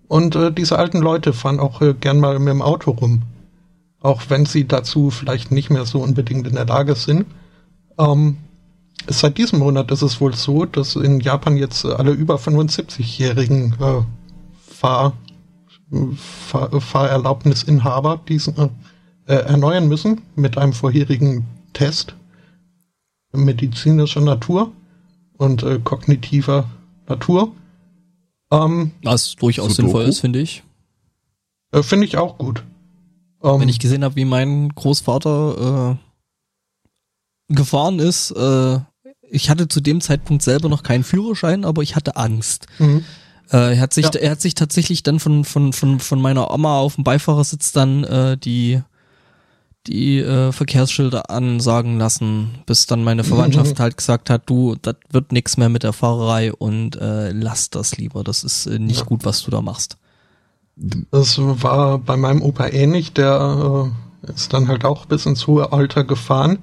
Und 0.06 0.38
diese 0.56 0.78
alten 0.78 0.98
Leute 0.98 1.32
fahren 1.32 1.58
auch 1.58 1.80
gern 1.98 2.20
mal 2.20 2.38
mit 2.38 2.50
dem 2.50 2.62
Auto 2.62 2.92
rum. 2.92 3.22
Auch 4.02 4.22
wenn 4.28 4.46
sie 4.46 4.66
dazu 4.66 5.10
vielleicht 5.10 5.52
nicht 5.52 5.70
mehr 5.70 5.84
so 5.86 6.00
unbedingt 6.00 6.46
in 6.46 6.54
der 6.54 6.66
Lage 6.66 6.94
sind. 6.94 7.26
Ähm, 7.98 8.36
seit 9.06 9.38
diesem 9.38 9.60
Monat 9.60 9.90
ist 9.90 10.02
es 10.02 10.20
wohl 10.20 10.34
so, 10.34 10.64
dass 10.64 10.96
in 10.96 11.20
Japan 11.20 11.56
jetzt 11.56 11.84
alle 11.84 12.10
über 12.12 12.36
75-jährigen 12.36 13.76
äh, 13.80 14.02
Fahr, 14.68 15.12
Fahr, 16.16 16.80
Fahrerlaubnisinhaber 16.80 18.20
diesen 18.28 18.56
äh, 18.58 18.68
äh, 19.26 19.34
erneuern 19.34 19.86
müssen 19.88 20.22
mit 20.34 20.58
einem 20.58 20.72
vorherigen 20.72 21.46
Test 21.72 22.16
medizinischer 23.32 24.20
Natur 24.20 24.72
und 25.38 25.62
äh, 25.62 25.78
kognitiver 25.82 26.68
Natur. 27.08 27.52
Ähm, 28.50 28.90
Was 29.04 29.36
durchaus 29.36 29.76
Sudoku? 29.76 29.82
sinnvoll 29.92 30.04
ist, 30.04 30.18
finde 30.20 30.40
ich. 30.40 30.62
äh, 31.72 31.82
Finde 31.82 32.06
ich 32.06 32.16
auch 32.16 32.36
gut. 32.36 32.64
Ähm, 33.42 33.60
Wenn 33.60 33.68
ich 33.68 33.78
gesehen 33.78 34.04
habe, 34.04 34.16
wie 34.16 34.24
mein 34.24 34.68
Großvater 34.70 35.96
äh, 37.50 37.54
gefahren 37.54 37.98
ist, 37.98 38.30
äh, 38.32 38.78
ich 39.30 39.50
hatte 39.50 39.68
zu 39.68 39.80
dem 39.80 40.00
Zeitpunkt 40.00 40.42
selber 40.42 40.68
noch 40.68 40.82
keinen 40.82 41.04
Führerschein, 41.04 41.64
aber 41.64 41.82
ich 41.82 41.96
hatte 41.96 42.16
Angst. 42.16 42.66
mhm. 42.78 43.04
Äh, 43.50 43.74
er 43.74 43.80
hat 43.80 43.92
sich, 43.92 44.06
Ja. 44.06 44.12
er 44.20 44.30
hat 44.30 44.40
sich 44.40 44.54
tatsächlich 44.54 45.02
dann 45.02 45.18
von 45.20 45.44
von 45.44 45.74
von 45.74 46.00
von 46.00 46.22
meiner 46.22 46.50
Oma 46.50 46.78
auf 46.78 46.94
dem 46.94 47.04
Beifahrersitz 47.04 47.72
dann 47.72 48.02
äh, 48.04 48.38
die 48.38 48.80
die 49.88 50.20
äh, 50.20 50.52
Verkehrsschilder 50.52 51.28
ansagen 51.28 51.98
lassen, 51.98 52.62
bis 52.66 52.86
dann 52.86 53.02
meine 53.04 53.24
Verwandtschaft 53.24 53.78
halt 53.80 53.96
gesagt 53.96 54.30
hat, 54.30 54.42
du, 54.46 54.76
das 54.80 54.94
wird 55.10 55.32
nix 55.32 55.56
mehr 55.56 55.68
mit 55.68 55.82
der 55.82 55.92
Fahrerei 55.92 56.52
und 56.52 56.94
äh, 56.96 57.32
lass 57.32 57.68
das 57.68 57.96
lieber. 57.98 58.22
Das 58.22 58.44
ist 58.44 58.66
äh, 58.66 58.78
nicht 58.78 59.00
Ja. 59.00 59.04
gut, 59.06 59.24
was 59.24 59.42
du 59.42 59.50
da 59.50 59.60
machst. 59.60 59.98
Das 60.76 61.38
war 61.38 61.98
bei 61.98 62.16
meinem 62.16 62.42
Opa 62.42 62.66
ähnlich, 62.68 63.12
der 63.12 63.92
äh, 64.24 64.32
ist 64.32 64.52
dann 64.52 64.68
halt 64.68 64.84
auch 64.84 65.06
bis 65.06 65.26
ins 65.26 65.46
hohe 65.46 65.72
Alter 65.72 66.04
gefahren, 66.04 66.60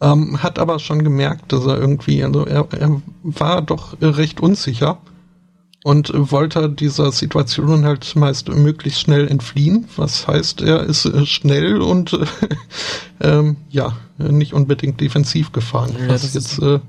ähm, 0.00 0.42
hat 0.42 0.58
aber 0.58 0.78
schon 0.78 1.04
gemerkt, 1.04 1.52
dass 1.52 1.66
er 1.66 1.78
irgendwie, 1.78 2.24
also 2.24 2.46
er, 2.46 2.66
er 2.72 3.02
war 3.22 3.62
doch 3.62 3.96
recht 4.00 4.40
unsicher 4.40 4.98
und 5.84 6.10
wollte 6.14 6.68
dieser 6.68 7.12
Situation 7.12 7.84
halt 7.84 8.16
meist 8.16 8.48
möglichst 8.48 9.00
schnell 9.02 9.28
entfliehen. 9.28 9.86
Was 9.96 10.26
heißt, 10.26 10.60
er 10.62 10.82
ist 10.82 11.04
äh, 11.04 11.24
schnell 11.26 11.80
und 11.80 12.12
äh, 12.12 12.26
ähm, 13.20 13.56
ja, 13.70 13.96
nicht 14.18 14.52
unbedingt 14.52 15.00
defensiv 15.00 15.52
gefahren, 15.52 15.94
Ja, 16.00 16.08
was 16.08 16.34
jetzt 16.34 16.58
äh, 16.60 16.80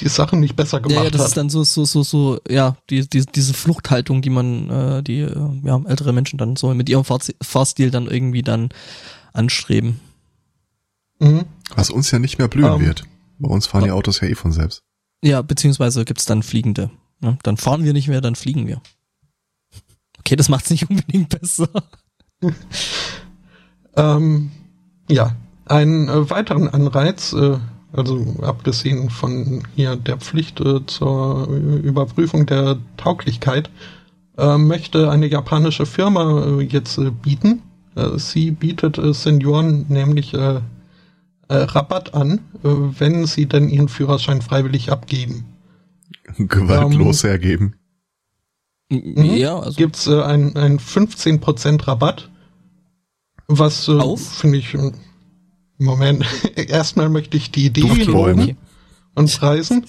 die 0.00 0.08
Sachen 0.08 0.40
nicht 0.40 0.56
besser 0.56 0.78
Ja, 0.78 0.82
gemacht 0.82 1.04
ja, 1.04 1.10
das 1.10 1.20
hat. 1.20 1.28
ist 1.28 1.36
dann 1.36 1.50
so, 1.50 1.62
so, 1.64 1.84
so, 1.84 2.02
so, 2.02 2.40
ja, 2.48 2.76
die, 2.90 3.08
die, 3.08 3.24
diese 3.26 3.54
Fluchthaltung, 3.54 4.22
die 4.22 4.30
man, 4.30 4.70
äh, 4.70 5.02
die, 5.02 5.20
äh, 5.20 5.50
ja, 5.62 5.80
ältere 5.86 6.12
Menschen 6.12 6.38
dann 6.38 6.56
so 6.56 6.72
mit 6.74 6.88
ihrem 6.88 7.04
Fahrstil 7.04 7.90
dann 7.90 8.06
irgendwie 8.08 8.42
dann 8.42 8.70
anstreben. 9.32 10.00
mhm. 11.20 11.44
Was 11.74 11.90
uns 11.90 12.10
ja 12.10 12.18
nicht 12.18 12.38
mehr 12.38 12.48
blühen 12.48 12.74
Ähm. 12.74 12.80
wird. 12.80 13.04
Bei 13.38 13.48
uns 13.48 13.66
fahren 13.66 13.84
die 13.84 13.90
Autos 13.90 14.20
ja 14.20 14.28
eh 14.28 14.34
von 14.34 14.52
selbst. 14.52 14.82
Ja, 15.22 15.42
beziehungsweise 15.42 16.04
gibt's 16.04 16.24
dann 16.24 16.42
Fliegende. 16.42 16.90
Ne? 17.20 17.38
Dann 17.42 17.56
fahren 17.56 17.84
wir 17.84 17.92
nicht 17.92 18.08
mehr, 18.08 18.20
dann 18.20 18.36
fliegen 18.36 18.66
wir. 18.66 18.80
Okay, 20.20 20.36
das 20.36 20.48
macht's 20.48 20.70
nicht 20.70 20.88
unbedingt 20.90 21.28
besser. 21.40 21.68
Ähm, 23.96 24.50
ja, 25.08 25.36
einen 25.66 26.08
äh, 26.08 26.28
weiteren 26.30 26.68
Anreiz, 26.68 27.32
äh, 27.32 27.58
also 27.96 28.36
abgesehen 28.42 29.10
von 29.10 29.62
hier 29.74 29.96
der 29.96 30.18
Pflicht 30.18 30.60
äh, 30.60 30.84
zur 30.86 31.48
äh, 31.48 31.76
Überprüfung 31.86 32.46
der 32.46 32.78
Tauglichkeit, 32.96 33.70
äh, 34.36 34.58
möchte 34.58 35.10
eine 35.10 35.26
japanische 35.26 35.86
Firma 35.86 36.44
äh, 36.44 36.62
jetzt 36.62 36.98
äh, 36.98 37.10
bieten. 37.10 37.62
Äh, 37.94 38.18
sie 38.18 38.50
bietet 38.50 38.98
äh, 38.98 39.14
Senioren 39.14 39.86
nämlich 39.88 40.34
äh, 40.34 40.56
äh, 40.56 40.60
Rabatt 41.54 42.14
an, 42.14 42.40
äh, 42.62 42.68
wenn 42.68 43.26
sie 43.26 43.46
denn 43.46 43.68
ihren 43.68 43.88
Führerschein 43.88 44.42
freiwillig 44.42 44.90
abgeben. 44.90 45.44
Gewaltlos 46.36 47.22
hergeben. 47.22 47.76
Mhm. 48.90 49.24
Ja, 49.24 49.58
also 49.58 49.76
Gibt's 49.76 50.06
äh, 50.06 50.20
ein, 50.20 50.56
ein 50.56 50.78
15% 50.78 51.86
Rabatt, 51.86 52.30
was 53.46 53.88
äh, 53.88 54.16
finde 54.16 54.58
ich 54.58 54.74
äh, 54.74 54.92
Moment, 55.78 56.24
erstmal 56.56 57.08
möchte 57.08 57.36
ich 57.36 57.50
die 57.50 57.66
Idee 57.66 58.02
loben 58.04 58.56
und 59.14 59.38
preisen. 59.38 59.86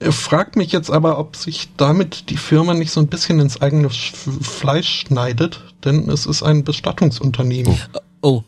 Fragt 0.00 0.56
mich 0.56 0.72
jetzt 0.72 0.90
aber, 0.90 1.18
ob 1.18 1.36
sich 1.36 1.68
damit 1.76 2.30
die 2.30 2.36
Firma 2.36 2.74
nicht 2.74 2.90
so 2.90 3.00
ein 3.00 3.06
bisschen 3.06 3.38
ins 3.38 3.60
eigene 3.62 3.90
Sch 3.90 4.12
Fleisch 4.40 5.00
schneidet, 5.00 5.62
denn 5.84 6.08
es 6.08 6.26
ist 6.26 6.42
ein 6.42 6.64
Bestattungsunternehmen, 6.64 7.78
oh, 8.20 8.42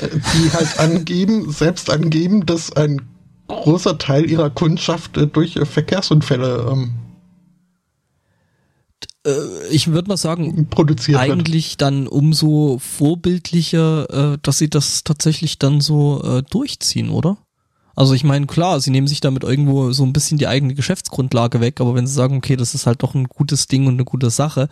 äh, 0.00 0.08
die 0.08 0.52
halt 0.52 0.78
angeben, 0.78 1.50
selbst 1.50 1.90
angeben, 1.90 2.46
dass 2.46 2.72
ein 2.72 3.08
großer 3.48 3.98
Teil 3.98 4.30
ihrer 4.30 4.50
Kundschaft 4.50 5.16
äh, 5.16 5.26
durch 5.26 5.58
Verkehrsunfälle 5.64 6.68
ähm, 6.70 6.92
äh, 6.92 7.09
ich 9.70 9.88
würde 9.88 10.08
mal 10.08 10.16
sagen, 10.16 10.68
produziert 10.70 11.20
wird. 11.20 11.30
eigentlich 11.30 11.76
dann 11.76 12.06
umso 12.06 12.78
vorbildlicher, 12.78 14.34
äh, 14.34 14.38
dass 14.42 14.58
sie 14.58 14.70
das 14.70 15.04
tatsächlich 15.04 15.58
dann 15.58 15.80
so 15.80 16.22
äh, 16.22 16.42
durchziehen, 16.42 17.10
oder? 17.10 17.36
Also 17.94 18.14
ich 18.14 18.24
meine, 18.24 18.46
klar, 18.46 18.80
sie 18.80 18.90
nehmen 18.90 19.06
sich 19.06 19.20
damit 19.20 19.44
irgendwo 19.44 19.92
so 19.92 20.04
ein 20.04 20.14
bisschen 20.14 20.38
die 20.38 20.46
eigene 20.46 20.74
Geschäftsgrundlage 20.74 21.60
weg, 21.60 21.80
aber 21.80 21.94
wenn 21.94 22.06
sie 22.06 22.14
sagen, 22.14 22.38
okay, 22.38 22.56
das 22.56 22.74
ist 22.74 22.86
halt 22.86 23.02
doch 23.02 23.14
ein 23.14 23.24
gutes 23.24 23.66
Ding 23.66 23.86
und 23.86 23.94
eine 23.94 24.04
gute 24.04 24.30
Sache, 24.30 24.70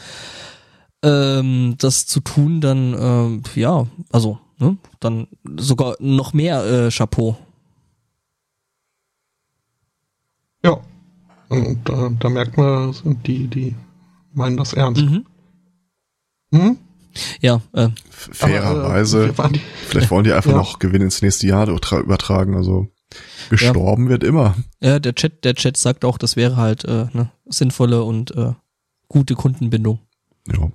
ähm, 1.02 1.74
das 1.78 2.06
zu 2.06 2.20
tun, 2.20 2.62
dann 2.62 2.96
ähm, 2.98 3.42
ja, 3.54 3.86
also 4.10 4.38
ne, 4.58 4.78
dann 5.00 5.26
sogar 5.58 5.96
noch 6.00 6.32
mehr 6.32 6.64
äh, 6.64 6.90
Chapeau. 6.90 7.36
Ja. 10.64 10.80
Und 11.50 11.80
da, 11.88 12.10
da 12.18 12.28
merkt 12.28 12.56
man, 12.56 12.94
die, 13.26 13.46
die 13.46 13.74
meinen 14.38 14.56
das 14.56 14.72
ernst. 14.72 15.02
Mhm. 15.02 15.26
Hm? 16.54 16.78
Ja, 17.40 17.60
äh, 17.72 17.88
Fairerweise. 18.10 19.24
Aber, 19.24 19.32
äh, 19.32 19.38
waren 19.38 19.60
Vielleicht 19.88 20.10
wollen 20.10 20.24
die 20.24 20.32
einfach 20.32 20.50
Ja. 20.52 20.56
noch 20.56 20.78
Gewinn 20.78 21.02
ins 21.02 21.20
nächste 21.20 21.46
Jahr 21.46 21.66
übertra- 21.68 22.00
übertragen. 22.00 22.54
Also 22.56 22.88
gestorben 23.50 24.08
wird 24.08 24.22
immer. 24.24 24.54
ja, 24.80 24.98
der 24.98 25.14
Chat, 25.14 25.44
der 25.44 25.54
Chat 25.54 25.76
sagt 25.76 26.04
auch, 26.04 26.16
das 26.18 26.36
wäre 26.36 26.56
halt 26.56 26.84
äh, 26.84 27.06
ne, 27.12 27.30
sinnvolle 27.46 28.02
und 28.02 28.30
äh, 28.36 28.52
gute 29.08 29.34
Kundenbindung. 29.34 30.00
Ja. 30.46 30.70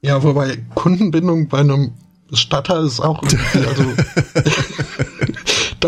Ja, 0.00 0.22
wobei 0.22 0.56
Kundenbindung 0.74 1.48
bei 1.48 1.58
einem 1.60 1.92
Bestatter 2.28 2.80
ist 2.80 3.00
auch 3.00 3.22
irgendwie, 3.54 3.66
also 3.66 3.84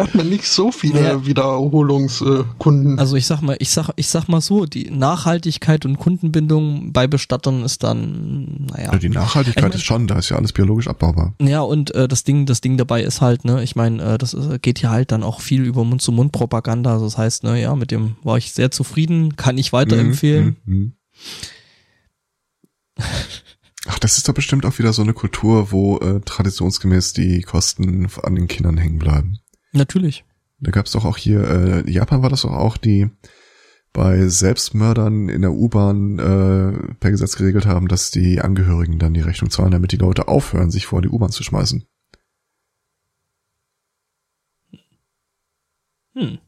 hat 0.05 0.15
man 0.15 0.29
nicht 0.29 0.47
so 0.47 0.71
viele 0.73 1.03
Ja. 1.03 1.27
Wiederholungskunden. 1.27 2.99
Also 2.99 3.17
ich 3.17 3.27
sag 3.27 3.41
mal, 3.43 3.57
ich 3.59 3.71
sag, 3.71 3.91
ich 3.97 4.09
sag 4.09 4.29
mal 4.29 4.41
so, 4.41 4.67
die 4.67 4.91
Nachhaltigkeit 4.91 5.85
und 5.85 5.99
Kundenbindung 5.99 6.93
bei 6.93 7.07
Bestattern 7.07 7.63
ist 7.65 7.83
dann, 7.83 8.67
naja. 8.71 8.93
Ja, 8.93 8.99
die 8.99 9.09
Nachhaltigkeit 9.09 9.65
Ich 9.65 9.71
mein- 9.71 9.73
ist 9.79 9.85
schon, 9.85 10.07
da 10.07 10.19
ist 10.19 10.29
ja 10.29 10.37
alles 10.37 10.53
biologisch 10.53 10.89
abbaubar. 10.89 11.35
Ja, 11.41 11.61
und 11.61 11.95
äh, 11.95 12.09
das 12.09 12.25
Ding, 12.25 12.47
das 12.47 12.61
Ding 12.61 12.77
dabei 12.77 13.03
ist 13.03 13.21
halt, 13.21 13.45
ne, 13.45 13.63
ich 13.63 13.77
meine, 13.77 14.03
äh, 14.03 14.19
das 14.19 14.35
ist, 14.35 14.63
geht 14.63 14.81
ja 14.81 14.91
halt 14.91 15.13
dann 15.13 15.23
auch 15.23 15.41
viel 15.41 15.65
über 15.65 15.85
Mund-zu-Mund-Propaganda. 15.85 16.93
Also 16.93 17.05
das 17.07 17.19
heißt, 17.19 17.45
ne, 17.45 17.61
ja, 17.61 17.75
mit 17.75 17.91
dem 17.91 18.17
war 18.23 18.39
ich 18.39 18.53
sehr 18.53 18.71
zufrieden, 18.71 19.37
kann 19.37 19.59
ich 19.59 19.73
weiterempfehlen. 19.73 20.57
Mhm, 20.65 20.75
mhm. 20.75 20.93
Das 24.01 24.19
ist 24.19 24.29
doch 24.29 24.35
bestimmt 24.35 24.65
auch 24.67 24.79
wieder 24.79 24.93
so 24.93 25.03
eine 25.03 25.13
Kultur, 25.13 25.71
wo 25.71 25.99
äh, 25.99 26.21
traditionsgemäß 26.21 27.13
die 27.13 27.43
Kosten 27.43 28.09
an 28.23 28.35
den 28.35 28.49
Kindern 28.49 28.79
hängen 28.79 28.99
bleiben. 28.99 29.39
Natürlich. 29.77 30.25
Da 30.59 30.71
gab 30.71 30.87
es 30.87 30.93
doch 30.93 31.05
auch 31.05 31.19
hier, 31.19 31.43
äh, 31.43 31.91
Japan 31.91 32.23
war 32.23 32.31
das 32.31 32.43
doch 32.43 32.53
auch, 32.53 32.77
die 32.77 33.11
bei 33.93 34.29
Selbstmördern 34.29 35.29
in 35.29 35.43
der 35.43 35.53
U-Bahn 35.53 36.19
äh, 36.19 36.95
per 36.95 37.11
Gesetz 37.11 37.37
geregelt 37.37 37.67
haben, 37.67 37.89
dass 37.89 38.11
die 38.11 38.41
Angehörigen 38.41 38.99
dann 38.99 39.15
die 39.15 39.21
Rechnung 39.21 39.51
zahlen, 39.51 39.71
damit 39.71 39.93
die 39.93 39.97
Leute 39.97 40.29
aufhören, 40.29 40.71
sich 40.71 40.87
vor 40.87 41.03
die 41.03 41.09
U-Bahn 41.09 41.31
zu 41.31 41.43
schmeißen. 41.43 41.87
Hm. 46.15 46.39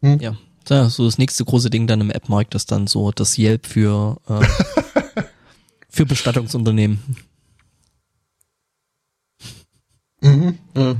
Hm. 0.00 0.20
Ja. 0.20 0.36
Ja, 0.68 0.88
so 0.88 1.04
das 1.04 1.18
nächste 1.18 1.44
große 1.44 1.68
Ding 1.68 1.88
dann 1.88 2.00
im 2.00 2.10
App-Markt 2.10 2.54
ist 2.54 2.70
dann 2.70 2.86
so 2.86 3.10
das 3.10 3.36
Yelp 3.38 3.66
für, 3.66 4.18
äh, 4.28 4.46
für 5.88 6.06
Bestattungsunternehmen. 6.06 7.00
Mhm. 10.20 10.58
Äh, 10.74 10.94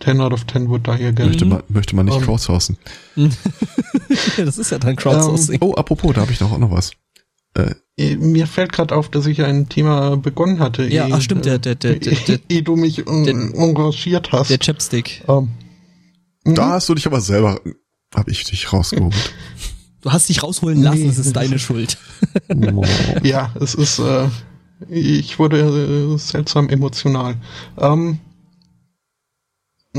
10 0.00 0.20
out 0.20 0.32
of 0.32 0.46
10 0.46 0.70
wird 0.70 0.86
da 0.86 0.94
hier 0.94 1.12
Geld. 1.12 1.28
Möchte 1.30 1.44
man, 1.46 1.62
möchte 1.68 1.96
man 1.96 2.06
nicht 2.06 2.16
Um. 2.16 2.22
crowdsourcen. 2.22 2.76
ja, 3.16 3.28
das 4.44 4.58
ist 4.58 4.70
ja 4.70 4.78
dann 4.78 4.96
Crowdsourcing. 4.96 5.58
Oh, 5.62 5.74
apropos, 5.74 6.14
da 6.14 6.20
habe 6.22 6.32
ich 6.32 6.38
doch 6.38 6.52
auch 6.52 6.58
noch 6.58 6.70
was. 6.70 6.92
Äh, 7.54 8.16
Mir 8.16 8.46
fällt 8.46 8.72
gerade 8.72 8.94
auf, 8.94 9.08
dass 9.10 9.24
ich 9.26 9.42
ein 9.42 9.68
Thema 9.70 10.16
begonnen 10.18 10.58
hatte. 10.58 10.86
Ja, 10.86 11.06
ehe, 11.06 11.14
ach 11.14 11.20
stimmt, 11.22 11.46
der- 11.46 11.58
der- 11.58 11.74
der- 11.76 11.96
der- 11.96 12.14
der- 12.14 12.40
ehe 12.50 12.62
du 12.62 12.76
mich 12.76 12.96
der- 12.96 13.06
engagiert 13.08 14.32
hast. 14.32 14.50
Der 14.50 14.58
Chapstick. 14.58 15.24
Ähm, 15.28 15.48
mhm. 16.44 16.54
Da 16.54 16.70
hast 16.72 16.88
du 16.90 16.94
dich 16.94 17.06
aber 17.06 17.20
selber, 17.22 17.58
habe 18.14 18.30
ich 18.30 18.44
dich 18.44 18.72
rausgeholt. 18.72 19.14
Du 20.02 20.12
hast 20.12 20.28
dich 20.28 20.40
rausholen 20.44 20.82
lassen, 20.84 21.00
Nee. 21.02 21.08
es 21.08 21.18
ist 21.18 21.34
deine 21.34 21.58
Schuld. 21.58 21.98
Ja, 23.24 23.52
es 23.60 23.74
ist, 23.74 23.98
äh, 23.98 24.28
ich 24.88 25.40
wurde 25.40 25.58
äh, 26.14 26.16
seltsam 26.18 26.68
emotional. 26.68 27.34
Ähm, 27.76 28.18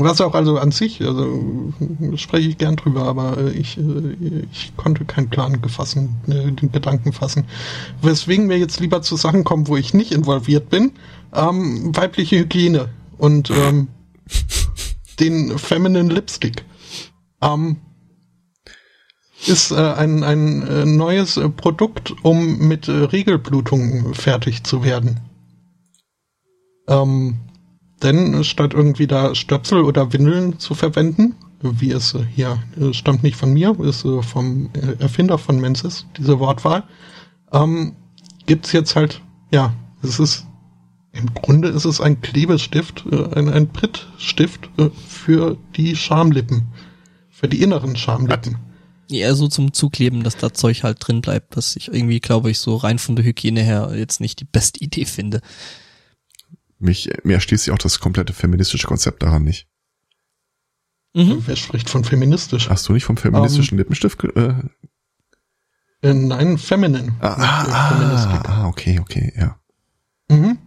was 0.02 0.20
auch 0.20 0.34
also 0.34 0.58
an 0.58 0.70
sich, 0.70 1.02
also 1.02 1.72
spreche 2.16 2.48
ich 2.48 2.58
gern 2.58 2.76
drüber, 2.76 3.04
aber 3.04 3.38
äh, 3.38 3.50
ich, 3.50 3.78
äh, 3.78 4.16
ich 4.52 4.76
konnte 4.76 5.04
keinen 5.04 5.30
Plan 5.30 5.60
gefassen, 5.62 6.16
äh, 6.26 6.50
den 6.52 6.72
Gedanken 6.72 7.12
fassen. 7.12 7.44
Weswegen 8.02 8.48
wir 8.48 8.58
jetzt 8.58 8.80
lieber 8.80 9.02
zu 9.02 9.16
Sachen 9.16 9.44
kommen, 9.44 9.68
wo 9.68 9.76
ich 9.76 9.94
nicht 9.94 10.12
involviert 10.12 10.70
bin. 10.70 10.92
Ähm, 11.34 11.94
weibliche 11.94 12.38
Hygiene 12.38 12.88
und 13.18 13.50
ähm, 13.50 13.88
den 15.20 15.58
Feminine 15.58 16.12
Lipstick. 16.12 16.64
Ähm, 17.40 17.76
ist 19.46 19.70
äh, 19.70 19.76
ein, 19.76 20.24
ein 20.24 20.66
äh, 20.66 20.84
neues 20.84 21.36
äh, 21.36 21.48
Produkt, 21.48 22.12
um 22.22 22.58
mit 22.66 22.88
äh, 22.88 22.92
Regelblutungen 22.92 24.14
fertig 24.14 24.64
zu 24.64 24.82
werden. 24.82 25.20
Ähm, 26.88 27.36
denn 28.02 28.44
statt 28.44 28.74
irgendwie 28.74 29.06
da 29.06 29.34
Stöpsel 29.34 29.82
oder 29.82 30.12
Windeln 30.12 30.58
zu 30.58 30.74
verwenden, 30.74 31.34
wie 31.60 31.90
es 31.90 32.14
äh, 32.14 32.24
hier 32.34 32.58
äh, 32.80 32.92
stammt 32.92 33.22
nicht 33.22 33.36
von 33.36 33.52
mir, 33.52 33.78
ist 33.80 34.04
äh, 34.04 34.22
vom 34.22 34.70
äh, 34.74 35.02
Erfinder 35.02 35.38
von 35.38 35.60
Menses, 35.60 36.06
diese 36.16 36.38
Wortwahl, 36.38 36.84
ähm, 37.52 37.96
gibt's 38.46 38.72
jetzt 38.72 38.94
halt, 38.96 39.20
ja, 39.50 39.72
es 40.02 40.20
ist 40.20 40.46
im 41.12 41.34
Grunde 41.34 41.68
ist 41.68 41.84
es 41.84 42.00
ein 42.00 42.20
Klebestift, 42.20 43.04
äh, 43.10 43.34
ein, 43.34 43.48
ein 43.48 43.68
Prittstift 43.68 44.68
äh, 44.78 44.90
für 45.06 45.56
die 45.76 45.96
Schamlippen, 45.96 46.68
für 47.30 47.48
die 47.48 47.62
inneren 47.62 47.96
Schamlippen. 47.96 48.56
Eher 49.10 49.34
so 49.34 49.48
zum 49.48 49.72
Zukleben, 49.72 50.22
dass 50.22 50.36
da 50.36 50.52
Zeug 50.52 50.82
halt 50.82 50.98
drin 51.00 51.22
bleibt, 51.22 51.56
was 51.56 51.76
ich 51.76 51.88
irgendwie, 51.88 52.20
glaube 52.20 52.50
ich, 52.50 52.58
so 52.58 52.76
rein 52.76 52.98
von 52.98 53.16
der 53.16 53.24
Hygiene 53.24 53.62
her 53.62 53.92
jetzt 53.96 54.20
nicht 54.20 54.40
die 54.40 54.44
beste 54.44 54.80
Idee 54.84 55.06
finde. 55.06 55.40
Mich, 56.78 57.10
mir 57.24 57.34
erschließt 57.34 57.64
sich 57.64 57.72
auch 57.74 57.78
das 57.78 57.98
komplette 58.00 58.32
feministische 58.32 58.86
Konzept 58.86 59.22
daran 59.22 59.42
nicht. 59.44 59.66
Mhm. 61.14 61.42
Wer 61.46 61.56
spricht 61.56 61.90
von 61.90 62.04
feministisch? 62.04 62.68
Hast 62.68 62.88
du 62.88 62.92
nicht 62.92 63.04
vom 63.04 63.16
feministischen 63.16 63.78
Lippenstift? 63.78 64.18
ge- 64.18 64.32
Äh, 64.34 64.54
Äh, 66.00 66.14
nein, 66.14 66.58
feminine. 66.58 67.16
ah, 67.20 67.64
ah, 67.68 67.88
Feministik. 67.88 68.48
ah, 68.48 68.66
okay, 68.68 69.00
okay, 69.00 69.32
ja. 69.36 69.58
Mhm. 70.30 70.58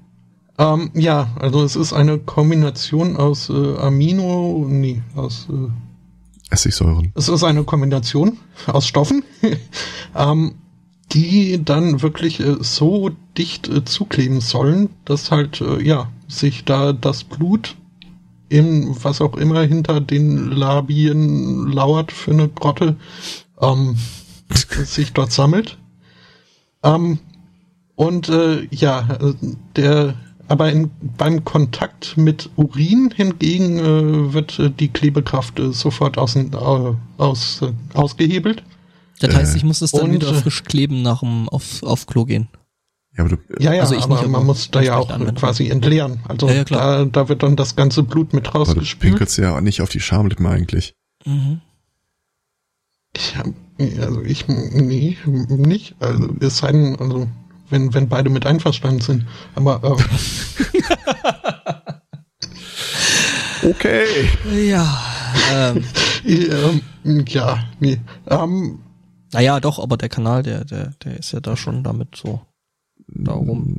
Ähm, 0.57 0.91
ja, 0.93 1.29
also 1.39 1.63
es 1.63 1.75
ist 1.77 1.93
eine 1.93 2.19
Kombination 2.19 3.15
aus 3.15 3.49
äh, 3.49 3.77
Amino, 3.77 4.65
nee, 4.67 5.01
aus 5.15 5.47
äh, 5.49 5.69
Essigsäuren. 6.53 7.13
Es 7.15 7.29
ist 7.29 7.43
eine 7.45 7.63
Kombination 7.63 8.38
aus 8.67 8.85
Stoffen, 8.85 9.23
ähm, 10.15 10.55
die 11.11 11.63
dann 11.63 12.01
wirklich 12.01 12.39
äh, 12.39 12.57
so 12.61 13.11
dicht 13.38 13.67
äh, 13.67 13.83
zukleben 13.83 14.41
sollen, 14.41 14.89
dass 15.05 15.31
halt, 15.31 15.61
äh, 15.61 15.81
ja, 15.81 16.09
sich 16.27 16.63
da 16.63 16.93
das 16.93 17.23
Blut 17.23 17.75
im, 18.49 18.95
was 19.03 19.21
auch 19.21 19.35
immer 19.35 19.61
hinter 19.61 20.01
den 20.01 20.51
Labien 20.51 21.71
lauert 21.71 22.11
für 22.11 22.31
eine 22.31 22.49
Grotte, 22.49 22.95
ähm, 23.61 23.95
sich 24.85 25.13
dort 25.13 25.31
sammelt. 25.31 25.77
Ähm, 26.83 27.19
und 27.95 28.29
äh, 28.29 28.67
ja, 28.71 29.19
der 29.75 30.15
aber 30.51 30.69
in, 30.69 30.91
beim 31.17 31.45
Kontakt 31.45 32.17
mit 32.17 32.49
Urin 32.57 33.13
hingegen 33.15 33.79
äh, 33.79 34.33
wird 34.33 34.59
äh, 34.59 34.69
die 34.69 34.89
Klebekraft 34.89 35.59
äh, 35.59 35.71
sofort 35.71 36.17
aus, 36.17 36.35
äh, 36.35 36.49
aus, 37.17 37.61
äh, 37.61 37.71
ausgehebelt. 37.93 38.61
Das 39.27 39.35
heißt, 39.35 39.56
ich 39.56 39.64
muss 39.64 39.81
es 39.81 39.91
dann 39.91 40.03
und, 40.06 40.14
wieder 40.14 40.30
äh, 40.30 40.34
frisch 40.34 40.64
kleben 40.64 41.02
nach 41.02 41.19
dem 41.22 41.48
auf, 41.49 41.84
auf 41.84 42.06
Klo 42.07 42.26
gehen. 42.26 42.48
Ja, 43.18 43.26
aber 43.26 43.35
du, 43.35 43.64
Ja, 43.64 43.73
ja, 43.73 43.81
Also 43.81 43.95
ich 43.95 44.03
aber 44.03 44.15
nicht, 44.15 44.23
aber 44.23 44.31
man 44.31 44.45
muss 44.45 44.72
da 44.72 44.81
ja 44.81 44.95
auch 44.95 45.10
anwenden. 45.10 45.35
quasi 45.35 45.68
entleeren. 45.69 46.22
Also 46.27 46.48
Ja, 46.48 46.53
ja, 46.56 46.64
klar. 46.64 46.99
da, 46.99 47.06
da 47.23 47.30
wird 47.30 47.43
dann 47.43 47.56
das 47.56 47.76
ganze 47.76 48.03
Blut 48.03 48.34
mit 48.34 48.48
aber 48.48 48.60
du 48.60 48.72
rausgespült. 48.72 49.11
pinkelst 49.14 49.38
ja 49.38 49.60
nicht 49.61 49.81
auf 49.81 49.89
die 49.89 49.99
Schamlippen 49.99 50.45
eigentlich. 50.45 50.93
Mhm. 51.26 51.61
Ich 53.15 53.35
hab, 53.35 53.48
also 53.99 54.22
ich, 54.22 54.48
nee, 54.48 55.18
nicht. 55.49 55.95
Also 55.99 56.30
es 56.39 56.57
sei 56.60 56.72
denn, 56.72 56.95
also 56.98 57.27
wenn, 57.69 57.93
wenn 57.93 58.07
beide 58.07 58.30
mit 58.30 58.45
einverstanden 58.45 59.02
sind. 59.02 59.26
Aber 59.56 59.81
äh, 59.84 60.02
Okay. 63.69 64.30
Ja, 64.69 64.99
ähm, 65.53 65.84
ähm, 66.26 67.26
ja, 67.27 67.60
nee. 67.80 67.99
Ähm, 68.27 68.80
naja, 69.33 69.59
doch, 69.59 69.79
aber 69.79 69.97
der 69.97 70.09
Kanal, 70.09 70.43
der, 70.43 70.65
der, 70.65 70.93
der 71.03 71.17
ist 71.19 71.31
ja 71.31 71.39
da 71.39 71.55
schon 71.57 71.83
damit 71.83 72.15
so 72.15 72.41
darum. 73.07 73.77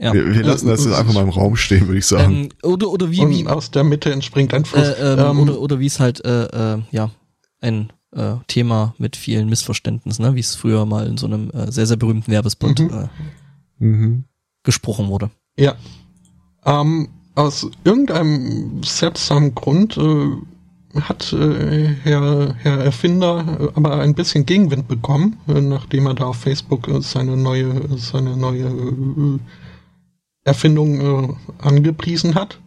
Ja. 0.00 0.12
Wir, 0.12 0.34
wir 0.34 0.42
lassen 0.42 0.68
das 0.68 0.84
jetzt 0.84 0.94
einfach 0.94 1.14
mal 1.14 1.22
im 1.22 1.28
Raum 1.30 1.56
stehen, 1.56 1.86
würde 1.86 1.98
ich 1.98 2.06
sagen. 2.06 2.34
Ähm, 2.34 2.48
oder, 2.62 2.90
oder 2.90 3.10
wie, 3.10 3.20
und 3.20 3.30
wie, 3.30 3.46
aus 3.46 3.70
der 3.70 3.84
Mitte 3.84 4.12
entspringt 4.12 4.52
ein 4.52 4.64
Fluss. 4.64 4.88
äh, 4.88 5.12
ähm, 5.14 5.18
Ähm, 5.18 5.38
oder, 5.40 5.60
oder 5.60 5.80
wie 5.80 5.86
es 5.86 6.00
halt, 6.00 6.24
äh, 6.24 6.74
äh, 6.74 6.82
ja, 6.90 7.10
ein 7.60 7.92
äh, 8.12 8.34
Thema 8.48 8.94
mit 8.98 9.16
vielen 9.16 9.48
Missverständnissen, 9.48 10.24
ne? 10.24 10.34
wie 10.34 10.40
es 10.40 10.54
früher 10.56 10.84
mal 10.84 11.06
in 11.06 11.16
so 11.16 11.26
einem 11.26 11.50
äh, 11.50 11.70
sehr, 11.72 11.86
sehr 11.86 11.96
berühmten 11.96 12.30
Werbespot 12.30 12.78
Mhm. 12.80 12.90
äh, 12.90 13.08
Mhm. 13.84 14.24
gesprochen 14.62 15.08
wurde. 15.08 15.30
Ja. 15.56 15.74
Ähm, 16.66 17.08
aus 17.34 17.66
irgendeinem 17.84 18.82
seltsamen 18.82 19.54
Grund 19.54 19.96
äh, 19.96 20.28
hat 21.00 21.32
äh, 21.32 21.88
Herr, 22.02 22.54
Herr 22.58 22.78
Erfinder 22.78 23.58
äh, 23.60 23.68
aber 23.74 24.00
ein 24.00 24.14
bisschen 24.14 24.46
Gegenwind 24.46 24.88
bekommen, 24.88 25.36
äh, 25.48 25.60
nachdem 25.60 26.06
er 26.06 26.14
da 26.14 26.26
auf 26.26 26.36
Facebook 26.36 26.88
äh, 26.88 27.00
seine 27.00 27.36
neue, 27.36 27.98
seine 27.98 28.36
neue 28.36 28.66
äh, 28.66 29.38
Erfindung 30.44 31.00
äh, 31.00 31.34
angepriesen 31.58 32.34
hat. 32.34 32.60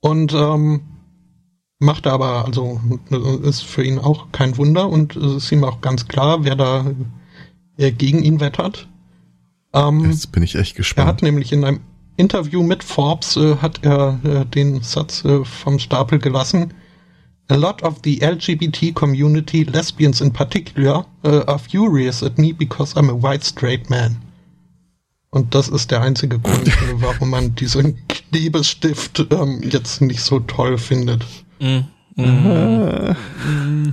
Und 0.00 0.32
ähm, 0.32 0.80
macht 1.78 2.06
aber, 2.06 2.46
also 2.46 2.80
ist 3.42 3.62
für 3.62 3.84
ihn 3.84 3.98
auch 3.98 4.32
kein 4.32 4.56
Wunder 4.56 4.88
und 4.88 5.16
es 5.16 5.44
ist 5.44 5.52
ihm 5.52 5.64
auch 5.64 5.80
ganz 5.80 6.08
klar, 6.08 6.44
wer 6.44 6.56
da 6.56 6.86
gegen 7.76 8.22
ihn 8.22 8.40
wettert. 8.40 8.88
Ähm, 9.72 10.10
Jetzt 10.10 10.32
bin 10.32 10.42
ich 10.42 10.54
echt 10.54 10.72
er 10.72 10.72
hat 10.72 10.76
gespannt. 10.76 11.22
nämlich 11.22 11.52
in 11.52 11.64
einem 11.64 11.80
Interview 12.16 12.62
mit 12.62 12.84
Forbes 12.84 13.36
äh, 13.36 13.56
hat 13.56 13.82
er 13.82 14.20
äh, 14.24 14.44
den 14.44 14.82
Satz 14.82 15.24
äh, 15.24 15.44
vom 15.44 15.78
Stapel 15.78 16.18
gelassen. 16.18 16.74
A 17.50 17.56
lot 17.56 17.82
of 17.82 18.00
the 18.02 18.18
LGBT 18.20 18.94
community, 18.94 19.64
lesbians 19.64 20.20
in 20.20 20.30
particular, 20.30 21.04
uh, 21.24 21.42
are 21.48 21.58
furious 21.58 22.22
at 22.22 22.38
me 22.38 22.52
because 22.52 22.94
I'm 22.94 23.10
a 23.10 23.14
white 23.14 23.44
straight 23.44 23.90
man. 23.90 24.16
Und 25.30 25.54
das 25.54 25.68
ist 25.68 25.90
der 25.90 26.00
einzige 26.02 26.38
Grund, 26.38 26.68
warum 27.00 27.30
man 27.30 27.54
diesen 27.56 27.98
Klebestift 28.08 29.26
ähm, 29.30 29.62
jetzt 29.62 30.00
nicht 30.00 30.20
so 30.20 30.38
toll 30.40 30.78
findet. 30.78 31.24
Mhm. 31.58 31.86
Mhm. 32.14 33.16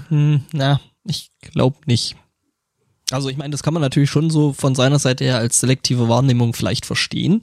Mhm. 0.09 0.41
Na, 0.51 0.79
ich 1.03 1.31
glaube 1.41 1.77
nicht. 1.85 2.15
Also 3.09 3.29
ich 3.29 3.37
meine, 3.37 3.51
das 3.51 3.63
kann 3.63 3.73
man 3.73 3.81
natürlich 3.81 4.09
schon 4.09 4.29
so 4.29 4.53
von 4.53 4.75
seiner 4.75 4.99
Seite 4.99 5.23
her 5.23 5.37
als 5.37 5.59
selektive 5.59 6.09
Wahrnehmung 6.09 6.53
vielleicht 6.53 6.85
verstehen. 6.85 7.41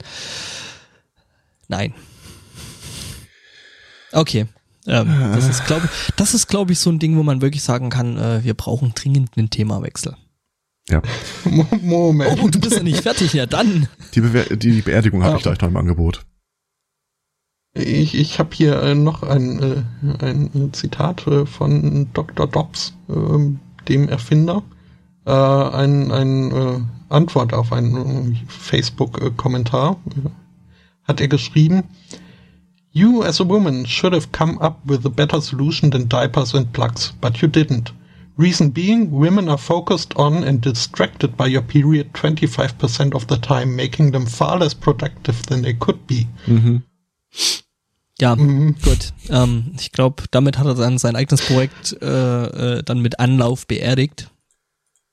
Nein. 1.68 1.94
Okay. 4.12 4.46
Ähm, 4.86 5.08
das 5.34 5.48
ist, 5.48 5.64
glaube 5.66 5.88
das 6.16 6.34
ist, 6.34 6.46
glaube 6.48 6.72
ich, 6.72 6.78
so 6.78 6.90
ein 6.90 6.98
Ding, 6.98 7.16
wo 7.16 7.22
man 7.22 7.40
wirklich 7.40 7.62
sagen 7.62 7.90
kann, 7.90 8.16
äh, 8.18 8.44
wir 8.44 8.54
brauchen 8.54 8.92
dringend 8.94 9.30
einen 9.36 9.50
Themawechsel. 9.50 10.16
Ja. 10.90 11.00
Moment. 11.82 12.38
Oh, 12.42 12.48
du 12.48 12.60
bist 12.60 12.76
ja 12.76 12.82
nicht 12.82 13.00
fertig, 13.00 13.32
ja 13.32 13.46
dann. 13.46 13.88
Die, 14.14 14.20
Bewer 14.20 14.44
die 14.56 14.82
Beerdigung 14.82 15.22
habe 15.22 15.34
Ah. 15.34 15.36
ich 15.38 15.42
gleich 15.42 15.60
noch 15.60 15.68
im 15.68 15.76
Angebot. 15.78 16.24
Ich, 17.76 18.14
ich 18.14 18.38
habe 18.38 18.50
hier 18.54 18.80
äh, 18.82 18.94
noch 18.94 19.22
ein, 19.22 19.60
äh, 19.62 19.82
ein 20.24 20.68
äh, 20.68 20.72
Zitat 20.72 21.22
von 21.22 22.08
Dr. 22.12 22.46
Dobbs, 22.46 22.94
ähm, 23.08 23.58
dem 23.88 24.08
Erfinder. 24.08 24.62
Ein 25.26 26.12
ein 26.12 26.52
äh, 26.52 26.80
Antwort 27.08 27.54
auf 27.54 27.72
einen 27.72 28.38
Facebook-Kommentar 28.46 29.96
hat 31.04 31.22
er 31.22 31.28
geschrieben, 31.28 31.84
You 32.96 33.24
as 33.24 33.40
a 33.40 33.44
woman 33.44 33.84
should 33.86 34.12
have 34.12 34.30
come 34.30 34.56
up 34.60 34.78
with 34.86 35.04
a 35.04 35.10
better 35.10 35.40
solution 35.40 35.90
than 35.90 36.06
diapers 36.06 36.54
and 36.54 36.72
plugs, 36.72 37.12
but 37.20 37.42
you 37.42 37.48
didn't. 37.48 37.92
Reason 38.36 38.70
being, 38.70 39.10
women 39.10 39.48
are 39.48 39.58
focused 39.58 40.14
on 40.16 40.44
and 40.44 40.60
distracted 40.60 41.36
by 41.36 41.48
your 41.48 41.62
period 41.62 42.12
25% 42.12 43.14
of 43.14 43.26
the 43.26 43.36
time, 43.36 43.74
making 43.74 44.12
them 44.12 44.26
far 44.26 44.58
less 44.58 44.74
productive 44.74 45.42
than 45.46 45.62
they 45.62 45.74
could 45.74 46.06
be. 46.06 46.28
Ja, 48.20 48.36
Mhm. 48.36 48.76
gut. 48.80 49.12
Ähm, 49.28 49.74
ich 49.76 49.90
glaube, 49.90 50.22
damit 50.30 50.56
hat 50.56 50.66
er 50.66 50.74
dann 50.74 50.98
sein 50.98 51.16
eigenes 51.16 51.42
Projekt 51.42 51.96
äh, 52.00 52.78
äh, 52.78 52.82
dann 52.84 53.00
mit 53.00 53.18
Anlauf 53.18 53.66
beerdigt. 53.66 54.30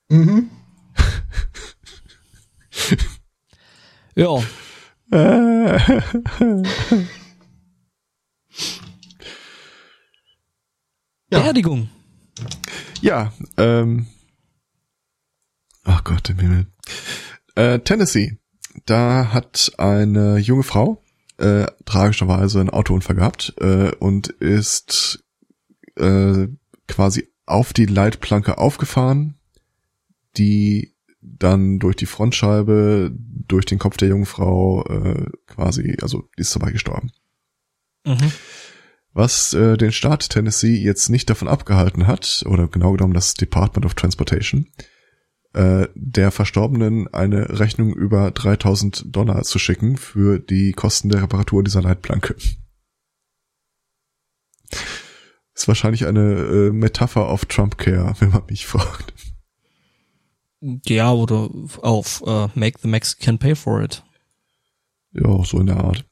Mhm. 0.09 0.51
Ja, 4.15 4.43
Ja. 11.31 11.39
Beerdigung. 11.39 11.89
Ja, 13.01 13.33
ähm. 13.57 14.07
Ach 15.83 16.03
Gott 16.03 16.29
im 16.29 16.39
Himmel. 16.39 16.67
Äh, 17.55 17.79
Tennessee. 17.79 18.37
Da 18.85 19.33
hat 19.33 19.71
eine 19.77 20.37
junge 20.37 20.63
Frau 20.63 21.03
äh, 21.37 21.65
tragischerweise 21.85 22.59
einen 22.59 22.69
Autounfall 22.69 23.15
gehabt 23.15 23.53
äh, 23.59 23.91
und 23.95 24.27
ist 24.27 25.23
äh, 25.97 26.47
quasi 26.87 27.29
auf 27.45 27.73
die 27.73 27.85
Leitplanke 27.85 28.57
aufgefahren, 28.57 29.39
die 30.37 30.95
dann 31.21 31.79
durch 31.79 31.95
die 31.95 32.05
Frontscheibe, 32.05 33.11
durch 33.13 33.65
den 33.65 33.79
Kopf 33.79 33.97
der 33.97 34.09
jungen 34.09 34.25
Frau 34.25 34.85
äh, 34.85 35.25
quasi, 35.47 35.97
also 36.01 36.29
die 36.37 36.41
ist 36.41 36.55
dabei 36.55 36.71
gestorben. 36.71 37.11
Mhm. 38.05 38.31
Was 39.13 39.53
äh, 39.53 39.77
den 39.77 39.91
Staat 39.91 40.29
Tennessee 40.29 40.75
jetzt 40.75 41.09
nicht 41.09 41.29
davon 41.29 41.47
abgehalten 41.47 42.07
hat, 42.07 42.43
oder 42.47 42.67
genau 42.67 42.93
genommen 42.93 43.13
das 43.13 43.33
Department 43.33 43.85
of 43.85 43.93
Transportation, 43.93 44.67
äh, 45.53 45.87
der 45.95 46.31
Verstorbenen 46.31 47.13
eine 47.13 47.59
Rechnung 47.59 47.93
über 47.93 48.31
3000 48.31 49.13
Dollar 49.13 49.43
zu 49.43 49.59
schicken 49.59 49.97
für 49.97 50.39
die 50.39 50.71
Kosten 50.71 51.09
der 51.09 51.23
Reparatur 51.23 51.63
dieser 51.63 51.81
Leitplanke. 51.81 52.35
Ist 55.53 55.67
wahrscheinlich 55.67 56.07
eine 56.07 56.21
äh, 56.21 56.71
Metapher 56.71 57.27
auf 57.27 57.45
Trump 57.45 57.77
Care, 57.77 58.15
wenn 58.19 58.29
man 58.29 58.45
mich 58.47 58.65
fragt. 58.65 59.13
Ja, 60.61 61.11
oder 61.11 61.49
auf 61.81 62.23
äh, 62.25 62.47
Make 62.55 62.79
the 62.81 62.87
Mexican 62.87 63.39
Pay 63.39 63.55
for 63.55 63.81
It. 63.81 64.03
Ja, 65.13 65.43
so 65.43 65.59
in 65.59 65.65
der 65.65 65.83
Art. 65.83 66.05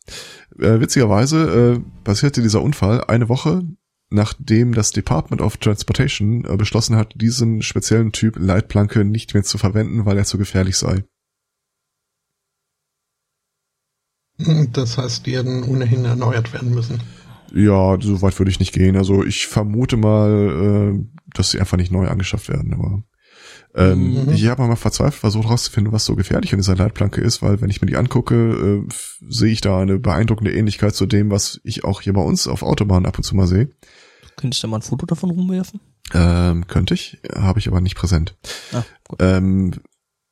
Äh, 0.59 0.79
witzigerweise 0.81 1.77
äh, 1.77 2.03
passierte 2.03 2.41
dieser 2.41 2.61
Unfall 2.61 3.03
eine 3.05 3.29
Woche, 3.29 3.63
nachdem 4.09 4.73
das 4.73 4.91
Department 4.91 5.41
of 5.41 5.57
Transportation 5.57 6.45
äh, 6.45 6.57
beschlossen 6.57 6.95
hat, 6.95 7.13
diesen 7.15 7.61
speziellen 7.61 8.11
Typ 8.11 8.35
Leitplanke 8.37 9.05
nicht 9.05 9.33
mehr 9.33 9.43
zu 9.43 9.57
verwenden, 9.57 10.05
weil 10.05 10.17
er 10.17 10.25
zu 10.25 10.37
gefährlich 10.37 10.77
sei. 10.77 11.03
Das 14.71 14.97
heißt, 14.97 15.25
die 15.25 15.37
hätten 15.37 15.63
ohnehin 15.63 16.05
erneuert 16.05 16.53
werden 16.53 16.73
müssen. 16.73 17.01
Ja, 17.53 17.97
so 17.99 18.21
weit 18.21 18.37
würde 18.39 18.51
ich 18.51 18.59
nicht 18.59 18.73
gehen. 18.73 18.95
Also 18.95 19.23
ich 19.25 19.47
vermute 19.47 19.97
mal, 19.97 20.93
äh, 20.93 21.05
dass 21.33 21.51
sie 21.51 21.59
einfach 21.59 21.77
nicht 21.77 21.91
neu 21.91 22.07
angeschafft 22.07 22.49
werden. 22.49 22.73
Aber 22.73 23.03
ähm, 23.75 24.25
Mhm. 24.25 24.29
ich 24.31 24.47
habe 24.47 24.65
mal 24.65 24.75
verzweifelt 24.75 25.19
versucht 25.19 25.45
herauszufinden, 25.45 25.93
was 25.93 26.05
so 26.05 26.15
gefährlich 26.15 26.53
an 26.53 26.59
dieser 26.59 26.75
Leitplanke 26.75 27.21
ist, 27.21 27.41
weil 27.41 27.61
wenn 27.61 27.69
ich 27.69 27.81
mir 27.81 27.87
die 27.87 27.97
angucke, 27.97 28.85
äh, 28.87 28.93
sehe 29.29 29.51
ich 29.51 29.61
da 29.61 29.79
eine 29.79 29.99
beeindruckende 29.99 30.53
Ähnlichkeit 30.53 30.95
zu 30.95 31.05
dem, 31.05 31.29
was 31.31 31.59
ich 31.63 31.83
auch 31.83 32.01
hier 32.01 32.13
bei 32.13 32.21
uns 32.21 32.47
auf 32.47 32.63
Autobahnen 32.63 33.05
ab 33.05 33.17
und 33.17 33.23
zu 33.23 33.35
mal 33.35 33.47
sehe. 33.47 33.69
Könntest 34.37 34.63
du 34.63 34.67
mal 34.67 34.77
ein 34.77 34.81
Foto 34.81 35.05
davon 35.05 35.31
rumwerfen? 35.31 35.79
Ähm, 36.13 36.65
könnte 36.67 36.93
ich, 36.95 37.19
habe 37.35 37.59
ich 37.59 37.67
aber 37.67 37.81
nicht 37.81 37.95
präsent. 37.95 38.35
Ah. 38.73 38.83
Ähm, 39.19 39.73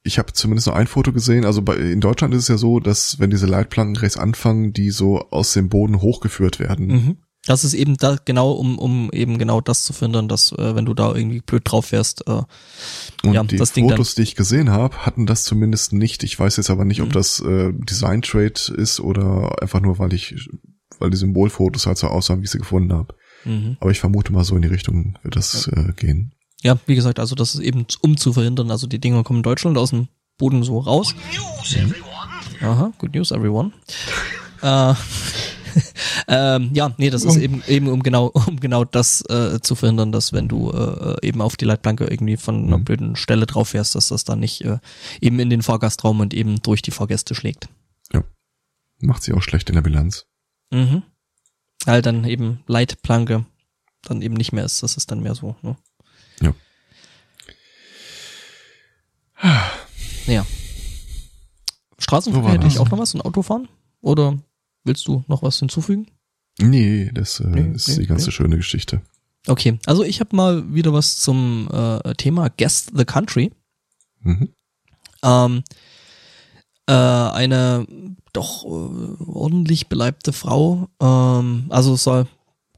ich 0.04 0.18
habe 0.18 0.32
zumindest 0.34 0.68
nur 0.68 0.76
ein 0.76 0.88
Foto 0.88 1.12
gesehen. 1.12 1.44
Also 1.46 1.62
bei, 1.62 1.76
in 1.76 2.00
Deutschland 2.00 2.34
ist 2.34 2.44
es 2.44 2.48
ja 2.48 2.58
so, 2.58 2.80
dass 2.80 3.20
wenn 3.20 3.30
diese 3.30 3.46
Leitplanken 3.46 3.98
rechts 3.98 4.18
anfangen, 4.18 4.72
die 4.72 4.90
so 4.90 5.30
aus 5.30 5.54
dem 5.54 5.68
Boden 5.70 6.02
hochgeführt 6.02 6.60
werden. 6.60 6.88
Mhm. 6.88 7.18
Das 7.48 7.64
ist 7.64 7.74
eben 7.74 7.98
da 7.98 8.18
genau, 8.24 8.52
um, 8.52 8.78
um 8.78 9.10
eben 9.12 9.38
genau 9.38 9.62
das 9.62 9.84
zu 9.84 9.94
verhindern, 9.94 10.28
dass 10.28 10.52
äh, 10.52 10.76
wenn 10.76 10.86
du 10.86 10.94
da 10.94 11.16
irgendwie 11.16 11.40
blöd 11.42 11.64
drauf 11.66 11.86
fährst, 11.88 12.28
äh, 12.28 12.44
Und 13.24 13.34
ja, 13.34 13.44
die 13.44 13.56
das 13.58 13.72
Ding 13.72 13.90
Fotos, 13.90 14.16
die 14.16 14.22
ich 14.24 14.36
gesehen 14.36 14.70
habe, 14.70 15.06
hatten 15.06 15.26
das 15.26 15.44
zumindest 15.46 15.94
nicht. 15.94 16.24
Ich 16.24 16.38
weiß 16.40 16.58
jetzt 16.58 16.70
aber 16.70 16.84
nicht, 16.86 17.02
ob 17.02 17.08
Mhm. 17.08 17.14
das 17.14 17.40
äh, 17.40 17.72
Design 17.74 18.22
Trade 18.22 18.60
ist 18.76 19.00
oder 19.00 19.62
einfach 19.62 19.80
nur, 19.82 19.98
weil 19.98 20.14
ich, 20.14 20.36
weil 21.00 21.10
die 21.10 21.18
Symbolfotos 21.18 21.86
halt 21.88 21.98
so 21.98 22.08
aussahen, 22.08 22.42
wie 22.42 22.46
ich 22.46 22.52
sie 22.52 22.58
gefunden 22.60 22.92
habe. 22.94 23.16
mhm. 23.46 23.78
Aber 23.80 23.92
ich 23.92 24.00
vermute 24.00 24.34
mal 24.34 24.44
so 24.44 24.56
in 24.56 24.62
die 24.62 24.68
Richtung 24.68 25.18
wird 25.24 25.36
das 25.38 25.68
äh, 25.68 25.94
gehen. 25.96 26.34
ja, 26.64 26.78
wie 26.86 26.96
gesagt, 26.96 27.20
also 27.20 27.34
das 27.34 27.56
ist 27.56 27.62
eben 27.62 27.86
um 28.02 28.18
zu 28.18 28.34
verhindern, 28.34 28.72
also 28.72 28.88
die 28.88 29.00
Dinger 29.00 29.24
kommen 29.24 29.40
in 29.40 29.44
Deutschland 29.44 29.78
aus 29.78 29.92
dem 29.92 30.10
Boden 30.38 30.64
so 30.64 30.80
raus. 30.80 31.16
Aha, 32.62 32.92
good 32.98 33.14
news 33.14 33.32
everyone. 33.32 33.72
äh, 34.62 34.94
ähm, 36.28 36.72
ja, 36.74 36.94
nee, 36.98 37.10
das 37.10 37.24
ist 37.24 37.38
eben 37.38 37.64
eben 37.68 37.88
um 37.88 38.04
genau 38.04 38.28
um 38.48 38.60
genau 38.60 38.84
das 38.84 39.22
äh, 39.30 39.60
zu 39.62 39.76
verhindern, 39.76 40.12
dass 40.12 40.34
wenn 40.34 40.48
du 40.48 40.72
äh, 40.72 41.16
eben 41.26 41.42
auf 41.42 41.56
die 41.58 41.66
Leitplanke 41.66 42.06
irgendwie 42.06 42.38
von 42.38 42.66
einer 42.66 42.78
Mhm. 42.78 42.86
blöden 42.86 43.16
Stelle 43.16 43.46
drauf 43.46 43.70
fährst, 43.70 43.96
dass 43.96 44.10
das 44.10 44.24
dann 44.24 44.40
nicht 44.40 44.62
äh, 44.64 44.80
eben 45.22 45.40
in 45.40 45.50
den 45.50 45.62
Fahrgastraum 45.62 46.20
und 46.20 46.34
eben 46.34 46.62
durch 46.62 46.82
die 46.82 46.92
Fahrgäste 46.92 47.36
schlägt. 47.36 47.70
Macht 49.00 49.22
sie 49.22 49.34
auch 49.34 49.44
schlecht 49.44 49.70
in 49.70 49.76
der 49.76 49.84
Bilanz. 49.84 50.26
Mhm. 50.72 51.04
Halt 51.86 52.08
dann 52.08 52.24
eben 52.26 52.64
Leitplanke 52.66 53.46
dann 54.02 54.24
eben 54.24 54.34
nicht 54.34 54.54
mehr 54.54 54.66
ist, 54.66 54.82
das 54.82 54.98
ist 54.98 55.12
dann 55.12 55.22
mehr 55.22 55.36
so, 55.36 55.56
ne? 55.62 55.76
Ja. 56.42 56.56
Ja. 60.26 60.46
Straßenverkehr 62.00 62.48
war 62.48 62.54
hätte 62.56 62.68
ich 62.68 62.80
auch 62.80 62.90
noch 62.90 62.98
was, 62.98 63.14
ein 63.14 63.22
Autofahren? 63.22 63.68
Oder 64.02 64.38
willst 64.88 65.08
du 65.08 65.24
noch 65.28 65.44
was 65.44 65.60
hinzufügen? 65.60 66.08
Nee, 66.60 67.12
das 67.14 67.40
äh, 67.40 67.48
Nee, 67.48 67.76
ist 67.76 67.88
nee, 67.90 67.98
die 68.00 68.08
ganze 68.08 68.28
nee. 68.28 68.32
schöne 68.32 68.58
Geschichte. 68.58 69.02
Okay, 69.48 69.80
also 69.86 70.04
ich 70.04 70.20
habe 70.20 70.36
mal 70.36 70.74
wieder 70.74 70.92
was 70.94 71.20
zum 71.20 71.70
äh, 71.72 72.14
Thema 72.16 72.50
Guest 72.50 72.92
the 72.96 73.06
Country. 73.06 73.52
Mhm. 74.22 74.50
Ähm, 75.24 75.64
äh, 76.88 76.94
eine 76.94 77.86
doch 78.34 78.66
äh, 78.66 78.68
ordentlich 78.68 79.88
beleibte 79.88 80.34
Frau, 80.34 80.90
ähm, 81.02 81.66
also 81.70 81.94
es 81.94 82.04
soll 82.04 82.28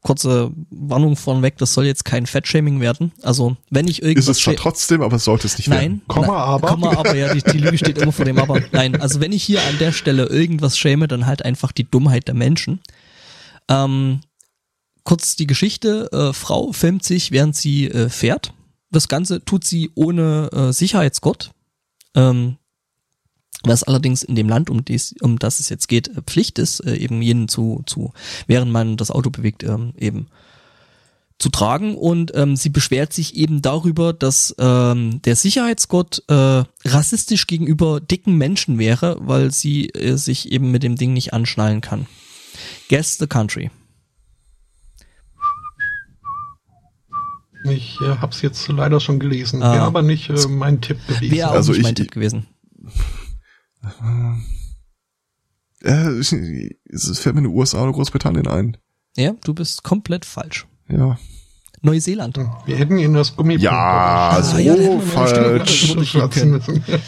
kurze 0.01 0.51
Warnung 0.69 1.15
vorneweg, 1.15 1.57
das 1.57 1.73
soll 1.73 1.85
jetzt 1.85 2.05
kein 2.05 2.25
Fettshaming 2.25 2.79
werden. 2.79 3.11
Also 3.21 3.57
wenn 3.69 3.87
ich 3.87 4.01
irgendwas 4.01 4.27
Ist 4.29 4.37
es 4.37 4.43
scha- 4.43 4.55
trotzdem, 4.55 5.01
aber 5.01 5.17
es 5.17 5.25
sollte 5.25 5.47
es 5.47 5.57
nicht 5.57 5.67
Nein, 5.67 5.79
werden. 5.79 6.01
Komma, 6.07 6.27
na, 6.27 6.33
aber. 6.33 6.67
Komma, 6.69 6.91
aber, 6.91 7.15
ja, 7.15 7.33
die, 7.33 7.41
die 7.41 7.57
Lüge 7.57 7.77
steht 7.77 7.97
immer 7.97 8.11
vor 8.11 8.25
dem 8.25 8.37
Aber. 8.37 8.61
Nein, 8.71 8.99
also 9.01 9.19
wenn 9.19 9.31
ich 9.33 9.43
hier 9.43 9.61
an 9.63 9.77
der 9.79 9.91
Stelle 9.91 10.25
irgendwas 10.27 10.77
schäme, 10.77 11.07
dann 11.07 11.25
halt 11.25 11.43
einfach 11.43 11.71
die 11.71 11.83
Dummheit 11.89 12.27
der 12.27 12.35
Menschen. 12.35 12.79
Ähm, 13.69 14.21
kurz 15.03 15.35
die 15.35 15.47
Geschichte. 15.47 16.09
Äh, 16.11 16.33
Frau 16.33 16.71
filmt 16.71 17.03
sich, 17.03 17.31
während 17.31 17.55
sie 17.55 17.87
äh, 17.89 18.09
fährt. 18.09 18.53
Das 18.91 19.07
Ganze 19.07 19.43
tut 19.43 19.65
sie 19.65 19.91
ohne 19.95 20.49
äh, 20.53 20.71
Sicherheitsgurt. 20.73 21.51
Ähm, 22.15 22.55
was 23.63 23.83
allerdings 23.83 24.23
in 24.23 24.35
dem 24.35 24.47
Land, 24.49 24.69
um, 24.69 24.85
dies, 24.85 25.13
um 25.21 25.37
das 25.39 25.59
es 25.59 25.69
jetzt 25.69 25.87
geht, 25.87 26.07
äh, 26.09 26.21
Pflicht 26.25 26.59
ist, 26.59 26.79
äh, 26.85 26.95
eben 26.95 27.21
jenen 27.21 27.47
zu, 27.47 27.83
zu, 27.85 28.13
während 28.47 28.71
man 28.71 28.95
das 28.97 29.11
Auto 29.11 29.29
bewegt, 29.29 29.63
ähm, 29.63 29.93
eben 29.97 30.27
zu 31.39 31.49
tragen 31.49 31.95
und 31.95 32.33
ähm, 32.35 32.57
sie 32.57 32.67
beschwert 32.69 33.13
sich 33.13 33.35
eben 33.37 33.61
darüber, 33.61 34.11
dass 34.11 34.53
ähm, 34.59 35.21
der 35.23 35.37
Sicherheitsgurt 35.37 36.23
äh, 36.27 36.63
rassistisch 36.85 37.47
gegenüber 37.47 38.01
dicken 38.01 38.35
Menschen 38.37 38.77
wäre, 38.77 39.17
weil 39.21 39.51
sie 39.51 39.87
äh, 39.89 40.17
sich 40.17 40.51
eben 40.51 40.71
mit 40.71 40.83
dem 40.83 40.97
Ding 40.97 41.13
nicht 41.13 41.31
anschnallen 41.33 41.79
kann. 41.79 42.07
Guess 42.89 43.17
the 43.19 43.27
country. 43.27 43.71
Ich 47.65 47.97
äh, 48.01 48.15
hab's 48.19 48.41
jetzt 48.41 48.67
leider 48.69 48.99
schon 48.99 49.19
gelesen. 49.19 49.61
Ah. 49.63 49.73
Wäre 49.73 49.83
aber 49.83 50.01
nicht 50.01 50.29
äh, 50.29 50.47
mein 50.47 50.81
Tipp 50.81 50.97
gewesen. 51.07 51.31
Wäre 51.31 51.49
auch 51.51 51.53
Also 51.55 51.71
nicht 51.73 51.83
mein 51.83 51.93
ich- 51.93 51.99
Tipp 51.99 52.11
gewesen. 52.11 52.47
Äh, 55.83 56.19
ich- 56.19 56.33
es 56.91 57.19
fällt 57.19 57.35
mir 57.35 57.39
in 57.41 57.47
den 57.49 57.53
USA 57.55 57.81
oder 57.83 57.93
Großbritannien 57.93 58.47
ein. 58.47 58.77
Ja, 59.15 59.33
du 59.43 59.53
bist 59.53 59.83
komplett 59.83 60.25
falsch. 60.25 60.67
Ja. 60.89 61.17
Neuseeland. 61.81 62.37
Wir 62.65 62.75
hätten 62.75 62.97
ihn 62.97 63.13
das 63.13 63.35
Gummi. 63.37 63.55
Ja, 63.55 64.37
so 64.43 64.57
ja, 64.57 64.75
falsch. 64.99 65.93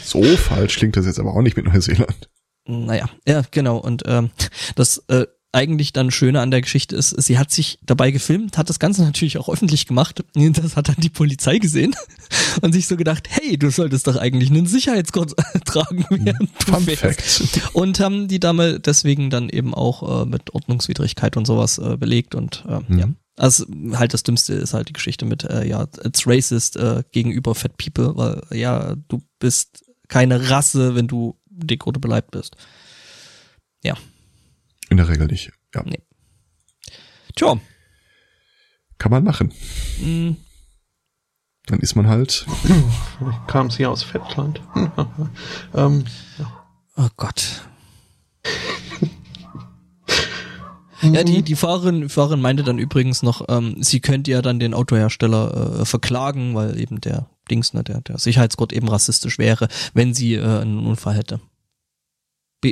So 0.02 0.22
falsch 0.36 0.76
klingt 0.76 0.96
das 0.96 1.04
jetzt 1.04 1.20
aber 1.20 1.34
auch 1.34 1.42
nicht 1.42 1.56
mit 1.56 1.66
Neuseeland. 1.66 2.30
Naja, 2.66 3.08
ja, 3.26 3.42
genau. 3.50 3.76
Und 3.76 4.04
ähm, 4.06 4.30
das 4.76 4.98
äh, 5.08 5.26
eigentlich 5.52 5.92
dann 5.92 6.10
Schöne 6.10 6.40
an 6.40 6.50
der 6.50 6.62
Geschichte 6.62 6.96
ist, 6.96 7.10
sie 7.10 7.38
hat 7.38 7.50
sich 7.50 7.78
dabei 7.84 8.10
gefilmt, 8.10 8.56
hat 8.56 8.70
das 8.70 8.78
Ganze 8.78 9.02
natürlich 9.02 9.36
auch 9.38 9.48
öffentlich 9.48 9.86
gemacht. 9.86 10.24
Das 10.34 10.76
hat 10.76 10.88
dann 10.88 10.96
die 10.98 11.10
Polizei 11.10 11.58
gesehen 11.58 11.94
und 12.62 12.72
sich 12.72 12.86
so 12.86 12.96
gedacht, 12.96 13.28
hey, 13.30 13.58
du 13.58 13.70
solltest 13.70 14.06
doch 14.06 14.16
eigentlich 14.16 14.50
einen 14.50 14.66
Sicherheitsgurt 14.66 15.34
tragen, 15.64 16.06
während 16.10 16.50
du 16.66 16.72
Fun 16.72 16.84
fährst. 16.84 17.74
Und 17.74 18.00
haben 18.00 18.28
die 18.28 18.40
Dame 18.40 18.80
deswegen 18.80 19.30
dann 19.30 19.48
eben 19.48 19.74
auch 19.74 20.22
äh, 20.22 20.26
mit 20.26 20.54
Ordnungswidrigkeit 20.54 21.36
und 21.36 21.46
sowas 21.46 21.78
äh, 21.78 21.96
belegt 21.96 22.34
und 22.34 22.64
äh, 22.68 22.80
Mhm. 22.88 22.98
ja. 22.98 23.08
Also 23.36 23.64
halt 23.92 24.12
das 24.12 24.22
Dümmste 24.24 24.52
ist 24.54 24.74
halt 24.74 24.88
die 24.88 24.92
Geschichte 24.92 25.24
mit, 25.24 25.44
äh, 25.44 25.66
ja, 25.66 25.86
it's 26.04 26.26
racist 26.26 26.76
äh, 26.76 27.02
gegenüber 27.12 27.54
Fat 27.54 27.76
People, 27.78 28.16
weil 28.16 28.42
ja, 28.58 28.94
du 29.08 29.22
bist 29.38 29.84
keine 30.08 30.50
Rasse, 30.50 30.94
wenn 30.94 31.06
du 31.08 31.36
dick 31.48 31.86
oder 31.86 31.98
beleibt 31.98 32.30
bist. 32.32 32.56
Ja. 33.82 33.94
In 34.92 34.98
der 34.98 35.08
Regel 35.08 35.26
nicht. 35.26 35.50
Ja, 35.74 35.82
Tja, 37.34 37.56
kann 38.98 39.10
man 39.10 39.24
machen. 39.24 39.50
mh, 40.02 40.36
Dann 41.64 41.78
ist 41.80 41.94
man 41.94 42.08
halt. 42.08 42.44
Kam 43.46 43.70
sie 43.70 43.86
aus 43.86 44.02
Fettland. 44.02 44.60
ähm, 45.74 46.04
oh 46.96 47.08
Gott. 47.16 47.62
Ja, 51.00 51.24
die, 51.24 51.40
die 51.40 51.56
Fahrerin, 51.56 52.10
Fahrerin 52.10 52.42
meinte 52.42 52.62
dann 52.62 52.78
übrigens 52.78 53.22
noch, 53.22 53.46
ähm, 53.48 53.82
sie 53.82 54.00
könnte 54.00 54.30
ja 54.30 54.42
dann 54.42 54.60
den 54.60 54.74
Autohersteller 54.74 55.80
äh, 55.80 55.84
verklagen, 55.86 56.54
weil 56.54 56.78
eben 56.78 57.00
der 57.00 57.30
Dings, 57.50 57.72
ne, 57.72 57.82
der, 57.82 58.02
der 58.02 58.18
Sicherheitsgurt 58.18 58.74
eben 58.74 58.88
rassistisch 58.88 59.38
wäre, 59.38 59.68
wenn 59.94 60.12
sie 60.12 60.34
äh, 60.34 60.42
einen 60.60 60.84
Unfall 60.86 61.14
hätte. 61.14 61.40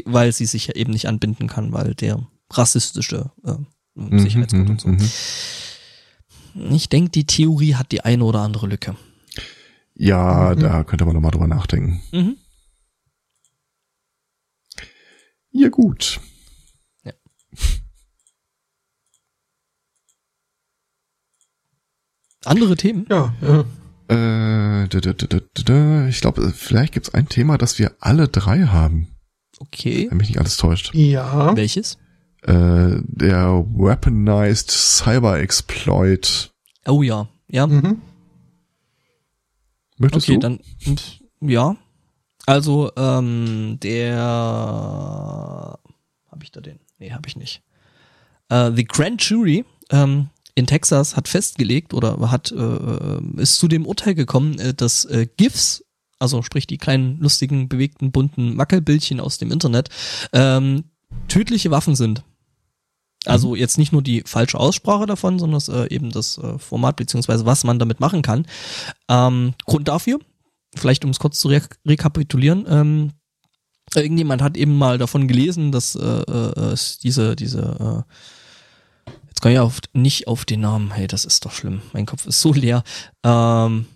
Weil 0.05 0.33
sie 0.33 0.47
sich 0.47 0.69
ja 0.69 0.75
eben 0.77 0.93
nicht 0.93 1.07
anbinden 1.07 1.49
kann, 1.49 1.73
weil 1.73 1.95
der 1.95 2.27
rassistische 2.51 3.31
äh, 3.45 4.19
Sicherheitsgurt 4.19 4.69
und 4.71 4.81
so. 4.81 4.89
Mhm, 4.89 5.09
mhm. 6.55 6.73
Ich 6.75 6.89
denke, 6.89 7.11
die 7.11 7.27
Theorie 7.27 7.75
hat 7.75 7.93
die 7.93 8.03
eine 8.03 8.25
oder 8.25 8.41
andere 8.41 8.67
Lücke. 8.67 8.97
Ja, 9.95 10.55
Mhm. 10.55 10.61
da 10.61 10.85
könnte 10.85 11.05
man 11.05 11.15
nochmal 11.15 11.31
drüber 11.33 11.47
nachdenken. 11.49 12.01
Mhm. 12.13 12.37
Ja, 15.53 15.69
gut. 15.69 16.21
Ja. 17.05 17.13
Andere 22.45 22.77
Themen? 22.77 23.07
ja, 23.11 23.35
äh, 23.43 23.65
Äh, 24.13 24.89
da, 24.89 25.01
da, 25.01 25.13
da, 25.13 25.27
da, 25.27 25.63
da. 25.65 26.07
ich 26.09 26.21
glaube, 26.21 26.51
vielleicht 26.51 26.95
gibt's 26.95 27.15
ein 27.15 27.29
Thema, 27.29 27.59
das 27.59 27.79
wir 27.79 27.95
alle 28.01 28.27
drei 28.29 28.63
haben. 28.67 29.10
Okay. 29.61 30.07
Wenn 30.11 30.19
mich 30.19 30.29
nicht 30.29 30.39
alles 30.39 30.57
täuscht. 30.57 30.93
ja. 30.95 31.55
Welches? 31.57 31.99
Äh, 32.43 33.01
der 33.03 33.65
Weaponized 33.75 34.71
Cyber 34.71 35.39
Exploit. 35.41 36.51
Oh 36.87 37.03
ja. 37.03 37.29
Ja. 37.49 37.67
Mhm. 37.67 38.01
Möchtest 39.99 40.27
Okay, 40.29 40.35
du? 40.35 40.41
dann 40.41 40.61
pf, 40.83 41.21
ja. 41.43 41.77
Also 42.47 42.91
ähm, 42.97 43.79
der 43.83 44.17
habe 46.31 46.43
ich 46.43 46.51
da 46.51 46.61
den? 46.61 46.81
Nee, 46.99 47.13
habe 47.13 47.29
ich 47.29 47.37
nicht. 47.37 47.63
Äh, 48.49 48.73
the 48.75 48.85
Grand 48.85 49.23
Jury 49.23 49.65
ähm, 49.91 50.31
in 50.55 50.67
Texas 50.67 51.17
hat 51.17 51.29
festgelegt 51.29 51.93
oder 51.95 52.31
hat 52.31 52.51
äh, 52.53 53.21
ist 53.37 53.59
zu 53.59 53.69
dem 53.69 53.85
Urteil 53.87 54.15
gekommen, 54.15 54.59
äh, 54.59 54.73
dass 54.75 55.05
äh, 55.05 55.27
GIFs, 55.37 55.85
also 56.21 56.43
sprich 56.43 56.67
die 56.67 56.79
kleinen 56.79 57.19
lustigen 57.19 57.69
bewegten 57.69 58.13
bunten 58.13 58.57
Wackelbildchen 58.57 59.19
aus 59.19 59.39
dem 59.39 59.51
Internet, 59.51 59.89
ähm, 60.33 60.85
tödliche 61.27 61.71
Waffen 61.71 61.97
sind. 61.97 62.23
Also 63.27 63.55
jetzt 63.55 63.77
nicht 63.77 63.93
nur 63.93 64.03
die 64.03 64.23
falsche 64.25 64.59
Aussprache 64.59 65.07
davon, 65.07 65.39
sondern 65.39 65.57
das, 65.57 65.69
äh, 65.69 65.93
eben 65.93 66.11
das 66.11 66.39
äh, 66.39 66.59
Format 66.59 66.97
beziehungsweise 66.97 67.45
was 67.45 67.65
man 67.65 67.79
damit 67.79 68.01
machen 68.01 68.23
kann. 68.23 68.47
Ähm, 69.09 69.55
Grund 69.67 69.89
dafür, 69.89 70.19
vielleicht 70.75 71.05
um 71.05 71.11
es 71.11 71.19
kurz 71.19 71.39
zu 71.41 71.49
re 71.49 71.61
rekapitulieren, 71.87 72.65
ähm, 72.69 73.11
irgendjemand 73.95 74.41
hat 74.41 74.57
eben 74.57 74.79
mal 74.79 74.99
davon 74.99 75.29
gelesen, 75.29 75.73
dass 75.73 75.97
äh, 75.97 76.01
äh, 76.01 76.73
es 76.73 76.99
diese, 76.99 77.37
diese, 77.37 78.07
äh, 78.09 79.13
jetzt 79.29 79.43
komme 79.43 79.55
ich 79.55 79.61
auf, 79.61 79.81
nicht 79.93 80.27
auf 80.29 80.45
den 80.45 80.61
Namen, 80.61 80.91
hey, 80.93 81.07
das 81.07 81.25
ist 81.25 81.45
doch 81.45 81.53
schlimm, 81.53 81.83
mein 81.93 82.07
Kopf 82.07 82.27
ist 82.27 82.41
so 82.41 82.53
leer, 82.53 82.85
ähm, 83.23 83.87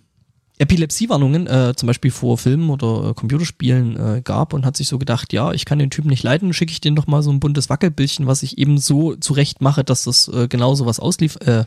Epilepsiewarnungen 0.57 1.47
äh, 1.47 1.73
zum 1.75 1.87
Beispiel 1.87 2.11
vor 2.11 2.37
Filmen 2.37 2.69
oder 2.69 3.09
äh, 3.09 3.13
Computerspielen 3.13 3.97
äh, 3.97 4.21
gab 4.21 4.53
und 4.53 4.65
hat 4.65 4.77
sich 4.77 4.87
so 4.87 4.97
gedacht, 4.97 5.33
ja, 5.33 5.51
ich 5.51 5.65
kann 5.65 5.79
den 5.79 5.89
Typen 5.89 6.09
nicht 6.09 6.23
leiden, 6.23 6.53
schicke 6.53 6.71
ich 6.71 6.81
den 6.81 6.95
doch 6.95 7.07
mal 7.07 7.21
so 7.21 7.31
ein 7.31 7.39
buntes 7.39 7.69
Wackelbildchen, 7.69 8.27
was 8.27 8.43
ich 8.43 8.57
eben 8.57 8.77
so 8.77 9.15
zurecht 9.15 9.61
mache, 9.61 9.83
dass 9.83 10.05
das 10.05 10.27
äh, 10.29 10.47
genauso 10.47 10.85
was 10.85 10.99
auslief, 10.99 11.37
äh, 11.45 11.65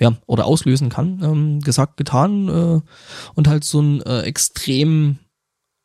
ja, 0.00 0.16
oder 0.26 0.44
auslösen 0.44 0.90
kann. 0.90 1.20
Ähm, 1.22 1.60
gesagt, 1.60 1.96
getan 1.96 2.48
äh, 2.48 2.80
und 3.34 3.48
halt 3.48 3.64
so 3.64 3.80
ein 3.80 4.02
äh, 4.02 4.20
extrem 4.20 5.18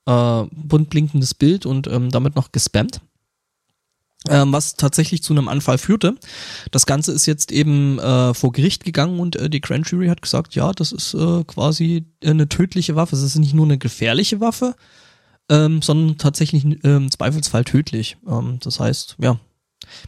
äh, 0.05 0.43
bunt 0.51 0.89
blinkendes 0.89 1.33
Bild 1.33 1.65
und 1.65 1.87
ähm, 1.87 2.09
damit 2.09 2.35
noch 2.35 2.51
gespammt. 2.51 3.01
Ähm, 4.29 4.53
was 4.53 4.75
tatsächlich 4.75 5.21
zu 5.21 5.33
einem 5.33 5.49
Anfall 5.49 5.77
führte. 5.77 6.15
Das 6.71 6.85
Ganze 6.85 7.11
ist 7.11 7.25
jetzt 7.25 7.51
eben 7.51 7.99
äh, 7.99 8.33
vor 8.33 8.53
Gericht 8.53 8.85
gegangen 8.85 9.19
und 9.19 9.35
äh, 9.35 9.49
die 9.49 9.59
Grand 9.59 9.89
Jury 9.89 10.07
hat 10.07 10.21
gesagt, 10.21 10.55
ja, 10.55 10.71
das 10.71 10.93
ist 10.93 11.13
äh, 11.13 11.43
quasi 11.43 12.05
eine 12.23 12.47
tödliche 12.47 12.95
Waffe. 12.95 13.17
Es 13.17 13.21
ist 13.21 13.35
nicht 13.35 13.53
nur 13.53 13.65
eine 13.65 13.77
gefährliche 13.77 14.39
Waffe, 14.39 14.75
ähm, 15.49 15.81
sondern 15.81 16.17
tatsächlich 16.17 16.63
ähm, 16.63 16.79
im 16.83 17.11
Zweifelsfall 17.11 17.65
tödlich. 17.65 18.15
Ähm, 18.25 18.59
das 18.61 18.79
heißt, 18.79 19.17
ja, 19.19 19.31
im 19.31 19.39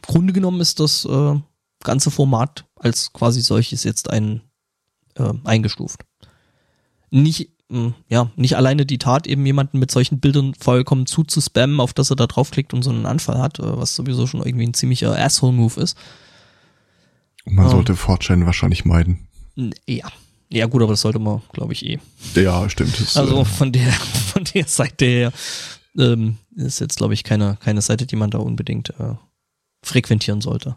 Grunde 0.02 0.32
genommen 0.32 0.62
ist 0.62 0.80
das 0.80 1.04
äh, 1.04 1.36
ganze 1.84 2.10
Format 2.10 2.66
als 2.76 3.12
quasi 3.12 3.42
solches 3.42 3.84
jetzt 3.84 4.10
ein 4.10 4.42
äh, 5.16 5.34
eingestuft. 5.44 6.06
Nicht 7.10 7.50
ja, 8.10 8.30
nicht 8.36 8.56
alleine 8.58 8.86
die 8.86 9.00
Tat, 9.00 9.26
eben 9.26 9.44
jemanden 9.46 9.80
mit 9.80 9.90
solchen 9.90 10.20
Bildern 10.20 10.54
vollkommen 10.54 11.08
zuzuspammen, 11.08 11.80
auf 11.80 11.94
das 11.94 12.12
er 12.12 12.16
da 12.16 12.28
draufklickt 12.28 12.74
und 12.76 12.84
so 12.84 12.92
einen 12.92 13.08
Anfall 13.08 13.40
hat, 13.40 13.58
äh, 13.60 13.78
was 13.78 13.96
sowieso 13.96 14.28
schon 14.28 14.44
irgendwie 14.44 14.68
ein 14.68 14.74
ziemlicher 14.76 15.18
Asshole-Move 15.18 15.82
ist. 15.82 15.98
Und 17.46 17.56
man 17.56 17.66
Oh. 17.68 17.70
sollte 17.72 17.96
Fortune 17.96 18.46
wahrscheinlich 18.46 18.86
meiden. 18.86 19.28
Ja. 19.88 20.08
Ja, 20.52 20.68
gut, 20.68 20.84
aber 20.84 20.94
das 20.94 21.02
sollte 21.02 21.18
man, 21.18 21.42
glaube 21.54 21.74
ich, 21.74 21.84
eh. 21.86 22.00
Ja, 22.36 22.70
stimmt. 22.70 23.00
Das, 23.00 23.18
Also 23.18 23.42
äh, 23.42 23.46
von 23.46 23.72
der, 23.72 23.92
von 24.34 24.44
der 24.44 24.68
Seite 24.68 25.06
her 25.06 25.32
ähm, 25.98 26.38
ist 26.56 26.80
jetzt, 26.80 26.98
glaube 26.98 27.16
ich, 27.16 27.24
keine, 27.24 27.58
keine 27.60 27.82
Seite, 27.82 28.06
die 28.06 28.16
man 28.16 28.30
da 28.30 28.38
unbedingt 28.38 28.92
äh, 29.00 29.16
frequentieren 29.82 30.42
sollte. 30.42 30.76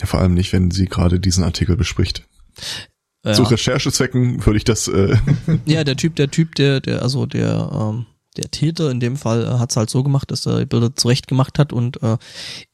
ja, 0.00 0.06
vor 0.06 0.20
allem 0.20 0.34
nicht, 0.34 0.52
wenn 0.52 0.70
sie 0.70 0.86
gerade 0.86 1.18
diesen 1.18 1.42
Artikel 1.42 1.76
bespricht. 1.76 2.26
Ja. 3.24 3.34
Zu 3.34 3.44
Recherchezwecken 3.44 4.44
würde 4.44 4.56
ich 4.56 4.64
das. 4.64 4.88
Äh, 4.88 5.16
Ja, 5.64 5.84
der 5.84 5.96
Typ, 5.96 6.16
der 6.16 6.30
Typ, 6.30 6.54
der, 6.56 6.80
der, 6.80 7.02
also 7.02 7.24
der, 7.26 7.70
ähm, 7.72 8.06
der 8.36 8.50
Täter 8.50 8.90
in 8.90 8.98
dem 8.98 9.16
Fall 9.16 9.44
äh, 9.44 9.58
hat 9.58 9.70
es 9.70 9.76
halt 9.76 9.90
so 9.90 10.02
gemacht, 10.02 10.30
dass 10.30 10.44
er 10.46 10.58
die 10.58 10.66
Bilder 10.66 10.96
zurecht 10.96 11.28
gemacht 11.28 11.58
hat 11.58 11.72
und 11.72 12.02
äh, 12.02 12.16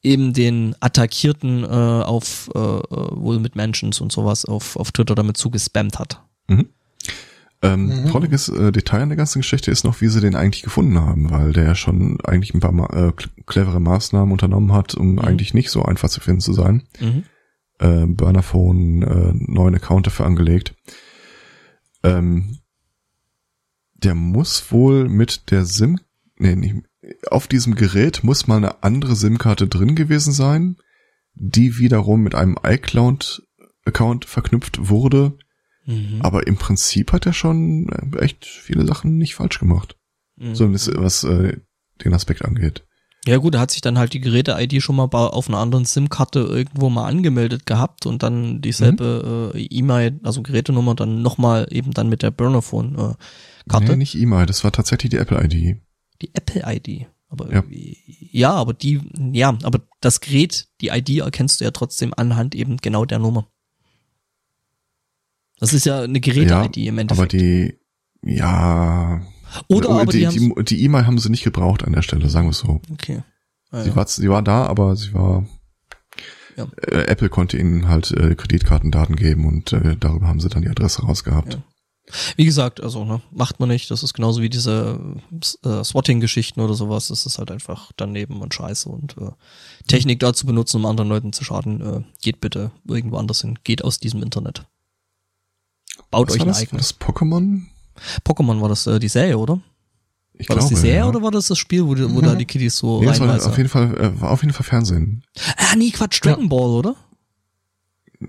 eben 0.01 0.33
den 0.33 0.75
Attackierten 0.79 1.63
äh, 1.63 1.67
auf 1.67 2.49
äh, 2.55 2.59
äh, 2.59 2.81
wohl 2.89 3.39
mit 3.39 3.55
Mentions 3.55 4.01
und 4.01 4.11
sowas 4.11 4.45
auf, 4.45 4.75
auf 4.75 4.91
Twitter 4.91 5.13
damit 5.15 5.37
zugespammt 5.37 5.99
hat. 5.99 6.21
ähm, 6.49 6.65
Mhm. 7.61 8.07
Trauriges 8.09 8.47
äh, 8.49 8.71
Detail 8.71 9.01
an 9.01 9.09
der 9.09 9.17
ganzen 9.17 9.39
Geschichte 9.41 9.69
ist 9.69 9.83
noch, 9.83 9.99
wie 10.01 10.07
sie 10.07 10.21
den 10.21 10.33
eigentlich 10.35 10.63
gefunden 10.63 10.97
haben, 10.99 11.29
weil 11.29 11.51
der 11.53 11.65
ja 11.65 11.75
schon 11.75 12.19
eigentlich 12.21 12.53
ein 12.53 12.61
paar 12.61 12.71
Ma 12.71 12.85
äh, 12.85 13.09
cl- 13.09 13.29
clevere 13.45 13.81
Maßnahmen 13.81 14.31
unternommen 14.31 14.71
hat, 14.73 14.95
um 14.95 15.13
Mhm. 15.13 15.19
eigentlich 15.19 15.53
nicht 15.53 15.69
so 15.69 15.83
einfach 15.83 16.09
zu 16.09 16.21
finden 16.21 16.41
zu 16.41 16.53
sein. 16.53 16.83
Mhm. 16.99 17.23
Äh, 17.79 18.05
Burnerphone, 18.05 19.01
äh, 19.01 19.33
neuen 19.33 19.75
Account 19.75 20.07
dafür 20.07 20.25
angelegt. 20.25 20.75
Ähm, 22.03 22.59
der 23.93 24.15
muss 24.15 24.71
wohl 24.71 25.09
mit 25.09 25.51
der 25.51 25.65
SIM, 25.65 25.99
nee, 26.37 26.55
nicht, 26.55 26.75
auf 27.29 27.47
diesem 27.47 27.75
Gerät 27.75 28.23
muss 28.23 28.47
mal 28.47 28.57
eine 28.57 28.83
andere 28.83 29.15
SIM-Karte 29.15 29.67
drin 29.67 29.95
gewesen 29.95 30.33
sein, 30.33 30.77
die 31.33 31.77
wiederum 31.77 32.21
mit 32.21 32.35
einem 32.35 32.57
iCloud-Account 32.61 34.25
verknüpft 34.25 34.89
wurde. 34.89 35.37
Mhm. 35.85 36.19
Aber 36.21 36.47
im 36.47 36.57
Prinzip 36.57 37.13
hat 37.13 37.25
er 37.25 37.33
schon 37.33 37.89
äh, 37.89 38.19
echt 38.19 38.45
viele 38.45 38.85
Sachen 38.85 39.17
nicht 39.17 39.35
falsch 39.35 39.59
gemacht. 39.59 39.97
Mhm. 40.35 40.55
So 40.55 40.71
was 40.71 41.23
äh, 41.23 41.57
den 42.03 42.13
Aspekt 42.13 42.43
angeht. 42.43 42.85
Ja 43.27 43.37
gut, 43.37 43.53
er 43.55 43.59
hat 43.61 43.71
sich 43.71 43.81
dann 43.81 43.97
halt 43.99 44.13
die 44.13 44.21
Geräte-ID 44.21 44.81
schon 44.81 44.95
mal 44.95 45.07
bei- 45.07 45.19
auf 45.19 45.49
einer 45.49 45.57
anderen 45.57 45.85
SIM-Karte 45.85 46.39
irgendwo 46.39 46.89
mal 46.89 47.05
angemeldet 47.07 47.65
gehabt 47.65 48.05
und 48.05 48.23
dann 48.23 48.61
dieselbe 48.61 49.51
äh, 49.53 49.61
E-Mail, 49.65 50.19
also 50.23 50.41
Gerätenummer 50.41 50.95
dann 50.95 51.21
nochmal 51.21 51.67
eben 51.71 51.91
dann 51.91 52.07
mit 52.09 52.23
der 52.23 52.31
Burnerphone-Karte. 52.31 53.17
Nee, 53.91 53.95
nicht 53.97 54.15
E-Mail, 54.15 54.45
das 54.45 54.63
war 54.63 54.71
tatsächlich 54.71 55.09
die 55.11 55.17
Apple-ID. 55.17 55.77
Die 56.21 56.33
Apple-ID. 56.33 57.07
Aber 57.27 57.53
Ja. 57.53 57.63
ja. 57.69 57.93
ja, 58.31 58.51
aber 58.53 58.73
die, 58.73 59.01
ja, 59.33 59.49
aber 59.63 59.81
das 60.01 60.21
Gerät, 60.21 60.67
die 60.81 60.87
ID 60.87 61.19
erkennst 61.19 61.59
du 61.59 61.65
ja 61.65 61.71
trotzdem 61.71 62.13
anhand 62.15 62.55
eben 62.55 62.77
genau 62.77 63.05
der 63.05 63.19
Nummer. 63.19 63.47
Das 65.59 65.73
ist 65.73 65.85
ja 65.85 66.01
eine 66.03 66.19
Geräte-ID 66.21 66.77
im 66.87 66.97
Endeffekt. 66.99 67.33
Aber 67.33 67.37
die, 67.37 67.77
ja. 68.23 69.21
Oder 69.67 69.89
aber 69.89 70.05
die, 70.11 70.19
die, 70.19 70.27
haben's- 70.27 70.55
die, 70.57 70.63
die 70.75 70.83
E-Mail 70.83 71.05
haben 71.05 71.17
sie 71.19 71.29
nicht 71.29 71.43
gebraucht 71.43 71.83
an 71.83 71.93
der 71.93 72.01
Stelle, 72.01 72.29
sagen 72.29 72.47
wir 72.47 72.51
es 72.51 72.59
so. 72.59 72.81
Okay. 72.91 73.23
Ah, 73.71 73.83
Sie, 73.83 73.89
ja. 73.89 73.95
war, 73.95 74.07
sie 74.07 74.29
war 74.29 74.41
da, 74.41 74.65
aber 74.65 74.95
sie 74.95 75.13
war. 75.13 75.45
Ja. 76.57 76.67
Äh, 76.87 77.03
Apple 77.03 77.29
konnte 77.29 77.57
ihnen 77.57 77.87
halt 77.87 78.11
äh, 78.11 78.35
Kreditkartendaten 78.35 79.15
geben 79.15 79.45
und 79.45 79.71
äh, 79.73 79.95
darüber 79.97 80.27
haben 80.27 80.39
sie 80.39 80.49
dann 80.49 80.63
die 80.63 80.69
Adresse 80.69 81.03
rausgehabt. 81.03 81.53
Ja. 81.53 81.61
Wie 82.37 82.45
gesagt, 82.45 82.81
also 82.81 83.05
ne, 83.05 83.21
macht 83.31 83.59
man 83.59 83.69
nicht. 83.69 83.91
Das 83.91 84.01
ist 84.01 84.15
genauso 84.15 84.41
wie 84.41 84.49
diese 84.49 84.99
äh, 85.63 85.83
Swatting-Geschichten 85.83 86.59
oder 86.59 86.73
sowas. 86.73 87.09
Das 87.09 87.27
ist 87.27 87.37
halt 87.37 87.51
einfach 87.51 87.91
daneben 87.97 88.41
und 88.41 88.53
scheiße. 88.55 88.89
Und 88.89 89.15
äh, 89.19 89.29
Technik 89.87 90.19
dazu 90.19 90.47
benutzen, 90.47 90.77
um 90.77 90.87
anderen 90.87 91.07
Leuten 91.09 91.33
zu 91.33 91.43
schaden, 91.43 91.81
äh, 91.81 92.01
geht 92.23 92.41
bitte 92.41 92.71
irgendwo 92.87 93.17
anders 93.17 93.41
hin. 93.41 93.59
Geht 93.63 93.83
aus 93.83 93.99
diesem 93.99 94.23
Internet. 94.23 94.65
Baut 96.09 96.29
Was 96.29 96.35
euch 96.37 96.41
ein 96.41 96.49
eigenes. 96.53 96.97
das 96.97 96.99
Pokémon? 96.99 97.61
Pokémon 98.25 98.61
war 98.61 98.69
das 98.69 98.87
äh, 98.87 98.99
die 98.99 99.07
Serie, 99.09 99.37
oder? 99.37 99.59
Ich 100.33 100.47
War 100.47 100.55
das 100.55 100.67
die 100.67 100.75
Serie 100.75 100.99
ja. 100.99 101.05
oder 101.07 101.21
war 101.21 101.31
das 101.31 101.47
das 101.47 101.57
Spiel, 101.57 101.85
wo, 101.85 101.95
die, 101.95 102.09
wo 102.13 102.21
da 102.21 102.33
die 102.33 102.45
Kiddies 102.45 102.77
so 102.77 103.01
Nee, 103.01 103.07
das 103.07 103.19
war 103.19 103.27
reinweise? 103.27 103.49
auf 103.49 103.57
jeden 103.57 103.69
Fall, 103.69 103.97
äh, 103.97 104.21
war 104.21 104.31
auf 104.31 104.41
jeden 104.41 104.53
Fall 104.53 104.63
Fernsehen. 104.65 105.23
Ah, 105.57 105.75
nee, 105.75 105.89
Quatsch, 105.91 106.23
Dragon 106.23 106.47
Ball, 106.47 106.69
oder? 106.69 106.95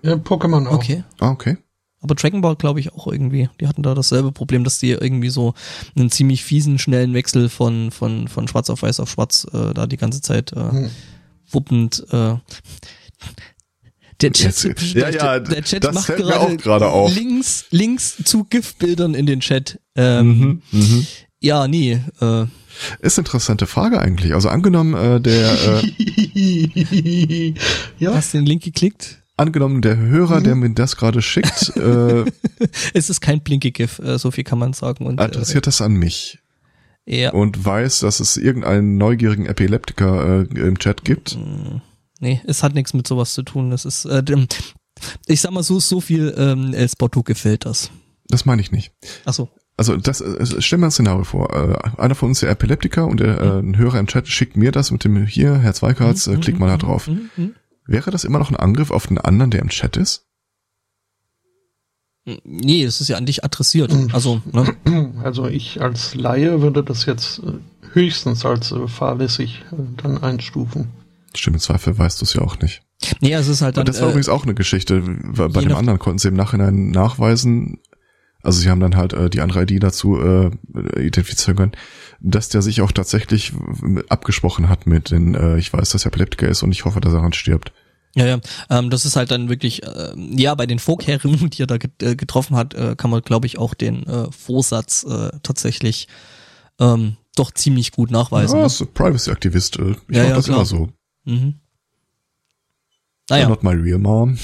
Ja, 0.02 0.14
Pokémon 0.14 0.66
auch. 0.66 0.72
Okay. 0.72 1.04
Ah, 1.20 1.30
okay. 1.30 1.56
Aber 2.00 2.14
Dragon 2.14 2.40
Ball 2.40 2.56
glaube 2.56 2.80
ich 2.80 2.92
auch 2.94 3.06
irgendwie. 3.06 3.48
Die 3.60 3.68
hatten 3.68 3.82
da 3.82 3.94
dasselbe 3.94 4.32
Problem, 4.32 4.64
dass 4.64 4.78
die 4.78 4.90
irgendwie 4.90 5.28
so 5.28 5.54
einen 5.96 6.10
ziemlich 6.10 6.42
fiesen, 6.44 6.78
schnellen 6.78 7.12
Wechsel 7.14 7.48
von, 7.48 7.90
von, 7.90 8.26
von 8.26 8.48
schwarz 8.48 8.70
auf 8.70 8.82
weiß 8.82 9.00
auf 9.00 9.10
schwarz 9.10 9.46
äh, 9.52 9.74
da 9.74 9.86
die 9.86 9.96
ganze 9.98 10.20
Zeit 10.22 10.52
äh, 10.52 10.70
Hm. 10.70 10.90
wuppend. 11.50 12.04
Äh, 12.10 12.36
der 14.22 14.32
Chat, 14.32 14.62
Jetzt- 14.64 14.94
ja, 14.94 15.08
ja, 15.08 15.40
der, 15.40 15.62
Chat 15.62 15.92
macht 15.92 16.06
gerade. 16.16 17.12
Links, 17.14 17.64
Links 17.70 18.16
zu 18.24 18.44
GIF-Bildern 18.44 19.14
in 19.14 19.26
den 19.26 19.40
Chat. 19.40 19.78
Ähm, 19.96 20.62
Mhm. 20.70 21.06
Ja, 21.40 21.66
nee. 21.68 22.00
Äh, 22.20 22.44
Ist 23.00 23.18
interessante 23.18 23.66
Frage 23.66 24.00
eigentlich. 24.00 24.34
Also 24.34 24.48
angenommen, 24.50 24.94
äh, 24.94 25.20
der 25.20 25.52
äh, 25.52 26.30
ja, 27.98 28.14
Hast 28.14 28.34
den 28.34 28.46
Link 28.46 28.62
geklickt? 28.62 29.16
angenommen 29.36 29.80
der 29.80 29.96
Hörer, 29.96 30.42
der 30.42 30.54
mir 30.54 30.68
das 30.74 30.96
gerade 30.96 31.22
schickt, 31.22 31.68
äh, 31.76 32.24
Es 32.92 33.08
ist 33.08 33.22
kein 33.22 33.40
Blinky-GIF, 33.40 33.98
äh, 34.00 34.18
so 34.18 34.30
viel 34.30 34.44
kann 34.44 34.58
man 34.58 34.74
sagen. 34.74 35.06
Und, 35.06 35.18
adressiert 35.18 35.66
das 35.66 35.80
an 35.80 35.94
mich 35.94 36.38
äh, 37.06 37.22
ja, 37.22 37.30
und 37.32 37.64
weiß, 37.64 38.00
dass 38.00 38.20
es 38.20 38.36
irgendeinen 38.36 38.98
neugierigen 38.98 39.46
Epileptiker 39.46 40.42
äh, 40.42 40.60
im 40.60 40.78
Chat 40.78 41.06
gibt. 41.06 41.38
Nee, 42.20 42.40
es 42.46 42.62
hat 42.62 42.74
nichts 42.74 42.94
mit 42.94 43.06
sowas 43.06 43.34
zu 43.34 43.42
tun. 43.42 43.72
Es 43.72 43.84
ist, 43.84 44.04
äh, 44.04 44.22
ich 45.26 45.40
sag 45.40 45.50
mal 45.52 45.62
so, 45.62 45.80
so 45.80 46.00
viel 46.00 46.34
ähm, 46.36 46.72
El 46.72 46.88
Sporto 46.88 47.22
gefällt 47.22 47.66
das. 47.66 47.90
Das 48.28 48.44
meine 48.44 48.62
ich 48.62 48.70
nicht. 48.70 48.92
Achso. 49.24 49.48
Also 49.76 49.96
das, 49.96 50.22
stell 50.58 50.78
mir 50.78 50.86
ein 50.86 50.90
Szenario 50.90 51.24
vor. 51.24 51.54
Äh, 51.54 52.00
einer 52.00 52.14
von 52.14 52.28
uns 52.28 52.40
der 52.40 52.50
Epileptiker 52.50 53.06
und 53.06 53.18
der 53.18 53.40
äh, 53.40 53.58
ein 53.60 53.78
Hörer 53.78 53.98
im 53.98 54.06
Chat 54.06 54.28
schickt 54.28 54.56
mir 54.56 54.72
das 54.72 54.90
mit 54.90 55.04
dem 55.04 55.26
hier, 55.26 55.56
Herr 55.56 55.72
Zweikarts, 55.72 56.26
äh, 56.26 56.36
klick 56.36 56.58
mal 56.58 56.66
da 56.66 56.76
drauf. 56.76 57.08
Mhm, 57.08 57.30
mhm. 57.36 57.54
Wäre 57.86 58.10
das 58.10 58.24
immer 58.24 58.38
noch 58.38 58.50
ein 58.50 58.56
Angriff 58.56 58.90
auf 58.90 59.06
den 59.06 59.18
anderen, 59.18 59.50
der 59.50 59.62
im 59.62 59.70
Chat 59.70 59.96
ist? 59.96 60.26
Nee, 62.44 62.84
es 62.84 63.00
ist 63.00 63.08
ja 63.08 63.16
an 63.16 63.26
dich 63.26 63.42
adressiert. 63.42 63.92
Mhm. 63.92 64.10
Also, 64.12 64.42
ne? 64.52 64.76
also 65.24 65.48
ich 65.48 65.80
als 65.80 66.14
Laie 66.14 66.60
würde 66.60 66.84
das 66.84 67.06
jetzt 67.06 67.38
äh, 67.38 67.52
höchstens 67.92 68.44
als 68.44 68.72
äh, 68.72 68.86
fahrlässig 68.86 69.62
dann 69.96 70.22
einstufen. 70.22 70.88
Stimmt, 71.34 71.56
im 71.56 71.60
Zweifel 71.60 71.96
weißt 71.96 72.20
du 72.20 72.24
es 72.24 72.34
ja 72.34 72.42
auch 72.42 72.58
nicht. 72.60 72.82
Nee, 73.20 73.32
es 73.32 73.48
ist 73.48 73.62
halt 73.62 73.76
dann. 73.76 73.82
Und 73.82 73.88
das 73.88 74.00
war 74.00 74.08
äh, 74.08 74.10
übrigens 74.10 74.28
auch 74.28 74.44
eine 74.44 74.54
Geschichte. 74.54 75.00
Bei 75.00 75.48
dem 75.48 75.74
anderen 75.74 75.98
konnten 75.98 76.18
sie 76.18 76.28
im 76.28 76.34
Nachhinein 76.34 76.90
nachweisen, 76.90 77.78
also 78.42 78.60
sie 78.60 78.70
haben 78.70 78.80
dann 78.80 78.96
halt 78.96 79.12
äh, 79.12 79.28
die 79.28 79.40
andere 79.40 79.62
ID 79.62 79.82
dazu 79.82 80.18
äh, 80.20 80.50
identifizieren 80.96 81.56
können, 81.56 81.72
dass 82.20 82.48
der 82.48 82.62
sich 82.62 82.80
auch 82.80 82.92
tatsächlich 82.92 83.52
abgesprochen 84.08 84.68
hat 84.68 84.86
mit 84.86 85.10
den, 85.10 85.34
äh, 85.34 85.58
ich 85.58 85.72
weiß, 85.72 85.90
dass 85.90 86.04
er 86.04 86.08
Epileptiker 86.08 86.48
ist 86.48 86.62
und 86.62 86.72
ich 86.72 86.84
hoffe, 86.84 87.00
dass 87.00 87.12
er 87.12 87.16
daran 87.16 87.32
stirbt. 87.32 87.72
Ja, 88.16 88.26
ja. 88.26 88.40
Ähm, 88.70 88.90
das 88.90 89.04
ist 89.04 89.16
halt 89.16 89.30
dann 89.30 89.48
wirklich, 89.48 89.84
äh, 89.84 90.12
ja, 90.16 90.54
bei 90.54 90.66
den 90.66 90.78
Vorkehrungen, 90.78 91.50
die 91.50 91.62
er 91.62 91.66
da 91.66 91.76
äh, 92.02 92.16
getroffen 92.16 92.56
hat, 92.56 92.74
äh, 92.74 92.96
kann 92.96 93.10
man, 93.10 93.22
glaube 93.22 93.46
ich, 93.46 93.58
auch 93.58 93.74
den 93.74 94.06
äh, 94.06 94.30
Vorsatz 94.32 95.04
äh, 95.04 95.30
tatsächlich 95.42 96.08
ähm, 96.80 97.16
doch 97.36 97.52
ziemlich 97.52 97.92
gut 97.92 98.10
nachweisen. 98.10 98.58
ja, 98.58 98.66
ne? 98.66 98.86
Privacy-Aktivist. 98.94 99.78
Äh, 99.78 99.90
ich 100.08 100.16
Ja, 100.16 100.22
mach 100.22 100.28
ja, 100.30 100.34
das 100.34 100.44
klar. 100.46 100.56
immer 100.56 100.66
so. 100.66 100.88
Mhm. 101.24 101.60
You're 103.28 103.36
Naja, 103.36 103.48
Not 103.48 103.62
my 103.62 103.70
real 103.74 103.98
mom. 103.98 104.38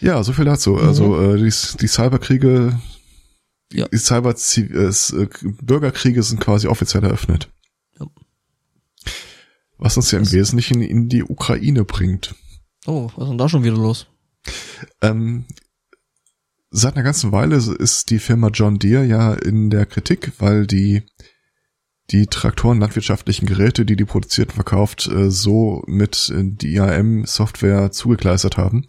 ja, 0.00 0.22
so 0.22 0.32
viel 0.32 0.44
dazu. 0.44 0.76
Also 0.76 1.20
äh, 1.20 1.36
die, 1.36 1.52
die 1.80 1.86
Cyberkriege, 1.88 2.80
Ja. 3.72 3.88
die 3.88 3.98
Cyber 3.98 4.34
äh, 4.34 4.60
äh, 4.60 5.28
Bürgerkriege 5.62 6.22
sind 6.22 6.40
quasi 6.40 6.68
offiziell 6.68 7.04
eröffnet. 7.04 7.50
Ja. 7.98 8.06
Was 9.76 9.96
uns 9.96 10.10
ja 10.10 10.18
im 10.18 10.30
Wesentlichen 10.32 10.80
in 10.82 11.08
die 11.08 11.22
Ukraine 11.24 11.84
bringt. 11.84 12.34
oh, 12.86 13.10
was 13.16 13.24
ist 13.24 13.28
denn 13.30 13.38
da 13.38 13.48
schon 13.48 13.64
wieder 13.64 13.76
los? 13.76 14.06
Ähm, 15.02 15.44
seit 16.70 16.94
einer 16.94 17.02
ganzen 17.04 17.32
Weile 17.32 17.56
ist 17.56 18.10
die 18.10 18.18
Firma 18.18 18.48
John 18.48 18.78
Deere 18.78 19.04
ja 19.04 19.34
in 19.34 19.68
der 19.70 19.84
Kritik, 19.84 20.32
weil 20.38 20.66
die 20.66 21.02
die 22.10 22.26
Traktoren 22.26 22.80
landwirtschaftlichen 22.80 23.46
Geräte, 23.46 23.84
die 23.84 23.96
die 23.96 24.04
produziert 24.04 24.50
und 24.50 24.54
verkauft, 24.54 25.06
äh, 25.08 25.30
so 25.30 25.82
mit 25.86 26.32
äh, 26.34 26.42
die 26.42 26.74
IAM-Software 26.74 27.90
zugekleistert 27.92 28.56
haben, 28.56 28.86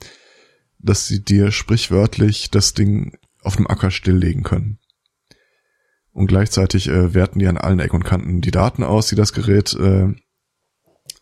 dass 0.80 1.08
sie 1.08 1.24
dir 1.24 1.52
sprichwörtlich 1.52 2.50
das 2.50 2.74
Ding 2.74 3.18
auf 3.42 3.58
dem 3.58 3.68
Acker 3.68 3.92
stilllegen 3.92 4.44
können. 4.44 4.80
Und 6.12 6.28
gleichzeitig 6.28 6.88
äh, 6.88 7.14
werten 7.14 7.40
die 7.40 7.48
an 7.48 7.58
allen 7.58 7.80
Ecken 7.80 7.98
und 7.98 8.04
Kanten 8.04 8.42
die 8.42 8.52
Daten 8.52 8.84
aus, 8.84 9.08
die 9.08 9.16
das 9.16 9.34
Gerät 9.34 9.74
äh, 9.76 10.08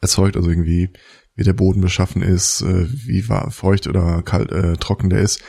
erzeugt, 0.01 0.37
also 0.37 0.49
irgendwie 0.49 0.89
wie 1.35 1.43
der 1.43 1.53
Boden 1.53 1.81
beschaffen 1.81 2.21
ist, 2.21 2.61
äh, 2.61 2.87
wie 2.89 3.29
war, 3.29 3.51
feucht 3.51 3.87
oder 3.87 4.23
kalt, 4.23 4.51
äh, 4.51 4.73
trocken 4.77 5.09
der 5.09 5.21
ist, 5.21 5.41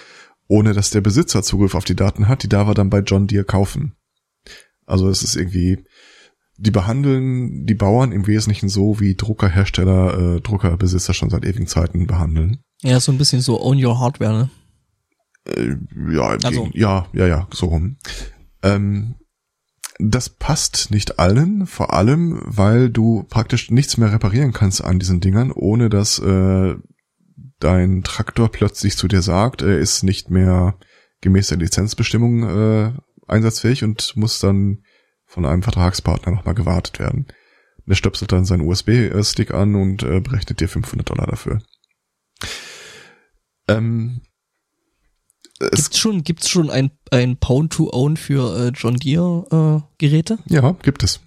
ohne 0.46 0.72
dass 0.72 0.90
der 0.90 1.00
Besitzer 1.00 1.42
Zugriff 1.42 1.74
auf 1.74 1.84
die 1.84 1.96
Daten 1.96 2.28
hat, 2.28 2.42
die 2.42 2.48
darf 2.48 2.68
er 2.68 2.74
dann 2.74 2.90
bei 2.90 3.00
John 3.00 3.26
Deere 3.26 3.44
kaufen. 3.44 3.94
Also 4.86 5.08
es 5.08 5.22
ist 5.22 5.36
irgendwie, 5.36 5.84
die 6.58 6.70
behandeln 6.72 7.64
die 7.66 7.74
Bauern 7.74 8.12
im 8.12 8.26
Wesentlichen 8.26 8.68
so, 8.68 8.98
wie 9.00 9.14
Druckerhersteller, 9.14 10.36
äh, 10.36 10.40
Druckerbesitzer 10.40 11.14
schon 11.14 11.30
seit 11.30 11.44
ewigen 11.44 11.66
Zeiten 11.68 12.06
behandeln. 12.06 12.58
Ja, 12.82 12.98
so 13.00 13.12
ein 13.12 13.18
bisschen 13.18 13.40
so 13.40 13.60
Own 13.60 13.82
Your 13.84 13.98
Hardware, 14.00 14.32
ne? 14.32 14.50
Äh, 15.46 15.76
ja, 16.14 16.36
Also- 16.42 16.64
Gegen- 16.64 16.78
ja, 16.78 17.06
ja, 17.12 17.26
ja, 17.26 17.48
so 17.52 17.66
rum. 17.66 17.96
Ähm, 18.62 19.14
das 20.00 20.28
passt 20.28 20.90
nicht 20.90 21.18
allen, 21.18 21.66
vor 21.66 21.92
allem, 21.94 22.40
weil 22.44 22.90
du 22.90 23.24
praktisch 23.28 23.70
nichts 23.70 23.96
mehr 23.96 24.12
reparieren 24.12 24.52
kannst 24.52 24.82
an 24.82 24.98
diesen 24.98 25.20
Dingern, 25.20 25.50
ohne 25.52 25.88
dass 25.88 26.18
äh, 26.18 26.74
dein 27.60 28.02
Traktor 28.02 28.50
plötzlich 28.50 28.96
zu 28.96 29.08
dir 29.08 29.22
sagt, 29.22 29.62
er 29.62 29.78
ist 29.78 30.02
nicht 30.04 30.30
mehr 30.30 30.76
gemäß 31.20 31.48
der 31.48 31.58
Lizenzbestimmung 31.58 32.42
äh, 32.44 32.92
einsatzfähig 33.26 33.82
und 33.84 34.16
muss 34.16 34.38
dann 34.38 34.82
von 35.28 35.46
einem 35.46 35.62
Vertragspartner 35.62 36.32
nochmal 36.32 36.54
gewartet 36.54 36.98
werden. 36.98 37.26
Der 37.86 37.94
stöpselt 37.94 38.32
dann 38.32 38.44
seinen 38.44 38.66
USB-Stick 38.66 39.54
an 39.54 39.74
und 39.74 40.02
äh, 40.02 40.20
berechnet 40.20 40.60
dir 40.60 40.68
500 40.68 41.08
Dollar 41.08 41.26
dafür. 41.26 41.60
Ähm, 43.68 44.22
es 45.60 45.84
Gibt's 45.84 45.98
schon, 45.98 46.22
gibt's 46.22 46.48
schon 46.48 46.70
ein, 46.70 46.90
ein 47.10 47.36
Pound 47.36 47.72
to 47.72 47.90
Own 47.92 48.16
für 48.16 48.58
äh, 48.58 48.72
John 48.74 48.96
Deere 48.96 49.82
äh, 49.82 49.94
Geräte? 49.98 50.38
Ja, 50.46 50.72
gibt 50.82 51.02
es. 51.02 51.20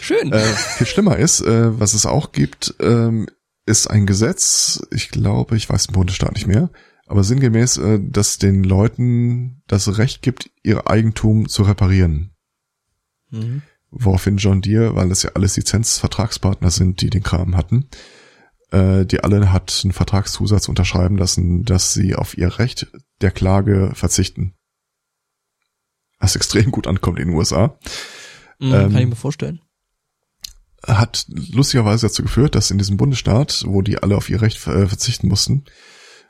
Schön. 0.00 0.32
Äh, 0.32 0.40
viel 0.76 0.86
schlimmer 0.86 1.16
ist, 1.16 1.40
äh, 1.40 1.78
was 1.78 1.94
es 1.94 2.06
auch 2.06 2.32
gibt, 2.32 2.74
ähm, 2.80 3.26
ist 3.66 3.88
ein 3.88 4.06
Gesetz, 4.06 4.82
ich 4.92 5.08
glaube, 5.08 5.56
ich 5.56 5.68
weiß 5.68 5.86
den 5.86 5.94
Bundesstaat 5.94 6.34
nicht 6.34 6.46
mehr, 6.46 6.70
aber 7.06 7.24
sinngemäß, 7.24 7.78
äh, 7.78 7.98
dass 8.00 8.38
den 8.38 8.62
Leuten 8.62 9.62
das 9.66 9.98
Recht 9.98 10.22
gibt, 10.22 10.50
ihr 10.62 10.88
Eigentum 10.88 11.48
zu 11.48 11.62
reparieren. 11.62 12.33
Mhm. 13.34 13.62
Woraufhin 13.90 14.38
John 14.38 14.60
Deere, 14.60 14.96
weil 14.96 15.08
das 15.08 15.22
ja 15.22 15.30
alles 15.34 15.56
Lizenzvertragspartner 15.56 16.70
sind, 16.70 17.00
die 17.00 17.10
den 17.10 17.22
Kram 17.22 17.56
hatten, 17.56 17.88
äh, 18.70 19.04
die 19.06 19.22
alle 19.22 19.52
hat 19.52 19.80
einen 19.84 19.92
Vertragszusatz 19.92 20.68
unterschreiben 20.68 21.16
lassen, 21.16 21.64
dass 21.64 21.92
sie 21.92 22.14
auf 22.16 22.36
ihr 22.36 22.58
Recht 22.58 22.88
der 23.20 23.30
Klage 23.30 23.92
verzichten. 23.94 24.54
Was 26.18 26.34
extrem 26.36 26.70
gut 26.70 26.86
ankommt 26.86 27.18
in 27.18 27.28
den 27.28 27.36
USA. 27.36 27.78
Mhm, 28.58 28.72
Ähm, 28.74 28.92
kann 28.92 29.02
ich 29.02 29.08
mir 29.08 29.16
vorstellen. 29.16 29.60
hat 30.86 31.26
lustigerweise 31.28 32.06
dazu 32.08 32.22
geführt, 32.22 32.54
dass 32.54 32.70
in 32.70 32.78
diesem 32.78 32.96
Bundesstaat, 32.96 33.62
wo 33.66 33.80
die 33.82 33.98
alle 34.02 34.16
auf 34.16 34.28
ihr 34.28 34.42
Recht 34.42 34.66
äh, 34.66 34.86
verzichten 34.86 35.28
mussten, 35.28 35.64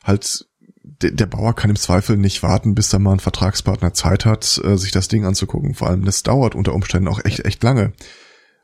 halt 0.05 0.47
de 0.85 1.11
der 1.11 1.27
Bauer 1.27 1.55
kann 1.55 1.71
im 1.71 1.77
Zweifel 1.77 2.17
nicht 2.17 2.43
warten, 2.43 2.75
bis 2.75 2.91
da 2.91 2.99
mal 2.99 3.13
ein 3.13 3.21
Vertragspartner 3.21 3.95
Zeit 3.95 4.25
hat, 4.25 4.61
äh, 4.63 4.77
sich 4.77 4.93
das 4.93 5.09
Ding 5.09 5.25
anzugucken. 5.25 5.75
Vor 5.75 5.89
allem, 5.89 6.05
das 6.05 6.23
dauert 6.23 6.55
unter 6.55 6.75
Umständen 6.75 7.09
auch 7.09 7.25
echt, 7.25 7.45
echt 7.45 7.63
lange. 7.63 7.93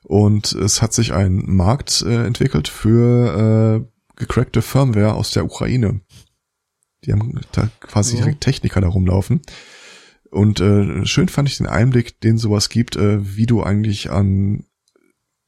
Und 0.05 0.53
es 0.53 0.83
hat 0.83 0.93
sich 0.93 1.13
ein 1.13 1.43
Markt 1.47 2.03
äh, 2.03 2.25
entwickelt 2.25 2.69
für 2.69 3.87
äh, 3.87 4.17
gecrackte 4.17 4.63
Firmware 4.63 5.15
aus 5.15 5.31
der 5.31 5.45
Ukraine. 5.45 6.01
Die 7.05 7.13
haben 7.13 7.41
da 7.53 7.71
quasi 7.81 8.13
So. 8.13 8.17
direkt 8.19 8.43
Techniker 8.43 8.81
da 8.81 8.89
rumlaufen. 8.89 9.41
Und 10.31 10.61
äh, 10.61 11.05
schön 11.07 11.29
fand 11.29 11.49
ich 11.49 11.57
den 11.57 11.67
Einblick, 11.67 12.21
den 12.21 12.39
sowas 12.39 12.69
gibt, 12.69 12.97
äh, 12.97 13.37
wie 13.37 13.47
du 13.47 13.63
eigentlich 13.63 14.11
an 14.11 14.65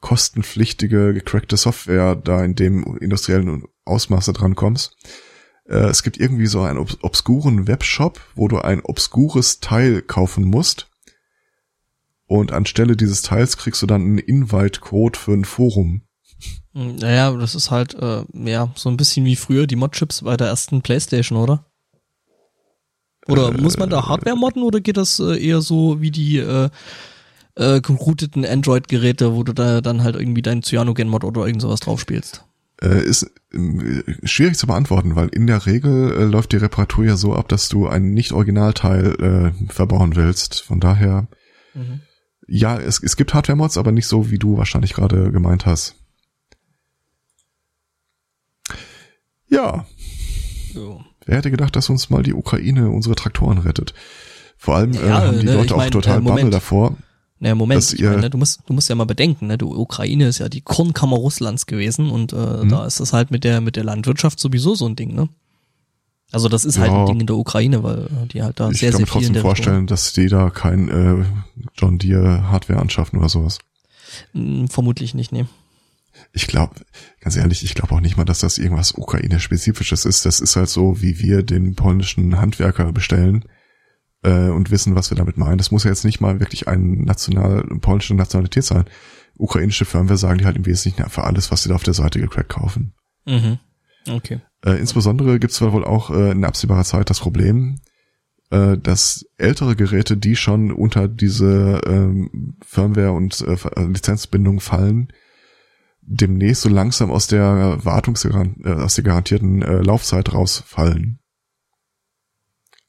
kostenpflichtige, 0.00 1.14
gecrackte 1.14 1.56
Software 1.56 2.16
da 2.16 2.42
in 2.44 2.56
dem 2.56 2.96
industriellen 2.96 3.64
Ausmaß 3.84 4.26
da 4.26 4.32
dran 4.32 4.56
kommst. 4.56 4.96
Äh, 5.72 5.88
es 5.88 6.02
gibt 6.02 6.18
irgendwie 6.18 6.46
so 6.46 6.60
einen 6.60 6.78
obs 6.78 6.98
obskuren 7.02 7.66
Webshop, 7.66 8.20
wo 8.34 8.46
du 8.46 8.58
ein 8.58 8.82
obskures 8.84 9.60
Teil 9.60 10.02
kaufen 10.02 10.44
musst. 10.44 10.88
Und 12.26 12.52
anstelle 12.52 12.96
dieses 12.96 13.22
Teils 13.22 13.56
kriegst 13.56 13.82
du 13.82 13.86
dann 13.86 14.02
einen 14.02 14.18
Invite-Code 14.18 15.18
für 15.18 15.32
ein 15.32 15.44
Forum. 15.44 16.02
Hm, 16.74 16.96
Naja, 16.96 17.32
das 17.32 17.54
ist 17.54 17.70
halt, 17.70 17.94
äh, 17.94 18.24
ja, 18.32 18.70
so 18.74 18.88
ein 18.88 18.96
bisschen 18.96 19.24
wie 19.24 19.36
früher 19.36 19.66
die 19.66 19.76
Mod-Chips 19.76 20.22
bei 20.22 20.36
der 20.36 20.48
ersten 20.48 20.82
Playstation, 20.82 21.38
oder? 21.38 21.66
Oder 23.28 23.52
muss 23.52 23.78
man 23.78 23.88
da 23.88 24.08
Hardware 24.08 24.36
modden 24.36 24.64
oder 24.64 24.80
geht 24.80 24.96
das 24.96 25.20
äh, 25.20 25.36
eher 25.36 25.60
so 25.60 26.00
wie 26.00 26.10
die 26.10 26.38
äh, 26.38 26.70
äh, 27.54 27.80
gerouteten 27.80 28.44
Android-Geräte, 28.44 29.34
wo 29.34 29.44
du 29.44 29.52
da 29.52 29.80
dann 29.80 30.02
halt 30.02 30.16
irgendwie 30.16 30.42
deinen 30.42 30.62
Cyanogen-Mod 30.62 31.22
oder 31.22 31.46
irgend 31.46 31.62
sowas 31.62 31.80
drauf 31.80 32.00
spielst? 32.00 32.44
Äh, 32.82 33.04
ist 33.04 33.30
äh, 33.52 34.02
schwierig 34.24 34.58
zu 34.58 34.66
beantworten, 34.66 35.14
weil 35.14 35.28
in 35.28 35.46
der 35.46 35.66
Regel 35.66 36.12
äh, 36.12 36.24
läuft 36.24 36.50
die 36.52 36.56
Reparatur 36.56 37.04
ja 37.04 37.16
so 37.16 37.34
ab, 37.34 37.48
dass 37.48 37.68
du 37.68 37.86
ein 37.86 38.12
Nicht-Originalteil 38.12 39.52
äh, 39.68 39.72
verbauen 39.72 40.16
willst. 40.16 40.62
Von 40.62 40.80
daher, 40.80 41.28
ja, 42.48 42.76
es, 42.78 43.02
es 43.02 43.16
gibt 43.16 43.34
Hardware-Mods, 43.34 43.78
aber 43.78 43.92
nicht 43.92 44.06
so, 44.08 44.30
wie 44.30 44.38
du 44.38 44.58
wahrscheinlich 44.58 44.94
gerade 44.94 45.30
gemeint 45.30 45.64
hast. 45.64 45.94
Ja, 49.48 49.86
So. 50.72 51.04
wer 51.26 51.36
hätte 51.36 51.50
gedacht, 51.50 51.76
dass 51.76 51.90
uns 51.90 52.10
mal 52.10 52.22
die 52.22 52.34
Ukraine 52.34 52.90
unsere 52.90 53.14
Traktoren 53.14 53.58
rettet? 53.58 53.94
Vor 54.56 54.76
allem 54.76 54.92
äh, 54.92 55.06
Ja, 55.06 55.22
haben 55.22 55.38
die 55.40 55.46
ne, 55.46 55.54
Leute 55.54 55.66
ich 55.66 55.72
auch 55.72 55.76
mein, 55.78 55.90
total 55.90 56.18
äh, 56.18 56.20
Moment. 56.20 56.36
Bammel 56.38 56.50
davor. 56.50 56.96
Naja, 57.42 57.56
Moment, 57.56 57.92
ich 57.92 57.98
ihr- 58.00 58.10
meine, 58.10 58.30
du 58.30 58.38
musst, 58.38 58.60
du 58.66 58.72
musst 58.72 58.88
ja 58.88 58.94
mal 58.94 59.04
bedenken, 59.04 59.48
ne, 59.48 59.58
die 59.58 59.64
Ukraine 59.64 60.28
ist 60.28 60.38
ja 60.38 60.48
die 60.48 60.60
Kornkammer 60.60 61.16
Russlands 61.16 61.66
gewesen 61.66 62.08
und 62.08 62.32
äh, 62.32 62.36
Mhm. 62.36 62.68
da 62.68 62.86
ist 62.86 63.00
das 63.00 63.12
halt 63.12 63.32
mit 63.32 63.42
der 63.42 63.60
mit 63.60 63.74
der 63.74 63.82
Landwirtschaft 63.82 64.38
sowieso 64.38 64.76
so 64.76 64.86
ein 64.86 64.94
Ding, 64.94 65.12
ne? 65.14 65.28
Also 66.30 66.48
das 66.48 66.64
ist 66.64 66.78
halt 66.78 66.92
Ja. 66.92 67.00
ein 67.00 67.06
Ding 67.06 67.20
in 67.20 67.26
der 67.26 67.36
Ukraine, 67.36 67.82
weil 67.82 68.04
äh, 68.06 68.26
die 68.32 68.44
halt 68.44 68.60
da 68.60 68.70
Ich 68.70 68.78
sehr, 68.78 68.90
kann 68.92 68.98
sehr 68.98 69.06
mir 69.06 69.06
viel 69.06 69.16
in 69.16 69.22
trotzdem 69.26 69.32
der 69.34 69.42
vorstellen, 69.42 69.86
dass 69.88 70.12
die 70.12 70.28
da 70.28 70.50
kein 70.50 70.88
äh, 70.88 71.24
John 71.76 71.98
Deere 71.98 72.48
Hardware 72.48 72.78
anschaffen 72.80 73.18
oder 73.18 73.28
sowas. 73.28 73.58
Richtung, 74.34 74.60
Hm, 74.60 74.68
vermutlich 74.68 75.12
nicht, 75.14 75.32
nee. 75.32 75.46
Ich 76.32 76.46
glaube, 76.46 76.76
ganz 77.20 77.36
ehrlich, 77.36 77.64
ich 77.64 77.74
glaube 77.74 77.94
auch 77.94 78.00
nicht 78.00 78.16
mal, 78.16 78.24
dass 78.24 78.38
das 78.38 78.56
irgendwas 78.58 78.92
Ukraine-spezifisches 78.92 80.04
ist. 80.04 80.24
Das 80.26 80.38
ist 80.40 80.54
halt 80.54 80.68
so, 80.68 81.02
wie 81.02 81.18
wir 81.18 81.42
den 81.42 81.74
polnischen 81.74 82.38
Handwerker 82.40 82.92
bestellen 82.92 83.44
äh, 84.22 84.48
und 84.48 84.70
wissen, 84.70 84.94
was 84.94 85.10
wir 85.10 85.16
damit 85.16 85.36
meinen. 85.36 85.58
Das 85.58 85.70
muss 85.70 85.84
ja 85.84 85.90
jetzt 85.90 86.04
nicht 86.04 86.20
mal 86.20 86.40
wirklich 86.40 86.68
ein 86.68 87.02
national, 87.02 87.62
polnische 87.80 88.14
Nationalität 88.14 88.64
sein. 88.64 88.84
Ukrainische 89.36 89.84
Firmware 89.84 90.18
sagen 90.18 90.38
die 90.38 90.44
halt 90.44 90.56
im 90.56 90.66
Wesentlichen 90.66 91.08
für 91.10 91.24
alles, 91.24 91.50
was 91.50 91.62
sie 91.62 91.68
da 91.68 91.74
auf 91.74 91.82
der 91.82 91.94
Seite 91.94 92.20
gecrackt 92.20 92.50
kaufen. 92.50 92.94
Mhm. 93.24 93.58
Okay. 94.08 94.40
Äh, 94.64 94.78
insbesondere 94.78 95.38
gibt 95.38 95.52
es 95.52 95.60
wohl 95.60 95.84
auch 95.84 96.10
äh, 96.10 96.32
in 96.32 96.44
absehbarer 96.44 96.84
Zeit 96.84 97.10
das 97.10 97.20
Problem, 97.20 97.78
äh, 98.50 98.76
dass 98.76 99.24
ältere 99.38 99.76
Geräte, 99.76 100.16
die 100.16 100.36
schon 100.36 100.72
unter 100.72 101.08
diese 101.08 101.80
ähm, 101.86 102.56
Firmware 102.64 103.12
und 103.12 103.40
äh, 103.40 103.56
Lizenzbindung 103.80 104.60
fallen, 104.60 105.08
demnächst 106.02 106.62
so 106.62 106.68
langsam 106.68 107.10
aus 107.10 107.28
der 107.28 107.78
Wartungsgaran 107.84 108.56
äh, 108.64 108.72
aus 108.72 108.96
der 108.96 109.04
garantierten 109.04 109.62
äh, 109.62 109.82
Laufzeit 109.82 110.32
rausfallen. 110.32 111.21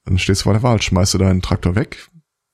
Dann 0.05 0.17
stehst 0.17 0.41
du 0.41 0.43
vor 0.43 0.53
der 0.53 0.63
Wahl, 0.63 0.81
schmeißt 0.81 1.13
du 1.13 1.17
deinen 1.17 1.41
Traktor 1.41 1.75
weg, 1.75 2.09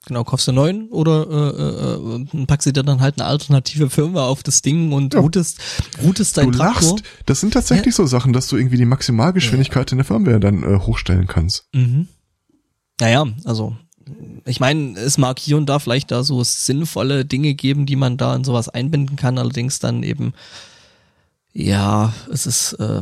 Genau, 0.06 0.24
kaufst 0.24 0.48
du 0.48 0.52
einen 0.52 0.56
neuen 0.56 0.88
oder 0.90 1.28
äh, 1.30 2.40
äh, 2.40 2.42
äh, 2.42 2.46
packst 2.46 2.66
du 2.66 2.72
dir 2.72 2.84
dann 2.84 3.02
halt 3.02 3.20
eine 3.20 3.28
alternative 3.28 3.90
Firma 3.90 4.26
auf 4.26 4.44
das 4.44 4.62
Ding 4.62 4.94
und 4.94 5.14
Ja. 5.14 5.20
routest, 5.20 5.60
routest 6.02 6.38
dein 6.38 6.52
du 6.52 6.58
Traktor. 6.58 6.92
lachst. 6.94 7.04
Das 7.26 7.42
sind 7.42 7.54
tatsächlich 7.54 7.94
so 7.94 8.06
Sachen, 8.08 8.32
dass 8.32 8.48
du 8.48 8.56
irgendwie 8.56 8.78
die 8.78 8.86
Maximalgeschwindigkeit 8.86 9.92
in 9.92 9.98
der 9.98 10.06
Firmware 10.06 10.40
dann 10.40 10.64
äh, 10.64 10.80
hochstellen 10.80 11.28
kannst. 11.28 11.68
Mhm. 11.74 12.08
Naja, 13.00 13.28
also 13.44 13.76
ich 14.46 14.60
meine, 14.62 14.98
es 14.98 15.18
mag 15.18 15.38
hier 15.38 15.58
und 15.58 15.68
da 15.68 15.80
vielleicht 15.80 16.12
da 16.12 16.24
so 16.24 16.44
sinnvolle 16.44 17.26
Dinge 17.26 17.54
geben, 17.54 17.86
die 17.86 17.98
man 17.98 18.16
da 18.18 18.36
in 18.36 18.46
sowas 18.46 18.70
einbinden 18.70 19.18
kann, 19.18 19.38
allerdings 19.38 19.80
dann 19.80 20.02
eben, 20.04 20.34
ja, 21.54 22.14
es 22.32 22.46
ist, 22.48 22.74
äh, 22.74 23.02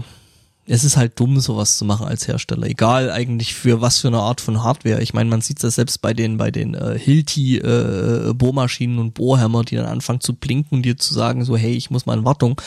es 0.67 0.83
ist 0.83 0.97
halt 0.97 1.19
dumm, 1.19 1.39
sowas 1.39 1.77
zu 1.77 1.85
machen 1.85 2.05
als 2.05 2.27
Hersteller. 2.27 2.67
Egal 2.67 3.09
eigentlich 3.09 3.53
für 3.53 3.81
was 3.81 3.99
für 3.99 4.09
eine 4.09 4.19
Art 4.19 4.41
von 4.41 4.63
Hardware. 4.63 5.01
Ich 5.01 5.13
meine, 5.13 5.29
man 5.29 5.41
sieht 5.41 5.63
das 5.63 5.75
selbst 5.75 6.01
bei 6.01 6.13
den, 6.13 6.37
bei 6.37 6.51
den 6.51 6.73
äh, 6.73 6.99
Hilti 6.99 7.57
äh, 7.57 8.33
Bohrmaschinen 8.33 8.99
und 8.99 9.13
Bohrhammer, 9.13 9.63
die 9.63 9.77
dann 9.77 9.85
anfangen 9.85 10.19
zu 10.19 10.35
blinken 10.35 10.77
und 10.77 10.83
dir 10.83 10.97
zu 10.97 11.13
sagen, 11.13 11.45
so, 11.45 11.55
hey, 11.55 11.73
ich 11.73 11.89
muss 11.89 12.05
mal 12.05 12.17
in 12.17 12.25
Wartung. 12.25 12.61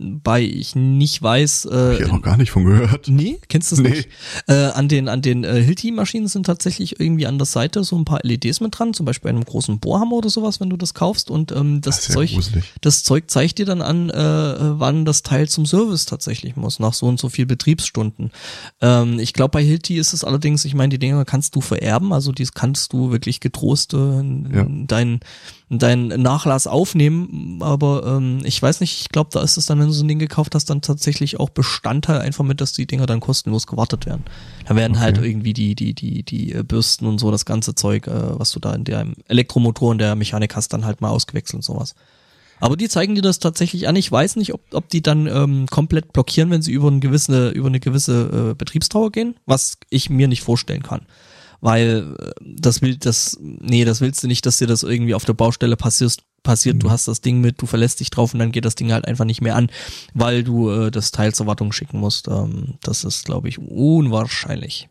Wobei 0.00 0.42
ich 0.42 0.76
nicht 0.76 1.20
weiß, 1.22 1.66
Hab 1.70 1.72
äh, 1.72 1.94
ich 1.94 2.00
ja 2.00 2.08
noch 2.08 2.22
gar 2.22 2.36
nicht 2.36 2.50
von 2.50 2.64
gehört. 2.64 3.08
Nee, 3.08 3.38
kennst 3.48 3.72
du 3.72 3.76
es 3.76 3.80
Nee. 3.82 3.88
nicht? 3.90 4.08
Äh, 4.46 4.54
an 4.54 4.88
den, 4.88 5.08
an 5.08 5.22
den 5.22 5.42
äh, 5.44 5.62
Hilti-Maschinen 5.62 6.28
sind 6.28 6.46
tatsächlich 6.46 7.00
irgendwie 7.00 7.26
an 7.26 7.38
der 7.38 7.46
Seite 7.46 7.82
so 7.82 7.96
ein 7.96 8.04
paar 8.04 8.20
LEDs 8.22 8.60
mit 8.60 8.78
dran, 8.78 8.94
zum 8.94 9.06
Beispiel 9.06 9.30
bei 9.30 9.36
einem 9.36 9.44
großen 9.44 9.78
Bohrhammer 9.80 10.12
oder 10.16 10.30
sowas, 10.30 10.60
wenn 10.60 10.70
du 10.70 10.76
das 10.76 10.94
kaufst. 10.94 11.30
Und 11.30 11.50
ähm, 11.52 11.80
das, 11.80 11.96
Das 11.96 12.08
ja 12.08 12.14
Zeug, 12.14 12.30
das 12.80 13.02
Zeug 13.02 13.24
zeigt 13.30 13.58
dir 13.58 13.66
dann 13.66 13.82
an, 13.82 14.10
äh, 14.10 14.78
wann 14.78 15.04
das 15.04 15.22
Teil 15.22 15.48
zum 15.48 15.66
Service 15.66 16.06
tatsächlich 16.06 16.54
muss, 16.56 16.78
nach 16.78 16.94
so 16.94 17.06
und 17.06 17.18
so 17.18 17.28
viel 17.28 17.46
Betriebsstunden. 17.46 18.30
Ähm, 18.80 19.18
ich 19.18 19.32
glaube, 19.32 19.50
bei 19.52 19.64
Hilti 19.64 19.96
ist 19.98 20.12
es 20.12 20.22
allerdings, 20.24 20.64
ich 20.64 20.74
meine, 20.74 20.90
die 20.90 20.98
Dinger 20.98 21.24
kannst 21.24 21.56
du 21.56 21.60
vererben, 21.60 22.12
also 22.12 22.32
die 22.32 22.46
kannst 22.54 22.92
du 22.92 23.10
wirklich 23.10 23.40
getrost 23.40 23.94
äh, 23.94 23.96
in, 23.96 24.48
Ja. 24.54 24.62
in 24.62 24.86
dein, 24.86 25.08
in 25.08 25.20
deinen 25.70 26.22
Nachlass 26.22 26.66
aufnehmen. 26.66 27.58
Aber 27.60 28.04
ähm, 28.06 28.40
ich 28.44 28.60
weiß 28.60 28.80
nicht, 28.80 29.00
ich 29.00 29.08
glaube, 29.10 29.30
da 29.32 29.42
ist 29.42 29.56
es 29.56 29.66
dann, 29.66 29.78
wenn 29.78 29.86
du 29.86 29.92
so 29.92 30.04
ein 30.04 30.08
Ding 30.08 30.18
gekauft 30.18 30.54
hast, 30.54 30.70
dann 30.70 30.80
tatsächlich 30.80 31.38
auch 31.38 31.50
Bestandteil 31.50 32.20
einfach 32.20 32.44
mit, 32.44 32.60
dass 32.60 32.72
die 32.72 32.86
Dinger 32.86 33.06
dann 33.06 33.20
kostenlos 33.20 33.66
gewartet 33.66 34.06
werden. 34.06 34.24
Da 34.66 34.76
werden 34.76 34.92
Okay. 34.92 35.02
halt 35.02 35.18
irgendwie 35.18 35.52
die, 35.52 35.74
die, 35.74 35.94
die, 35.94 36.22
die 36.22 36.52
äh, 36.52 36.62
Bürsten 36.62 37.06
und 37.06 37.18
so, 37.18 37.30
das 37.30 37.44
ganze 37.44 37.74
Zeug, 37.74 38.06
äh, 38.06 38.38
was 38.38 38.52
du 38.52 38.60
da 38.60 38.74
in 38.74 38.84
der 38.84 39.06
Elektromotor 39.28 39.90
und 39.90 39.98
der 39.98 40.14
Mechanik 40.14 40.56
hast, 40.56 40.72
dann 40.72 40.84
halt 40.84 41.00
mal 41.00 41.10
ausgewechselt 41.10 41.56
und 41.56 41.62
sowas. 41.62 41.94
Aber 42.60 42.76
die 42.76 42.88
zeigen 42.88 43.14
dir 43.14 43.22
das 43.22 43.38
tatsächlich 43.38 43.86
an. 43.86 43.94
Ich 43.94 44.10
weiß 44.10 44.34
nicht, 44.36 44.52
ob, 44.52 44.60
ob 44.72 44.88
die 44.88 45.02
dann 45.02 45.26
ähm, 45.28 45.66
komplett 45.70 46.12
blockieren, 46.12 46.50
wenn 46.50 46.62
sie 46.62 46.72
über 46.72 46.88
eine 46.88 46.98
gewisse, 46.98 47.50
über 47.50 47.68
eine 47.68 47.78
gewisse 47.78 48.50
äh, 48.50 48.54
Betriebsdauer 48.54 49.12
gehen, 49.12 49.36
was 49.46 49.78
ich 49.90 50.10
mir 50.10 50.26
nicht 50.26 50.42
vorstellen 50.42 50.82
kann. 50.82 51.02
Weil 51.60 52.14
äh, 52.18 52.30
das 52.40 52.82
will 52.82 52.96
das, 52.96 53.36
nee, 53.40 53.84
das 53.84 54.00
willst 54.00 54.22
du 54.22 54.26
nicht, 54.26 54.46
dass 54.46 54.58
dir 54.58 54.66
das 54.66 54.82
irgendwie 54.82 55.14
auf 55.14 55.24
der 55.24 55.34
Baustelle 55.34 55.76
passierst, 55.76 56.22
passiert, 56.42 56.82
du 56.82 56.90
hast 56.90 57.08
das 57.08 57.20
Ding 57.20 57.40
mit, 57.40 57.60
du 57.60 57.66
verlässt 57.66 58.00
dich 58.00 58.10
drauf 58.10 58.32
und 58.32 58.38
dann 58.38 58.52
geht 58.52 58.64
das 58.64 58.74
Ding 58.74 58.92
halt 58.92 59.06
einfach 59.06 59.24
nicht 59.24 59.40
mehr 59.40 59.56
an, 59.56 59.70
weil 60.14 60.44
du 60.44 60.70
äh, 60.70 60.90
das 60.90 61.10
Teil 61.10 61.34
zur 61.34 61.46
Wartung 61.46 61.72
schicken 61.72 61.98
musst. 61.98 62.28
Ähm, 62.28 62.74
das 62.82 63.04
ist, 63.04 63.24
glaube 63.24 63.48
ich, 63.48 63.58
unwahrscheinlich. 63.58 64.88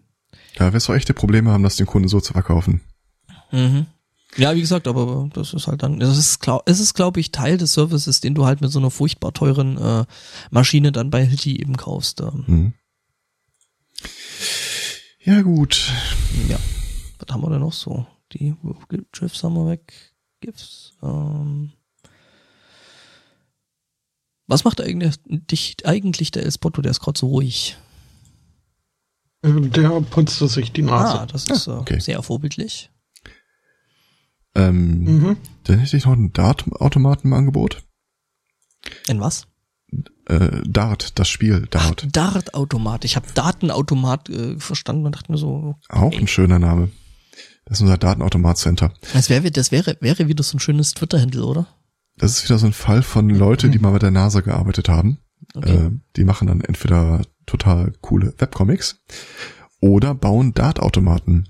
Da 0.56 0.74
wirst 0.74 0.88
du 0.88 0.94
echte 0.94 1.14
Probleme 1.14 1.52
haben, 1.52 1.64
das 1.64 1.78
den 1.78 1.86
Kunden 1.86 2.08
so 2.08 2.20
zu 2.20 2.34
verkaufen. 2.34 2.82
Mhm. 3.52 3.86
Ja, 4.36 4.56
wie 4.56 4.62
gesagt, 4.62 4.88
aber 4.88 5.30
das 5.34 5.54
ist 5.54 5.68
halt 5.68 5.82
dann, 5.84 6.00
das 6.00 6.18
ist, 6.18 6.42
glaub, 6.42 6.62
es 6.66 6.80
ist, 6.80 6.94
glaube 6.94 7.20
ich, 7.20 7.32
Teil 7.32 7.58
des 7.58 7.74
Services, 7.74 8.22
den 8.22 8.36
du 8.36 8.46
halt 8.46 8.62
mit 8.62 8.72
so 8.72 8.80
einer 8.80 8.92
furchtbar 8.92 9.34
teuren 9.34 9.78
äh, 9.78 10.06
Maschine 10.52 10.92
dann 10.92 11.10
bei 11.10 11.26
Hilti 11.26 11.60
eben 11.60 11.78
kaufst. 11.78 12.22
Ähm, 12.22 12.44
Hm. 12.46 12.74
Ja 15.28 15.42
gut, 15.42 15.92
ja. 16.48 16.58
Was 17.20 17.34
haben 17.34 17.42
wir 17.42 17.50
denn 17.50 17.60
noch 17.60 17.74
so? 17.74 18.08
Die 18.32 18.56
GIFs 19.12 19.44
haben 19.44 19.56
wir 19.56 19.68
weg. 19.70 20.16
GIFs. 20.40 20.94
Ähm. 21.04 21.74
Was 24.48 24.64
macht 24.64 24.80
eigentlich, 24.80 25.16
dich, 25.26 25.76
eigentlich 25.86 26.32
der 26.32 26.44
El 26.44 26.52
Spotto? 26.54 26.82
Der 26.82 26.92
ist 26.92 27.02
gerade 27.02 27.20
so 27.20 27.28
ruhig. 27.28 27.76
Äh, 29.42 29.52
Der 29.70 30.00
putzte 30.00 30.48
sich 30.48 30.72
die 30.72 30.82
Nase. 30.84 31.20
Ah, 31.20 31.26
das 31.26 31.48
ist 31.48 31.68
äh, 31.68 31.72
okay. 31.72 32.00
sehr 32.00 32.24
vorbildlich. 32.24 32.90
ähm, 34.56 35.04
Mhm. 35.04 35.38
dann 35.66 35.80
hätte 35.80 35.98
ich 35.98 36.06
noch 36.06 36.14
einen 36.14 36.32
Dart-Automaten 36.32 37.28
im 37.28 37.34
Angebot. 37.34 37.84
In 39.10 39.20
was? 39.20 39.46
Äh, 40.26 40.62
Dart, 40.68 41.18
das 41.20 41.30
Spiel 41.30 41.64
Ach, 41.66 41.70
Dart. 41.70 42.08
Dart-Automat. 42.12 43.06
Ich 43.06 43.16
habe 43.16 43.28
Datenautomat 43.34 44.30
äh, 44.30 44.60
verstanden 44.60 45.06
und 45.06 45.16
dachte 45.16 45.32
mir 45.32 45.38
so, 45.38 45.76
Auch 45.90 46.14
ein 46.14 46.28
schöner 46.28 46.60
Name. 46.60 46.90
Das 47.66 47.78
ist 47.78 47.82
unser 47.82 47.98
Datenautomat-Center. 47.98 48.94
Das 49.14 49.30
wäre, 49.30 49.52
das 49.52 49.72
wäre, 49.72 49.98
wäre 50.00 50.28
wieder 50.28 50.44
so 50.44 50.58
ein 50.58 50.60
schönes 50.60 50.94
Twitter-Handle, 50.94 51.44
oder? 51.44 51.68
Das 52.18 52.32
ist 52.32 52.44
wieder 52.46 52.58
so 52.58 52.66
ein 52.66 52.74
Fall 52.74 53.04
von 53.04 53.30
Leute, 53.30 53.70
die 53.70 53.80
mal 53.80 53.92
bei 53.92 54.00
der 54.00 54.12
NASA 54.12 54.42
gearbeitet 54.42 54.90
haben. 54.90 55.20
Okay. 55.54 55.88
Äh, 55.88 55.92
die 56.16 56.24
machen 56.24 56.48
dann 56.48 56.62
entweder 56.62 57.22
total 57.46 57.94
coole 58.02 58.34
Webcomics 58.38 59.02
oder 59.80 60.16
bauen 60.16 60.54
Dartautomaten. 60.54 61.50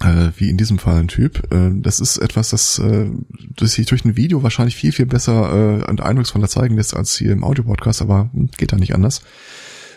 Äh, 0.00 0.32
wie 0.36 0.50
in 0.50 0.56
diesem 0.56 0.78
Fall 0.78 1.00
ein 1.00 1.08
Typ. 1.08 1.52
Äh, 1.52 1.70
das 1.74 2.00
ist 2.00 2.18
etwas, 2.18 2.50
das, 2.50 2.78
äh, 2.78 3.10
das 3.56 3.72
sich 3.72 3.86
durch 3.86 4.04
ein 4.04 4.16
Video 4.16 4.42
wahrscheinlich 4.42 4.76
viel, 4.76 4.92
viel 4.92 5.06
besser 5.06 5.82
äh, 5.82 5.88
und 5.88 6.00
eindrucksvoller 6.00 6.48
zeigen 6.48 6.76
lässt 6.76 6.94
als 6.94 7.16
hier 7.16 7.32
im 7.32 7.44
Audio-Podcast, 7.44 8.02
aber 8.02 8.30
hm, 8.32 8.50
geht 8.56 8.72
da 8.72 8.76
nicht 8.76 8.94
anders. 8.94 9.22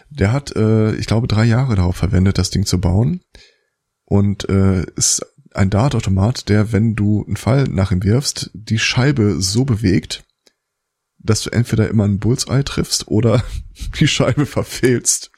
Der 0.10 0.32
hat, 0.32 0.56
äh, 0.56 0.96
ich 0.96 1.08
glaube, 1.08 1.28
drei 1.28 1.46
Jahre 1.46 1.76
darauf 1.76 1.96
verwendet, 1.96 2.38
das 2.38 2.52
Ding 2.52 2.66
zu 2.66 2.80
bauen. 2.80 3.22
Und 4.06 4.48
äh, 4.50 4.86
ist 4.96 5.26
ein 5.54 5.70
Dartautomat, 5.70 6.48
der, 6.48 6.72
wenn 6.72 6.96
du 6.96 7.26
einen 7.26 7.36
Fall 7.36 7.66
nach 7.66 7.92
ihm 7.92 8.04
wirfst, 8.04 8.52
die 8.54 8.80
Scheibe 8.80 9.42
so 9.42 9.66
bewegt, 9.66 10.24
dass 11.18 11.42
du 11.42 11.50
entweder 11.50 11.90
immer 11.90 12.06
einen 12.06 12.20
Bullseye 12.20 12.64
triffst 12.64 13.08
oder 13.08 13.44
die 14.00 14.08
Scheibe 14.08 14.46
verfehlst. 14.46 15.32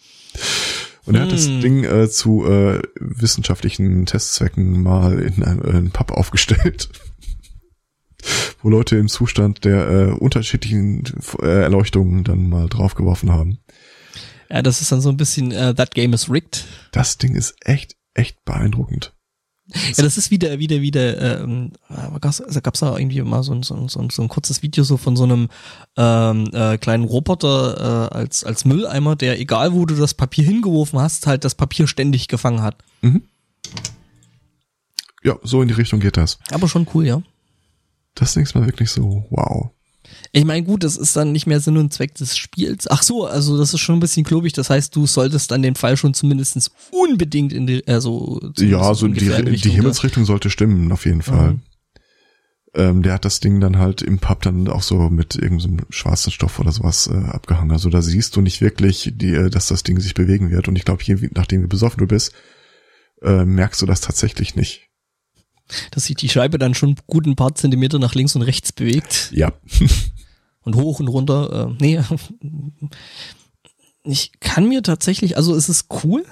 Und 1.10 1.16
er 1.16 1.24
hat 1.24 1.32
das 1.32 1.48
Hm. 1.48 1.62
Ding 1.62 1.84
äh, 1.86 2.08
zu 2.08 2.46
äh, 2.46 2.84
wissenschaftlichen 3.00 4.06
Testzwecken 4.06 4.84
mal 4.84 5.20
in 5.20 5.44
einem 5.44 5.62
äh, 5.64 5.70
einen 5.72 5.90
Pub 5.90 6.12
aufgestellt, 6.16 6.90
wo 8.62 8.70
Leute 8.70 8.96
im 8.98 9.08
Zustand 9.08 9.66
der 9.66 9.90
äh, 9.90 10.12
unterschiedlichen 10.12 11.04
äh, 11.42 11.64
Erleuchtungen 11.64 12.24
dann 12.24 12.48
mal 12.48 12.70
draufgeworfen 12.70 13.32
haben. 13.32 13.58
Ja, 14.52 14.62
das 14.62 14.82
ist 14.82 14.92
dann 14.92 15.02
so 15.02 15.10
ein 15.10 15.18
bisschen, 15.18 15.52
äh, 15.52 15.74
that 15.74 15.96
game 15.96 16.14
is 16.14 16.30
rigged. 16.30 16.66
Das 16.92 17.18
Ding 17.18 17.34
ist 17.36 17.56
echt, 17.62 17.96
echt 18.14 18.46
beeindruckend. 18.46 19.16
Ja, 19.74 20.04
das 20.04 20.18
ist 20.18 20.32
wieder, 20.32 20.58
wieder, 20.60 20.82
wieder, 20.82 21.42
ähm, 21.42 21.72
gab's, 22.20 22.42
also 22.42 22.60
gab's 22.62 22.80
da 22.80 22.98
irgendwie 22.98 23.22
mal 23.22 23.44
so 23.44 23.54
ein, 23.54 23.64
so, 23.64 23.76
ein, 23.76 23.88
so, 23.88 24.00
ein, 24.00 24.10
so 24.10 24.22
ein 24.22 24.28
kurzes 24.28 24.64
Video 24.64 24.84
so 24.84 24.98
von 24.98 25.16
so 25.16 25.24
einem 25.24 25.50
ähm, 25.96 26.50
äh, 26.54 26.78
kleinen 26.78 27.04
Roboter 27.04 28.10
äh, 28.12 28.16
als, 28.16 28.44
als 28.44 28.66
Mülleimer, 28.66 29.16
der 29.16 29.40
egal 29.40 29.74
wo 29.74 29.86
du 29.86 29.96
das 29.96 30.14
Papier 30.16 30.44
hingeworfen 30.44 31.00
hast, 31.00 31.28
halt 31.28 31.44
das 31.44 31.56
Papier 31.56 31.88
ständig 31.88 32.28
gefangen 32.28 32.62
hat. 32.64 32.78
Ja, 35.24 35.36
so 35.44 35.62
in 35.62 35.68
die 35.68 35.74
Richtung 35.74 36.00
geht 36.00 36.18
das. 36.18 36.40
Aber 36.52 36.68
schon 36.68 36.88
cool, 36.94 37.06
ja. 37.06 37.22
Das 38.16 38.34
Ding 38.34 38.44
ist 38.44 38.56
mal 38.56 38.66
wirklich 38.66 38.90
so, 38.90 39.26
wow. 39.30 39.70
Ich 40.32 40.46
meine, 40.46 40.64
gut, 40.64 40.84
das 40.84 40.96
ist 40.96 41.16
dann 41.16 41.32
nicht 41.32 41.48
mehr 41.48 41.60
Sinn 41.60 41.78
und 41.78 41.92
Zweck 41.94 42.14
des 42.16 42.38
Spiels. 42.38 42.88
Ach 42.90 43.02
so, 43.02 43.26
also 43.26 43.58
das 43.58 43.74
ist 43.74 43.80
schon 43.80 43.98
ein 43.98 44.00
bisschen 44.00 44.24
klobig. 44.24 44.54
Das 44.54 44.70
heißt, 44.70 44.96
du 44.96 45.08
solltest 45.08 45.50
dann 45.52 45.62
den 45.64 45.76
Fall 45.76 45.98
schon 45.98 46.14
zumindestens 46.14 46.70
unbedingt 46.92 47.52
in 47.52 47.66
die, 47.68 47.88
also 47.88 48.40
Ja, 48.58 48.94
so 48.94 49.08
die, 49.08 49.20
die 49.20 49.30
Richtung- 49.30 49.72
Himmelsrichtung 49.72 50.26
sollte 50.26 50.50
stimmen, 50.50 50.92
auf 50.92 51.06
jeden 51.06 51.24
Fall. 51.24 51.54
Mhm. 51.54 51.62
Ähm, 52.76 53.02
der 53.02 53.14
hat 53.14 53.26
das 53.26 53.40
Ding 53.40 53.60
dann 53.60 53.80
halt 53.80 54.04
im 54.04 54.20
Pub 54.20 54.44
dann 54.44 54.68
auch 54.68 54.84
so 54.84 55.10
mit 55.10 55.34
irgendeinem 55.36 55.80
schwarzen 55.90 56.32
Stoff 56.32 56.60
oder 56.60 56.72
sowas 56.72 57.08
äh, 57.12 57.16
abgehangen. 57.16 57.72
Also 57.72 57.90
da 57.90 58.04
siehst 58.04 58.36
du 58.36 58.42
nicht 58.42 58.62
wirklich, 58.62 59.12
die, 59.16 59.34
äh, 59.34 59.50
dass 59.50 59.66
das 59.68 59.82
Ding 59.82 60.00
sich 60.00 60.14
bewegen 60.14 60.52
wird. 60.52 60.68
Und 60.68 60.76
ich 60.76 60.86
glaube, 60.86 61.02
je 61.04 61.18
nachdem 61.34 61.64
wie 61.64 61.68
besoffen 61.68 61.98
du 62.00 62.06
bist, 62.06 62.32
äh, 63.24 63.44
merkst 63.44 63.82
du 63.82 63.88
das 63.88 64.02
tatsächlich 64.02 64.56
nicht. 64.56 64.88
dass 65.90 66.06
sich 66.06 66.16
die 66.16 66.30
Scheibe 66.30 66.60
dann 66.60 66.76
schon 66.76 66.96
gut 67.08 67.26
ein 67.26 67.36
paar 67.36 67.56
Zentimeter 67.56 67.98
nach 67.98 68.14
links 68.14 68.36
und 68.36 68.44
rechts 68.44 68.72
bewegt 68.72 69.32
Ja. 69.34 69.52
und 70.70 70.82
hoch 70.82 71.00
und 71.00 71.08
runter. 71.08 71.70
Äh, 71.70 71.76
nee, 71.80 72.02
ich 74.04 74.40
kann 74.40 74.68
mir 74.68 74.84
tatsächlich, 74.84 75.38
also 75.38 75.56
es 75.56 75.70
ist 75.70 75.88
cool, 76.04 76.26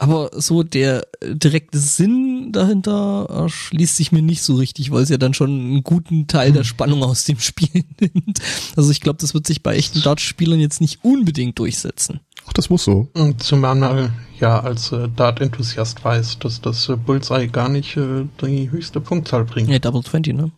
aber 0.00 0.30
so 0.32 0.62
der 0.62 1.06
direkte 1.22 1.78
Sinn 1.78 2.52
dahinter 2.52 3.26
erschließt 3.28 3.96
sich 3.96 4.12
mir 4.12 4.22
nicht 4.22 4.42
so 4.42 4.54
richtig, 4.54 4.90
weil 4.90 5.02
es 5.02 5.10
ja 5.10 5.18
dann 5.18 5.34
schon 5.34 5.50
einen 5.50 5.84
guten 5.84 6.26
Teil 6.26 6.52
der 6.52 6.64
Spannung 6.64 7.02
aus 7.02 7.24
dem 7.24 7.38
Spiel 7.38 7.84
nimmt. 8.00 8.40
Also 8.76 8.90
ich 8.90 9.02
glaube, 9.02 9.18
das 9.20 9.34
wird 9.34 9.46
sich 9.46 9.62
bei 9.62 9.76
echten 9.76 10.00
Dart-Spielern 10.00 10.58
jetzt 10.58 10.80
nicht 10.80 11.04
unbedingt 11.04 11.58
durchsetzen. 11.58 12.20
Ach, 12.46 12.54
das 12.54 12.70
muss 12.70 12.84
so. 12.84 13.08
Zumal 13.36 13.74
man 13.74 14.12
ja 14.38 14.60
als 14.60 14.90
äh, 14.90 15.08
Dart-Enthusiast 15.14 16.02
weiß, 16.02 16.38
dass 16.38 16.62
das 16.62 16.88
äh, 16.88 16.96
Bullseye 16.96 17.48
gar 17.48 17.68
nicht 17.68 17.98
äh, 17.98 18.24
die 18.40 18.70
höchste 18.70 19.02
Punktzahl 19.02 19.44
bringt. 19.44 19.68
Ja, 19.68 19.78
Double 19.78 20.02
20, 20.02 20.34
ne? 20.34 20.50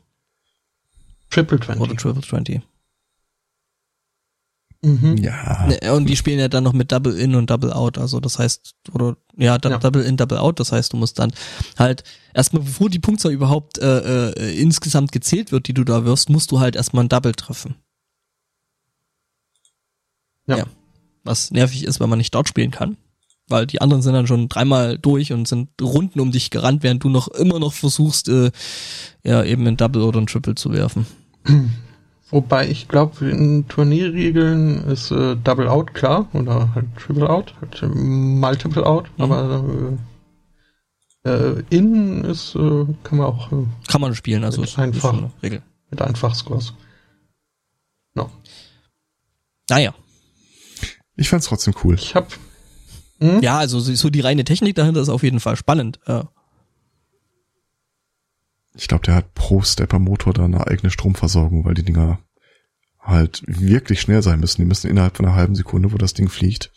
Triple 1.33 1.59
Oder 1.59 1.97
20. 1.97 1.99
Triple 1.99 2.23
20. 2.23 2.63
Mhm. 4.85 5.17
Ja. 5.19 5.67
Ne, 5.69 5.95
Und 5.95 6.07
die 6.07 6.17
spielen 6.17 6.41
ja 6.41 6.49
dann 6.49 6.65
noch 6.65 6.73
mit 6.73 6.91
Double 6.91 7.17
In 7.17 7.37
und 7.37 7.49
Double 7.51 7.73
Out, 7.73 7.99
also 7.99 8.19
das 8.19 8.39
heißt, 8.39 8.75
oder 8.93 9.17
ja, 9.37 9.57
Ja. 9.63 9.79
Double 9.79 10.03
In, 10.03 10.17
Double 10.17 10.39
Out, 10.39 10.59
das 10.59 10.73
heißt, 10.73 10.93
du 10.93 10.97
musst 10.97 11.19
dann 11.21 11.33
halt 11.79 12.03
erstmal, 12.35 12.63
bevor 12.65 12.91
die 12.91 12.99
Punktzahl 12.99 13.33
überhaupt 13.33 13.79
äh, 13.79 14.31
äh, 14.31 14.61
insgesamt 14.61 15.13
gezählt 15.13 15.53
wird, 15.53 15.69
die 15.69 15.75
du 15.75 15.85
da 15.85 16.05
wirfst, 16.05 16.31
musst 16.31 16.51
du 16.51 16.59
halt 16.59 16.75
erstmal 16.75 17.05
ein 17.05 17.09
Double 17.09 17.33
treffen. 17.33 17.77
Ja. 20.47 20.59
Ja. 20.59 20.65
Was 21.23 21.53
nervig 21.53 21.85
ist, 21.85 22.01
weil 22.01 22.09
man 22.09 22.19
nicht 22.19 22.35
dort 22.35 22.49
spielen 22.49 22.73
kann. 22.73 22.97
Weil 23.49 23.67
die 23.67 23.81
anderen 23.81 24.03
sind 24.03 24.15
dann 24.15 24.27
schon 24.27 24.49
dreimal 24.49 24.99
durch 24.99 25.33
und 25.33 25.47
sind 25.47 25.69
Runden 25.81 26.19
um 26.19 26.33
dich 26.33 26.51
gerannt, 26.51 26.83
während 26.83 27.05
du 27.05 27.09
noch 27.09 27.29
immer 27.29 27.61
noch 27.61 27.73
versuchst, 27.73 28.29
äh, 28.29 28.51
ja, 29.23 29.45
eben 29.45 29.65
ein 29.69 29.77
Double 29.77 30.03
oder 30.03 30.21
ein 30.21 30.27
Triple 30.27 30.57
zu 30.57 30.73
werfen. 30.73 31.07
Wobei 32.31 32.69
ich 32.69 32.89
glaube, 32.89 33.29
in 33.29 33.69
Turnierregeln 33.69 34.85
ist 34.89 35.11
äh, 35.11 35.37
Double 35.37 35.69
Out 35.69 35.93
klar 35.93 36.29
oder 36.33 36.75
halt 36.75 36.87
Triple 36.97 37.29
Out, 37.29 37.55
halt 37.61 37.83
äh, 37.83 37.87
Multiple 37.87 38.87
Out, 38.87 39.11
Mhm. 39.19 39.23
aber 39.25 39.65
äh, 41.25 41.31
äh, 41.31 41.63
In 41.71 42.25
ist, 42.25 42.55
äh, 42.55 42.87
kann 43.05 43.19
man 43.19 43.27
auch 43.27 43.53
äh, 43.53 43.67
Kann 43.89 44.01
man 44.01 44.15
spielen, 44.15 44.45
also 44.45 44.61
Mit 44.63 44.71
ist, 44.71 44.79
einfach. 44.79 45.13
eine 45.13 45.31
Regel. 45.43 45.63
mit 45.91 46.01
Einfachscores. 46.01 46.73
No. 48.15 48.31
Naja. 49.69 49.95
Ich 51.17 51.29
fand's 51.29 51.47
trotzdem 51.47 51.75
cool. 51.85 51.95
Ich 51.97 52.15
hab 52.15 52.33
hm? 53.21 53.41
Ja, 53.43 53.59
also 53.59 53.79
so 53.79 53.95
so 53.95 54.11
die 54.11 54.21
reine 54.21 54.43
Technik 54.45 54.75
dahinter 54.75 55.01
ist 55.01 55.09
auf 55.11 55.23
jeden 55.23 55.39
Fall 55.39 55.57
spannend. 55.57 56.01
Äh, 56.07 56.25
Ich 58.75 58.89
glaube, 58.89 59.05
der 59.05 59.15
hat 59.15 59.35
pro 59.35 59.61
Stepper-Motor 59.63 60.33
da 60.33 60.45
eine 60.45 60.67
eigene 60.67 60.91
Stromversorgung, 60.91 61.65
weil 61.65 61.75
die 61.75 61.85
Dinger 61.85 62.21
halt 63.01 63.43
wirklich 63.47 64.01
schnell 64.01 64.23
sein 64.23 64.41
müssen. 64.41 64.63
Die 64.63 64.67
müssen 64.67 64.91
innerhalb 64.91 65.17
von 65.17 65.27
einer 65.27 65.35
halben 65.35 65.55
Sekunde, 65.55 65.93
wo 65.93 65.99
das 65.99 66.15
Ding 66.15 66.29
fliegt, 66.29 66.73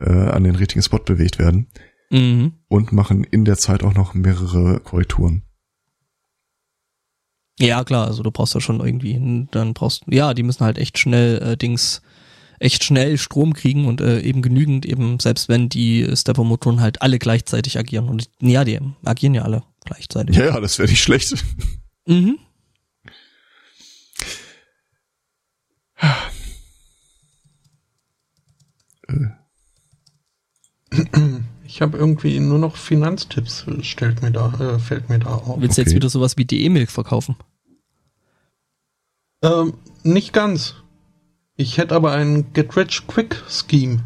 äh, 0.00 0.10
an 0.10 0.44
den 0.44 0.56
richtigen 0.56 0.82
Spot 0.82 0.98
bewegt 0.98 1.38
werden 1.38 1.68
mhm. 2.10 2.54
und 2.68 2.92
machen 2.92 3.24
in 3.24 3.44
der 3.44 3.56
Zeit 3.56 3.82
auch 3.82 3.94
noch 3.94 4.14
mehrere 4.14 4.80
Korrekturen. 4.80 5.42
Ja, 7.60 7.84
klar, 7.84 8.08
also 8.08 8.22
du 8.24 8.32
brauchst 8.32 8.54
ja 8.54 8.60
schon 8.60 8.80
irgendwie, 8.80 9.46
dann 9.52 9.74
brauchst 9.74 10.02
ja, 10.08 10.34
die 10.34 10.42
müssen 10.42 10.64
halt 10.64 10.76
echt 10.76 10.98
schnell 10.98 11.40
äh, 11.40 11.56
Dings, 11.56 12.02
echt 12.58 12.82
schnell 12.82 13.16
Strom 13.16 13.52
kriegen 13.52 13.86
und 13.86 14.00
äh, 14.00 14.20
eben 14.20 14.42
genügend, 14.42 14.84
eben 14.86 15.20
selbst 15.20 15.48
wenn 15.48 15.68
die 15.68 16.08
Stepper-Motoren 16.16 16.80
halt 16.80 17.00
alle 17.00 17.20
gleichzeitig 17.20 17.78
agieren. 17.78 18.08
Und 18.08 18.28
ja, 18.40 18.64
die 18.64 18.80
agieren 19.04 19.34
ja 19.34 19.42
alle 19.42 19.62
gleichzeitig. 19.84 20.36
Ja, 20.36 20.46
ja, 20.46 20.60
das 20.60 20.78
wäre 20.78 20.88
nicht 20.88 21.02
schlecht. 21.02 21.34
Mhm. 22.06 22.38
Ich 31.66 31.82
habe 31.82 31.98
irgendwie 31.98 32.38
nur 32.40 32.58
noch 32.58 32.76
Finanztipps, 32.76 33.66
äh, 33.66 33.82
stellt 33.82 34.22
mir 34.22 34.30
da, 34.30 34.52
äh, 34.60 34.78
fällt 34.78 35.08
mir 35.08 35.18
da 35.18 35.34
auf. 35.34 35.60
Willst 35.60 35.76
du 35.76 35.82
jetzt 35.82 35.88
Okay. 35.90 35.96
wieder 35.96 36.08
sowas 36.08 36.36
wie 36.36 36.44
DE-Milk 36.44 36.90
verkaufen? 36.90 37.36
Ähm, 39.42 39.74
nicht 40.02 40.32
ganz. 40.32 40.76
Ich 41.56 41.78
hätte 41.78 41.94
aber 41.94 42.12
ein 42.12 42.52
Get-Rich-Quick-Scheme. 42.52 44.02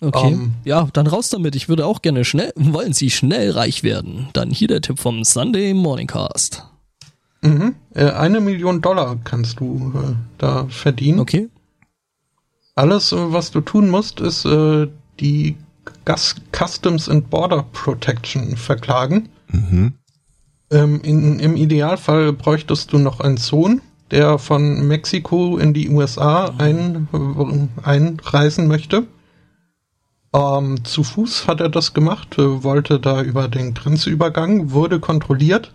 Okay. 0.00 0.32
Ähm. 0.32 0.54
ja, 0.64 0.88
dann 0.92 1.06
raus 1.06 1.30
damit. 1.30 1.54
Ich 1.56 1.68
würde 1.68 1.86
auch 1.86 2.02
gerne 2.02 2.24
schnell, 2.24 2.52
wollen 2.56 2.92
Sie 2.92 3.10
schnell 3.10 3.50
reich 3.50 3.82
werden? 3.82 4.28
Dann 4.32 4.50
hier 4.50 4.68
der 4.68 4.80
Tipp 4.80 4.98
vom 4.98 5.24
Sunday 5.24 5.72
Morningcast. 5.74 6.64
Mhm. 7.42 7.74
Äh, 7.94 8.10
eine 8.10 8.40
Million 8.40 8.80
Dollar 8.80 9.18
kannst 9.22 9.60
du 9.60 9.92
äh, 9.94 10.14
da 10.38 10.66
verdienen. 10.68 11.20
Okay. 11.20 11.48
Alles, 12.74 13.12
äh, 13.12 13.32
was 13.32 13.50
du 13.50 13.60
tun 13.60 13.90
musst, 13.90 14.20
ist 14.20 14.44
äh, 14.44 14.88
die 15.20 15.56
Gas 16.04 16.36
Customs 16.52 17.08
and 17.08 17.30
Border 17.30 17.64
Protection 17.72 18.56
verklagen. 18.56 19.28
Mhm. 19.48 19.92
Ähm, 20.70 21.00
in, 21.02 21.38
Im 21.38 21.56
Idealfall 21.56 22.32
bräuchtest 22.32 22.92
du 22.92 22.98
noch 22.98 23.20
einen 23.20 23.36
Sohn, 23.36 23.80
der 24.10 24.38
von 24.38 24.88
Mexiko 24.88 25.58
in 25.58 25.74
die 25.74 25.90
USA 25.90 26.54
ein, 26.58 27.08
äh, 27.12 27.86
einreisen 27.86 28.66
möchte. 28.66 29.06
Ähm, 30.34 30.84
zu 30.84 31.04
Fuß 31.04 31.46
hat 31.46 31.60
er 31.60 31.68
das 31.68 31.94
gemacht, 31.94 32.36
wollte 32.36 32.98
da 32.98 33.22
über 33.22 33.46
den 33.46 33.72
Grenzübergang, 33.72 34.72
wurde 34.72 34.98
kontrolliert. 34.98 35.72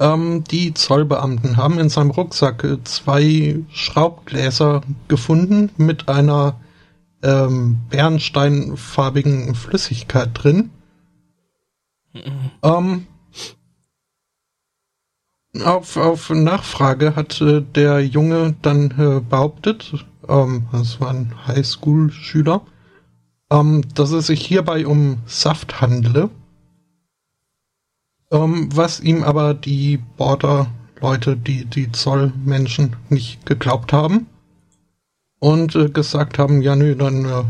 Ähm, 0.00 0.42
die 0.50 0.74
Zollbeamten 0.74 1.56
haben 1.56 1.78
in 1.78 1.88
seinem 1.88 2.10
Rucksack 2.10 2.64
äh, 2.64 2.82
zwei 2.82 3.60
Schraubgläser 3.70 4.80
gefunden 5.06 5.70
mit 5.76 6.08
einer 6.08 6.58
ähm, 7.22 7.78
bernsteinfarbigen 7.90 9.54
Flüssigkeit 9.54 10.30
drin. 10.32 10.70
Ähm, 12.62 13.06
auf, 15.62 15.96
auf 15.96 16.30
Nachfrage 16.30 17.14
hat 17.14 17.40
äh, 17.40 17.60
der 17.60 18.00
Junge 18.00 18.56
dann 18.62 18.90
äh, 18.98 19.20
behauptet, 19.20 19.92
ähm, 20.28 20.66
das 20.72 21.00
war 21.00 21.10
ein 21.10 21.34
Highschool-Schüler, 21.46 22.62
ähm, 23.50 23.82
dass 23.94 24.10
es 24.12 24.26
sich 24.28 24.44
hierbei 24.46 24.86
um 24.86 25.18
Saft 25.26 25.80
handele. 25.80 26.30
Ähm, 28.30 28.68
was 28.74 29.00
ihm 29.00 29.24
aber 29.24 29.54
die 29.54 29.98
Border-Leute, 30.16 31.36
die, 31.36 31.64
die 31.64 31.90
Zollmenschen 31.90 32.96
nicht 33.08 33.44
geglaubt 33.46 33.92
haben. 33.92 34.26
und 35.40 35.74
äh, 35.74 35.88
gesagt 35.88 36.38
haben, 36.38 36.62
ja 36.62 36.76
nö, 36.76 36.94
dann 36.94 37.24
äh, 37.24 37.44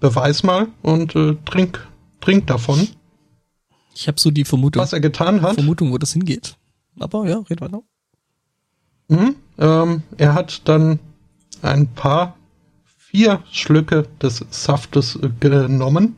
beweis 0.00 0.42
mal 0.42 0.68
und 0.82 1.14
äh, 1.16 1.36
trink, 1.44 1.86
trink 2.20 2.46
davon. 2.46 2.88
Ich 3.94 4.08
habe 4.08 4.18
so 4.18 4.30
die 4.30 4.44
Vermutung, 4.44 4.80
Was 4.80 4.92
er 4.92 5.00
getan 5.00 5.42
hat, 5.42 5.54
Vermutung, 5.54 5.92
wo 5.92 5.98
das 5.98 6.12
hingeht. 6.12 6.56
Aber 6.98 7.28
ja, 7.28 7.38
red 7.50 7.60
weiter. 7.60 7.82
mhm, 9.08 9.36
ähm, 9.58 10.02
er 10.16 10.34
hat 10.34 10.62
dann 10.68 10.98
ein 11.62 11.88
paar, 11.88 12.36
vier 13.12 13.42
Schlücke 13.52 14.08
des 14.22 14.42
Saftes 14.50 15.18
genommen, 15.38 16.16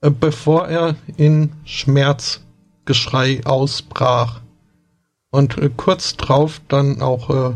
äh, 0.00 0.10
bevor 0.10 0.66
er 0.66 0.96
in 1.16 1.52
Schmerzgeschrei 1.64 3.40
ausbrach. 3.46 4.40
Und 5.30 5.56
äh, 5.58 5.70
kurz 5.76 6.16
drauf 6.16 6.60
dann 6.66 7.00
auch, 7.00 7.30
äh, 7.30 7.54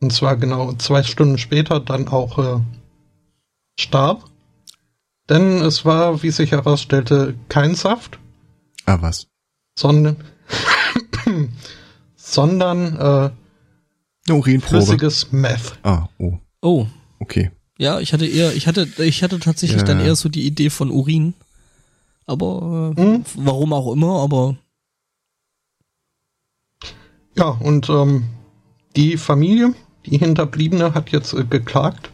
und 0.00 0.10
zwar 0.12 0.36
genau 0.38 0.72
zwei 0.74 1.02
Stunden 1.02 1.36
später, 1.36 1.80
dann 1.80 2.08
auch 2.08 2.62
starb. 3.78 4.24
Denn 5.28 5.60
es 5.60 5.84
war, 5.84 6.22
wie 6.22 6.30
sich 6.30 6.52
herausstellte, 6.52 7.34
kein 7.50 7.74
Saft, 7.74 8.18
Ah, 8.86 8.96
was? 9.02 9.26
sondern, 9.78 10.16
sondern 12.16 12.96
äh, 12.96 14.32
Urinprobe. 14.32 14.68
flüssiges 14.82 15.30
Meth. 15.32 15.78
Ah, 15.82 16.08
oh, 16.18 16.38
Oh, 16.62 16.86
okay. 17.20 17.50
ja, 17.78 18.00
ich 18.00 18.12
hatte 18.12 18.26
eher, 18.26 18.54
ich 18.54 18.66
hatte, 18.66 18.86
ich 19.02 19.22
hatte 19.22 19.38
tatsächlich 19.40 19.80
Ja. 19.80 19.86
dann 19.86 20.00
eher 20.00 20.14
so 20.16 20.28
die 20.28 20.46
Idee 20.46 20.70
von 20.70 20.90
Urin. 20.90 21.34
Aber 22.26 22.94
äh, 22.96 23.00
Hm? 23.00 23.24
warum 23.36 23.72
auch 23.72 23.92
immer, 23.92 24.20
aber 24.20 24.56
Ja, 27.36 27.48
und 27.48 27.88
ähm, 27.88 28.24
die 28.96 29.16
Familie, 29.16 29.74
die 30.06 30.18
Hinterbliebene, 30.18 30.94
hat 30.94 31.10
jetzt 31.10 31.32
äh, 31.32 31.44
geklagt 31.44 32.10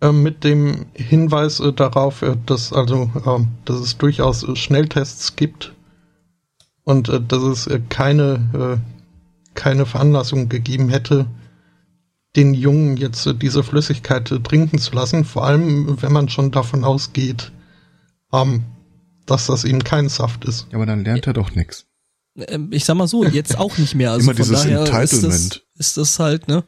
äh, 0.00 0.12
mit 0.12 0.44
dem 0.44 0.86
Hinweis 0.94 1.60
äh, 1.60 1.72
darauf, 1.72 2.22
äh, 2.22 2.36
dass 2.46 2.72
also, 2.72 3.10
äh, 3.26 3.44
dass 3.64 3.80
es 3.80 3.98
durchaus 3.98 4.42
äh, 4.42 4.54
Schnelltests 4.56 5.36
gibt 5.36 5.72
und 6.84 7.08
äh, 7.08 7.20
dass 7.20 7.42
es 7.42 7.66
äh, 7.66 7.80
keine 7.88 8.78
äh, 8.80 9.54
keine 9.54 9.86
Veranlassung 9.86 10.48
gegeben 10.48 10.88
hätte, 10.88 11.26
den 12.36 12.54
Jungen 12.54 12.96
jetzt 12.96 13.28
diese 13.40 13.62
Flüssigkeit 13.62 14.30
äh, 14.32 14.40
trinken 14.40 14.78
zu 14.78 14.92
lassen. 14.94 15.24
Vor 15.24 15.44
allem, 15.46 16.00
wenn 16.02 16.12
man 16.12 16.28
schon 16.28 16.50
davon 16.50 16.84
ausgeht, 16.84 17.52
ähm, 18.32 18.64
dass 19.26 19.46
das 19.46 19.64
eben 19.64 19.84
kein 19.84 20.08
Saft 20.08 20.44
ist. 20.44 20.66
Ja, 20.70 20.76
aber 20.78 20.86
dann 20.86 21.04
lernt 21.04 21.26
er 21.26 21.32
doch 21.32 21.54
nix. 21.54 21.86
ähm, 22.36 22.68
ich 22.72 22.84
sag 22.84 22.96
mal 22.96 23.06
so, 23.06 23.24
jetzt 23.24 23.56
auch 23.58 23.78
nicht 23.78 23.94
mehr. 23.94 24.10
Also 24.10 24.24
Immer 24.24 24.34
von 24.36 24.44
dieses 24.44 24.62
daher 24.62 24.80
ist 24.82 24.90
das, 24.92 25.12
Entitlement. 25.12 25.62
ist 25.76 25.96
das 25.96 26.18
halt, 26.18 26.48
ne? 26.48 26.64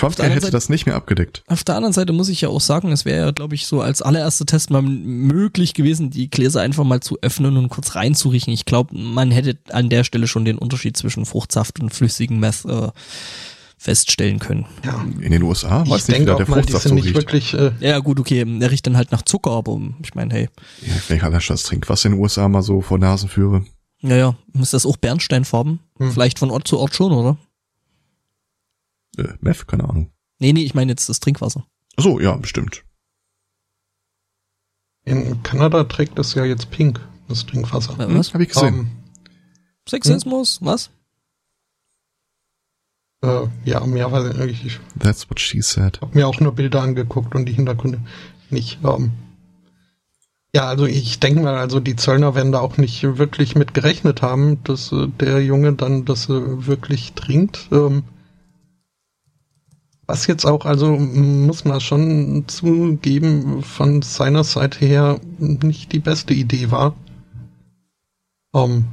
Anderen 0.00 0.30
hätte 0.30 0.40
Seite- 0.42 0.52
das 0.52 0.68
nicht 0.68 0.86
mehr 0.86 0.94
abgedeckt. 0.94 1.42
Auf 1.48 1.64
der 1.64 1.74
anderen 1.74 1.92
Seite 1.92 2.12
muss 2.12 2.28
ich 2.28 2.40
ja 2.42 2.48
auch 2.48 2.60
sagen, 2.60 2.92
es 2.92 3.04
wäre 3.04 3.26
ja, 3.26 3.30
glaube 3.32 3.56
ich, 3.56 3.66
so 3.66 3.80
als 3.80 4.00
allererster 4.02 4.46
Test 4.46 4.70
mal 4.70 4.80
möglich 4.82 5.74
gewesen, 5.74 6.10
die 6.10 6.30
Gläser 6.30 6.60
einfach 6.60 6.84
mal 6.84 7.00
zu 7.00 7.18
öffnen 7.20 7.56
und 7.56 7.68
kurz 7.68 7.96
reinzuriechen. 7.96 8.52
Ich 8.52 8.64
glaube, 8.64 8.96
man 8.96 9.32
hätte 9.32 9.58
an 9.74 9.90
der 9.90 10.04
Stelle 10.04 10.28
schon 10.28 10.44
den 10.44 10.56
Unterschied 10.58 10.96
zwischen 10.96 11.26
Fruchtsaft 11.26 11.80
und 11.80 11.92
flüssigem 11.92 12.38
Meth 12.38 12.64
äh, 12.66 12.90
feststellen 13.82 14.38
können. 14.38 14.66
Ja. 14.84 15.02
In 15.20 15.32
den 15.32 15.42
USA 15.42 15.80
weiß 15.80 15.86
Ich 15.86 15.92
nicht, 15.92 16.08
wie 16.08 16.12
denke 16.12 16.26
da 16.26 16.32
auch 16.34 16.36
der 16.36 16.48
mal, 16.50 16.56
die 16.56 16.72
Fruchtsaft 16.72 16.82
sind 16.82 16.88
so 16.90 16.94
nicht 16.96 17.04
riecht. 17.06 17.14
wirklich 17.16 17.54
äh, 17.54 17.72
Ja, 17.80 17.98
gut, 18.00 18.20
okay, 18.20 18.40
er 18.60 18.70
riecht 18.70 18.86
dann 18.86 18.96
halt 18.98 19.10
nach 19.10 19.22
Zucker, 19.22 19.52
aber 19.52 19.80
ich 20.02 20.14
meine, 20.14 20.34
hey, 20.34 20.48
Ja, 20.82 20.92
wenn 21.08 21.16
ich 21.16 21.22
allein 21.22 21.40
schon 21.40 21.54
das 21.54 21.62
Trinkwasser 21.62 22.08
in 22.10 22.12
den 22.16 22.20
USA 22.20 22.46
mal 22.48 22.60
so 22.62 22.82
vor 22.82 22.98
Nasen 22.98 23.30
führe. 23.30 23.64
naja, 24.02 24.36
ist 24.52 24.74
das 24.74 24.84
auch 24.84 24.98
Bernsteinfarben? 24.98 25.80
Hm. 25.96 26.12
Vielleicht 26.12 26.38
von 26.38 26.50
Ort 26.50 26.68
zu 26.68 26.78
Ort 26.78 26.94
schon, 26.94 27.10
oder? 27.12 27.38
Äh, 29.16 29.32
Meth, 29.40 29.66
keine 29.66 29.88
Ahnung. 29.88 30.10
Nee, 30.38 30.52
nee, 30.52 30.62
ich 30.62 30.74
meine 30.74 30.92
jetzt 30.92 31.08
das 31.08 31.20
Trinkwasser. 31.20 31.64
Ach 31.96 32.02
So, 32.02 32.20
ja, 32.20 32.36
bestimmt. 32.36 32.84
In 35.06 35.42
Kanada 35.42 35.84
trägt 35.84 36.18
es 36.18 36.34
ja 36.34 36.44
jetzt 36.44 36.70
pink, 36.70 37.00
das 37.28 37.46
Trinkwasser. 37.46 37.98
Äh, 37.98 38.04
Hm, 38.08 38.18
Was? 38.18 38.34
Hab 38.34 38.42
ich 38.42 38.48
gesehen. 38.50 38.74
Ähm, 38.74 38.90
Sexismus? 39.88 40.58
Was? 40.62 40.90
Äh, 43.22 43.46
ja, 43.64 43.84
mehr 43.86 44.10
weiß 44.10 44.32
ich 44.32 44.38
nicht. 44.38 44.66
Ich 44.66 44.80
That's 44.98 45.28
what 45.28 45.40
she 45.40 45.60
said. 45.60 46.00
habe 46.00 46.16
mir 46.16 46.26
auch 46.26 46.40
nur 46.40 46.54
Bilder 46.54 46.82
angeguckt 46.82 47.34
und 47.34 47.46
die 47.46 47.52
Hintergründe 47.52 48.00
nicht. 48.50 48.78
Ähm, 48.84 49.12
ja, 50.54 50.66
also 50.66 50.86
ich 50.86 51.20
denke 51.20 51.42
mal, 51.42 51.56
also 51.56 51.78
die 51.78 51.96
Zöllner 51.96 52.34
werden 52.34 52.52
da 52.52 52.60
auch 52.60 52.76
nicht 52.76 53.02
wirklich 53.02 53.54
mit 53.54 53.72
gerechnet 53.74 54.22
haben, 54.22 54.62
dass 54.64 54.90
äh, 54.90 55.06
der 55.20 55.42
Junge 55.44 55.74
dann 55.74 56.04
das 56.04 56.28
äh, 56.28 56.66
wirklich 56.66 57.12
trinkt. 57.12 57.68
Ähm, 57.70 58.04
was 60.06 60.26
jetzt 60.26 60.44
auch, 60.44 60.64
also 60.66 60.96
muss 60.96 61.64
man 61.64 61.80
schon 61.80 62.44
zugeben, 62.48 63.62
von 63.62 64.02
seiner 64.02 64.42
Seite 64.42 64.84
her 64.84 65.20
nicht 65.38 65.92
die 65.92 66.00
beste 66.00 66.34
Idee 66.34 66.72
war. 66.72 66.96
Ähm, 68.52 68.86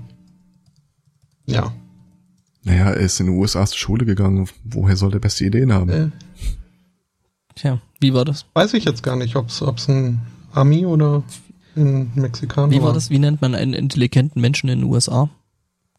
ja. 1.47 1.73
Naja, 2.67 2.85
er 2.91 2.97
ist 2.97 3.19
in 3.19 3.27
den 3.27 3.35
USA 3.37 3.65
zur 3.65 3.77
Schule 3.77 4.05
gegangen. 4.05 4.47
Woher 4.63 4.95
soll 4.97 5.11
der 5.11 5.19
beste 5.19 5.45
Ideen 5.45 5.71
haben? 5.73 5.89
Äh, 5.89 6.09
Tja, 7.55 7.81
wie 7.99 8.13
war 8.13 8.25
das? 8.25 8.45
weiß 8.53 8.73
ich 8.75 8.85
jetzt 8.85 9.01
gar 9.03 9.15
nicht, 9.15 9.35
ob 9.35 9.47
es 9.49 9.87
ein 9.89 10.21
Ami 10.51 10.85
oder 10.85 11.23
ein 11.75 12.11
Mexikaner 12.15 12.69
Wie 12.71 12.81
war 12.81 12.93
das? 12.93 13.09
Wie 13.09 13.19
nennt 13.19 13.41
man 13.41 13.55
einen 13.55 13.73
intelligenten 13.73 14.41
Menschen 14.41 14.69
in 14.69 14.79
den 14.81 14.89
USA? 14.91 15.29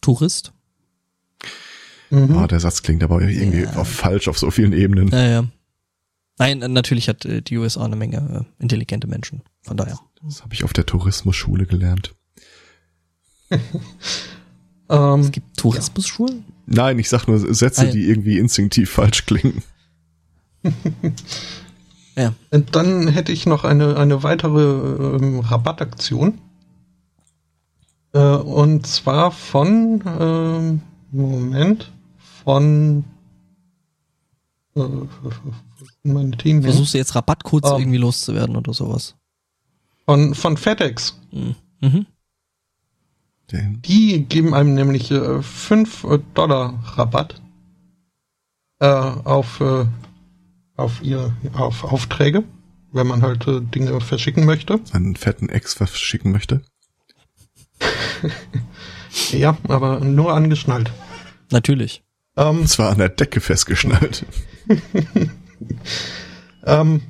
Tourist? 0.01 0.53
Mhm. 2.11 2.37
Ah, 2.39 2.47
der 2.47 2.61
Satz 2.61 2.83
klingt 2.83 3.03
aber 3.03 3.21
irgendwie 3.21 3.63
Ja. 3.63 3.73
auf 3.77 3.89
falsch 3.89 4.29
auf 4.29 4.39
so 4.39 4.51
vielen 4.51 4.73
Ebenen. 4.73 5.09
Naja. 5.09 5.45
Nein, 6.39 6.59
natürlich 6.59 7.09
hat 7.09 7.25
äh, 7.25 7.43
die 7.43 7.57
USA 7.59 7.85
eine 7.85 7.97
Menge 7.97 8.47
äh, 8.59 8.63
intelligente 8.63 9.07
Menschen. 9.09 9.43
Von 9.63 9.77
daher. 9.77 9.99
Das 10.23 10.43
habe 10.43 10.55
ich 10.55 10.63
auf 10.65 10.73
der 10.73 10.87
Tourismusschule 10.87 11.67
gelernt. 11.67 12.15
Ähm, 14.91 15.21
Es 15.21 15.33
gibt 15.33 15.59
Tourismusschulen? 15.59 16.45
Nein, 16.71 16.99
ich 16.99 17.09
sag 17.09 17.27
nur 17.27 17.39
Sätze, 17.55 17.87
ja. 17.87 17.93
die 17.93 18.09
irgendwie 18.09 18.39
instinktiv 18.39 18.91
falsch 18.91 19.25
klingen. 19.27 19.63
Ja. 22.15 22.35
Und 22.51 22.75
Dann 22.75 23.07
hätte 23.09 23.31
ich 23.31 23.47
noch 23.47 23.65
eine, 23.65 23.97
eine 23.97 24.25
weitere 24.25 25.17
ähm, 25.17 25.39
Rabattaktion. 25.39 26.41
Äh, 28.13 28.19
und 28.19 28.87
zwar 28.87 29.31
von, 29.31 30.03
ähm, 30.19 30.81
Moment, 31.13 31.93
von 32.45 33.05
äh, 34.75 34.81
mein 36.03 36.33
Team 36.33 36.61
hier. 36.61 36.71
Versuchst 36.71 36.95
du 36.95 36.99
jetzt 36.99 37.15
Rabattcodes 37.15 37.71
Ähm. 37.71 37.79
irgendwie 37.79 37.99
loszuwerden 37.99 38.57
oder 38.57 38.75
sowas? 38.75 39.15
Von, 40.05 40.35
von 40.35 40.57
FedEx. 40.57 41.21
Mhm. 41.31 41.55
Mhm. 41.81 42.07
Die 43.51 44.25
geben 44.25 44.55
einem 44.55 44.75
nämlich 44.75 45.11
äh, 45.11 45.43
5 45.43 46.07
Dollar 46.35 46.83
Rabatt 46.97 47.41
äh, 48.81 48.87
auf, 48.87 49.61
äh, 49.61 49.87
auf 50.77 51.03
ihr 51.03 51.35
auf 51.55 51.85
Aufträge, 51.85 52.45
wenn 52.93 53.07
man 53.07 53.23
halt 53.23 53.47
äh, 53.47 53.61
Dinge 53.61 54.01
verschicken 54.01 54.45
möchte. 54.45 54.81
Seinen 54.85 55.17
fetten 55.17 55.49
Ex 55.49 55.75
verschicken 55.75 56.33
möchte. 56.33 56.63
Ja, 59.33 59.57
aber 59.67 60.01
nur 60.01 60.35
angeschnallt. 60.35 60.93
Natürlich. 61.51 62.03
Ähm, 62.37 62.61
Und 62.61 62.69
zwar 62.69 62.91
an 62.91 62.99
der 62.99 63.09
Decke 63.09 63.41
festgeschnallt. 63.41 64.27
ähm, 66.65 67.03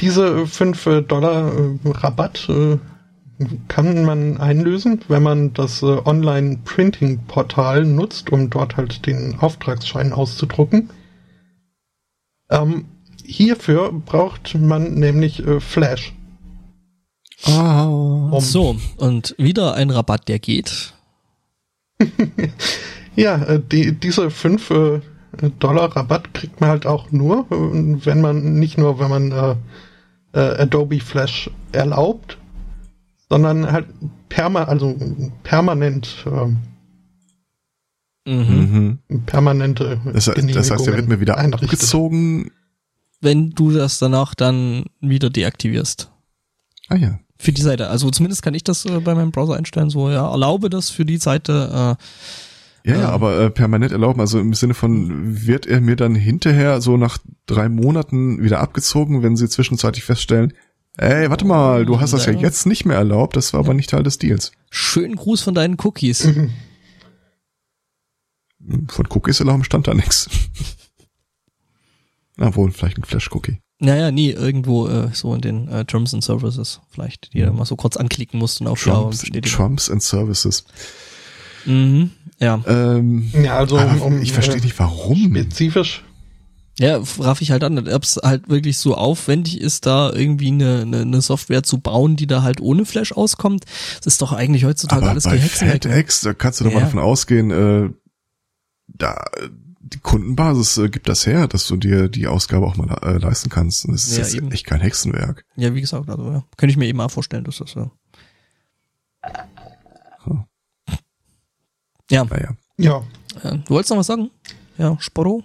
diese 0.00 0.46
5 0.46 1.06
Dollar 1.08 1.52
äh, 1.52 1.78
Rabatt 1.84 2.48
äh, 2.48 2.78
kann 3.68 4.04
man 4.04 4.38
einlösen, 4.38 5.00
wenn 5.08 5.22
man 5.22 5.52
das 5.52 5.82
äh, 5.82 5.86
Online-Printing-Portal 5.86 7.84
nutzt, 7.84 8.30
um 8.30 8.50
dort 8.50 8.76
halt 8.76 9.06
den 9.06 9.38
Auftragsschein 9.38 10.12
auszudrucken. 10.12 10.90
Ähm, 12.50 12.86
hierfür 13.24 13.92
braucht 13.92 14.54
man 14.54 14.94
nämlich 14.94 15.46
äh, 15.46 15.60
Flash. 15.60 16.14
Ah. 17.44 17.84
Um, 17.86 18.40
So, 18.40 18.76
und 18.98 19.34
wieder 19.38 19.74
ein 19.74 19.90
Rabatt, 19.90 20.28
der 20.28 20.38
geht. 20.38 20.94
Ja, 23.16 23.36
äh, 23.42 23.60
die, 23.60 23.92
diese 23.92 24.30
5 24.30 24.70
äh, 24.70 25.00
Dollar 25.58 25.94
Rabatt 25.96 26.32
kriegt 26.32 26.60
man 26.60 26.70
halt 26.70 26.86
auch 26.86 27.10
nur, 27.10 27.46
äh, 27.50 28.04
wenn 28.04 28.20
man, 28.20 28.54
nicht 28.54 28.78
nur, 28.78 28.98
wenn 28.98 29.10
man 29.10 29.32
äh, 29.32 29.56
äh, 30.32 30.62
Adobe 30.62 31.00
Flash 31.00 31.50
erlaubt, 31.72 32.38
sondern 33.30 33.70
halt 33.72 33.86
perma, 34.28 34.64
also 34.64 34.94
permanent, 35.42 36.26
ähm, 36.26 36.58
Mhm. 38.26 38.98
Permanente 39.24 39.98
Das, 40.12 40.26
das 40.26 40.70
heißt, 40.70 40.86
der 40.86 40.96
wird 40.96 41.08
mir 41.08 41.20
wieder 41.20 41.38
abgezogen. 41.38 42.50
Wenn 43.20 43.50
du 43.50 43.72
das 43.72 43.98
danach 43.98 44.34
dann 44.34 44.84
wieder 45.00 45.30
deaktivierst. 45.30 46.10
Ah 46.88 46.96
ja. 46.96 47.18
Für 47.38 47.52
die 47.52 47.62
Seite. 47.62 47.88
Also 47.88 48.10
zumindest 48.10 48.42
kann 48.42 48.54
ich 48.54 48.62
das 48.62 48.84
äh, 48.84 49.00
bei 49.00 49.14
meinem 49.14 49.30
Browser 49.30 49.56
einstellen, 49.56 49.88
so, 49.88 50.10
ja, 50.10 50.30
erlaube 50.30 50.68
das 50.68 50.90
für 50.90 51.06
die 51.06 51.16
Seite, 51.16 51.96
Ja, 52.84 52.94
ja, 52.94 52.94
Ähm, 52.94 53.06
aber 53.06 53.40
äh, 53.40 53.50
permanent 53.50 53.92
erlauben, 53.92 54.20
also 54.20 54.38
im 54.38 54.52
Sinne 54.52 54.74
von, 54.74 55.46
wird 55.46 55.66
er 55.66 55.80
mir 55.80 55.96
dann 55.96 56.14
hinterher 56.14 56.80
so 56.82 56.98
nach 56.98 57.18
drei 57.46 57.68
Monaten 57.68 58.42
wieder 58.42 58.60
abgezogen, 58.60 59.22
wenn 59.22 59.36
sie 59.36 59.48
zwischenzeitlich 59.48 60.04
feststellen, 60.04 60.52
ey, 60.98 61.30
warte 61.30 61.44
mal, 61.46 61.84
du 61.86 62.00
hast 62.00 62.12
das 62.12 62.26
ja 62.26 62.32
Ja. 62.32 62.40
jetzt 62.40 62.66
nicht 62.66 62.84
mehr 62.84 62.96
erlaubt, 62.96 63.36
das 63.36 63.52
war 63.52 63.60
aber 63.60 63.74
nicht 63.74 63.90
Teil 63.90 64.02
des 64.02 64.18
Deals. 64.18 64.52
Schönen 64.70 65.16
Gruß 65.16 65.40
von 65.42 65.54
deinen 65.54 65.76
Cookies. 65.82 66.28
Von 68.88 69.06
Cookies 69.08 69.40
erlauben 69.40 69.64
stand 69.64 69.86
da 69.88 69.94
nix. 69.94 70.28
Na 72.36 72.54
wohl, 72.54 72.70
vielleicht 72.70 72.98
ein 72.98 73.04
Flash-Cookie. 73.04 73.58
Naja, 73.78 74.10
nie 74.10 74.30
irgendwo 74.30 74.86
äh, 74.86 75.08
so 75.14 75.34
in 75.34 75.40
den 75.40 75.68
äh, 75.68 75.86
Terms 75.86 76.12
and 76.12 76.22
Services 76.22 76.80
vielleicht, 76.90 77.32
die 77.32 77.40
du 77.40 77.50
mal 77.52 77.64
so 77.64 77.76
kurz 77.76 77.96
anklicken 77.96 78.38
musst 78.38 78.60
und 78.60 78.66
auf 78.66 78.84
Ja 78.84 78.92
Trumps, 78.92 79.20
bestätigen. 79.20 79.46
Trumps 79.56 79.90
and 79.90 80.02
Services. 80.02 80.64
Mhm. 81.64 82.10
Ja. 82.38 82.62
Ähm, 82.66 83.30
Ja, 83.42 83.56
also 83.56 83.78
um, 83.78 84.02
um 84.02 84.22
ich 84.22 84.32
verstehe 84.34 84.60
nicht, 84.60 84.78
warum. 84.78 85.30
spezifisch. 85.30 86.04
Ja, 86.80 87.02
raff 87.18 87.42
ich 87.42 87.50
halt 87.50 87.62
an, 87.62 87.78
ob 87.88 88.02
es 88.02 88.16
halt 88.16 88.48
wirklich 88.48 88.78
so 88.78 88.94
aufwendig 88.94 89.60
ist, 89.60 89.84
da 89.84 90.10
irgendwie 90.14 90.48
eine, 90.48 90.80
eine, 90.80 91.00
eine 91.02 91.20
Software 91.20 91.62
zu 91.62 91.78
bauen, 91.78 92.16
die 92.16 92.26
da 92.26 92.42
halt 92.42 92.60
ohne 92.62 92.86
Flash 92.86 93.12
auskommt. 93.12 93.66
Das 93.98 94.06
ist 94.14 94.22
doch 94.22 94.32
eigentlich 94.32 94.64
heutzutage 94.64 95.02
Aber 95.02 95.10
alles 95.10 95.24
bei 95.24 95.36
Gehexenwerk. 95.36 95.82
FedEx, 95.84 96.22
da 96.22 96.32
kannst 96.32 96.60
du 96.60 96.64
doch 96.64 96.70
Ja. 96.72 96.78
mal 96.78 96.84
davon 96.86 97.00
ausgehen, 97.00 97.50
äh, 97.50 97.90
da 98.88 99.22
die 99.82 99.98
Kundenbasis 99.98 100.78
äh, 100.78 100.88
gibt 100.88 101.08
das 101.08 101.26
her, 101.26 101.48
dass 101.48 101.66
du 101.66 101.76
dir 101.76 102.08
die 102.08 102.26
Ausgabe 102.28 102.66
auch 102.66 102.76
mal 102.76 102.96
äh, 103.02 103.18
leisten 103.18 103.50
kannst. 103.50 103.84
Und 103.84 103.92
Das 103.92 104.04
ist 104.04 104.16
Ja, 104.16 104.24
jetzt 104.24 104.34
eben. 104.34 104.50
echt 104.50 104.64
kein 104.66 104.80
Hexenwerk. 104.80 105.44
Ja, 105.56 105.74
wie 105.74 105.80
gesagt, 105.82 106.08
also 106.08 106.30
ja, 106.30 106.44
könnte 106.56 106.70
ich 106.70 106.76
mir 106.78 106.86
eben 106.86 106.96
mal 106.98 107.08
vorstellen, 107.10 107.44
dass 107.44 107.58
das 107.58 107.72
so. 107.72 107.90
Hm. 110.24 110.44
Ja, 112.10 112.24
Naja. 112.24 112.54
Ja. 112.78 113.02
äh, 113.42 113.58
du 113.58 113.68
wolltest 113.74 113.90
noch 113.90 113.98
was 113.98 114.06
sagen? 114.06 114.30
Ja, 114.78 114.96
Sporo? 115.00 115.42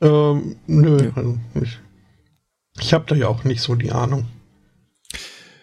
Ähm, 0.00 0.56
nö, 0.66 1.02
Ja. 1.04 1.10
also 1.14 1.38
ich, 1.60 1.78
ich 2.80 2.92
habe 2.94 3.04
da 3.06 3.14
ja 3.14 3.28
auch 3.28 3.44
nicht 3.44 3.60
so 3.60 3.74
die 3.74 3.92
Ahnung. 3.92 4.26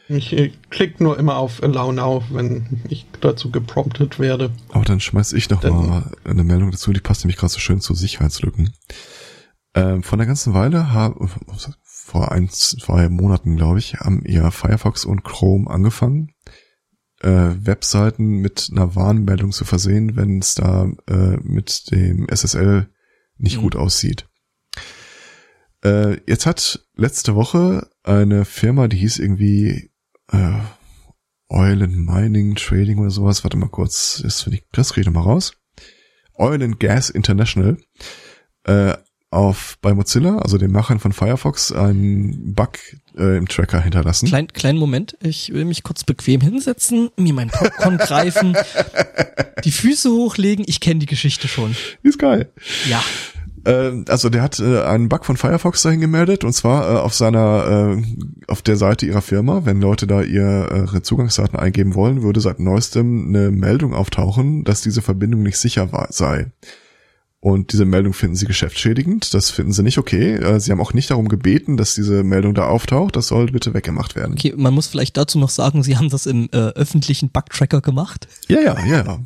Ich 0.10 0.32
äh, 0.34 0.54
klick 0.70 1.02
nur 1.02 1.20
immer 1.20 1.36
auf 1.38 1.62
Allow 1.62 1.92
Now, 1.92 2.24
wenn 2.32 2.82
ich 2.88 3.06
dazu 3.20 3.52
gepromptet 3.52 4.20
werde. 4.20 4.52
Aber 4.70 4.86
dann 4.86 5.00
schmeiß 5.02 5.34
ich 5.34 5.50
noch 5.50 5.60
Dann- 5.62 5.74
mal 5.90 6.12
eine 6.24 6.44
Meldung 6.44 6.72
dazu, 6.72 6.94
die 6.94 7.02
passt 7.02 7.24
nämlich 7.26 7.38
gerade 7.38 7.52
so 7.52 7.60
schön 7.60 7.82
zu 7.82 7.94
Sicherheitslücken. 7.94 8.74
Ähm, 9.76 10.04
von 10.04 10.18
der 10.18 10.28
ganzen 10.28 10.54
Weile 10.54 10.94
haben, 10.94 11.30
vor 11.84 12.32
ein, 12.32 12.50
zwei 12.50 13.10
Monaten, 13.10 13.58
glaube 13.58 13.80
ich, 13.80 13.96
haben 13.96 14.24
ja 14.26 14.50
Firefox 14.50 15.04
und 15.04 15.24
Chrome 15.26 15.70
angefangen, 15.70 16.32
äh, 17.22 17.30
Webseiten 17.60 18.38
mit 18.38 18.70
einer 18.72 18.96
Warnmeldung 18.96 19.52
zu 19.52 19.66
versehen, 19.66 20.16
wenn 20.16 20.40
es 20.40 20.56
da 20.56 20.88
äh, 21.10 21.38
mit 21.44 21.92
dem 21.92 22.28
SSL 22.30 22.88
nicht 23.38 23.58
Mhm. 23.58 23.62
gut 23.62 23.76
aussieht. 23.76 24.28
Äh, 25.84 26.20
jetzt 26.28 26.46
hat 26.46 26.88
letzte 26.96 27.36
Woche 27.36 27.90
eine 28.04 28.46
Firma, 28.46 28.88
die 28.88 28.98
hieß 28.98 29.20
irgendwie 29.20 29.92
äh, 30.32 30.60
Oil 31.50 31.84
and 31.84 31.98
Mining 31.98 32.56
Trading 32.56 33.00
oder 33.00 33.12
sowas. 33.12 33.44
Warte 33.44 33.58
mal 33.58 33.70
kurz, 33.70 34.22
das 34.24 34.42
finde 34.42 34.58
ich, 34.58 34.66
das 34.72 34.96
noch 34.98 35.14
mal 35.14 35.22
raus. 35.22 35.54
Oil 36.34 36.62
and 36.62 36.80
Gas 36.80 37.10
International 37.10 37.78
äh, 38.64 38.96
auf 39.30 39.78
bei 39.82 39.94
Mozilla, 39.94 40.40
also 40.40 40.58
den 40.58 40.72
Machern 40.72 41.00
von 41.00 41.14
Firefox, 41.14 41.72
einen 41.72 42.54
Bug 42.54 42.80
äh, 43.18 43.38
im 43.38 43.48
Tracker 43.48 43.82
hinterlassen. 43.82 44.28
Klein, 44.28 44.48
kleinen 44.48 44.80
Moment, 44.80 45.18
ich 45.22 45.54
will 45.54 45.66
mich 45.66 45.84
kurz 45.84 46.04
bequem 46.04 46.42
hinsetzen, 46.42 47.10
mir 47.18 47.34
mein 47.34 47.50
Popcorn 47.50 47.98
greifen, 47.98 48.56
die 49.64 49.72
Füße 49.72 50.10
hochlegen, 50.12 50.66
ich 50.68 50.80
kenne 50.80 51.00
die 51.00 51.06
Geschichte 51.06 51.48
schon. 51.48 51.76
Ist 52.04 52.20
geil. 52.20 52.50
Ja. 52.90 53.04
Äh, 53.66 54.04
also 54.08 54.30
der 54.30 54.42
hat 54.42 54.60
äh, 54.60 54.84
einen 54.84 55.10
Bug 55.10 55.26
von 55.26 55.38
Firefox 55.38 55.82
dahin 55.82 56.00
gemeldet 56.00 56.44
und 56.44 56.54
zwar 56.54 56.90
äh, 56.90 56.98
auf 57.00 57.14
seiner 57.14 57.98
äh, 57.98 58.04
auf 58.48 58.62
der 58.62 58.78
Seite 58.78 59.06
ihrer 59.06 59.22
Firma, 59.22 59.66
wenn 59.66 59.82
Leute 59.82 60.08
da 60.08 60.22
ihre 60.22 61.02
Zugangsdaten 61.02 61.60
eingeben 61.60 61.96
wollen, 61.96 62.24
würde 62.24 62.40
seit 62.40 62.60
neuestem 62.60 63.28
eine 63.28 63.52
Meldung 63.52 63.94
auftauchen, 63.94 64.64
dass 64.64 64.82
diese 64.82 65.02
Verbindung 65.02 65.44
nicht 65.44 65.58
sicher 65.58 65.92
war, 65.92 66.08
sei. 66.12 66.52
Und 67.40 67.72
diese 67.72 67.86
Meldung 67.86 68.14
finden 68.14 68.36
sie 68.36 68.48
geschäftsschädigend, 68.48 69.34
das 69.34 69.52
finden 69.52 69.72
sie 69.72 69.84
nicht 69.84 70.00
okay. 70.00 70.34
Äh, 70.34 70.60
Sie 70.60 70.72
haben 70.72 70.82
auch 70.82 70.94
nicht 70.94 71.12
darum 71.12 71.30
gebeten, 71.30 71.78
dass 71.78 71.94
diese 71.94 72.24
Meldung 72.24 72.56
da 72.56 72.68
auftaucht, 72.68 73.16
das 73.16 73.28
soll 73.28 73.48
bitte 73.52 73.76
weggemacht 73.76 74.16
werden. 74.16 74.34
Okay, 74.34 74.54
man 74.58 74.74
muss 74.74 74.88
vielleicht 74.88 75.18
dazu 75.18 75.38
noch 75.38 75.50
sagen, 75.50 75.84
sie 75.84 75.98
haben 75.98 76.10
das 76.10 76.26
im 76.26 76.50
äh, 76.52 76.58
öffentlichen 76.58 77.30
Bugtracker 77.30 77.82
gemacht. 77.82 78.28
Ja, 78.48 78.60
ja, 78.60 78.86
ja. 78.86 79.20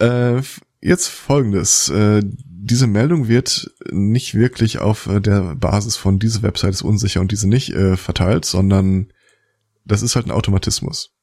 ja. 0.00 0.36
Äh, 0.38 0.42
jetzt 0.80 1.08
folgendes. 1.08 1.90
Äh, 1.90 2.22
diese 2.24 2.86
Meldung 2.86 3.28
wird 3.28 3.70
nicht 3.92 4.34
wirklich 4.34 4.78
auf 4.78 5.06
äh, 5.06 5.20
der 5.20 5.54
Basis 5.56 5.96
von 5.96 6.18
diese 6.18 6.42
Website 6.42 6.72
ist 6.72 6.82
unsicher 6.82 7.20
und 7.20 7.30
diese 7.30 7.46
nicht 7.46 7.74
äh, 7.74 7.96
verteilt, 7.98 8.46
sondern 8.46 9.12
das 9.84 10.02
ist 10.02 10.16
halt 10.16 10.26
ein 10.26 10.32
Automatismus. 10.32 11.13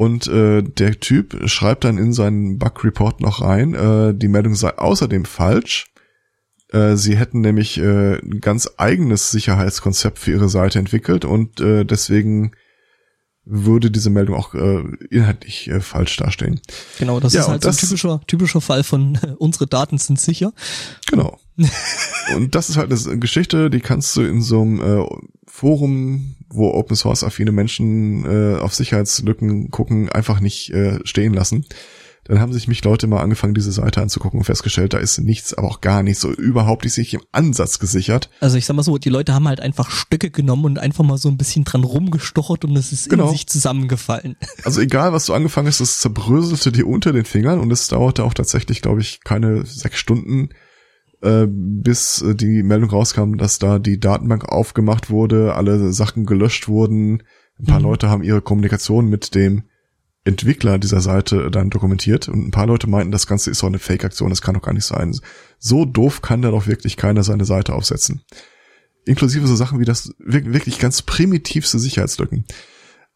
Und 0.00 0.28
äh, 0.28 0.62
der 0.62 0.98
Typ 0.98 1.46
schreibt 1.46 1.84
dann 1.84 1.98
in 1.98 2.14
seinen 2.14 2.58
Bug-Report 2.58 3.20
noch 3.20 3.42
rein, 3.42 3.74
äh, 3.74 4.14
die 4.14 4.28
Meldung 4.28 4.54
sei 4.54 4.70
außerdem 4.78 5.26
falsch. 5.26 5.92
Äh, 6.72 6.96
sie 6.96 7.18
hätten 7.18 7.42
nämlich 7.42 7.76
äh, 7.76 8.14
ein 8.18 8.40
ganz 8.40 8.70
eigenes 8.78 9.30
Sicherheitskonzept 9.30 10.18
für 10.18 10.30
ihre 10.30 10.48
Seite 10.48 10.78
entwickelt 10.78 11.26
und 11.26 11.60
äh, 11.60 11.84
deswegen 11.84 12.52
würde 13.44 13.90
diese 13.90 14.08
Meldung 14.08 14.36
auch 14.36 14.54
äh, 14.54 14.84
inhaltlich 15.10 15.68
äh, 15.68 15.80
falsch 15.82 16.16
dastehen. 16.16 16.62
Genau, 16.98 17.20
das 17.20 17.34
Ja, 17.34 17.42
ist 17.42 17.48
halt 17.48 17.56
und 17.56 17.62
so 17.64 17.68
ein 17.68 17.72
das- 17.72 17.80
typischer, 17.82 18.20
typischer 18.26 18.60
Fall 18.62 18.82
von 18.84 19.16
äh, 19.16 19.34
unsere 19.36 19.66
Daten 19.66 19.98
sind 19.98 20.18
sicher. 20.18 20.54
Genau. 21.10 21.38
und 22.36 22.54
das 22.54 22.70
ist 22.70 22.78
halt 22.78 22.90
eine 22.90 23.18
Geschichte, 23.18 23.68
die 23.68 23.80
kannst 23.80 24.16
du 24.16 24.22
in 24.22 24.40
so 24.40 24.62
einem 24.62 24.80
äh, 24.80 25.04
Forum, 25.60 26.36
wo 26.48 26.72
Open 26.72 26.96
Source 26.96 27.22
affine 27.22 27.52
Menschen 27.52 28.24
äh, 28.24 28.58
auf 28.58 28.74
Sicherheitslücken 28.74 29.70
gucken, 29.70 30.08
einfach 30.08 30.40
nicht 30.40 30.70
äh, 30.70 31.00
stehen 31.04 31.34
lassen. 31.34 31.66
Dann 32.24 32.40
haben 32.40 32.54
sich 32.54 32.66
mich 32.66 32.82
Leute 32.82 33.06
mal 33.06 33.20
angefangen, 33.20 33.52
diese 33.52 33.70
Seite 33.70 34.00
anzugucken 34.00 34.38
und 34.38 34.44
festgestellt, 34.44 34.94
da 34.94 34.98
ist 34.98 35.18
nichts, 35.18 35.52
aber 35.52 35.68
auch 35.68 35.82
gar 35.82 36.02
nichts, 36.02 36.22
so 36.22 36.30
überhaupt 36.32 36.84
nicht 36.84 36.94
sich 36.94 37.12
im 37.12 37.20
Ansatz 37.32 37.78
gesichert. 37.78 38.30
Also 38.40 38.56
ich 38.56 38.64
sag 38.64 38.74
mal 38.74 38.82
so, 38.82 38.96
die 38.96 39.10
Leute 39.10 39.34
haben 39.34 39.48
halt 39.48 39.60
einfach 39.60 39.90
Stöcke 39.90 40.30
genommen 40.30 40.64
und 40.64 40.78
einfach 40.78 41.04
mal 41.04 41.18
so 41.18 41.28
ein 41.28 41.36
bisschen 41.36 41.64
dran 41.64 41.84
rumgestochert 41.84 42.64
und 42.64 42.74
es 42.76 42.92
ist 42.92 43.10
Genau. 43.10 43.26
in 43.26 43.32
sich 43.32 43.46
zusammengefallen. 43.46 44.36
Also 44.64 44.80
egal, 44.80 45.12
was 45.12 45.26
du 45.26 45.34
angefangen 45.34 45.68
hast, 45.68 45.80
es 45.80 45.98
zerbröselte 45.98 46.72
dir 46.72 46.86
unter 46.86 47.12
den 47.12 47.26
Fingern 47.26 47.60
und 47.60 47.70
es 47.70 47.88
dauerte 47.88 48.24
auch 48.24 48.32
tatsächlich, 48.32 48.80
glaube 48.80 49.02
ich, 49.02 49.20
keine 49.24 49.66
sechs 49.66 49.98
Stunden, 49.98 50.48
äh, 51.22 51.46
bis 51.48 52.22
äh, 52.22 52.34
die 52.34 52.62
Meldung 52.62 52.90
rauskam, 52.90 53.36
dass 53.36 53.58
da 53.58 53.78
die 53.78 54.00
Datenbank 54.00 54.44
aufgemacht 54.46 55.10
wurde, 55.10 55.54
alle 55.54 55.92
Sachen 55.92 56.26
gelöscht 56.26 56.68
wurden. 56.68 57.22
Ein 57.58 57.66
paar 57.66 57.78
Mhm. 57.78 57.84
Leute 57.86 58.08
haben 58.08 58.22
ihre 58.22 58.40
Kommunikation 58.42 59.08
mit 59.08 59.34
dem 59.34 59.64
Entwickler 60.24 60.78
dieser 60.78 61.00
Seite 61.00 61.50
dann 61.50 61.70
dokumentiert 61.70 62.28
und 62.28 62.46
ein 62.46 62.50
paar 62.50 62.66
Leute 62.66 62.88
meinten, 62.88 63.10
das 63.10 63.26
Ganze 63.26 63.50
ist 63.50 63.62
doch 63.62 63.68
eine 63.68 63.78
Fake-Aktion, 63.78 64.28
das 64.28 64.42
kann 64.42 64.54
doch 64.54 64.62
gar 64.62 64.74
nicht 64.74 64.84
sein. 64.84 65.18
So 65.58 65.86
doof 65.86 66.20
kann 66.20 66.42
da 66.42 66.50
doch 66.50 66.66
wirklich 66.66 66.96
keiner 66.98 67.22
seine 67.22 67.46
Seite 67.46 67.74
aufsetzen. 67.74 68.22
Inklusive 69.06 69.46
so 69.46 69.56
Sachen 69.56 69.80
wie 69.80 69.86
das 69.86 70.12
wir- 70.18 70.52
wirklich 70.52 70.78
ganz 70.78 71.00
primitivste 71.02 71.78
Sicherheitslücken. 71.78 72.44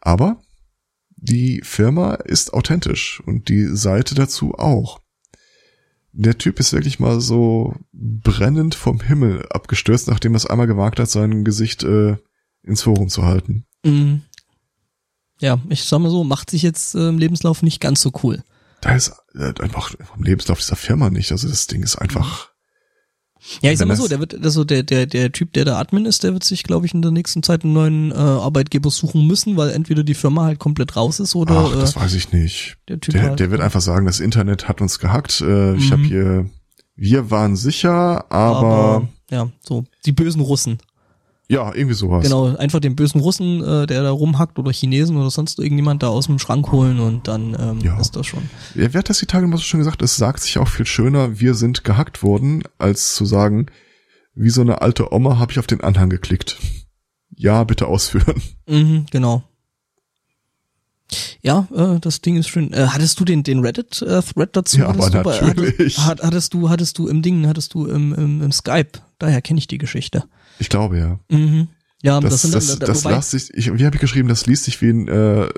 Aber 0.00 0.40
die 1.16 1.60
Firma 1.62 2.14
ist 2.14 2.54
authentisch 2.54 3.22
und 3.26 3.48
die 3.50 3.66
Seite 3.66 4.14
dazu 4.14 4.54
auch. 4.54 5.00
Der 6.16 6.38
Typ 6.38 6.60
ist 6.60 6.72
wirklich 6.72 7.00
mal 7.00 7.20
so 7.20 7.74
brennend 7.92 8.76
vom 8.76 9.00
Himmel 9.00 9.46
abgestürzt, 9.50 10.06
nachdem 10.06 10.34
er 10.34 10.36
es 10.36 10.46
einmal 10.46 10.68
gewagt 10.68 11.00
hat, 11.00 11.10
sein 11.10 11.44
Gesicht 11.44 11.82
äh, 11.82 12.16
ins 12.62 12.82
Forum 12.82 13.08
zu 13.08 13.24
halten. 13.24 13.66
Mhm. 13.84 14.22
Ja, 15.40 15.60
ich 15.68 15.82
sag 15.84 15.98
mal 15.98 16.10
so, 16.10 16.22
macht 16.22 16.50
sich 16.50 16.62
jetzt 16.62 16.94
äh, 16.94 17.08
im 17.08 17.18
Lebenslauf 17.18 17.62
nicht 17.62 17.80
ganz 17.80 18.00
so 18.00 18.12
cool. 18.22 18.44
Da 18.80 18.94
ist 18.94 19.12
äh, 19.34 19.52
einfach 19.60 19.92
vom 20.04 20.22
Lebenslauf 20.22 20.58
dieser 20.58 20.76
Firma 20.76 21.10
nicht. 21.10 21.32
Also 21.32 21.48
das 21.48 21.66
Ding 21.66 21.82
ist 21.82 21.96
einfach. 21.96 22.53
Ja, 23.60 23.70
ich 23.70 23.78
sag 23.78 23.86
mal 23.88 23.96
so, 23.96 24.08
der 24.08 24.20
wird, 24.20 24.42
also 24.42 24.64
der, 24.64 24.82
der, 24.82 25.06
der 25.06 25.30
Typ, 25.30 25.52
der 25.52 25.64
da 25.66 25.78
Admin 25.78 26.06
ist, 26.06 26.22
der 26.24 26.32
wird 26.32 26.44
sich, 26.44 26.62
glaube 26.62 26.86
ich, 26.86 26.94
in 26.94 27.02
der 27.02 27.10
nächsten 27.10 27.42
Zeit 27.42 27.62
einen 27.62 27.74
neuen 27.74 28.10
äh, 28.10 28.14
Arbeitgeber 28.14 28.90
suchen 28.90 29.26
müssen, 29.26 29.56
weil 29.58 29.70
entweder 29.70 30.02
die 30.02 30.14
Firma 30.14 30.44
halt 30.44 30.58
komplett 30.58 30.96
raus 30.96 31.20
ist 31.20 31.34
oder 31.34 31.66
Ach, 31.70 31.78
das 31.78 31.94
äh, 31.96 32.00
weiß 32.00 32.14
ich 32.14 32.32
nicht. 32.32 32.76
der 32.88 33.00
Typ 33.00 33.12
Der, 33.14 33.22
halt. 33.22 33.40
der 33.40 33.50
wird 33.50 33.60
einfach 33.60 33.82
sagen, 33.82 34.06
das 34.06 34.20
Internet 34.20 34.66
hat 34.68 34.80
uns 34.80 34.98
gehackt. 34.98 35.42
Äh, 35.42 35.74
Ich 35.76 35.88
Mhm. 35.88 35.92
habe 35.92 36.02
hier, 36.04 36.50
wir 36.96 37.30
waren 37.30 37.56
sicher, 37.56 38.30
aber, 38.32 39.08
ja, 39.30 39.50
so, 39.60 39.84
die 40.06 40.12
bösen 40.12 40.40
Russen. 40.40 40.78
Ja, 41.54 41.74
irgendwie 41.74 41.94
sowas. 41.94 42.22
Genau, 42.24 42.54
einfach 42.56 42.80
den 42.80 42.96
bösen 42.96 43.20
Russen, 43.20 43.62
äh, 43.62 43.86
der 43.86 44.02
da 44.02 44.10
rumhackt 44.10 44.58
oder 44.58 44.72
Chinesen 44.72 45.16
oder 45.16 45.30
sonst 45.30 45.58
irgendjemand 45.58 46.02
da 46.02 46.08
aus 46.08 46.26
dem 46.26 46.38
Schrank 46.38 46.70
holen 46.72 47.00
und 47.00 47.26
dann 47.28 47.56
ähm, 47.58 47.80
Ja. 47.80 47.98
ist 48.00 48.16
das 48.16 48.26
schon. 48.26 48.42
Ja, 48.74 48.92
wer 48.92 48.98
hat 48.98 49.08
das 49.08 49.18
die 49.18 49.26
Tage 49.26 49.46
mal 49.46 49.56
so 49.56 49.62
schön 49.62 49.80
gesagt? 49.80 50.02
Es 50.02 50.16
sagt 50.16 50.40
sich 50.40 50.58
auch 50.58 50.68
viel 50.68 50.86
schöner, 50.86 51.38
wir 51.40 51.54
sind 51.54 51.84
gehackt 51.84 52.22
worden, 52.22 52.62
als 52.78 53.14
zu 53.14 53.24
sagen, 53.24 53.66
wie 54.34 54.50
so 54.50 54.60
eine 54.60 54.82
alte 54.82 55.12
Oma 55.12 55.38
habe 55.38 55.52
ich 55.52 55.58
auf 55.58 55.66
den 55.66 55.80
Anhang 55.82 56.10
geklickt. 56.10 56.58
Ja, 57.36 57.64
bitte 57.64 57.86
ausführen. 57.86 58.40
Mhm, 58.68 59.06
genau. 59.10 59.42
Ja, 61.42 61.68
äh, 61.74 62.00
das 62.00 62.22
Ding 62.22 62.36
ist 62.36 62.48
schön. 62.48 62.72
Äh, 62.72 62.86
hattest 62.88 63.20
du 63.20 63.24
den 63.24 63.42
den 63.42 63.60
Reddit 63.60 64.00
äh, 64.02 64.22
dazu? 64.52 64.78
Ja, 64.78 64.88
aber 64.88 65.04
Hattest 65.04 65.14
du 65.14 65.22
bei- 65.22 65.40
natürlich. 65.40 65.98
Hattest, 65.98 66.24
hattest 66.24 66.54
du 66.54 66.70
hattest 66.70 66.98
du 66.98 67.06
im 67.08 67.22
Ding, 67.22 67.46
hattest 67.46 67.74
du 67.74 67.86
im 67.86 68.14
im, 68.14 68.42
im 68.42 68.52
Skype. 68.52 69.00
Daher 69.18 69.42
kenne 69.42 69.58
ich 69.58 69.66
die 69.68 69.78
Geschichte. 69.78 70.24
Ich 70.58 70.68
glaube 70.68 70.98
ja. 70.98 71.18
Mhm. 71.28 71.68
Ja, 72.04 72.20
Das, 72.20 72.32
das, 72.32 72.42
sind 72.42 72.54
das, 72.54 72.66
dann, 72.66 72.86
das, 72.86 73.04
wobei, 73.04 73.14
las 73.14 73.30
sich, 73.30 73.48
ich, 73.54 73.72
wie 73.78 73.86
habe 73.86 73.96
ich 73.96 74.00
geschrieben, 74.00 74.28
das 74.28 74.44
liest 74.44 74.64
sich 74.64 74.82
wie 74.82 74.90
ein, 74.90 75.08
äh, 75.08 75.48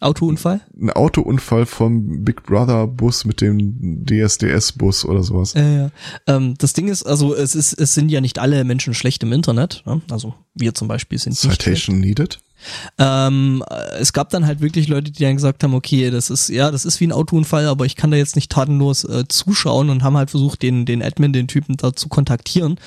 Autounfall. 0.00 0.60
ein 0.78 0.90
Autounfall 0.90 1.64
vom 1.64 2.22
Big 2.22 2.42
Brother 2.42 2.86
Bus 2.86 3.24
mit 3.24 3.40
dem 3.40 4.04
DSDS 4.04 4.72
Bus 4.72 5.06
oder 5.06 5.22
sowas. 5.22 5.54
Äh, 5.54 5.76
ja. 5.76 5.90
ähm, 6.26 6.54
das 6.58 6.74
Ding 6.74 6.88
ist, 6.88 7.04
also 7.04 7.34
es 7.34 7.54
ist, 7.54 7.72
es 7.80 7.94
sind 7.94 8.10
ja 8.10 8.20
nicht 8.20 8.38
alle 8.38 8.62
Menschen 8.64 8.92
schlecht 8.92 9.22
im 9.22 9.32
Internet. 9.32 9.84
Ne? 9.86 10.02
Also 10.10 10.34
wir 10.54 10.74
zum 10.74 10.86
Beispiel 10.86 11.18
sind 11.18 11.30
nicht 11.30 11.40
schlecht. 11.40 11.62
Citation 11.62 11.98
needed. 11.98 12.40
Ähm, 12.98 13.64
es 13.98 14.12
gab 14.12 14.28
dann 14.28 14.46
halt 14.46 14.60
wirklich 14.60 14.88
Leute, 14.88 15.10
die 15.10 15.22
dann 15.22 15.36
gesagt 15.36 15.64
haben, 15.64 15.72
okay, 15.72 16.10
das 16.10 16.28
ist 16.28 16.50
ja, 16.50 16.70
das 16.70 16.84
ist 16.84 17.00
wie 17.00 17.06
ein 17.06 17.12
Autounfall, 17.12 17.66
aber 17.68 17.86
ich 17.86 17.96
kann 17.96 18.10
da 18.10 18.18
jetzt 18.18 18.36
nicht 18.36 18.52
tatenlos 18.52 19.04
äh, 19.04 19.24
zuschauen 19.28 19.88
und 19.88 20.02
haben 20.02 20.18
halt 20.18 20.30
versucht, 20.30 20.60
den 20.60 20.84
den 20.84 21.02
Admin, 21.02 21.32
den 21.32 21.48
Typen 21.48 21.78
da 21.78 21.94
zu 21.94 22.08
kontaktieren 22.10 22.78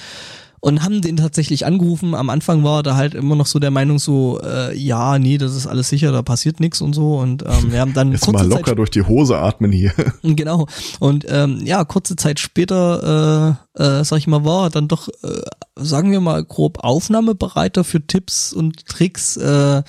und 0.60 0.84
haben 0.84 1.02
den 1.02 1.18
tatsächlich 1.18 1.66
angerufen. 1.66 2.16
Am 2.16 2.30
Anfang 2.30 2.64
war 2.64 2.80
er 2.80 2.84
da 2.84 2.96
halt 2.96 3.14
immer 3.14 3.36
noch 3.36 3.46
so 3.46 3.60
der 3.60 3.72
Meinung 3.72 4.00
so, 4.00 4.40
äh, 4.42 4.76
ja, 4.78 5.20
nee, 5.20 5.38
das 5.38 5.56
ist 5.56 5.68
alles 5.68 5.90
sicher, 5.90 6.12
da 6.12 6.22
passiert 6.22 6.60
nichts 6.60 6.82
und 6.82 6.94
so 6.94 7.18
und 7.18 7.44
ähm, 7.44 7.72
wir 7.72 7.82
haben 7.82 7.94
dann 7.94 8.12
Jetzt 8.20 8.32
mal 8.32 8.48
locker 8.48 8.76
durch 8.76 8.92
die 8.92 9.04
Hose 9.04 9.38
atmen 9.38 9.72
hier. 9.72 9.94
Genau. 10.22 10.68
Und 11.00 11.26
ähm, 11.30 11.62
ja, 11.64 11.84
kurze 11.86 12.16
Zeit 12.16 12.40
später, 12.40 13.58
äh, 13.78 13.84
äh, 13.84 14.04
sag 14.04 14.18
ich 14.18 14.28
mal, 14.28 14.46
war 14.46 14.66
er 14.66 14.70
dann 14.70 14.88
doch, 14.88 15.08
äh, 15.08 15.42
sagen 15.76 16.12
wir 16.12 16.20
mal, 16.20 16.44
grob 16.44 16.80
aufnahmebereiter 16.84 17.84
für 17.84 18.06
Tipps 18.06 18.54
und 18.54 18.86
Tricks. 18.86 19.38
Äh, 19.38 19.84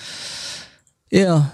ja. 1.11 1.51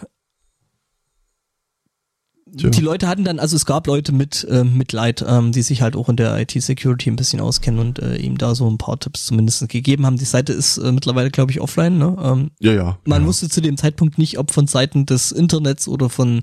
Tja. 2.58 2.70
Die 2.70 2.82
Leute 2.82 3.08
hatten 3.08 3.24
dann, 3.24 3.40
also 3.40 3.56
es 3.56 3.66
gab 3.66 3.88
Leute 3.88 4.12
mit 4.12 4.46
äh, 4.50 4.64
Mitleid, 4.64 5.24
ähm, 5.28 5.52
die 5.52 5.62
sich 5.62 5.82
halt 5.82 5.96
auch 5.96 6.10
in 6.10 6.16
der 6.16 6.38
IT-Security 6.40 7.10
ein 7.10 7.16
bisschen 7.16 7.40
auskennen 7.40 7.80
und 7.80 8.00
äh, 8.00 8.16
ihm 8.18 8.38
da 8.38 8.56
so 8.56 8.70
ein 8.70 8.78
paar 8.78 9.00
Tipps 9.00 9.26
zumindest 9.26 9.68
gegeben 9.70 10.06
haben. 10.06 10.18
Die 10.18 10.26
Seite 10.26 10.54
ist 10.54 10.78
äh, 10.78 10.92
mittlerweile, 10.92 11.30
glaube 11.30 11.52
ich, 11.52 11.62
offline. 11.62 11.98
Ne? 11.98 12.18
Ähm, 12.22 12.52
Ja, 12.60 12.74
ja. 12.74 12.98
man 13.06 13.22
ja. 13.22 13.28
wusste 13.28 13.50
zu 13.50 13.62
dem 13.62 13.78
Zeitpunkt 13.78 14.18
nicht, 14.18 14.40
ob 14.40 14.52
von 14.52 14.68
Seiten 14.68 15.06
des 15.06 15.32
Internets 15.32 15.88
oder 15.88 16.10
von 16.10 16.42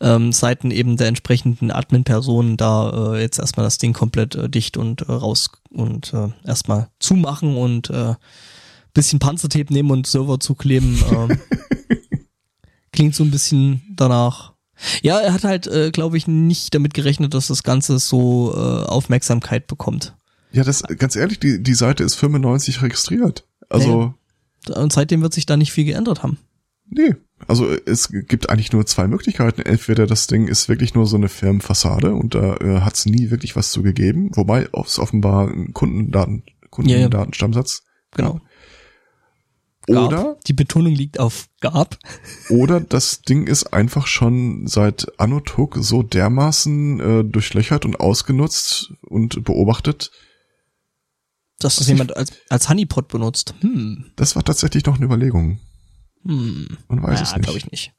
ähm, 0.00 0.32
Seiten 0.32 0.70
eben 0.70 0.96
der 0.96 1.08
entsprechenden 1.08 1.70
Admin-Personen 1.70 2.56
da 2.56 3.14
äh, 3.14 3.20
jetzt 3.20 3.38
erstmal 3.38 3.64
das 3.64 3.78
Ding 3.78 3.92
komplett 3.92 4.34
äh, 4.34 4.48
dicht 4.48 4.76
und 4.76 5.02
äh, 5.02 5.12
raus 5.12 5.50
und 5.70 6.12
äh, 6.12 6.28
erstmal 6.46 6.88
zumachen 6.98 7.56
und 7.56 7.90
äh, 7.90 8.14
bisschen 8.94 9.18
Panzertape 9.18 9.72
nehmen 9.72 9.90
und 9.90 10.06
Server 10.06 10.40
zukleben. 10.40 10.98
ähm, 11.12 11.38
klingt 12.92 13.14
so 13.14 13.24
ein 13.24 13.30
bisschen 13.30 13.82
danach. 13.90 14.53
Ja, 15.02 15.20
er 15.20 15.32
hat 15.32 15.44
halt, 15.44 15.66
äh, 15.66 15.90
glaube 15.90 16.16
ich, 16.16 16.26
nicht 16.26 16.74
damit 16.74 16.94
gerechnet, 16.94 17.34
dass 17.34 17.46
das 17.48 17.62
Ganze 17.62 17.98
so 17.98 18.52
äh, 18.54 18.84
Aufmerksamkeit 18.86 19.66
bekommt. 19.66 20.16
Ja, 20.52 20.64
das, 20.64 20.82
ganz 20.82 21.16
ehrlich, 21.16 21.40
die, 21.40 21.62
die 21.62 21.74
Seite 21.74 22.04
ist 22.04 22.14
95 22.14 22.82
registriert. 22.82 23.46
Also, 23.68 24.14
Und 24.68 24.92
seitdem 24.92 25.22
wird 25.22 25.34
sich 25.34 25.46
da 25.46 25.56
nicht 25.56 25.72
viel 25.72 25.84
geändert 25.84 26.22
haben. 26.22 26.38
nee. 26.88 27.14
Also 27.46 27.70
es 27.84 28.08
gibt 28.10 28.48
eigentlich 28.48 28.72
nur 28.72 28.86
zwei 28.86 29.06
Möglichkeiten. 29.06 29.60
Entweder 29.60 30.06
das 30.06 30.28
Ding 30.28 30.48
ist 30.48 30.68
wirklich 30.68 30.94
nur 30.94 31.06
so 31.06 31.16
eine 31.16 31.28
Firmenfassade 31.28 32.14
und 32.14 32.34
da 32.34 32.56
äh, 32.56 32.80
hat 32.80 32.94
es 32.94 33.06
nie 33.06 33.30
wirklich 33.30 33.54
was 33.56 33.70
zu 33.70 33.82
gegeben, 33.82 34.30
wobei 34.34 34.68
es 34.84 34.98
offenbar 34.98 35.48
ein 35.48 35.74
Kundendaten, 35.74 36.44
Kundendatenstammsatz. 36.70 37.82
Genau. 38.12 38.34
Gab. 38.34 38.42
Oder, 39.88 40.38
Die 40.46 40.52
Betonung 40.52 40.92
liegt 40.92 41.20
auf 41.20 41.48
gab. 41.60 41.98
oder 42.48 42.80
das 42.80 43.22
Ding 43.22 43.46
ist 43.46 43.72
einfach 43.72 44.06
schon 44.06 44.66
seit 44.66 45.06
Anno 45.18 45.40
Tuck 45.40 45.76
so 45.80 46.02
dermaßen 46.02 47.00
äh, 47.00 47.24
durchlöchert 47.24 47.84
und 47.84 48.00
ausgenutzt 48.00 48.92
und 49.02 49.44
beobachtet. 49.44 50.10
Dass 51.58 51.76
das 51.76 51.88
jemand 51.88 52.16
als, 52.16 52.32
als 52.48 52.68
Honeypot 52.68 53.08
benutzt. 53.08 53.54
Hm. 53.60 54.12
Das 54.16 54.36
war 54.36 54.44
tatsächlich 54.44 54.84
noch 54.86 54.96
eine 54.96 55.04
Überlegung. 55.04 55.60
Hm. 56.24 56.78
Man 56.88 57.02
weiß 57.02 57.20
ja, 57.20 57.22
es 57.26 57.32
nicht. 57.36 57.44
glaube 57.44 57.58
ich 57.58 57.70
nicht. 57.70 57.92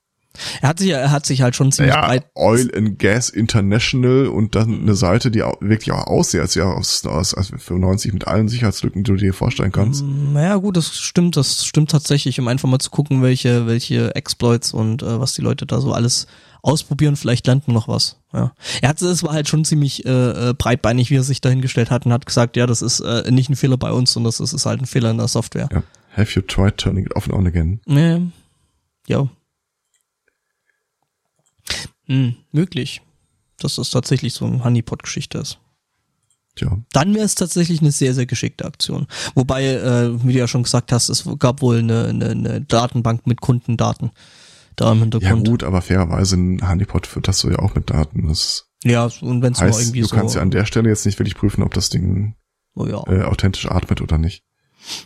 Er 0.62 0.70
hat 0.70 0.80
sich, 0.80 0.90
er 0.90 1.12
hat 1.12 1.26
sich 1.26 1.42
halt 1.42 1.56
schon 1.56 1.72
ziemlich 1.72 1.94
Ja, 1.94 2.06
breit. 2.06 2.26
Oil 2.36 2.70
and 2.76 3.00
Gas 3.00 3.30
International 3.30 4.28
und 4.28 4.56
dann 4.56 4.82
eine 4.82 4.96
Seite, 4.96 5.32
die 5.32 5.44
au- 5.44 5.58
wirklich 5.62 5.92
auch 5.92 6.08
aussieht, 6.08 6.42
als 6.42 6.56
ja 6.56 6.66
aus, 6.66 7.06
aus, 7.06 7.34
aus 7.34 7.52
95 7.58 8.14
mit 8.14 8.28
allen 8.28 8.48
Sicherheitslücken, 8.48 9.04
die 9.04 9.12
du 9.12 9.18
dir 9.18 9.34
vorstellen 9.34 9.72
kannst. 9.72 10.04
Naja, 10.06 10.56
gut, 10.58 10.78
das 10.78 10.96
stimmt, 10.98 11.38
das 11.38 11.66
stimmt 11.66 11.92
tatsächlich, 11.92 12.40
um 12.40 12.48
einfach 12.48 12.70
mal 12.70 12.80
zu 12.80 12.90
gucken, 12.90 13.22
welche, 13.22 13.68
welche 13.68 14.14
Exploits 14.16 14.74
und 14.74 15.04
äh, 15.04 15.20
was 15.20 15.34
die 15.34 15.42
Leute 15.42 15.66
da 15.66 15.80
so 15.82 15.94
alles 15.94 16.28
ausprobieren, 16.62 17.16
vielleicht 17.16 17.46
lernt 17.46 17.68
man 17.68 17.76
noch 17.76 17.88
was. 17.88 18.18
Ja. 18.34 18.52
Er 18.82 18.90
hat 18.90 19.00
es 19.02 19.22
war 19.24 19.34
halt 19.34 19.48
schon 19.48 19.64
ziemlich 19.66 20.04
äh, 20.06 20.50
äh, 20.50 20.54
breitbeinig, 20.58 21.12
wie 21.12 21.16
er 21.18 21.24
sich 21.24 21.40
dahingestellt 21.40 21.92
hat 21.92 22.06
und 22.08 22.12
hat 22.12 22.26
gesagt, 22.26 22.58
ja, 22.58 22.66
das 22.66 22.82
ist 22.82 23.02
äh, 23.02 23.30
nicht 23.32 23.50
ein 23.52 23.56
Fehler 23.56 23.78
bei 23.78 23.92
uns, 23.92 24.12
sondern 24.14 24.30
das 24.30 24.40
ist, 24.40 24.54
ist 24.54 24.66
halt 24.66 24.82
ein 24.82 24.88
Fehler 24.88 25.12
in 25.12 25.18
der 25.18 25.28
Software. 25.28 25.70
Ja. 25.72 25.84
Have 26.18 26.32
you 26.34 26.42
tried 26.42 26.78
turning 26.78 27.06
it 27.06 27.16
off 27.16 27.26
and 27.26 27.34
on 27.34 27.46
again? 27.46 27.82
Nee. 27.86 28.22
Ja. 29.08 29.28
Hm, 32.08 32.36
möglich. 32.52 33.02
Dass 33.60 33.76
das 33.76 33.90
tatsächlich 33.90 34.34
so 34.34 34.46
eine 34.46 34.64
Honeypot-Geschichte 34.64 35.38
ist. 35.38 35.60
Tja. 36.56 36.78
Dann 36.94 37.14
wäre 37.14 37.26
es 37.26 37.36
tatsächlich 37.36 37.82
eine 37.82 37.92
sehr, 37.92 38.14
sehr 38.14 38.26
geschickte 38.26 38.66
Aktion. 38.66 39.08
Wobei, 39.34 39.66
äh, 39.66 40.24
wie 40.24 40.34
du 40.34 40.40
ja 40.40 40.48
schon 40.48 40.64
gesagt 40.64 40.92
hast, 40.92 41.10
es 41.10 41.28
gab 41.40 41.62
wohl 41.62 41.80
eine, 41.80 42.06
eine, 42.08 42.30
eine 42.30 42.62
Datenbank 42.62 43.28
mit 43.28 43.42
Kundendaten 43.42 44.12
da 44.76 44.92
im 44.92 44.98
Ja 44.98 45.04
Hintergrund. 45.04 45.48
gut, 45.48 45.64
aber 45.64 45.82
fairerweise 45.82 46.36
ein 46.38 46.68
Honeypot 46.68 47.08
führt 47.08 47.28
das 47.28 47.40
so 47.40 47.50
ja 47.50 47.60
auch 47.60 47.76
mit 47.76 47.90
Daten. 47.90 48.28
Das 48.28 48.70
Ja, 48.84 49.10
und 49.22 49.42
wenn 49.42 49.54
es 49.54 49.60
mal 49.60 49.68
heißt, 49.68 49.82
irgendwie 49.82 50.02
du 50.02 50.08
so. 50.08 50.16
kannst 50.16 50.36
ja 50.36 50.42
an 50.42 50.52
der 50.52 50.66
Stelle 50.66 50.90
jetzt 50.90 51.06
nicht 51.06 51.20
wirklich 51.20 51.36
prüfen, 51.36 51.64
ob 51.64 51.74
das 51.74 51.90
Ding 51.90 52.36
oh, 52.76 52.86
ja. 52.86 53.04
äh, 53.08 53.24
authentisch 53.24 53.70
atmet 53.70 54.02
oder 54.02 54.18
nicht. 54.18 54.44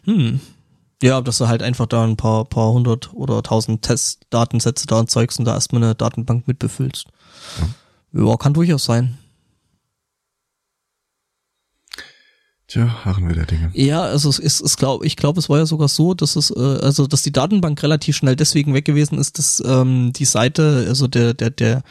Hm. 0.06 0.40
Ja, 1.02 1.22
dass 1.22 1.38
du 1.38 1.48
halt 1.48 1.64
einfach 1.64 1.86
da 1.86 2.04
ein 2.04 2.18
paar, 2.18 2.46
paar 2.46 2.72
hundert 2.74 3.14
oder 3.14 3.42
tausend 3.42 3.84
Testdatensätze 3.84 4.86
da 4.86 4.98
erzeugst 4.98 5.40
und 5.40 5.46
da 5.46 5.54
erstmal 5.54 5.84
eine 5.84 5.96
Datenbank 5.96 6.48
mit 6.48 6.60
befüllst. 6.60 7.08
Ja. 8.14 8.38
kann 8.38 8.54
durchaus 8.54 8.84
sein. 8.84 9.18
Tja, 12.68 13.04
harren 13.04 13.28
wir 13.28 13.34
der 13.34 13.48
Dinge. 13.48 13.72
Ja, 13.74 14.04
also 14.04 14.30
es 14.30 14.38
ist, 14.38 14.62
es 14.62 14.78
glaub, 14.78 15.04
ich 15.04 15.16
glaube, 15.16 15.40
es 15.40 15.50
war 15.50 15.58
ja 15.58 15.66
sogar 15.66 15.88
so, 15.88 16.14
dass 16.14 16.36
es, 16.36 16.52
äh, 16.52 16.60
also 16.60 17.08
dass 17.08 17.24
die 17.24 17.32
Datenbank 17.32 17.82
relativ 17.82 18.16
schnell 18.16 18.36
deswegen 18.36 18.76
weg 18.76 18.86
gewesen 18.86 19.18
ist, 19.18 19.40
dass 19.40 19.64
ähm, 19.66 20.14
die 20.14 20.26
Seite, 20.26 20.86
also 20.88 21.08
der, 21.08 21.34
der, 21.34 21.50
der, 21.50 21.82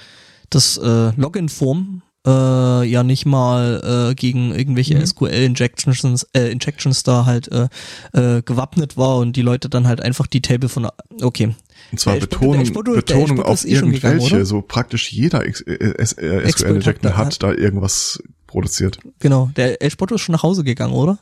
das 0.51 0.76
äh, 0.76 1.10
Login-Form 1.16 2.02
äh, 2.27 2.85
ja 2.85 3.03
nicht 3.03 3.27
mal 3.27 4.11
äh, 4.11 4.15
gegen 4.15 4.55
irgendwelche 4.55 4.97
Mhm. 4.97 5.07
SQL-Injections, 5.07 6.27
äh, 6.35 6.51
Injections 6.51 7.03
da 7.03 7.24
halt 7.27 7.49
äh, 7.53 7.69
äh, 8.12 8.43
gewappnet 8.43 8.97
war 8.97 9.19
und 9.19 9.36
die 9.36 9.43
Leute 9.43 9.69
dann 9.69 9.86
halt 9.86 10.01
einfach 10.03 10.27
die 10.27 10.43
Table 10.43 10.69
von, 10.69 10.89
okay, 11.23 11.55
Und 11.93 12.01
zwar 12.01 12.16
Betonung, 12.16 12.65
der 12.65 12.93
Betonung 12.95 13.43
auf 13.43 13.65
eh 13.65 13.74
gegangen, 13.74 13.93
irgendwelche. 13.95 14.45
so 14.47 14.62
praktisch 14.62 15.12
jeder 15.12 15.45
äh, 15.47 15.51
äh, 15.51 15.95
S- 15.99 16.12
äh, 16.15 16.51
SQL-Injector 16.51 17.16
hat- 17.16 17.27
hat 17.27 17.43
da 17.43 17.53
irgendwas 17.53 18.23
produziert. 18.47 18.99
genau, 19.20 19.51
der 19.57 19.81
El 19.82 19.90
Spotto 19.90 20.15
ist 20.16 20.23
schon 20.23 20.32
nach 20.35 20.43
Hause 20.43 20.65
gegangen, 20.65 20.95
oder? 20.95 21.19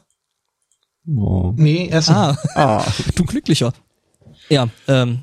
Oh. 1.09 1.53
Nee, 1.57 1.89
Essen. 1.91 2.15
Ah, 2.15 2.37
Ah, 2.55 2.85
du 3.15 3.25
glücklicher. 3.25 3.73
Ja, 4.49 4.69
ähm, 4.89 5.21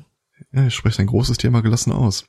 ja, 0.54 0.66
ich 0.66 0.74
spreche 0.74 1.02
ein 1.02 1.06
großes 1.06 1.36
Thema 1.38 1.60
gelassen 1.62 1.92
aus. 1.92 2.24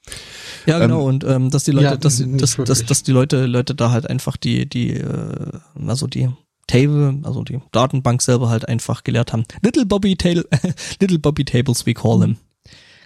Ja, 0.66 0.80
genau, 0.80 1.06
und 1.08 1.24
ähm, 1.24 1.50
dass 1.52 1.64
die 1.66 1.72
Leute, 1.72 1.86
ja, 1.86 1.96
dass, 1.98 2.18
dass, 2.18 2.38
dass, 2.38 2.58
wirklich. 2.58 2.86
dass 2.88 3.04
die 3.04 3.12
Leute, 3.12 3.46
Leute 3.46 3.76
da 3.76 3.92
halt 3.92 4.10
einfach 4.10 4.36
die, 4.38 4.68
die, 4.68 4.92
äh, 4.96 5.52
also 5.86 6.08
die 6.08 6.30
Table, 6.68 7.20
also 7.24 7.44
die 7.44 7.60
Datenbank 7.72 8.22
selber 8.24 8.50
halt 8.50 8.68
einfach 8.68 9.04
gelehrt 9.04 9.32
haben. 9.34 9.44
Little 9.62 9.86
Bobby 9.86 10.16
Table, 10.16 10.48
Little 11.00 11.20
Bobby 11.20 11.46
Tables, 11.46 11.86
we 11.86 11.94
call 11.94 12.20
them. 12.20 12.38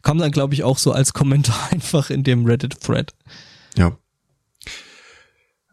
Kam 0.02 0.18
dann, 0.18 0.32
glaube 0.32 0.54
ich, 0.54 0.64
auch 0.64 0.78
so 0.78 0.94
als 0.94 1.12
Kommentar 1.14 1.60
einfach 1.72 2.10
in 2.10 2.24
dem 2.24 2.46
Reddit-Thread. 2.46 3.14
Ja. 3.78 3.98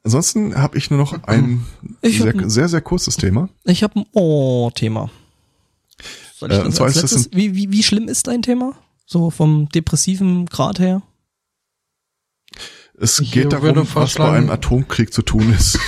Ansonsten 0.02 0.56
habe 0.56 0.78
ich 0.78 0.90
nur 0.90 0.98
noch 0.98 1.22
ein 1.24 1.64
sehr, 2.02 2.34
ein- 2.34 2.50
sehr, 2.50 2.68
sehr 2.68 2.80
kurzes 2.80 3.16
Thema. 3.16 3.48
Ich 3.64 3.82
habe 3.82 4.00
ein 4.00 4.06
Oh-Thema. 4.12 5.10
Soll 6.38 6.50
ich 6.50 6.56
Äh, 6.56 6.58
das 6.58 6.66
und 6.66 6.72
zwar 6.74 6.86
als 6.86 6.96
ist 6.96 7.02
das 7.04 7.12
letztes, 7.12 7.36
wie, 7.36 7.54
wie, 7.54 7.72
wie 7.72 7.82
schlimm 7.82 8.08
ist 8.08 8.26
dein 8.26 8.42
Thema? 8.42 8.74
So 9.06 9.30
vom 9.30 9.68
depressiven 9.68 10.46
Grad 10.46 10.80
her? 10.80 11.02
Es 12.98 13.20
Ich 13.20 13.30
geht 13.32 13.52
darum, 13.52 13.86
was 13.94 14.14
bei 14.14 14.30
einem 14.30 14.50
Atomkrieg 14.50 15.12
zu 15.12 15.22
tun 15.22 15.52
ist. 15.52 15.78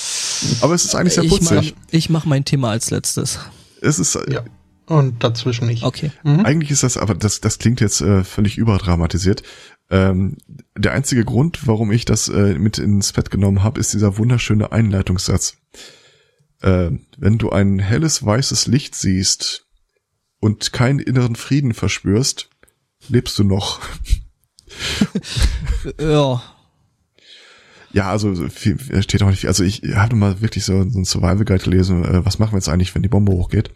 Aber 0.60 0.74
es 0.74 0.84
ist 0.84 0.94
eigentlich 0.94 1.14
sehr 1.14 1.24
putzig. 1.24 1.74
ich 1.90 2.08
mach 2.08 2.24
mein 2.24 2.44
Thema 2.44 2.70
als 2.70 2.90
letztes. 2.90 3.38
Es 3.80 3.98
ist, 3.98 4.14
äh, 4.16 4.32
Ja. 4.32 4.44
Und 4.86 5.22
dazwischen 5.22 5.66
nicht. 5.68 5.84
Okay. 5.84 6.10
Mhm. 6.24 6.40
eigentlich 6.40 6.70
ist 6.72 6.82
das, 6.82 6.96
aber 6.96 7.14
das, 7.14 7.40
das 7.40 7.58
klingt 7.58 7.80
jetzt 7.80 8.00
äh, 8.00 8.24
völlig 8.24 8.58
überdramatisiert. 8.58 9.44
Ähm, 9.90 10.36
der 10.76 10.92
einzige 10.92 11.24
Grund, 11.24 11.66
warum 11.68 11.92
ich 11.92 12.04
das 12.04 12.28
äh, 12.28 12.58
mit 12.58 12.78
ins 12.78 13.12
Bett 13.12 13.30
genommen 13.30 13.62
habe, 13.62 13.78
ist 13.78 13.92
dieser 13.92 14.18
wunderschöne 14.18 14.72
Einleitungssatz. 14.72 15.56
Äh, 16.60 16.90
wenn 17.16 17.38
du 17.38 17.50
ein 17.50 17.78
helles 17.78 18.26
weißes 18.26 18.66
Licht 18.66 18.96
siehst 18.96 19.66
und 20.40 20.72
keinen 20.72 20.98
inneren 20.98 21.36
Frieden 21.36 21.74
verspürst, 21.74 22.50
lebst 23.08 23.38
du 23.38 23.44
noch. 23.44 23.80
ja. 26.00 26.42
Ja, 27.92 28.10
also 28.10 28.34
viel, 28.48 28.78
steht 29.02 29.22
auch 29.22 29.28
nicht 29.28 29.40
viel. 29.40 29.48
Also 29.48 29.64
ich 29.64 29.82
habe 29.94 30.16
mal 30.16 30.40
wirklich 30.40 30.64
so, 30.64 30.88
so 30.88 30.98
ein 30.98 31.04
Survival 31.04 31.44
Guide 31.44 31.64
gelesen, 31.64 32.04
äh, 32.04 32.24
was 32.24 32.38
machen 32.38 32.52
wir 32.52 32.58
jetzt 32.58 32.68
eigentlich, 32.68 32.94
wenn 32.94 33.02
die 33.02 33.08
Bombe 33.08 33.32
hochgeht. 33.32 33.70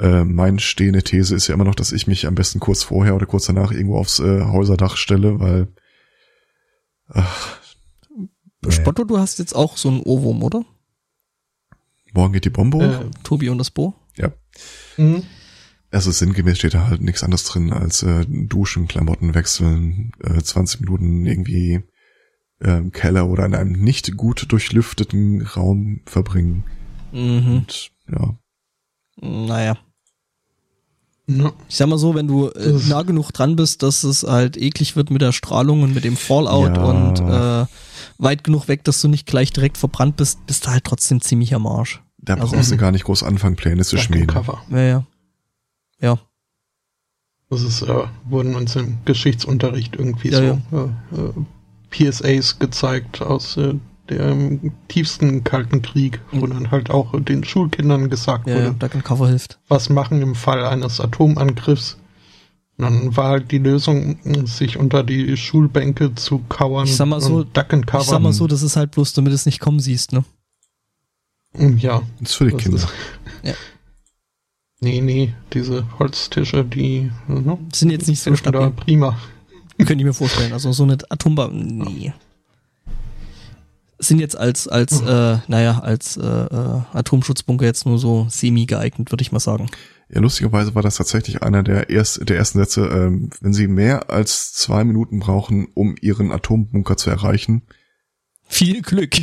Äh, 0.00 0.24
meine 0.24 0.58
stehende 0.58 1.02
These 1.02 1.34
ist 1.34 1.46
ja 1.46 1.54
immer 1.54 1.64
noch, 1.64 1.76
dass 1.76 1.92
ich 1.92 2.06
mich 2.06 2.26
am 2.26 2.34
besten 2.34 2.58
kurz 2.58 2.82
vorher 2.82 3.14
oder 3.14 3.26
kurz 3.26 3.46
danach 3.46 3.70
irgendwo 3.70 3.98
aufs 3.98 4.18
äh, 4.18 4.42
Häuserdach 4.42 4.96
stelle, 4.96 5.38
weil 5.38 5.68
ach, 7.08 7.60
Spotto, 8.68 9.04
du 9.04 9.18
hast 9.18 9.38
jetzt 9.38 9.54
auch 9.54 9.76
so 9.76 9.88
einen 9.88 10.00
Ohrwurm, 10.00 10.42
oder? 10.42 10.64
morgen 12.16 12.32
geht 12.32 12.46
die 12.46 12.50
Bombe 12.50 12.78
hoch. 12.78 13.00
Äh, 13.02 13.10
Tobi 13.22 13.48
und 13.50 13.58
das 13.58 13.70
Bo? 13.70 13.94
Ja. 14.16 14.32
hm. 14.96 15.22
Also 15.90 16.10
sinngemäß 16.10 16.58
steht 16.58 16.74
da 16.74 16.88
halt 16.88 17.00
nichts 17.00 17.22
anderes 17.22 17.44
drin 17.44 17.72
als 17.72 18.02
äh, 18.02 18.24
Duschen, 18.28 18.88
Klamotten 18.88 19.34
wechseln, 19.34 20.12
äh, 20.22 20.40
20 20.42 20.80
Minuten 20.80 21.24
irgendwie 21.26 21.82
äh, 22.60 22.78
im 22.78 22.90
Keller 22.92 23.28
oder 23.28 23.46
in 23.46 23.54
einem 23.54 23.72
nicht 23.72 24.16
gut 24.16 24.46
durchlüfteten 24.50 25.42
Raum 25.42 26.00
verbringen. 26.06 26.64
Mhm. 27.12 27.46
Und 27.58 27.90
ja, 28.10 28.38
Naja. 29.20 29.76
Ja. 31.28 31.52
Ich 31.68 31.74
sag 31.76 31.88
mal 31.88 31.98
so, 31.98 32.14
wenn 32.14 32.28
du 32.28 32.48
äh, 32.50 32.78
nah 32.88 33.02
genug 33.02 33.32
dran 33.32 33.56
bist, 33.56 33.82
dass 33.82 34.04
es 34.04 34.22
halt 34.22 34.56
eklig 34.56 34.94
wird 34.94 35.10
mit 35.10 35.22
der 35.22 35.32
Strahlung 35.32 35.82
und 35.82 35.92
mit 35.94 36.04
dem 36.04 36.16
Fallout 36.16 36.76
Ja. 36.76 36.84
und 36.84 37.18
äh, 37.20 37.66
weit 38.18 38.44
genug 38.44 38.68
weg, 38.68 38.84
dass 38.84 39.00
du 39.00 39.08
nicht 39.08 39.26
gleich 39.26 39.52
direkt 39.52 39.76
verbrannt 39.76 40.16
bist, 40.16 40.46
bist 40.46 40.66
du 40.66 40.70
halt 40.70 40.84
trotzdem 40.84 41.20
ziemlich 41.20 41.54
am 41.54 41.66
Arsch. 41.66 42.00
da 42.18 42.34
Also- 42.34 42.54
brauchst 42.56 42.70
du 42.72 42.76
gar 42.76 42.92
nicht 42.92 43.04
groß 43.04 43.22
anfangen, 43.24 43.56
Pläne 43.56 43.84
zu 43.84 43.98
schmieden. 43.98 44.28
Cover. 44.28 44.62
Ja, 44.70 44.78
ja. 44.82 45.06
Ja. 46.00 46.18
Das 47.48 47.62
ist, 47.62 47.82
äh, 47.82 48.04
wurden 48.28 48.56
uns 48.56 48.74
im 48.76 48.98
Geschichtsunterricht 49.04 49.94
irgendwie 49.96 50.30
Ja, 50.30 50.58
so 50.70 50.92
Äh, 51.12 51.20
äh, 51.20 51.32
PSAs 52.10 52.58
gezeigt 52.58 53.22
aus 53.22 53.56
äh, 53.56 53.74
dem 54.10 54.72
tiefsten 54.88 55.42
Kalten 55.44 55.82
Krieg, 55.82 56.20
wo 56.32 56.46
Mhm. 56.46 56.50
dann 56.50 56.70
halt 56.70 56.90
auch 56.90 57.12
den 57.20 57.44
Schulkindern 57.44 58.08
gesagt 58.10 58.46
Ja, 58.48 58.56
ja, 58.56 58.64
wurde, 58.66 58.74
Duck 58.78 58.94
and 58.94 59.04
Cover 59.04 59.28
hilft. 59.28 59.58
was 59.68 59.88
machen 59.88 60.22
im 60.22 60.34
Fall 60.34 60.64
eines 60.64 61.00
Atomangriffs. 61.00 61.96
Und 62.78 62.84
dann 62.84 63.16
war 63.16 63.30
halt 63.30 63.50
die 63.52 63.58
Lösung, 63.58 64.18
sich 64.46 64.76
unter 64.76 65.02
die 65.02 65.36
Schulbänke 65.36 66.14
zu 66.14 66.40
kauern 66.48 66.86
Ich 66.86 66.94
sag 66.96 67.06
mal 67.06 67.20
so- 67.20 67.36
und 67.38 67.56
Duck 67.56 67.72
and 67.72 67.86
Cover. 67.86 68.02
Ich 68.02 68.08
sag 68.10 68.20
mal 68.20 68.32
so, 68.34 68.46
das 68.46 68.62
ist 68.62 68.76
halt 68.76 68.90
bloß, 68.90 69.12
damit 69.14 69.30
du 69.30 69.34
es 69.34 69.46
nicht 69.46 69.60
kommen 69.60 69.80
siehst, 69.80 70.12
ne? 70.12 70.24
Ja, 71.54 72.02
Das 72.20 72.30
ist 72.30 72.34
für 72.36 72.44
die 72.46 72.50
das 72.52 72.62
Kinder. 72.62 72.76
ist- 72.78 72.88
Ja. 73.42 73.54
Nee, 74.86 75.00
nee, 75.00 75.34
diese 75.52 75.84
Holztische, 75.98 76.64
die 76.64 77.10
ne, 77.26 77.58
Sind 77.74 77.90
jetzt 77.90 78.06
nicht 78.06 78.20
so 78.20 78.30
helfen 78.30 78.44
da 78.52 78.60
stabil. 78.60 78.70
prima. 78.70 79.18
Könnte 79.78 79.94
ich 79.94 80.04
mir 80.04 80.14
vorstellen. 80.14 80.52
Also 80.52 80.70
so 80.70 80.84
eine 80.84 80.96
Atombombe, 81.08 81.56
nee. 81.56 82.12
Sind 83.98 84.20
jetzt 84.20 84.36
als, 84.38 84.68
als, 84.68 85.00
äh, 85.00 85.38
naja, 85.48 85.80
als 85.80 86.16
äh, 86.18 86.22
äh, 86.24 86.80
Atomschutzbunker 86.92 87.64
jetzt 87.64 87.84
nur 87.84 87.98
so 87.98 88.28
semi 88.30 88.66
geeignet, 88.66 89.10
würde 89.10 89.22
ich 89.22 89.32
mal 89.32 89.40
sagen. 89.40 89.68
Ja, 90.08 90.20
lustigerweise 90.20 90.76
war 90.76 90.82
das 90.82 90.96
tatsächlich 90.96 91.42
einer 91.42 91.64
der, 91.64 91.90
erst, 91.90 92.28
der 92.28 92.36
ersten 92.36 92.58
Sätze, 92.58 92.86
ähm, 92.86 93.30
wenn 93.40 93.52
sie 93.52 93.66
mehr 93.66 94.08
als 94.08 94.52
zwei 94.52 94.84
Minuten 94.84 95.18
brauchen, 95.18 95.66
um 95.74 95.96
ihren 96.00 96.30
Atombunker 96.30 96.96
zu 96.96 97.10
erreichen, 97.10 97.62
Viel 98.48 98.82
Glück. 98.82 99.16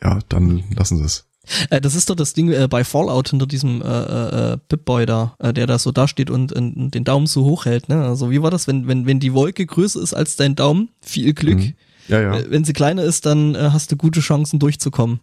ja, 0.00 0.20
dann 0.28 0.62
lassen 0.76 0.98
sie 0.98 1.04
es. 1.04 1.26
Äh, 1.70 1.80
das 1.80 1.94
ist 1.94 2.08
doch 2.08 2.14
das 2.14 2.32
Ding 2.34 2.52
äh, 2.52 2.68
bei 2.68 2.84
Fallout 2.84 3.30
hinter 3.30 3.46
diesem 3.46 3.82
äh, 3.82 3.86
äh, 3.86 4.52
äh, 4.52 4.58
Pip-Boy 4.68 5.06
da, 5.06 5.34
äh, 5.38 5.52
der 5.52 5.66
da 5.66 5.78
so 5.78 5.90
dasteht 5.92 6.30
und, 6.30 6.52
und, 6.52 6.90
den 6.92 7.04
Daumen 7.04 7.26
so 7.26 7.44
hoch 7.44 7.64
hält. 7.64 7.88
Ne? 7.88 8.04
Also 8.04 8.30
wie 8.30 8.42
war 8.42 8.50
das, 8.50 8.66
wenn, 8.66 8.86
wenn, 8.86 9.06
wenn 9.06 9.20
die 9.20 9.34
Wolke 9.34 9.66
größer 9.66 10.00
ist 10.00 10.14
als 10.14 10.36
dein 10.36 10.54
Daumen? 10.54 10.90
Viel 11.00 11.34
Glück. 11.34 11.58
Mhm. 11.58 11.74
Ja, 12.08 12.20
ja. 12.20 12.36
Äh, 12.36 12.50
Wenn 12.50 12.64
sie 12.64 12.72
kleiner 12.72 13.02
ist, 13.02 13.26
dann 13.26 13.54
äh, 13.54 13.70
hast 13.72 13.92
du 13.92 13.96
gute 13.96 14.20
Chancen 14.20 14.58
durchzukommen. 14.58 15.20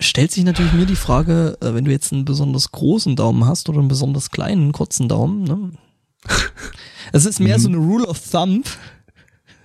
Stellt 0.00 0.30
sich 0.30 0.44
natürlich 0.44 0.72
mir 0.72 0.86
die 0.86 0.96
Frage, 0.96 1.58
äh, 1.60 1.74
wenn 1.74 1.84
du 1.84 1.90
jetzt 1.90 2.12
einen 2.12 2.24
besonders 2.24 2.70
großen 2.70 3.16
Daumen 3.16 3.46
hast 3.46 3.68
oder 3.68 3.80
einen 3.80 3.88
besonders 3.88 4.30
kleinen, 4.30 4.72
kurzen 4.72 5.08
Daumen, 5.08 5.44
ne? 5.44 5.72
Es 7.12 7.24
ist 7.24 7.40
mehr 7.40 7.58
so 7.58 7.68
eine 7.68 7.78
Rule 7.78 8.06
of 8.06 8.20
Thumb. 8.30 8.66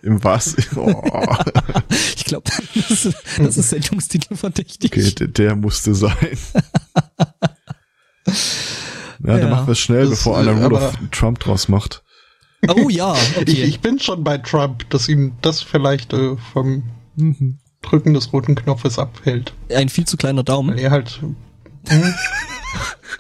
Im 0.04 0.24
was? 0.24 0.56
Oh, 0.76 1.02
Ich 2.16 2.26
glaube, 2.26 2.50
das, 2.76 3.06
ist- 3.06 3.16
das 3.38 3.58
ist 3.58 3.70
Sendungstitel 3.70 4.36
verdächtig. 4.36 4.92
okay, 4.92 5.12
der, 5.12 5.28
der 5.28 5.56
musste 5.56 5.96
sein. 5.96 6.16
Ja, 8.28 8.34
Ja. 9.26 9.38
dann 9.38 9.50
machen 9.50 9.68
wir 9.68 9.72
es 9.72 9.80
schnell, 9.80 10.02
Das, 10.02 10.10
bevor 10.20 10.38
äh, 10.38 10.42
einer 10.50 10.62
aber- 10.66 10.88
of 10.90 10.94
Trump 11.12 11.40
draus 11.40 11.68
macht. 11.70 12.04
Oh 12.68 12.90
ja, 12.90 13.14
Ich, 13.16 13.38
okay. 13.38 13.64
ich 13.64 13.80
bin 13.82 14.00
schon 14.00 14.24
bei 14.24 14.38
Trump, 14.38 14.90
dass 14.90 15.10
ihm 15.10 15.34
das 15.42 15.62
vielleicht 15.62 16.14
äh, 16.14 16.36
vom 16.54 16.84
Mhm. 17.16 17.60
Drücken 17.82 18.14
des 18.14 18.32
roten 18.34 18.56
Knopfes 18.56 18.98
abhält. 18.98 19.54
Ein 19.70 19.90
viel 19.90 20.06
zu 20.06 20.16
kleiner 20.18 20.40
Weil 20.40 20.46
Daumen. 20.46 20.78
er 20.78 20.90
halt. 20.92 21.20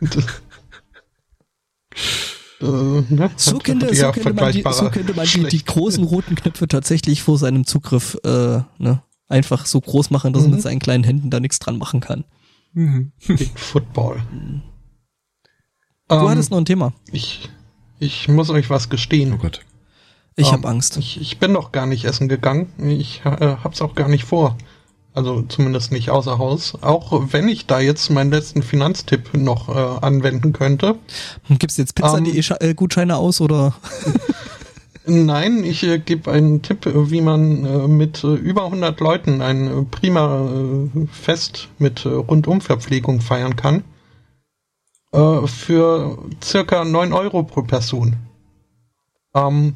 Das, 0.01 0.23
äh, 2.63 3.13
ne, 3.13 3.31
So 3.35 3.55
hat- 3.55 3.63
könnte, 3.63 3.87
hat 3.87 3.95
so 3.95 4.11
könnte 4.11 4.33
man, 4.33 4.51
die, 4.51 4.63
so 4.71 4.89
könnte 4.89 5.13
man 5.13 5.25
die, 5.25 5.43
die 5.47 5.65
großen 5.65 6.03
roten 6.03 6.35
Knöpfe 6.35 6.67
tatsächlich 6.67 7.21
vor 7.21 7.37
seinem 7.37 7.65
Zugriff 7.65 8.17
äh, 8.23 8.61
ne, 8.77 9.01
einfach 9.27 9.65
so 9.65 9.79
groß 9.81 10.09
machen, 10.11 10.33
dass 10.33 10.43
er 10.43 10.47
Mhm. 10.47 10.53
mit 10.55 10.61
seinen 10.63 10.79
kleinen 10.79 11.03
Händen 11.03 11.29
da 11.29 11.39
nichts 11.39 11.59
dran 11.59 11.77
machen 11.77 11.99
kann. 11.99 12.23
Mhm. 12.73 13.11
Den 13.27 13.37
Football. 13.55 14.21
Du 16.09 16.15
Ähm, 16.15 16.29
hattest 16.29 16.51
noch 16.51 16.57
ein 16.57 16.65
Thema. 16.65 16.93
ich, 17.11 17.49
ich 17.99 18.27
muss 18.27 18.49
euch 18.49 18.69
was 18.69 18.89
gestehen. 18.89 19.33
Oh 19.33 19.37
Gott. 19.37 19.61
Ich 20.35 20.47
Ähm, 20.47 20.53
habe 20.53 20.67
Angst. 20.69 20.97
Ich, 20.97 21.19
ich 21.21 21.37
bin 21.39 21.51
noch 21.51 21.71
gar 21.71 21.85
nicht 21.85 22.05
essen 22.05 22.27
gegangen. 22.27 22.67
Ich 22.79 23.21
äh, 23.25 23.55
hab's 23.63 23.81
auch 23.81 23.95
gar 23.95 24.07
nicht 24.09 24.23
vor. 24.23 24.57
Also 25.13 25.43
zumindest 25.43 25.91
nicht 25.91 26.09
außer 26.09 26.39
Haus. 26.39 26.73
Auch 26.81 27.31
wenn 27.31 27.47
ich 27.47 27.67
da 27.67 27.79
jetzt 27.79 28.09
meinen 28.09 28.31
letzten 28.31 28.63
Finanztipp 28.63 29.33
noch 29.35 29.69
äh, 29.69 30.05
anwenden 30.05 30.53
könnte. 30.53 30.95
Gibst 31.49 31.77
du 31.77 31.83
jetzt 31.83 31.99
ähm, 31.99 32.23
Pizza.de-Gutscheine 32.23 33.15
aus 33.17 33.39
oder? 33.39 33.75
Nein, 35.05 35.63
ich 35.65 35.83
äh, 35.83 35.99
gebe 35.99 36.31
einen 36.31 36.61
Tipp, 36.61 36.85
äh, 36.85 37.11
wie 37.11 37.21
man 37.21 37.65
äh, 37.65 37.87
mit 37.87 38.23
äh, 38.23 38.33
über 38.33 38.65
100 38.65 38.99
Leuten 39.01 39.41
ein 39.41 39.67
äh, 39.67 39.83
prima 39.83 40.49
äh, 40.49 41.07
Fest 41.11 41.69
mit 41.77 42.05
äh, 42.05 42.09
Rundumverpflegung 42.09 43.21
feiern 43.21 43.55
kann. 43.55 43.83
Äh, 45.11 45.45
für 45.45 46.17
circa 46.41 46.85
9 46.85 47.13
Euro 47.13 47.43
pro 47.43 47.61
Person. 47.63 48.15
Ähm, 49.35 49.75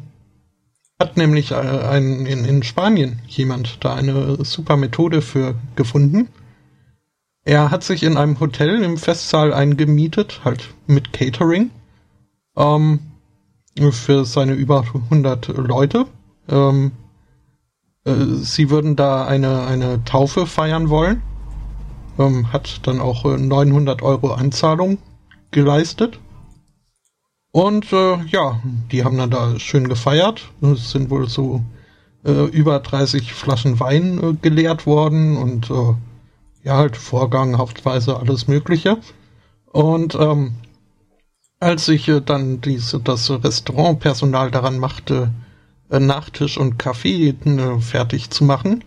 hat 1.00 1.18
nämlich 1.18 1.52
äh, 1.52 1.56
ein, 1.56 2.26
in, 2.26 2.46
in 2.46 2.64
Spanien 2.64 3.20
jemand 3.28 3.84
da 3.84 3.96
eine 3.96 4.44
super 4.44 4.78
Methode 4.78 5.22
für 5.22 5.56
gefunden. 5.76 6.30
Er 7.44 7.72
hat 7.72 7.84
sich 7.84 8.04
in 8.04 8.18
einem 8.18 8.40
Hotel 8.40 8.84
im 8.84 8.98
Festsaal 8.98 9.54
eingemietet, 9.54 10.42
halt 10.44 10.74
mit 10.86 11.14
Catering. 11.14 11.70
Ähm, 12.58 13.00
für 13.92 14.26
seine 14.26 14.54
über 14.54 14.84
100 14.94 15.50
Leute. 15.50 16.08
Ähm, 16.50 16.92
äh, 18.06 18.16
sie 18.42 18.70
würden 18.70 18.96
da 18.96 19.26
eine, 19.26 19.66
eine 19.66 20.04
Taufe 20.04 20.48
feiern 20.48 20.90
wollen. 20.90 21.22
Ähm, 22.18 22.52
hat 22.52 22.88
dann 22.88 23.00
auch 23.00 23.26
äh, 23.26 23.38
900 23.38 24.02
Euro 24.02 24.34
Anzahlung 24.34 24.98
geleistet. 25.52 26.20
Und 27.52 27.92
äh, 27.94 28.18
ja, 28.26 28.62
die 28.92 29.04
haben 29.04 29.18
dann 29.18 29.32
da 29.32 29.60
schön 29.60 29.88
gefeiert. 29.88 30.52
Es 30.62 30.92
sind 30.92 31.10
wohl 31.10 31.28
so 31.28 31.64
äh, 32.24 32.46
über 32.46 32.80
30 32.80 33.34
Flaschen 33.34 33.80
Wein 33.80 34.22
äh, 34.22 34.34
geleert 34.42 34.86
worden 34.86 35.38
und 35.38 35.70
äh, 35.70 35.96
ja, 36.64 36.78
halt 36.78 36.98
Vorgang, 36.98 37.58
hauptweise 37.58 38.18
alles 38.18 38.48
Mögliche. 38.48 38.98
Und 39.72 40.16
ähm, 40.16 40.56
als 41.60 41.86
sich 41.86 42.08
äh, 42.10 42.22
dann 42.22 42.62
diese, 42.62 43.00
das 43.00 43.30
Restaurantpersonal 43.30 44.52
daran 44.52 44.78
machte, 44.78 45.32
äh, 45.90 46.00
Nachtisch 46.00 46.58
und 46.58 46.78
Kaffee 46.78 47.30
äh, 47.30 47.80
fertig 47.80 48.30
zu 48.30 48.44
machen, 48.44 48.84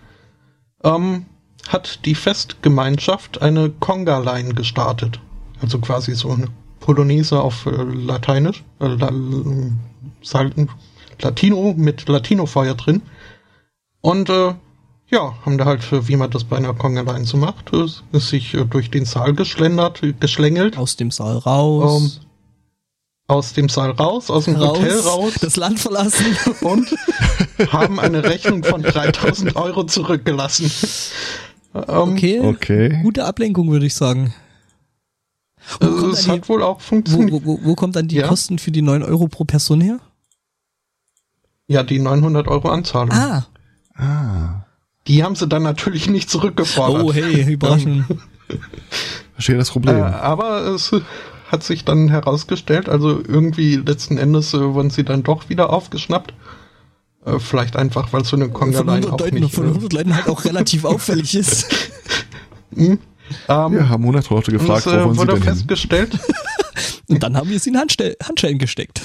ähm, 0.85 1.27
hat 1.69 2.05
die 2.05 2.15
Festgemeinschaft 2.15 3.43
eine 3.43 3.71
Conga-Line 3.71 4.55
gestartet. 4.55 5.21
Also 5.61 5.79
quasi 5.79 6.15
so 6.15 6.31
eine 6.31 6.49
Polonaise 6.81 7.41
auf 7.41 7.67
äh, 7.67 7.71
Lateinisch, 7.71 8.65
äh, 8.81 8.87
La 8.87 9.11
Latino 11.23 11.75
mit 11.77 12.09
Latino-Feuer 12.09 12.75
drin. 12.75 13.03
Und 14.01 14.31
äh, 14.31 14.55
ja, 15.11 15.35
haben 15.45 15.59
da 15.59 15.65
halt, 15.67 15.83
wie 16.09 16.17
man 16.17 16.31
das 16.31 16.45
bei 16.45 16.57
einer 16.57 16.73
Conga-Line 16.73 17.25
so 17.25 17.37
macht, 17.37 17.73
äh, 17.73 17.85
ist 18.13 18.29
sich 18.29 18.55
äh, 18.55 18.65
durch 18.65 18.91
den 18.91 19.05
Saal 19.05 19.35
geschlendert, 19.35 20.01
geschlängelt 20.21 20.79
Aus 20.79 20.97
dem 20.97 21.11
Saal 21.11 21.37
raus. 21.39 22.21
aus 23.27 23.53
dem 23.53 23.69
Saal 23.69 23.91
raus, 23.91 24.31
aus 24.31 24.47
dem 24.47 24.59
Hotel 24.59 24.99
raus 25.01 25.35
Das 25.41 25.57
Land 25.57 25.79
verlassen. 25.79 26.25
und 26.63 26.89
haben 27.71 28.01
eine 28.01 28.25
Rechnung 28.25 28.65
von 28.65 28.83
3000 28.83 29.57
Euro 29.57 29.85
zurückgelassen. 29.85 30.71
Ähm, 31.75 31.85
Okay. 31.87 32.41
Okay. 32.41 32.99
Gute 33.03 33.25
Ablenkung, 33.25 33.71
würde 33.71 33.87
ich 33.87 33.95
sagen. 33.95 34.35
Wo 35.81 35.87
also 35.87 36.11
es 36.11 36.27
dann 36.27 36.37
hat 36.39 36.49
wohl 36.49 36.63
auch 36.63 36.79
die, 36.79 36.85
funktioniert. 36.85 37.33
wo, 37.33 37.45
wo, 37.45 37.61
wo 37.63 37.75
kommt 37.75 37.97
dann 37.97 38.09
die 38.09 38.17
Ja. 38.17 38.29
Kosten 38.29 38.59
für 38.59 38.71
die 38.71 38.83
9 38.83 39.03
Euro 39.03 39.29
pro 39.29 39.45
Person 39.45 39.81
her? 39.81 39.99
Ja, 41.69 41.83
die 41.83 41.99
900 41.99 42.49
Euro 42.49 42.69
Anzahlung. 42.71 43.13
Ah. 43.13 43.47
Ah. 43.95 44.65
Die 45.07 45.23
haben 45.23 45.37
sie 45.37 45.47
dann 45.47 45.63
natürlich 45.63 46.09
nicht 46.09 46.29
zurückgefordert. 46.31 47.03
Oh, 47.05 47.13
hey, 47.13 47.53
Überraschung. 47.53 48.05
Verstehe 49.35 49.57
das 49.57 49.69
Äh, 49.69 49.73
Problem. 49.73 50.03
aber 50.03 50.63
es 50.67 50.93
hat 51.51 51.63
sich 51.63 51.85
dann 51.85 52.09
herausgestellt, 52.09 52.89
also 52.89 53.19
irgendwie 53.27 53.77
letzten 53.77 54.19
Endes 54.19 54.55
äh, 54.55 54.61
wurden 54.75 54.91
sie 54.91 55.05
dann 55.05 55.23
doch 55.23 55.49
wieder 55.49 55.71
aufgeschnappt. 55.71 56.33
Äh, 57.25 57.39
vielleicht 57.39 57.77
einfach, 57.77 58.13
weil 58.13 58.25
so 58.25 58.37
eine 58.37 58.47
100, 58.47 58.89
auch 59.07 59.19
Leuten, 59.19 59.41
nicht... 59.41 59.55
von 59.55 59.65
äh, 59.65 59.69
100 59.69 59.93
Leuten 59.93 60.15
halt 60.17 60.29
auch 60.29 60.45
relativ 60.45 60.85
auffällig 60.87 61.35
ist. 61.35 61.67
Ähm, 63.49 63.73
Wir 63.73 63.89
haben 63.89 64.03
100 64.05 64.29
Leute 64.31 64.51
und 64.53 64.59
gefragt, 64.59 64.87
wo 64.87 64.91
äh, 64.91 65.05
wollen 65.05 65.13
sie 65.15 65.19
wurde 65.19 65.33
denn 65.35 65.43
hin? 65.43 65.55
festgestellt, 65.55 66.19
Und 67.09 67.23
dann 67.23 67.37
haben 67.37 67.49
wir 67.51 67.57
es 67.57 67.67
in 67.67 67.77
Handstell 67.77 68.17
Handschellen 68.23 68.59
gesteckt. 68.59 69.01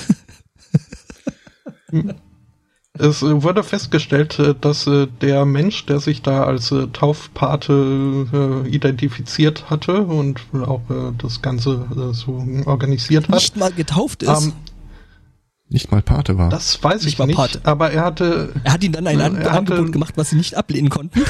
es 2.97 3.21
äh, 3.23 3.43
wurde 3.43 3.63
festgestellt, 3.63 4.37
äh, 4.39 4.55
dass 4.59 4.87
äh, 4.87 5.07
der 5.21 5.45
Mensch, 5.45 5.85
der 5.85 5.99
sich 5.99 6.21
da 6.21 6.43
als 6.43 6.73
Taufpate 6.93 8.63
identifiziert 8.69 9.69
hatte 9.69 10.01
und 10.01 10.41
auch 10.65 10.81
das 11.17 11.41
Ganze 11.41 12.11
so 12.13 12.45
organisiert 12.65 13.27
hat, 13.27 13.35
Nicht 13.35 13.57
mal 13.57 13.71
getauft 13.71 14.23
ist. 14.23 14.43
ähm, 14.43 14.53
Nicht 15.69 15.91
mal 15.91 16.01
Pate 16.01 16.37
war. 16.37 16.49
das 16.49 16.81
weiß 16.83 17.03
Nicht 17.03 17.13
ich 17.13 17.19
mal 17.19 17.25
nicht, 17.25 17.35
Pate. 17.37 17.59
aber 17.63 17.91
er 17.91 18.03
hatte 18.03 18.53
er 18.63 18.73
hat 18.73 18.83
ihnen 18.83 18.93
dann 18.93 19.07
ein 19.07 19.19
Angebot 19.21 19.91
gemacht, 19.91 20.13
was 20.17 20.29
sie 20.29 20.35
nicht 20.37 20.55
ablehnen 20.55 20.89
konnten. 20.89 21.21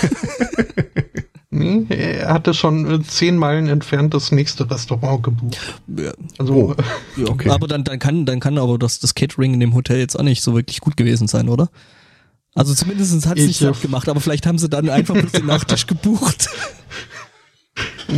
Nee, 1.56 1.86
er 1.90 2.34
hatte 2.34 2.54
schon 2.54 3.04
zehn 3.04 3.38
Meilen 3.38 3.68
entfernt 3.68 4.14
das 4.14 4.32
nächste 4.32 4.70
Restaurant 4.70 5.24
gebucht. 5.24 5.58
ja, 5.98 6.14
Also 6.38 6.54
Oh. 6.54 6.76
ja. 7.18 7.28
Okay. 7.30 7.50
Aber 7.50 7.68
dann, 7.68 7.84
dann 7.84 8.00
kann, 8.00 8.26
dann 8.26 8.40
kann 8.40 8.58
aber 8.58 8.78
das, 8.78 9.00
das 9.00 9.16
Catering 9.16 9.54
in 9.54 9.60
dem 9.60 9.74
Hotel 9.74 10.00
jetzt 10.00 10.18
auch 10.20 10.24
nicht 10.24 10.42
so 10.42 10.56
wirklich 10.56 10.82
gut 10.82 10.98
gewesen 10.98 11.28
sein, 11.28 11.50
oder? 11.50 11.70
Also 12.54 12.74
zumindest 12.74 13.26
hat 13.26 13.38
es 13.38 13.44
Ich, 13.44 13.48
nicht 13.48 13.60
satt 13.60 13.82
gemacht, 13.82 14.08
aber 14.08 14.22
vielleicht 14.22 14.46
haben 14.48 14.58
sie 14.58 14.70
dann 14.70 14.90
einfach 14.90 15.14
bloß 15.14 15.32
den 15.34 15.46
Nachtisch 15.46 15.88
gebucht. 15.88 16.48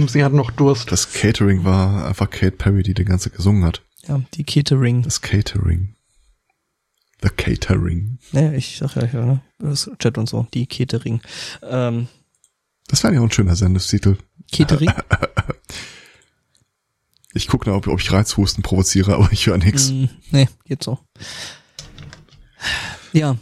sie 0.08 0.24
hat 0.24 0.34
noch 0.34 0.52
Durst. 0.52 0.92
Das 0.92 1.12
Catering 1.12 1.64
war 1.64 2.06
einfach 2.08 2.30
Kate 2.30 2.52
Perry, 2.52 2.84
die 2.84 2.94
den 2.94 3.06
ganze 3.08 3.30
gesungen 3.32 3.66
hat. 3.66 3.82
Ja, 4.08 4.22
die 4.36 4.44
Catering. 4.44 5.02
Das 5.02 5.22
Catering. 5.22 5.96
The 7.24 7.30
Catering. 7.36 8.20
Naja, 8.32 8.52
ich 8.54 8.78
sag 8.78 8.96
ja, 8.96 9.06
ja, 9.12 9.26
ne? 9.26 9.42
Das 9.58 9.90
Chat 9.98 10.20
und 10.20 10.30
so, 10.30 10.46
die 10.54 10.68
Catering. 10.68 11.20
Ähm, 11.68 12.08
Das 12.88 13.04
wäre 13.04 13.14
ja 13.14 13.20
auch 13.20 13.26
ein 13.26 13.32
schöner 13.32 13.56
Sendestitel. 13.56 14.18
Catering? 14.52 14.92
Ich 17.34 17.48
gucke 17.48 17.72
ob, 17.72 17.86
ob 17.86 18.00
ich 18.00 18.12
Reizhusten 18.12 18.64
provoziere, 18.64 19.14
aber 19.14 19.32
ich 19.32 19.46
höre 19.46 19.60
nix. 19.60 19.92
Mm, 19.92 20.06
nee, 20.32 20.50
geht 20.66 20.82
so. 20.82 20.98
Ja, 23.14 23.38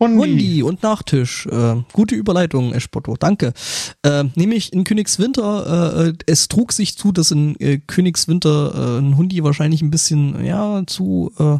Hundi. 0.00 0.18
Hundi 0.18 0.62
und 0.62 0.82
Nachtisch. 0.82 1.46
Äh, 1.46 1.76
gute 1.92 2.14
Überleitung, 2.14 2.72
Eschbotto, 2.72 3.16
danke. 3.18 3.52
Äh, 4.02 4.24
nämlich 4.34 4.72
in 4.72 4.84
Königswinter, 4.84 6.06
äh, 6.08 6.12
es 6.26 6.48
trug 6.48 6.72
sich 6.72 6.96
zu, 6.98 7.12
dass 7.12 7.30
in 7.30 7.58
äh, 7.60 7.78
Königswinter 7.78 8.74
äh, 8.74 8.98
ein 8.98 9.16
Hundi 9.16 9.42
wahrscheinlich 9.44 9.82
ein 9.82 9.90
bisschen, 9.90 10.44
ja, 10.44 10.82
zu, 10.86 11.32
äh, 11.38 11.58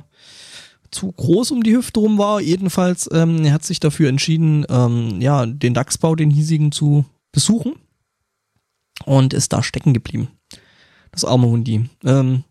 zu 0.95 1.11
groß 1.13 1.51
um 1.51 1.63
die 1.63 1.77
Hüfte 1.77 2.01
rum 2.01 2.19
war. 2.19 2.41
Jedenfalls, 2.41 3.09
ähm, 3.13 3.45
er 3.45 3.53
hat 3.53 3.65
sich 3.65 3.81
dafür 3.81 4.09
entschieden, 4.09 4.65
ähm, 4.69 5.21
ja, 5.21 5.45
den 5.45 5.75
Dachsbau, 5.75 6.15
den 6.15 6.31
hiesigen, 6.31 6.73
zu 6.73 7.05
besuchen. 7.33 7.75
Und 9.05 9.35
ist 9.35 9.53
da 9.53 9.63
stecken 9.63 9.93
geblieben. 9.93 10.29
Das 11.11 11.25
arme 11.25 11.49
Hundi. 11.49 11.91
Ähm, 12.05 12.45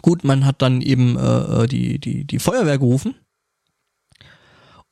gut, 0.00 0.24
man 0.24 0.46
hat 0.46 0.62
dann 0.62 0.80
eben 0.80 1.16
äh, 1.16 1.66
die, 1.66 1.98
die, 1.98 2.24
die 2.24 2.38
Feuerwehr 2.38 2.78
gerufen 2.78 3.14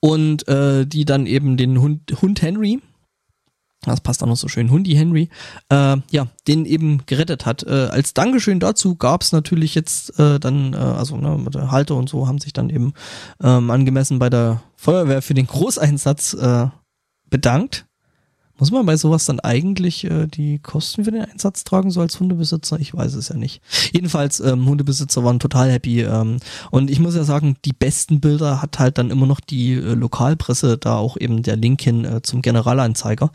und 0.00 0.46
äh, 0.48 0.86
die 0.86 1.04
dann 1.04 1.26
eben 1.26 1.56
den 1.56 1.80
Hund, 1.80 2.20
Hund 2.20 2.42
Henry, 2.42 2.80
das 3.82 4.00
passt 4.00 4.22
auch 4.22 4.26
noch 4.26 4.36
so 4.36 4.48
schön, 4.48 4.70
Hundi 4.70 4.94
Henry, 4.94 5.28
äh, 5.68 5.96
ja, 6.10 6.26
den 6.48 6.64
eben 6.64 7.02
gerettet 7.06 7.46
hat. 7.46 7.62
Äh, 7.62 7.88
als 7.90 8.14
Dankeschön 8.14 8.60
dazu 8.60 8.96
gab's 8.96 9.32
natürlich 9.32 9.74
jetzt 9.74 10.18
äh, 10.18 10.40
dann, 10.40 10.72
äh, 10.72 10.76
also 10.76 11.16
ne, 11.16 11.38
mit 11.38 11.54
der 11.54 11.70
Halter 11.70 11.94
und 11.96 12.08
so 12.08 12.26
haben 12.26 12.38
sich 12.38 12.52
dann 12.52 12.70
eben 12.70 12.94
ähm, 13.42 13.70
angemessen 13.70 14.18
bei 14.18 14.30
der 14.30 14.62
Feuerwehr 14.76 15.22
für 15.22 15.34
den 15.34 15.46
Großeinsatz 15.46 16.34
äh, 16.34 16.66
bedankt. 17.30 17.86
Muss 18.58 18.70
man 18.70 18.86
bei 18.86 18.96
sowas 18.96 19.26
dann 19.26 19.40
eigentlich 19.40 20.04
äh, 20.04 20.26
die 20.26 20.58
Kosten 20.58 21.04
für 21.04 21.10
den 21.10 21.22
Einsatz 21.22 21.64
tragen, 21.64 21.90
so 21.90 22.00
als 22.00 22.18
Hundebesitzer? 22.18 22.80
Ich 22.80 22.94
weiß 22.94 23.14
es 23.14 23.28
ja 23.28 23.36
nicht. 23.36 23.60
Jedenfalls, 23.92 24.40
ähm, 24.40 24.66
Hundebesitzer 24.66 25.22
waren 25.24 25.38
total 25.38 25.70
happy. 25.70 26.02
Ähm, 26.02 26.38
und 26.70 26.90
ich 26.90 26.98
muss 26.98 27.14
ja 27.14 27.24
sagen, 27.24 27.56
die 27.64 27.74
besten 27.74 28.20
Bilder 28.20 28.62
hat 28.62 28.78
halt 28.78 28.96
dann 28.96 29.10
immer 29.10 29.26
noch 29.26 29.40
die 29.40 29.74
äh, 29.74 29.94
Lokalpresse, 29.94 30.78
da 30.78 30.96
auch 30.96 31.16
eben 31.18 31.42
der 31.42 31.56
Link 31.56 31.82
hin 31.82 32.04
äh, 32.04 32.22
zum 32.22 32.40
Generalanzeiger. 32.40 33.30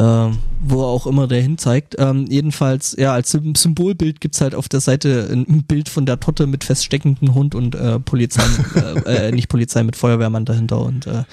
Äh, 0.00 0.30
wo 0.62 0.82
auch 0.82 1.06
immer 1.06 1.26
der 1.26 1.42
hin 1.42 1.58
zeigt. 1.58 1.96
Ähm, 1.98 2.24
jedenfalls, 2.26 2.96
ja, 2.98 3.12
als 3.12 3.34
Sym- 3.34 3.54
Symbolbild 3.54 4.20
gibt's 4.20 4.40
halt 4.40 4.54
auf 4.54 4.66
der 4.66 4.80
Seite 4.80 5.28
ein, 5.30 5.64
Bild 5.64 5.90
von 5.90 6.06
der 6.06 6.18
Totte 6.18 6.46
mit 6.46 6.64
feststeckendem 6.64 7.34
Hund 7.34 7.54
und 7.54 7.74
äh, 7.74 8.00
Polizei, 8.00 8.42
äh, 9.04 9.28
äh, 9.28 9.32
nicht 9.32 9.48
Polizei 9.48 9.82
mit 9.82 9.96
Feuerwehrmann 9.96 10.46
dahinter 10.46 10.80
und 10.80 11.06
äh, 11.06 11.24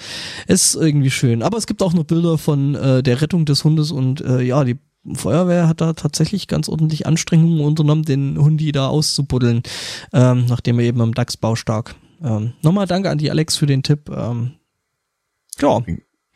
ist 0.48 0.76
irgendwie 0.76 1.12
schön. 1.12 1.44
Aber 1.44 1.58
es 1.58 1.66
gibt 1.66 1.82
auch 1.82 1.94
noch 1.94 2.04
Bilder 2.04 2.38
von 2.38 2.76
äh, 2.76 3.02
der 3.04 3.22
Rettung 3.22 3.46
des 3.46 3.64
Hundes 3.64 3.92
und 3.92 4.20
äh, 4.20 4.42
ja, 4.42 4.66
die 4.66 4.78
Feuerwehr 5.14 5.70
hat 5.70 5.80
da 5.80 5.94
tatsächlich 5.94 6.48
ganz 6.48 6.68
ordentlich 6.68 7.08
Anstrengungen 7.08 7.62
unternommen, 7.62 8.04
den 8.04 8.38
Hundi 8.38 8.74
da 8.74 8.88
auszubuddeln, 8.88 9.64
ähm, 10.12 10.46
nachdem 10.50 10.80
er 10.80 10.86
eben 10.86 11.00
am 11.00 11.14
Dachsbau 11.14 11.56
stak. 11.56 11.96
Ähm, 12.22 12.52
Nochmal 12.62 12.88
danke 12.88 13.10
an 13.10 13.18
die 13.18 13.32
Alex 13.32 13.56
für 13.56 13.66
den 13.66 13.84
Tipp. 13.84 14.10
Ähm, 14.10 14.56
ja, 15.62 15.82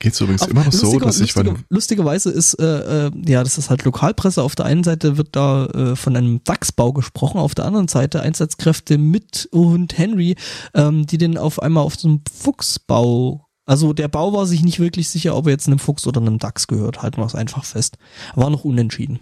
Geht's 0.02 0.19
übrigens 0.19 0.41
auf- 0.41 0.49
immer 0.49 0.64
noch 0.65 0.73
so, 0.73 0.99
dass 0.99 1.19
ich 1.19 1.34
bei 1.36 1.44
lustigerweise 1.69 2.32
ist, 2.32 2.56
äh, 2.56 3.07
äh, 3.07 3.11
ja, 3.26 3.44
das 3.44 3.57
ist 3.57 3.69
halt 3.69 3.84
Lokalpresse. 3.86 4.41
Auf 4.41 4.56
der 4.56 4.65
einen 4.65 4.84
Seite 4.84 5.18
wird 5.18 5.30
da 5.36 5.68
äh, 5.68 5.95
von 5.95 6.15
einem 6.18 6.44
Dachsbau 6.44 6.91
gesprochen, 6.91 7.38
auf 7.38 7.53
der 7.56 7.65
anderen 7.65 7.88
Seite 7.88 8.22
Einsatzkräfte 8.22 8.98
mit 8.98 9.48
Hund 9.53 9.98
Henry, 9.98 10.36
ähm, 10.73 11.06
die 11.06 11.18
den 11.19 11.38
auf 11.38 11.61
einmal 11.61 11.84
auf 11.84 11.95
so 11.99 12.07
einem 12.07 12.22
Fuchsbau, 12.34 13.48
also 13.65 13.94
der 13.94 14.07
Bau 14.07 14.34
war 14.34 14.45
sich 14.48 14.64
nicht 14.64 14.80
wirklich 14.80 15.10
sicher, 15.10 15.36
ob 15.36 15.45
er 15.45 15.52
jetzt 15.52 15.68
einem 15.68 15.80
Fuchs 15.80 16.07
oder 16.07 16.19
einem 16.19 16.40
Dachs 16.40 16.68
gehört. 16.68 17.02
Halten 17.03 17.18
wir 17.22 17.26
es 17.26 17.36
einfach 17.36 17.64
fest. 17.64 17.98
War 18.36 18.49
noch 18.49 18.65
unentschieden. 18.65 19.19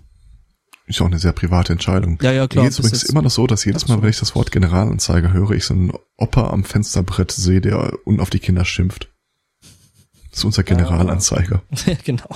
ist 0.88 1.01
auch 1.01 1.06
eine 1.07 1.19
sehr 1.19 1.34
private 1.34 1.73
Entscheidung. 1.73 2.18
Ja, 2.22 2.31
ja, 2.31 2.47
klar. 2.47 2.64
Mir 2.64 2.69
geht's 2.69 2.77
bis 2.77 2.85
übrigens 2.88 3.03
immer 3.03 3.22
noch 3.22 3.30
so, 3.31 3.45
dass 3.47 3.65
jedes 3.65 3.88
Mal, 3.88 4.01
wenn 4.01 4.10
ich 4.10 4.19
das 4.19 4.34
Wort 4.34 4.51
Generalanzeiger 4.51 5.34
höre, 5.34 5.51
ich 5.51 5.65
so 5.65 5.73
einen 5.73 5.91
Opa 6.18 6.49
am 6.49 6.64
Fensterbrett 6.64 7.31
sehe, 7.31 7.61
der 7.61 7.93
unten 8.06 8.22
auf 8.22 8.30
die 8.30 8.39
Kinder 8.39 8.65
schimpft. 8.65 9.10
Das 10.39 10.43
ist 10.45 10.57
unser 10.57 10.63
Generalanzeiger. 10.63 11.61
Ja, 11.85 11.95
genau. 12.01 12.29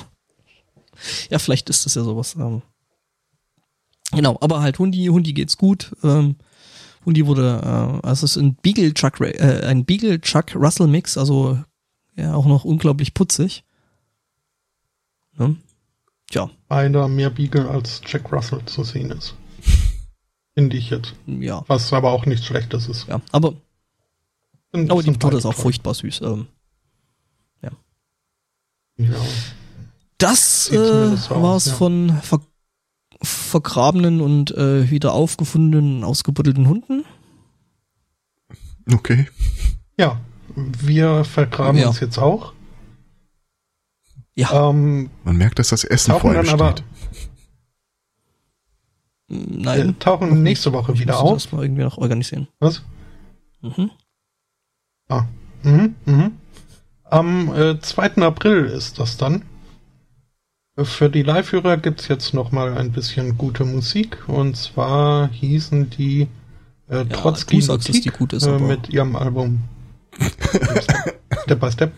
Ja, 1.30 1.40
vielleicht 1.40 1.70
ist 1.70 1.86
das 1.86 1.96
ja 1.96 2.04
sowas. 2.04 2.36
Ähm. 2.36 2.62
Genau, 4.12 4.38
aber 4.42 4.60
halt 4.60 4.78
Hundi, 4.78 5.06
Hundi 5.06 5.32
geht's 5.32 5.58
gut. 5.58 5.96
Ähm, 6.04 6.36
Hundi 7.06 7.26
wurde, 7.26 7.62
äh, 8.04 8.06
also 8.06 8.26
es 8.26 8.36
ist 8.36 8.38
ein 8.44 8.56
Beagle 8.56 8.94
Chuck, 8.94 9.22
äh, 9.22 9.66
ein 9.66 9.86
Beagle 9.86 10.20
Chuck 10.20 10.54
Russell 10.54 10.88
Mix, 10.88 11.18
also 11.18 11.58
ja 12.18 12.34
auch 12.36 12.46
noch 12.46 12.66
unglaublich 12.66 13.14
putzig. 13.14 13.64
Ne? 15.38 15.56
Tja, 16.30 16.50
Einer 16.68 17.08
mehr 17.08 17.30
Beagle 17.30 17.70
als 17.70 18.02
Jack 18.06 18.34
Russell 18.34 18.66
zu 18.66 18.84
sehen 18.84 19.12
ist. 19.12 19.34
Finde 20.56 20.76
ich 20.76 20.90
jetzt. 20.90 21.14
ja, 21.26 21.64
Was 21.68 21.94
aber 21.94 22.12
auch 22.12 22.26
nichts 22.26 22.46
Schlechtes 22.46 22.90
ist. 22.90 23.08
ja. 23.08 23.22
Aber, 23.32 23.54
aber 24.74 25.04
die 25.04 25.12
beide 25.12 25.38
ist 25.38 25.46
auch 25.46 25.54
toll. 25.54 25.64
furchtbar 25.64 25.94
süß. 25.94 26.20
Ähm, 26.24 26.48
Ja. 28.98 29.16
Das 30.18 30.70
äh, 30.72 30.78
aus, 30.78 31.30
war's 31.30 31.66
ja. 31.68 31.74
von 31.74 32.20
ver 32.22 32.42
vergrabenen 33.22 34.20
und 34.20 34.52
äh, 34.52 34.90
wieder 34.92 35.14
aufgefundenen, 35.14 36.04
ausgebuddelten 36.04 36.68
Hunden. 36.68 37.06
Okay. 38.92 39.30
ja, 39.98 40.20
wir 40.56 41.24
vergraben 41.24 41.80
Ja. 41.80 41.88
uns 41.88 42.02
jetzt 42.02 42.18
auch. 42.18 42.54
Ja, 44.36 44.70
Ähm, 44.70 45.10
Man 45.24 45.38
merkt, 45.38 45.60
dass 45.60 45.70
das 45.70 45.84
Essen 45.86 46.16
vor 46.20 46.32
einem 46.32 46.46
dann 46.46 46.60
aber- 46.60 46.72
steht. 46.72 46.84
nein. 49.28 49.88
wir 49.88 50.00
tauchen 50.00 50.44
nächste 50.44 50.74
Woche 50.74 50.92
Ich 50.94 51.00
wieder 51.00 51.20
auf. 51.20 51.34
Das 51.44 51.52
mal 51.54 51.64
irgendwie 51.64 51.84
noch 51.84 51.98
organisieren. 51.98 52.48
Was? 52.60 52.84
Mhm. 53.62 53.90
Ah. 55.08 55.26
Mhm, 55.64 55.96
mhm. 56.06 56.32
Am 57.14 57.54
äh, 57.54 57.80
2. 57.80 58.24
April 58.24 58.66
ist 58.66 58.98
das 58.98 59.18
dann. 59.18 59.44
Für 60.76 61.12
die 61.12 61.22
Live-Hörer 61.22 61.78
gibt's 61.78 62.08
jetzt 62.08 62.34
noch 62.34 62.52
mal 62.52 62.76
ein 62.76 62.92
bisschen 62.92 63.38
gute 63.38 63.66
Musik. 63.66 64.28
Und 64.28 64.58
zwar 64.58 65.30
hießen 65.30 65.92
die 65.92 66.28
äh, 66.90 67.06
trotz 67.06 67.46
du 67.46 67.62
sagst, 67.62 67.90
dass 67.90 68.02
die 68.02 68.10
gut 68.10 68.34
ist, 68.34 68.48
äh, 68.48 68.58
mit 68.58 68.90
ihrem 68.90 69.16
Album 69.16 69.62
Step 71.44 71.60
by 71.60 71.72
Step. 71.72 71.94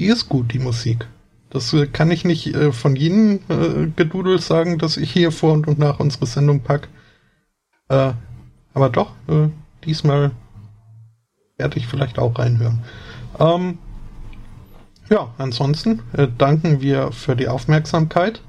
Die 0.00 0.06
ist 0.06 0.28
gut, 0.28 0.52
die 0.52 0.58
Musik. 0.58 1.06
Das 1.50 1.72
äh, 1.72 1.86
kann 1.86 2.10
ich 2.10 2.24
nicht 2.24 2.48
äh, 2.48 2.72
von 2.72 2.96
jedem 2.96 3.38
äh, 3.48 3.86
Gedudel 3.94 4.40
sagen, 4.40 4.78
dass 4.78 4.96
ich 4.96 5.12
hier 5.12 5.30
vor 5.30 5.52
und 5.52 5.78
nach 5.78 6.00
unsere 6.00 6.26
Sendung 6.26 6.62
pack. 6.64 6.88
Äh, 7.88 8.14
aber 8.74 8.88
doch, 8.88 9.12
äh, 9.28 9.50
diesmal 9.84 10.32
werde 11.58 11.78
ich 11.78 11.86
vielleicht 11.86 12.18
auch 12.18 12.36
reinhören. 12.40 12.82
Ähm, 13.38 13.78
ja, 15.10 15.34
ansonsten 15.38 16.02
äh, 16.12 16.28
danken 16.38 16.80
wir 16.80 17.12
für 17.12 17.36
die 17.36 17.48
Aufmerksamkeit. 17.48 18.42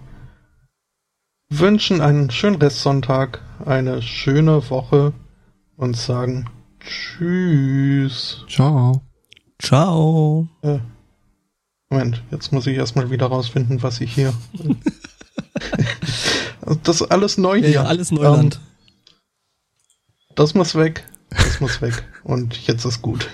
Wünschen 1.49 1.99
einen 1.99 2.29
schönen 2.31 2.55
Restsonntag, 2.55 3.41
eine 3.65 4.01
schöne 4.01 4.69
Woche 4.69 5.13
und 5.75 5.97
sagen 5.97 6.49
Tschüss. 6.79 8.45
Ciao. 8.47 9.01
Ciao. 9.61 10.47
Äh, 10.61 10.79
Moment, 11.89 12.23
jetzt 12.31 12.53
muss 12.53 12.67
ich 12.67 12.77
erstmal 12.77 13.09
wieder 13.11 13.25
rausfinden, 13.27 13.83
was 13.83 13.99
ich 13.99 14.13
hier. 14.13 14.33
das 16.83 17.01
ist 17.01 17.11
alles 17.11 17.38
neu 17.38 17.57
Ja, 17.57 17.61
hier. 17.61 17.71
ja, 17.71 17.83
alles 17.83 18.11
Neuland. 18.11 18.55
Ähm, 19.09 19.15
das 20.35 20.53
muss 20.53 20.75
weg. 20.75 21.05
Das 21.29 21.59
muss 21.59 21.81
weg. 21.81 22.03
Und 22.23 22.65
jetzt 22.67 22.85
ist 22.85 23.01
gut. 23.01 23.27